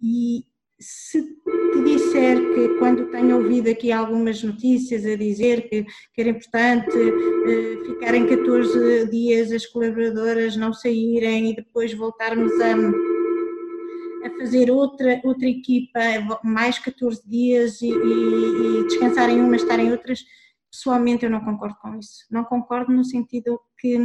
E 0.00 0.44
se 0.78 1.20
te 1.22 1.82
disser 1.84 2.38
que 2.54 2.68
quando 2.78 3.10
tenho 3.10 3.36
ouvido 3.36 3.68
aqui 3.68 3.90
algumas 3.90 4.44
notícias 4.44 5.04
a 5.04 5.16
dizer 5.16 5.68
que, 5.68 5.84
que 6.14 6.20
era 6.20 6.30
importante 6.30 6.96
uh, 6.96 7.84
ficarem 7.84 8.28
14 8.28 9.08
dias 9.08 9.50
as 9.50 9.66
colaboradoras 9.66 10.56
não 10.56 10.72
saírem 10.72 11.50
e 11.50 11.56
depois 11.56 11.92
voltarmos 11.94 12.52
a, 12.60 12.74
a 14.26 14.30
fazer 14.38 14.70
outra, 14.70 15.20
outra 15.24 15.48
equipa 15.48 16.00
mais 16.44 16.78
14 16.78 17.28
dias 17.28 17.80
e, 17.80 17.90
e, 17.90 18.80
e 18.80 18.84
descansarem 18.84 19.40
umas, 19.40 19.62
estarem 19.62 19.92
outras, 19.92 20.24
Pessoalmente 20.72 21.24
eu 21.24 21.30
não 21.30 21.44
concordo 21.44 21.76
com 21.80 21.98
isso. 21.98 22.24
Não 22.30 22.44
concordo 22.44 22.92
no 22.92 23.04
sentido 23.04 23.60
que 23.78 23.96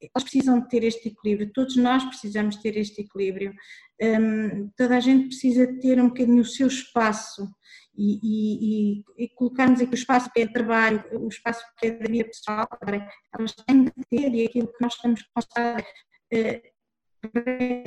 eles 0.00 0.22
precisam 0.22 0.60
de 0.60 0.68
ter 0.68 0.84
este 0.84 1.08
equilíbrio, 1.08 1.52
todos 1.52 1.76
nós 1.76 2.04
precisamos 2.04 2.56
ter 2.56 2.76
este 2.76 3.00
equilíbrio. 3.00 3.54
Um, 4.00 4.68
toda 4.76 4.96
a 4.96 5.00
gente 5.00 5.28
precisa 5.28 5.66
ter 5.80 6.00
um 6.00 6.08
bocadinho 6.08 6.42
o 6.42 6.44
seu 6.44 6.66
espaço 6.66 7.48
e, 7.96 8.18
e, 8.22 8.98
e, 8.98 9.24
e 9.24 9.28
colocarmos 9.30 9.80
aqui 9.80 9.92
o 9.92 9.94
espaço 9.94 10.30
que 10.32 10.40
é 10.40 10.46
trabalho, 10.46 11.02
o 11.12 11.28
espaço 11.28 11.64
que 11.78 11.86
é 11.86 11.90
da 11.92 12.06
vida 12.06 12.24
pessoal, 12.24 12.68
elas 13.32 13.54
têm 13.54 13.84
de 13.84 13.92
ter 14.10 14.34
e 14.34 14.46
aquilo 14.46 14.68
que 14.68 14.80
nós 14.80 14.94
estamos 14.94 15.24
mostrar, 15.34 15.80
uh, 15.80 16.62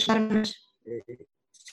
armas, 0.09 0.51
uh, 0.85 1.27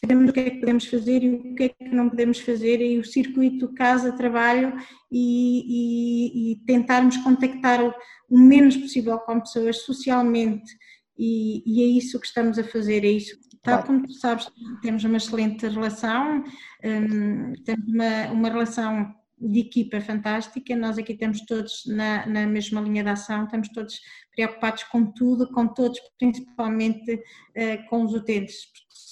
sabemos 0.05 0.29
o 0.29 0.33
que 0.35 0.41
é 0.41 0.51
que 0.51 0.61
podemos 0.61 0.87
fazer 0.87 1.23
e 1.23 1.31
o 1.31 1.55
que 1.55 1.63
é 1.65 1.69
que 1.71 1.89
não 1.89 2.11
podemos 2.11 2.39
fazer 2.39 2.81
e 2.83 2.99
o 2.99 3.05
circuito 3.05 3.73
casa-trabalho 3.73 4.75
e, 5.11 5.65
e, 5.67 6.53
e, 6.53 6.57
tentarmos 6.67 7.17
contactar 7.19 7.83
o, 7.83 7.95
menos 8.31 8.77
possível 8.77 9.19
com 9.21 9.41
pessoas 9.41 9.79
socialmente. 9.83 10.71
E, 11.19 11.63
e, 11.67 11.83
é 11.83 11.87
isso 11.99 12.21
que 12.21 12.27
estamos 12.27 12.59
a 12.59 12.65
fazer, 12.65 13.05
é 13.05 13.11
isso. 13.11 13.35
Tal 13.63 13.83
como 13.83 14.03
tu 14.03 14.13
sabes, 14.13 14.47
temos 14.83 15.05
uma 15.05 15.17
excelente 15.17 15.67
relação, 15.67 16.45
um, 16.85 17.53
temos 17.65 17.89
uma, 17.89 18.31
uma 18.31 18.49
relação 18.51 19.15
de 19.41 19.61
equipa 19.61 20.01
fantástica, 20.03 20.77
nós 20.77 20.99
aqui 20.99 21.13
estamos 21.13 21.41
todos 21.47 21.83
na, 21.87 22.27
na 22.27 22.47
mesma 22.47 22.81
linha 22.81 23.03
de 23.03 23.11
ação, 23.11 23.45
estamos 23.45 23.69
todos 23.71 23.99
preocupados 24.35 24.85
com 24.85 25.07
tudo, 25.07 25.51
com 25.51 25.67
todos, 25.67 25.99
principalmente 26.19 27.15
uh, 27.15 27.89
com 27.89 28.05
os 28.05 28.13
utentes, 28.13 28.57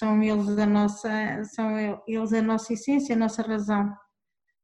são 0.02 0.20
eles 0.20 0.58
a 0.58 0.66
nossa, 0.66 1.44
são 1.44 2.00
eles 2.08 2.32
a 2.32 2.42
nossa 2.42 2.72
essência, 2.72 3.14
a 3.14 3.18
nossa 3.18 3.40
razão 3.40 3.94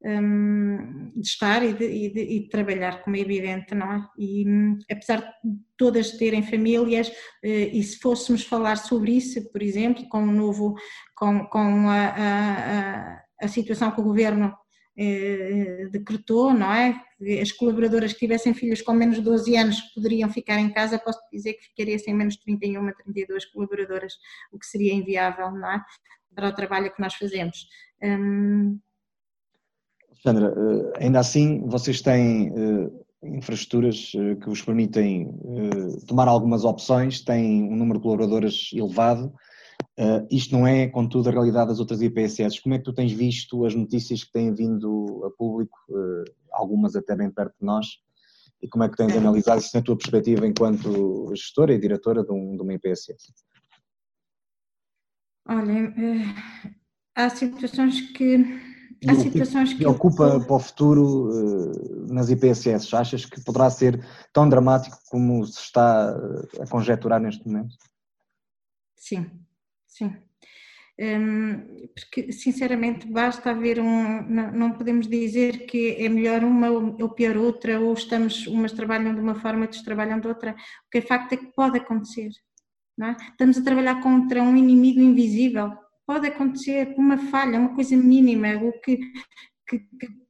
um, 0.04 1.12
de 1.14 1.26
estar 1.26 1.62
e 1.62 1.72
de, 1.72 1.84
e, 1.84 2.12
de, 2.12 2.20
e 2.20 2.40
de, 2.40 2.48
trabalhar, 2.48 3.02
como 3.02 3.14
é 3.14 3.20
evidente, 3.20 3.72
não 3.72 3.92
é? 3.92 4.08
E 4.18 4.48
um, 4.48 4.76
apesar 4.90 5.20
de 5.20 5.56
todas 5.76 6.12
terem 6.12 6.42
famílias, 6.42 7.08
uh, 7.08 7.70
e 7.72 7.80
se 7.84 8.00
fôssemos 8.00 8.42
falar 8.44 8.76
sobre 8.78 9.12
isso, 9.12 9.48
por 9.52 9.62
exemplo, 9.62 10.08
com 10.08 10.24
o 10.24 10.32
novo, 10.32 10.74
com, 11.16 11.46
com 11.46 11.88
a, 11.88 12.14
a, 12.16 13.22
a 13.40 13.48
situação 13.48 13.92
que 13.92 14.00
o 14.00 14.04
governo 14.04 14.52
eh, 14.96 15.86
decretou, 15.92 16.52
não 16.52 16.72
é? 16.72 17.00
Que 17.18 17.40
as 17.40 17.50
colaboradoras 17.52 18.12
que 18.12 18.20
tivessem 18.20 18.54
filhos 18.54 18.80
com 18.80 18.92
menos 18.92 19.16
de 19.16 19.22
12 19.22 19.56
anos 19.56 19.80
poderiam 19.94 20.30
ficar 20.30 20.58
em 20.58 20.72
casa, 20.72 20.98
posso 20.98 21.18
dizer 21.32 21.54
que 21.54 21.66
ficaria 21.66 21.98
sem 21.98 22.14
menos 22.14 22.34
de 22.34 22.44
31, 22.44 22.92
32 22.92 23.44
colaboradoras, 23.46 24.14
o 24.52 24.58
que 24.58 24.66
seria 24.66 24.94
inviável, 24.94 25.50
não 25.50 25.70
é? 25.70 25.82
Para 26.34 26.48
o 26.48 26.54
trabalho 26.54 26.92
que 26.94 27.00
nós 27.00 27.14
fazemos. 27.14 27.66
Hum... 28.02 28.78
Alexandra, 30.10 30.54
eh, 30.56 31.04
ainda 31.04 31.20
assim 31.20 31.66
vocês 31.66 32.00
têm 32.00 32.48
eh, 32.48 32.90
infraestruturas 33.36 34.12
que 34.12 34.48
vos 34.48 34.62
permitem 34.62 35.28
tomar 36.06 36.28
algumas 36.28 36.64
opções, 36.64 37.20
têm 37.20 37.64
um 37.64 37.76
número 37.76 37.98
de 37.98 38.02
colaboradoras 38.04 38.70
elevado, 38.72 39.32
Uh, 39.98 40.24
isto 40.30 40.56
não 40.56 40.64
é, 40.64 40.86
contudo, 40.86 41.28
a 41.28 41.32
realidade 41.32 41.70
das 41.70 41.80
outras 41.80 42.00
IPSS. 42.00 42.62
Como 42.62 42.72
é 42.72 42.78
que 42.78 42.84
tu 42.84 42.92
tens 42.92 43.10
visto 43.10 43.64
as 43.64 43.74
notícias 43.74 44.22
que 44.22 44.30
têm 44.30 44.54
vindo 44.54 45.24
a 45.24 45.30
público, 45.36 45.76
uh, 45.88 46.24
algumas 46.52 46.94
até 46.94 47.16
bem 47.16 47.28
perto 47.28 47.54
de 47.58 47.66
nós, 47.66 47.86
e 48.62 48.68
como 48.68 48.84
é 48.84 48.88
que 48.88 48.96
tens 48.96 49.16
analisado 49.16 49.60
isso 49.60 49.76
na 49.76 49.82
tua 49.82 49.96
perspectiva 49.96 50.46
enquanto 50.46 51.34
gestora 51.34 51.74
e 51.74 51.80
diretora 51.80 52.22
de, 52.22 52.30
um, 52.30 52.54
de 52.56 52.62
uma 52.62 52.74
IPSS? 52.74 53.34
Olha, 55.48 55.88
uh, 55.88 56.74
há 57.16 57.28
situações 57.30 58.00
que. 58.12 58.36
Há 59.04 59.14
situações 59.16 59.72
que. 59.72 59.78
Preocupa 59.80 60.38
para 60.38 60.54
o 60.54 60.60
futuro 60.60 61.72
nas 62.08 62.30
IPSS? 62.30 62.94
Achas 62.94 63.24
que 63.24 63.42
poderá 63.42 63.68
ser 63.68 64.00
tão 64.32 64.48
dramático 64.48 64.96
como 65.10 65.44
se 65.44 65.58
está 65.58 66.10
a 66.60 66.66
conjecturar 66.70 67.20
neste 67.20 67.44
momento? 67.48 67.74
Sim, 68.96 69.28
Sim. 69.98 70.16
Um, 71.00 71.88
porque 71.94 72.32
sinceramente 72.32 73.06
basta 73.06 73.50
haver 73.50 73.78
um, 73.78 74.22
não, 74.28 74.50
não, 74.50 74.72
podemos 74.72 75.06
dizer 75.06 75.64
que 75.66 75.94
é 75.96 76.08
melhor 76.08 76.42
uma 76.42 76.70
ou 76.70 77.08
pior 77.10 77.36
outra, 77.36 77.80
ou 77.80 77.92
estamos, 77.92 78.46
umas 78.48 78.72
trabalham 78.72 79.14
de 79.14 79.20
uma 79.20 79.36
forma, 79.36 79.62
outras 79.62 79.82
trabalham 79.82 80.18
de 80.18 80.26
outra, 80.26 80.52
o 80.52 80.90
que 80.90 80.98
é 80.98 81.00
facto 81.00 81.34
é 81.34 81.36
que 81.36 81.52
pode 81.54 81.78
acontecer, 81.78 82.30
é? 83.00 83.10
estamos 83.30 83.58
a 83.58 83.62
trabalhar 83.62 84.00
contra 84.02 84.42
um 84.42 84.56
inimigo 84.56 85.00
invisível, 85.00 85.72
pode 86.04 86.26
acontecer 86.26 86.92
uma 86.98 87.16
falha, 87.16 87.60
uma 87.60 87.76
coisa 87.76 87.96
mínima, 87.96 88.56
o 88.56 88.72
que, 88.80 88.98
que, 89.68 89.78
que 89.78 90.28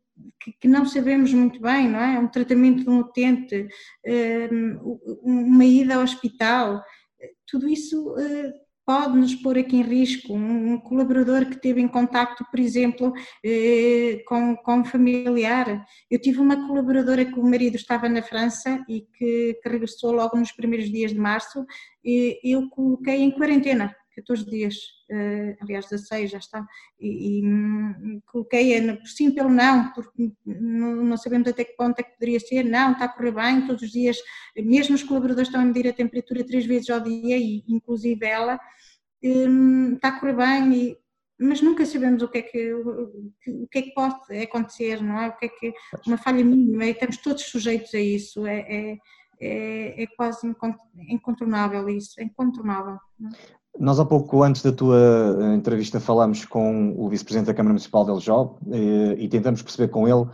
que, 0.60 0.68
não 0.68 0.84
sabemos 0.86 1.32
muito 1.32 1.60
bem, 1.60 1.88
não 1.88 2.00
é? 2.00 2.18
Um 2.18 2.28
tratamento 2.28 2.82
de 2.82 2.90
um 2.90 3.00
utente, 3.00 3.68
uma 5.22 5.64
ida 5.64 5.96
ao 5.96 6.02
hospital, 6.02 6.82
tudo 7.46 7.68
isso 7.68 8.14
pode 8.88 9.18
nos 9.18 9.34
pôr 9.34 9.58
aqui 9.58 9.76
em 9.76 9.82
risco. 9.82 10.32
Um 10.32 10.78
colaborador 10.80 11.44
que 11.44 11.60
teve 11.60 11.78
em 11.78 11.86
contacto, 11.86 12.42
por 12.50 12.58
exemplo, 12.58 13.12
eh, 13.44 14.22
com, 14.26 14.56
com 14.56 14.76
um 14.76 14.84
familiar. 14.84 15.84
Eu 16.10 16.18
tive 16.18 16.40
uma 16.40 16.66
colaboradora 16.66 17.22
que 17.22 17.38
o 17.38 17.42
marido 17.42 17.76
estava 17.76 18.08
na 18.08 18.22
França 18.22 18.82
e 18.88 19.02
que, 19.02 19.60
que 19.62 19.68
regressou 19.68 20.10
logo 20.12 20.38
nos 20.38 20.52
primeiros 20.52 20.90
dias 20.90 21.12
de 21.12 21.18
março 21.18 21.66
e 22.02 22.40
eu 22.42 22.66
coloquei 22.70 23.16
em 23.16 23.30
quarentena. 23.30 23.94
14 24.18 24.44
dias, 24.46 24.74
uh, 25.10 25.56
aliás 25.60 25.88
16 25.88 26.30
já 26.30 26.38
está, 26.38 26.66
e, 27.00 27.40
e 27.40 27.46
um, 27.46 28.20
coloquei-a 28.26 28.96
por 28.96 29.06
sim 29.06 29.30
pelo 29.30 29.48
não, 29.48 29.92
porque 29.92 30.32
não, 30.44 30.96
não, 30.96 31.16
sabemos 31.16 31.48
até 31.48 31.64
que 31.64 31.76
ponto 31.76 31.98
é 31.98 32.02
que 32.02 32.12
poderia 32.12 32.40
ser, 32.40 32.64
não, 32.64 32.92
está 32.92 33.04
a 33.04 33.08
correr 33.08 33.32
bem, 33.32 33.66
todos 33.66 33.82
os 33.82 33.90
dias, 33.90 34.18
mesmo 34.56 34.94
os 34.94 35.02
colaboradores 35.02 35.48
estão 35.48 35.60
a 35.60 35.64
medir 35.64 35.88
a 35.88 35.92
temperatura 35.92 36.44
três 36.44 36.66
vezes 36.66 36.90
ao 36.90 37.00
dia, 37.00 37.38
e 37.38 37.64
inclusive 37.68 38.26
ela, 38.26 38.58
um, 39.22 39.94
está 39.94 40.08
a 40.08 40.20
correr 40.20 40.36
bem, 40.36 40.74
e, 40.74 40.98
mas 41.40 41.60
nunca 41.60 41.86
sabemos 41.86 42.22
o 42.22 42.28
que, 42.28 42.38
é 42.38 42.42
que, 42.42 42.74
o 42.74 43.68
que 43.70 43.78
é 43.78 43.82
que 43.82 43.94
pode 43.94 44.36
acontecer, 44.42 45.00
não 45.00 45.20
é? 45.20 45.28
O 45.28 45.36
que 45.36 45.46
é 45.46 45.48
que, 45.48 45.72
uma 46.06 46.18
falha 46.18 46.44
mínima, 46.44 46.84
e 46.84 46.90
estamos 46.90 47.18
todos 47.18 47.44
sujeitos 47.44 47.94
a 47.94 48.00
isso, 48.00 48.44
é, 48.44 48.60
é 48.68 48.98
é, 49.40 50.02
é, 50.02 50.06
quase 50.16 50.52
incontornável 51.08 51.88
isso, 51.88 52.20
é 52.20 52.24
incontornável. 52.24 52.98
Nós 53.78 54.00
há 54.00 54.04
pouco 54.04 54.42
antes 54.42 54.60
da 54.62 54.72
tua 54.72 55.36
eh, 55.40 55.54
entrevista 55.54 56.00
falámos 56.00 56.44
com 56.44 56.94
o 56.96 57.08
vice-presidente 57.08 57.46
da 57.46 57.54
Câmara 57.54 57.72
Municipal 57.72 58.04
de 58.04 58.10
Eljó 58.10 58.56
e, 58.66 58.76
eh, 58.76 59.16
e 59.18 59.28
tentamos 59.28 59.62
perceber 59.62 59.88
com 59.88 60.08
ele 60.08 60.26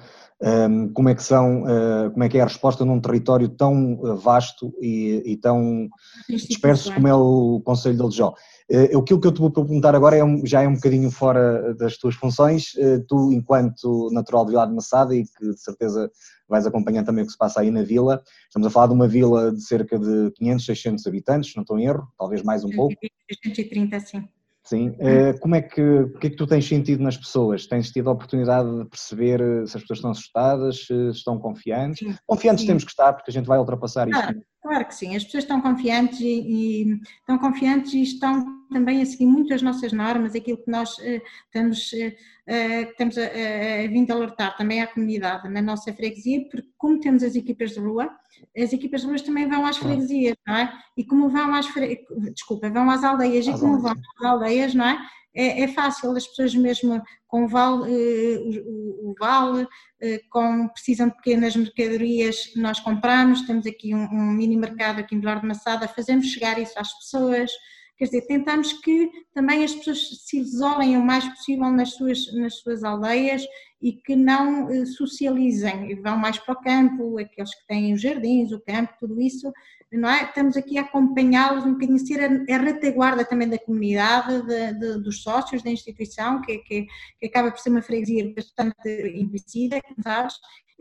ehm, 0.42 0.88
como 0.94 1.10
é 1.10 1.14
que 1.14 1.22
são, 1.22 1.62
uh, 1.62 2.10
como 2.10 2.24
é 2.24 2.28
que 2.28 2.38
é 2.38 2.40
a 2.40 2.46
resposta 2.46 2.84
num 2.84 3.00
território 3.00 3.48
tão 3.48 3.96
vasto 4.16 4.72
e, 4.80 5.22
e 5.26 5.36
tão 5.36 5.88
disperso 6.28 6.92
como 6.94 7.06
é 7.06 7.14
o 7.14 7.60
Conselho 7.64 7.96
de 7.96 8.02
Eljó. 8.02 8.34
Uh, 8.70 8.98
aquilo 8.98 9.20
que 9.20 9.26
eu 9.26 9.32
te 9.32 9.40
vou 9.40 9.50
perguntar 9.50 9.94
agora 9.94 10.16
é 10.16 10.24
um, 10.24 10.44
já 10.46 10.62
é 10.62 10.68
um 10.68 10.74
bocadinho 10.74 11.10
fora 11.10 11.74
das 11.74 11.98
tuas 11.98 12.14
funções, 12.14 12.72
tu 13.08 13.30
enquanto 13.30 14.08
natural 14.10 14.46
de 14.46 14.52
Vila 14.52 14.66
de 14.66 14.74
Massada 14.74 15.14
e 15.14 15.24
que 15.24 15.50
de 15.50 15.60
certeza 15.60 16.10
vais 16.48 16.66
acompanhando 16.66 17.06
também 17.06 17.22
o 17.22 17.26
que 17.26 17.32
se 17.32 17.38
passa 17.38 17.60
aí 17.60 17.70
na 17.70 17.82
vila. 17.82 18.22
Estamos 18.46 18.66
a 18.66 18.70
falar 18.70 18.88
de 18.88 18.94
uma 18.94 19.08
vila 19.08 19.52
de 19.52 19.62
cerca 19.62 19.98
de 19.98 20.30
500, 20.32 20.64
600 20.66 21.06
habitantes, 21.06 21.54
não 21.54 21.62
estou 21.62 21.78
em 21.78 21.86
erro, 21.86 22.08
talvez 22.18 22.42
mais 22.42 22.64
um 22.64 22.70
pouco. 22.70 22.94
630, 23.28 24.00
sim. 24.00 24.28
Sim. 24.64 24.96
Eh, 24.98 25.34
como 25.34 25.54
é 25.54 25.60
que, 25.60 25.82
o 25.82 26.18
que 26.18 26.26
é 26.26 26.30
que 26.30 26.36
tu 26.36 26.46
tens 26.46 26.66
sentido 26.66 27.02
nas 27.02 27.18
pessoas? 27.18 27.66
Tens 27.66 27.90
tido 27.90 28.08
a 28.08 28.12
oportunidade 28.14 28.78
de 28.78 28.84
perceber 28.86 29.40
eh, 29.40 29.66
se 29.66 29.76
as 29.76 29.82
pessoas 29.82 29.98
estão 29.98 30.10
assustadas, 30.10 30.86
se 30.86 31.10
estão 31.10 31.38
confiantes? 31.38 31.98
Sim. 31.98 32.16
Confiantes 32.26 32.62
sim. 32.62 32.68
temos 32.68 32.82
que 32.82 32.90
estar, 32.90 33.12
porque 33.12 33.30
a 33.30 33.34
gente 33.34 33.46
vai 33.46 33.58
ultrapassar 33.58 34.08
isto. 34.08 34.42
Claro, 34.64 34.86
que 34.86 34.94
sim, 34.94 35.14
as 35.14 35.22
pessoas 35.22 35.44
estão 35.44 35.60
confiantes 35.60 36.18
e, 36.20 36.40
e, 36.40 37.00
estão 37.20 37.36
confiantes 37.36 37.92
e 37.92 38.00
estão 38.00 38.64
também 38.72 39.02
a 39.02 39.04
seguir 39.04 39.26
muito 39.26 39.52
as 39.52 39.60
nossas 39.60 39.92
normas, 39.92 40.34
aquilo 40.34 40.56
que 40.56 40.70
nós 40.70 40.96
uh, 40.96 41.20
estamos, 41.44 41.92
uh, 41.92 42.90
estamos 42.90 43.18
a, 43.18 43.24
a, 43.24 43.84
a 43.84 43.88
vindo 43.88 44.10
alertar 44.10 44.56
também 44.56 44.80
à 44.80 44.86
comunidade 44.86 45.50
na 45.50 45.60
nossa 45.60 45.92
freguesia, 45.92 46.48
porque 46.48 46.66
como 46.78 46.98
temos 46.98 47.22
as 47.22 47.36
equipas 47.36 47.72
de 47.72 47.80
rua, 47.80 48.08
as 48.56 48.72
equipas 48.72 49.02
de 49.02 49.06
rua 49.06 49.16
também 49.18 49.46
vão 49.46 49.66
às 49.66 49.76
freguesias, 49.76 50.34
não 50.46 50.56
é? 50.56 50.72
E 50.96 51.04
como 51.04 51.28
vão 51.28 51.54
às 51.54 51.66
fre... 51.66 52.02
desculpa, 52.32 52.70
vão 52.70 52.88
às 52.88 53.04
aldeias, 53.04 53.46
e 53.46 53.52
como 53.52 53.78
vão 53.78 53.92
às 53.92 54.24
aldeias, 54.24 54.74
não 54.74 54.86
é? 54.86 54.98
É, 55.34 55.62
é, 55.62 55.68
fácil, 55.68 56.16
as 56.16 56.26
pessoas 56.28 56.54
mesmo 56.54 57.02
com 57.26 57.48
vale, 57.48 57.92
eh, 57.92 58.38
o, 58.64 59.10
o, 59.10 59.14
vale, 59.18 59.66
eh, 60.00 60.20
com, 60.30 60.68
precisam 60.68 61.08
de 61.08 61.16
pequenas 61.16 61.56
mercadorias, 61.56 62.52
nós 62.54 62.78
compramos, 62.78 63.42
temos 63.42 63.66
aqui 63.66 63.92
um, 63.92 64.04
um 64.04 64.32
mini 64.32 64.56
mercado 64.56 65.00
aqui 65.00 65.16
em 65.16 65.18
Vilar 65.18 65.40
de 65.40 65.46
Massada, 65.48 65.88
fazemos 65.88 66.26
chegar 66.26 66.56
isso 66.60 66.78
às 66.78 66.92
pessoas, 66.94 67.50
quer 67.98 68.04
dizer, 68.04 68.22
tentamos 68.28 68.72
que 68.74 69.10
também 69.32 69.64
as 69.64 69.74
pessoas 69.74 70.22
se 70.24 70.38
isolem 70.38 70.96
o 70.96 71.04
mais 71.04 71.26
possível 71.28 71.68
nas 71.70 71.94
suas, 71.94 72.32
nas 72.34 72.54
suas 72.60 72.84
aldeias 72.84 73.44
e 73.82 73.92
que 73.92 74.14
não 74.14 74.70
eh, 74.70 74.86
socializem, 74.86 76.00
vão 76.00 76.16
mais 76.16 76.38
para 76.38 76.54
o 76.54 76.60
campo, 76.60 77.18
aqueles 77.18 77.54
que 77.54 77.66
têm 77.66 77.92
os 77.92 78.00
jardins, 78.00 78.52
o 78.52 78.60
campo, 78.60 78.94
tudo 79.00 79.20
isso, 79.20 79.52
não 79.98 80.08
é? 80.08 80.24
Estamos 80.24 80.56
aqui 80.56 80.78
a 80.78 80.82
acompanhá-los 80.82 81.64
um 81.64 81.72
bocadinho, 81.72 81.98
ser 81.98 82.20
a, 82.20 82.54
a 82.54 82.58
retaguarda 82.58 83.24
também 83.24 83.48
da 83.48 83.58
comunidade, 83.58 84.42
de, 84.46 84.78
de, 84.78 85.02
dos 85.02 85.22
sócios 85.22 85.62
da 85.62 85.70
instituição, 85.70 86.40
que, 86.42 86.58
que, 86.58 86.86
que, 87.18 87.26
acaba 87.26 87.50
por 87.50 87.58
ser 87.58 87.70
uma 87.70 87.82
freguesia 87.82 88.32
bastante 88.34 88.88
envelhecida, 88.88 89.80
sabes? 90.02 90.34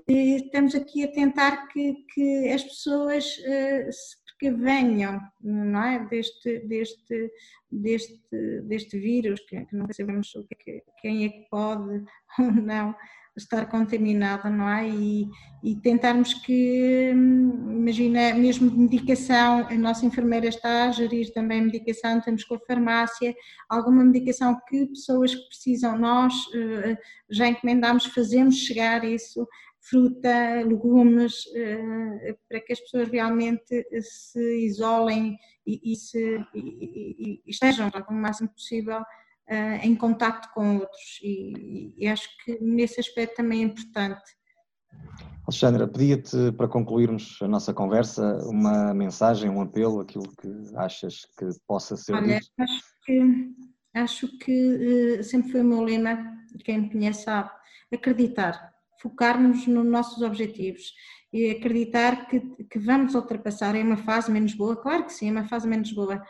E 0.07 0.35
estamos 0.35 0.75
aqui 0.75 1.03
a 1.03 1.11
tentar 1.11 1.67
que, 1.67 1.95
que 2.13 2.49
as 2.49 2.63
pessoas 2.63 3.25
uh, 3.37 3.89
venham 4.51 5.19
não 5.41 5.83
é? 5.83 6.05
deste, 6.07 6.59
deste, 6.67 7.31
deste, 7.71 8.61
deste 8.63 8.99
vírus, 8.99 9.39
que, 9.41 9.65
que 9.65 9.93
sabemos 9.93 10.33
o 10.35 10.45
que, 10.45 10.83
quem 11.01 11.25
é 11.25 11.29
que 11.29 11.47
pode 11.49 12.03
ou 12.39 12.51
não 12.51 12.95
estar 13.35 13.65
contaminada, 13.65 14.49
não 14.49 14.69
é? 14.69 14.87
E, 14.87 15.27
e 15.63 15.75
tentarmos 15.75 16.33
que, 16.33 17.11
imagina, 17.13 18.33
mesmo 18.33 18.69
de 18.69 18.77
medicação, 18.77 19.67
a 19.67 19.73
nossa 19.75 20.05
enfermeira 20.05 20.47
está 20.47 20.85
a 20.85 20.91
gerir 20.91 21.33
também 21.33 21.59
a 21.59 21.63
medicação, 21.63 22.21
temos 22.21 22.43
com 22.43 22.55
a 22.55 22.59
farmácia, 22.59 23.33
alguma 23.69 24.03
medicação 24.03 24.59
que 24.67 24.85
pessoas 24.87 25.33
que 25.33 25.47
precisam, 25.47 25.97
nós 25.97 26.33
eh, 26.53 26.97
já 27.29 27.47
encomendamos, 27.47 28.05
fazemos 28.05 28.57
chegar 28.57 29.03
isso, 29.03 29.47
fruta, 29.79 30.61
legumes, 30.65 31.43
eh, 31.55 32.35
para 32.47 32.59
que 32.59 32.73
as 32.73 32.79
pessoas 32.79 33.09
realmente 33.09 33.85
se 34.01 34.65
isolem 34.65 35.37
e, 35.65 35.93
e, 35.93 35.95
se, 35.95 36.45
e, 36.53 37.41
e 37.45 37.49
estejam 37.49 37.89
o 38.09 38.13
máximo 38.13 38.49
possível 38.49 39.01
uh, 39.49 39.85
em 39.85 39.95
contacto 39.95 40.49
com 40.53 40.77
outros 40.77 41.19
e, 41.21 41.93
e, 41.97 42.07
acho 42.07 42.27
que 42.43 42.59
nesse 42.61 42.99
aspecto 42.99 43.37
também 43.37 43.61
é 43.61 43.65
importante. 43.65 44.21
Alexandra, 45.45 45.87
pedia-te 45.87 46.51
para 46.53 46.67
concluirmos 46.67 47.37
a 47.41 47.47
nossa 47.47 47.73
conversa 47.73 48.37
uma 48.47 48.93
mensagem, 48.93 49.49
um 49.49 49.61
apelo, 49.61 49.99
aquilo 49.99 50.29
que 50.37 50.49
achas 50.75 51.25
que 51.37 51.47
possa 51.67 51.97
ser 51.97 52.13
Olha, 52.13 52.39
dito. 52.39 52.51
acho 52.59 52.83
que, 53.05 53.51
acho 53.93 54.37
que 54.37 55.19
uh, 55.19 55.23
sempre 55.23 55.51
foi 55.51 55.61
o 55.61 55.65
meu 55.65 55.81
lema, 55.81 56.33
quem 56.63 56.81
me 56.81 56.89
conhece 56.89 57.23
sabe, 57.23 57.49
acreditar, 57.91 58.73
focar-nos 59.01 59.67
nos 59.67 59.85
nossos 59.85 60.21
objetivos 60.21 60.93
e 61.33 61.49
acreditar 61.49 62.27
que, 62.27 62.39
que 62.65 62.79
vamos 62.79 63.15
ultrapassar. 63.15 63.75
É 63.75 63.83
uma 63.83 63.97
fase 63.97 64.31
menos 64.31 64.53
boa? 64.53 64.75
Claro 64.75 65.05
que 65.05 65.13
sim, 65.13 65.27
é 65.27 65.31
uma 65.31 65.47
fase 65.47 65.67
menos 65.67 65.91
boa, 65.91 66.23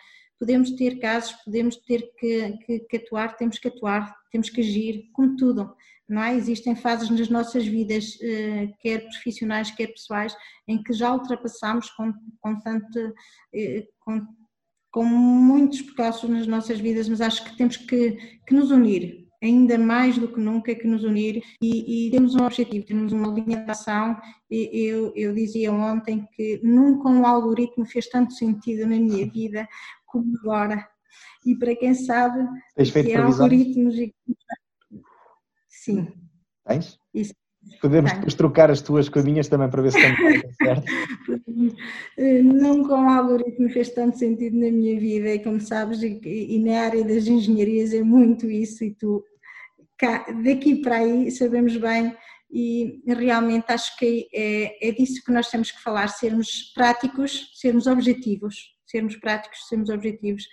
podemos 0.43 0.71
ter 0.71 0.99
casos, 0.99 1.31
podemos 1.45 1.77
ter 1.77 2.01
que, 2.19 2.57
que, 2.65 2.79
que, 2.79 2.97
atuar, 2.97 3.37
temos 3.37 3.57
que 3.57 3.69
atuar, 3.69 4.13
temos 4.29 4.49
que 4.49 4.59
agir, 4.59 5.09
como 5.13 5.37
tudo, 5.37 5.73
não 6.07 6.21
é? 6.21 6.35
Existem 6.35 6.75
fases 6.75 7.09
nas 7.09 7.29
nossas 7.29 7.65
vidas, 7.65 8.17
eh, 8.21 8.67
quer 8.81 9.07
profissionais, 9.07 9.71
quer 9.71 9.87
pessoais, 9.87 10.35
em 10.67 10.83
que 10.83 10.91
já 10.91 11.13
ultrapassamos 11.13 11.89
com, 11.91 12.13
com 12.41 12.59
tanto, 12.59 13.13
eh, 13.55 13.87
com, 14.01 14.27
com 14.91 15.05
muitos 15.05 15.81
percalços 15.81 16.29
nas 16.29 16.45
nossas 16.45 16.77
vidas, 16.77 17.07
mas 17.07 17.21
acho 17.21 17.45
que 17.45 17.55
temos 17.55 17.77
que, 17.77 18.11
que 18.45 18.53
nos 18.53 18.69
unir, 18.69 19.25
ainda 19.41 19.77
mais 19.77 20.17
do 20.17 20.27
que 20.27 20.41
nunca 20.41 20.75
que 20.75 20.85
nos 20.85 21.05
unir 21.05 21.41
e, 21.61 22.07
e, 22.07 22.11
temos 22.11 22.35
um 22.35 22.45
objetivo, 22.45 22.85
temos 22.85 23.13
uma 23.13 23.27
linha 23.27 23.63
de 23.63 23.71
ação. 23.71 24.17
Eu, 24.49 25.13
eu 25.15 25.33
dizia 25.33 25.71
ontem 25.71 26.27
que 26.33 26.59
nunca 26.63 27.07
um 27.09 27.25
algoritmo 27.25 27.85
fez 27.85 28.07
tanto 28.09 28.33
sentido 28.33 28.81
na 28.87 28.97
minha 28.97 29.29
vida 29.29 29.67
como 30.13 30.37
agora. 30.37 30.87
E 31.43 31.55
para 31.55 31.75
quem 31.75 31.93
sabe, 31.95 32.47
Tens 32.75 32.89
feito 32.91 33.07
que 33.07 33.13
é 33.13 33.17
algoritmos 33.17 33.95
e. 33.95 34.13
Sim. 35.67 36.13
Tens? 36.65 36.97
Isso. 37.13 37.33
Podemos 37.81 38.11
depois 38.11 38.33
trocar 38.33 38.69
as 38.69 38.81
tuas 38.81 39.07
coisinhas 39.07 39.47
também 39.47 39.69
para 39.69 39.81
ver 39.81 39.91
se 39.91 39.97
estamos 39.97 40.41
certo. 40.61 40.91
Não 42.43 42.83
com 42.85 42.93
o 42.93 43.09
algoritmo 43.09 43.69
fez 43.69 43.89
tanto 43.89 44.17
sentido 44.17 44.57
na 44.57 44.69
minha 44.69 44.99
vida, 44.99 45.29
e 45.33 45.39
como 45.39 45.61
sabes, 45.61 46.03
e, 46.03 46.19
e, 46.25 46.59
na 46.59 46.81
área 46.81 47.03
das 47.03 47.25
engenharias 47.25 47.93
é 47.93 48.03
muito 48.03 48.49
isso, 48.49 48.83
e 48.83 48.93
tu 48.93 49.23
cá, 49.97 50.25
daqui 50.43 50.75
para 50.81 50.97
aí 50.97 51.31
sabemos 51.31 51.77
bem, 51.77 52.13
e 52.51 53.01
realmente 53.07 53.65
acho 53.69 53.97
que 53.97 54.27
é, 54.33 54.89
é 54.89 54.91
disso 54.91 55.23
que 55.25 55.31
nós 55.31 55.49
temos 55.49 55.71
que 55.71 55.81
falar, 55.81 56.09
sermos 56.09 56.73
práticos, 56.75 57.49
sermos 57.55 57.87
objetivos 57.87 58.72
sermos 58.93 59.15
práticos, 59.15 59.67
sermos 59.67 59.89
objetivos. 59.89 60.47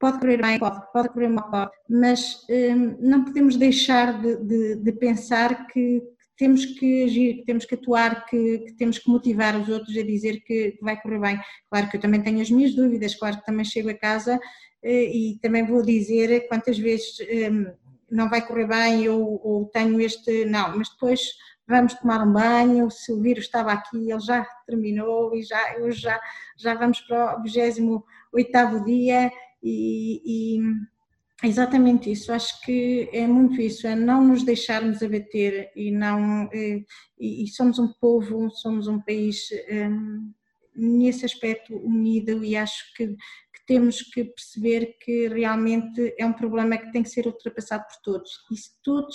Pode 0.00 0.20
correr 0.20 0.40
bem, 0.40 0.58
pode, 0.58 0.80
pode 0.92 1.08
correr 1.08 1.28
mal, 1.28 1.50
pode, 1.50 1.72
mas 1.88 2.44
hum, 2.48 2.96
não 3.00 3.24
podemos 3.24 3.56
deixar 3.56 4.20
de, 4.20 4.36
de, 4.36 4.76
de, 4.76 4.92
pensar 4.92 5.66
que 5.66 6.02
temos 6.36 6.64
que 6.64 7.02
agir, 7.02 7.34
que 7.38 7.44
temos 7.44 7.64
que 7.64 7.74
atuar, 7.74 8.24
que, 8.26 8.58
que, 8.58 8.72
temos 8.74 8.98
que 8.98 9.10
motivar 9.10 9.60
os 9.60 9.68
outros 9.68 9.96
a 9.96 10.02
dizer 10.02 10.40
que 10.44 10.78
vai 10.80 11.00
correr 11.00 11.18
bem. 11.18 11.40
Claro 11.68 11.90
que 11.90 11.96
eu 11.96 12.00
também 12.00 12.22
tenho 12.22 12.40
as 12.40 12.50
minhas 12.50 12.74
dúvidas, 12.74 13.16
claro 13.16 13.38
que 13.38 13.46
também 13.46 13.64
chego 13.64 13.90
a 13.90 13.94
casa 13.94 14.38
eh, 14.82 15.10
e 15.16 15.38
também 15.42 15.66
vou 15.66 15.82
dizer 15.82 16.46
quantas 16.46 16.78
vezes 16.78 17.16
hum, 17.50 17.66
não 18.08 18.28
vai 18.30 18.46
correr 18.46 18.68
bem 18.68 19.08
ou, 19.08 19.40
ou 19.44 19.66
tenho 19.66 20.00
este, 20.00 20.44
não, 20.44 20.78
mas 20.78 20.88
depois 20.90 21.20
vamos 21.68 21.94
tomar 21.94 22.26
um 22.26 22.32
banho, 22.32 22.90
se 22.90 23.12
o 23.12 23.20
vírus 23.20 23.44
estava 23.44 23.72
aqui, 23.72 24.10
ele 24.10 24.20
já 24.20 24.42
terminou 24.66 25.34
e 25.34 25.42
já, 25.42 25.60
já, 25.90 26.18
já 26.56 26.74
vamos 26.74 27.00
para 27.02 27.38
o 27.38 27.42
28 27.42 28.84
dia 28.84 29.30
e, 29.62 30.56
e 30.56 31.46
exatamente 31.46 32.10
isso, 32.10 32.32
acho 32.32 32.60
que 32.62 33.10
é 33.12 33.26
muito 33.26 33.60
isso, 33.60 33.86
é 33.86 33.94
não 33.94 34.26
nos 34.26 34.42
deixarmos 34.42 35.02
abater 35.02 35.70
e 35.76 35.90
não, 35.90 36.48
eh, 36.52 36.82
e, 37.18 37.44
e 37.44 37.48
somos 37.48 37.78
um 37.78 37.92
povo, 38.00 38.50
somos 38.50 38.88
um 38.88 39.00
país 39.00 39.48
um, 39.70 40.32
nesse 40.74 41.26
aspecto 41.26 41.76
unido 41.76 42.42
e 42.42 42.56
acho 42.56 42.94
que, 42.94 43.08
que, 43.08 43.66
temos 43.66 44.00
que 44.00 44.24
perceber 44.24 44.96
que 44.98 45.28
realmente 45.28 46.14
é 46.18 46.24
um 46.24 46.32
problema 46.32 46.78
que 46.78 46.90
tem 46.90 47.02
que 47.02 47.10
ser 47.10 47.26
ultrapassado 47.26 47.84
por 47.84 48.00
todos. 48.02 48.30
E 48.50 48.56
se 48.56 48.70
todos 48.82 49.14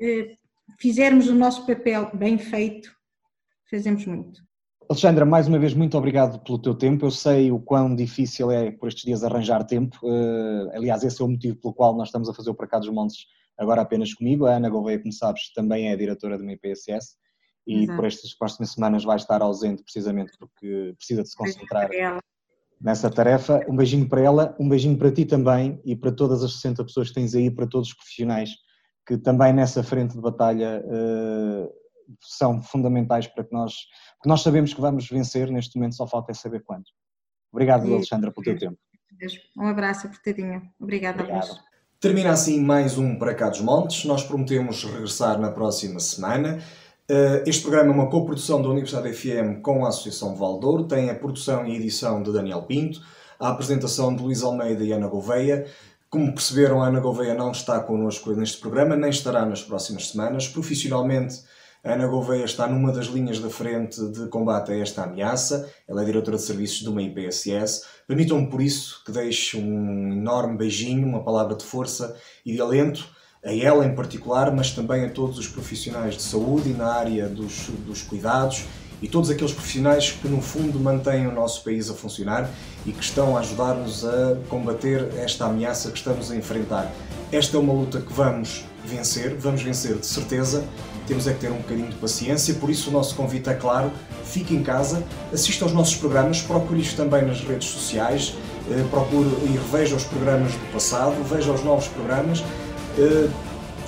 eh, 0.00 0.36
fizermos 0.78 1.28
o 1.28 1.34
nosso 1.34 1.66
papel 1.66 2.10
bem 2.14 2.38
feito, 2.38 2.90
fazemos 3.70 4.04
muito. 4.06 4.42
Alexandra, 4.88 5.24
mais 5.24 5.48
uma 5.48 5.58
vez, 5.58 5.72
muito 5.72 5.96
obrigado 5.96 6.42
pelo 6.44 6.58
teu 6.58 6.74
tempo. 6.74 7.06
Eu 7.06 7.10
sei 7.10 7.50
o 7.50 7.58
quão 7.58 7.94
difícil 7.94 8.50
é 8.50 8.70
por 8.70 8.88
estes 8.88 9.04
dias 9.04 9.24
arranjar 9.24 9.64
tempo. 9.64 9.96
Uh, 10.02 10.70
aliás, 10.74 11.02
esse 11.02 11.22
é 11.22 11.24
o 11.24 11.28
motivo 11.28 11.56
pelo 11.56 11.72
qual 11.72 11.96
nós 11.96 12.08
estamos 12.08 12.28
a 12.28 12.34
fazer 12.34 12.50
o 12.50 12.54
Para 12.54 12.66
Cá 12.66 12.78
dos 12.78 12.90
Montes 12.90 13.26
agora 13.56 13.80
apenas 13.80 14.12
comigo. 14.12 14.46
A 14.46 14.56
Ana 14.56 14.68
Gouveia, 14.68 14.98
como 14.98 15.12
sabes, 15.12 15.52
também 15.54 15.88
é 15.88 15.96
diretora 15.96 16.36
do 16.36 16.48
IPSS 16.50 17.16
e 17.66 17.84
Exato. 17.84 17.96
por 17.96 18.04
estas 18.06 18.34
próximas 18.34 18.72
semanas 18.72 19.04
vai 19.04 19.16
estar 19.16 19.40
ausente 19.40 19.82
precisamente 19.82 20.32
porque 20.38 20.94
precisa 20.96 21.22
de 21.22 21.30
se 21.30 21.36
concentrar 21.36 21.88
nessa 22.80 23.08
tarefa. 23.08 23.64
Um 23.68 23.76
beijinho 23.76 24.08
para 24.08 24.20
ela, 24.20 24.56
um 24.58 24.68
beijinho 24.68 24.98
para 24.98 25.12
ti 25.12 25.24
também 25.24 25.80
e 25.84 25.94
para 25.94 26.10
todas 26.10 26.42
as 26.42 26.54
60 26.54 26.84
pessoas 26.84 27.08
que 27.08 27.14
tens 27.14 27.34
aí, 27.34 27.50
para 27.50 27.66
todos 27.66 27.88
os 27.88 27.94
profissionais 27.94 28.50
que 29.06 29.16
também 29.16 29.52
nessa 29.52 29.82
frente 29.82 30.14
de 30.14 30.20
batalha 30.20 30.82
uh, 30.84 31.72
são 32.20 32.62
fundamentais 32.62 33.26
para 33.26 33.44
que 33.44 33.52
nós, 33.52 33.74
que 34.22 34.28
nós 34.28 34.42
sabemos 34.42 34.72
que 34.72 34.80
vamos 34.80 35.08
vencer, 35.08 35.50
neste 35.50 35.76
momento 35.76 35.96
só 35.96 36.06
falta 36.06 36.32
é 36.32 36.34
saber 36.34 36.62
quando. 36.64 36.84
Obrigado, 37.52 37.86
e, 37.88 37.94
Alexandra, 37.94 38.32
pelo 38.32 38.44
teu 38.44 38.58
tempo. 38.58 38.78
Um 39.56 39.66
abraço 39.66 40.06
apertadinho. 40.06 40.62
Obrigada, 40.80 41.22
Obrigado. 41.22 41.60
Termina 42.00 42.30
assim 42.30 42.60
mais 42.60 42.98
um 42.98 43.16
Para 43.16 43.34
Cá 43.34 43.48
dos 43.48 43.60
Montes. 43.60 44.04
Nós 44.04 44.24
prometemos 44.24 44.82
regressar 44.82 45.38
na 45.38 45.52
próxima 45.52 46.00
semana. 46.00 46.60
Eh, 47.08 47.44
este 47.46 47.62
programa 47.62 47.92
é 47.92 47.94
uma 47.94 48.10
coprodução 48.10 48.62
da 48.62 48.68
Universidade 48.68 49.12
FM 49.12 49.60
com 49.62 49.84
a 49.84 49.88
Associação 49.88 50.34
Valdouro. 50.34 50.84
Tem 50.84 51.10
a 51.10 51.14
produção 51.14 51.66
e 51.66 51.76
edição 51.76 52.22
de 52.22 52.32
Daniel 52.32 52.62
Pinto, 52.62 53.00
a 53.38 53.50
apresentação 53.50 54.16
de 54.16 54.22
Luís 54.22 54.42
Almeida 54.42 54.82
e 54.82 54.92
Ana 54.92 55.06
Gouveia. 55.06 55.66
Como 56.12 56.30
perceberam, 56.34 56.82
a 56.82 56.88
Ana 56.88 57.00
Gouveia 57.00 57.32
não 57.32 57.52
está 57.52 57.80
connosco 57.80 58.32
neste 58.32 58.58
programa, 58.58 58.94
nem 58.94 59.08
estará 59.08 59.46
nas 59.46 59.62
próximas 59.62 60.10
semanas. 60.10 60.46
Profissionalmente, 60.46 61.40
a 61.82 61.94
Ana 61.94 62.06
Gouveia 62.06 62.44
está 62.44 62.66
numa 62.66 62.92
das 62.92 63.06
linhas 63.06 63.38
da 63.38 63.48
frente 63.48 63.98
de 64.08 64.26
combate 64.26 64.72
a 64.72 64.76
esta 64.76 65.04
ameaça. 65.04 65.72
Ela 65.88 66.02
é 66.02 66.04
diretora 66.04 66.36
de 66.36 66.42
serviços 66.42 66.80
de 66.80 66.88
uma 66.90 67.00
IPSS. 67.00 67.86
Permitam-me, 68.06 68.46
por 68.50 68.60
isso, 68.60 69.02
que 69.06 69.10
deixe 69.10 69.56
um 69.56 70.12
enorme 70.12 70.58
beijinho, 70.58 71.08
uma 71.08 71.24
palavra 71.24 71.56
de 71.56 71.64
força 71.64 72.14
e 72.44 72.52
de 72.52 72.60
alento 72.60 73.08
a 73.42 73.54
ela 73.54 73.86
em 73.86 73.94
particular, 73.94 74.54
mas 74.54 74.70
também 74.70 75.06
a 75.06 75.10
todos 75.10 75.38
os 75.38 75.48
profissionais 75.48 76.14
de 76.16 76.22
saúde 76.22 76.68
e 76.68 76.74
na 76.74 76.92
área 76.92 77.26
dos, 77.26 77.70
dos 77.86 78.02
cuidados 78.02 78.66
e 79.02 79.08
todos 79.08 79.28
aqueles 79.28 79.52
profissionais 79.52 80.12
que, 80.12 80.28
no 80.28 80.40
fundo, 80.40 80.78
mantêm 80.78 81.26
o 81.26 81.32
nosso 81.32 81.64
país 81.64 81.90
a 81.90 81.94
funcionar 81.94 82.48
e 82.86 82.92
que 82.92 83.02
estão 83.02 83.36
a 83.36 83.40
ajudar-nos 83.40 84.04
a 84.04 84.36
combater 84.48 85.08
esta 85.18 85.46
ameaça 85.46 85.90
que 85.90 85.98
estamos 85.98 86.30
a 86.30 86.36
enfrentar. 86.36 86.90
Esta 87.32 87.56
é 87.56 87.60
uma 87.60 87.72
luta 87.72 88.00
que 88.00 88.12
vamos 88.12 88.64
vencer, 88.84 89.34
vamos 89.36 89.62
vencer 89.62 89.96
de 89.96 90.06
certeza. 90.06 90.64
Temos 91.06 91.26
é 91.26 91.32
que 91.32 91.40
ter 91.40 91.50
um 91.50 91.56
bocadinho 91.56 91.88
de 91.88 91.96
paciência, 91.96 92.54
por 92.54 92.70
isso 92.70 92.90
o 92.90 92.92
nosso 92.92 93.16
convite 93.16 93.50
é 93.50 93.54
claro: 93.54 93.90
fique 94.24 94.54
em 94.54 94.62
casa, 94.62 95.02
assista 95.32 95.64
aos 95.64 95.72
nossos 95.72 95.96
programas, 95.96 96.40
procure 96.40 96.80
isto 96.80 96.96
também 96.96 97.26
nas 97.26 97.40
redes 97.40 97.68
sociais, 97.68 98.36
eh, 98.70 98.84
procure 98.88 99.28
e 99.44 99.48
reveja 99.48 99.96
os 99.96 100.04
programas 100.04 100.52
do 100.52 100.72
passado, 100.72 101.16
veja 101.24 101.50
os 101.50 101.64
novos 101.64 101.88
programas, 101.88 102.44
eh, 102.96 103.28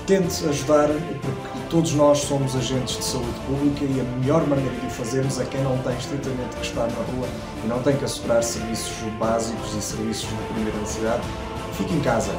tente 0.07 0.45
ajudar, 0.47 0.89
porque 0.89 1.54
Todos 1.75 1.93
nós 1.95 2.19
somos 2.19 2.55
agentes 2.55 2.99
de 2.99 3.05
saúde 3.05 3.35
pública 3.49 3.85
e 3.85 4.01
a 4.01 4.05
melhor 4.05 4.47
maneira 4.47 4.71
de 4.77 4.87
o 4.87 4.91
fazermos 4.91 5.41
é 5.41 5.45
quem 5.45 5.61
não 5.65 5.77
tem 5.79 5.93
estritamente 5.97 6.55
que 6.55 6.65
estar 6.65 6.87
na 6.87 7.03
rua 7.13 7.27
e 7.65 7.67
não 7.67 7.83
tem 7.83 7.97
que 7.97 8.05
assegurar 8.05 8.45
serviços 8.45 8.93
básicos 9.19 9.75
e 9.75 9.83
serviços 9.83 10.29
de 10.29 10.37
primeira 10.55 10.79
necessidade. 10.79 11.25
Fique 11.77 11.93
em 11.93 12.01
casa, 12.01 12.31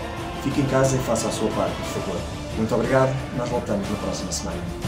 fique 0.41 0.61
em 0.61 0.65
casa 0.67 0.95
e 0.95 0.99
faça 0.99 1.27
a 1.27 1.31
sua 1.31 1.49
parte, 1.49 1.75
por 1.75 2.01
favor. 2.01 2.21
Muito 2.55 2.75
obrigado, 2.75 3.13
nós 3.35 3.49
voltamos 3.49 3.85
na 3.89 3.97
próxima 3.97 4.31
semana. 4.31 4.84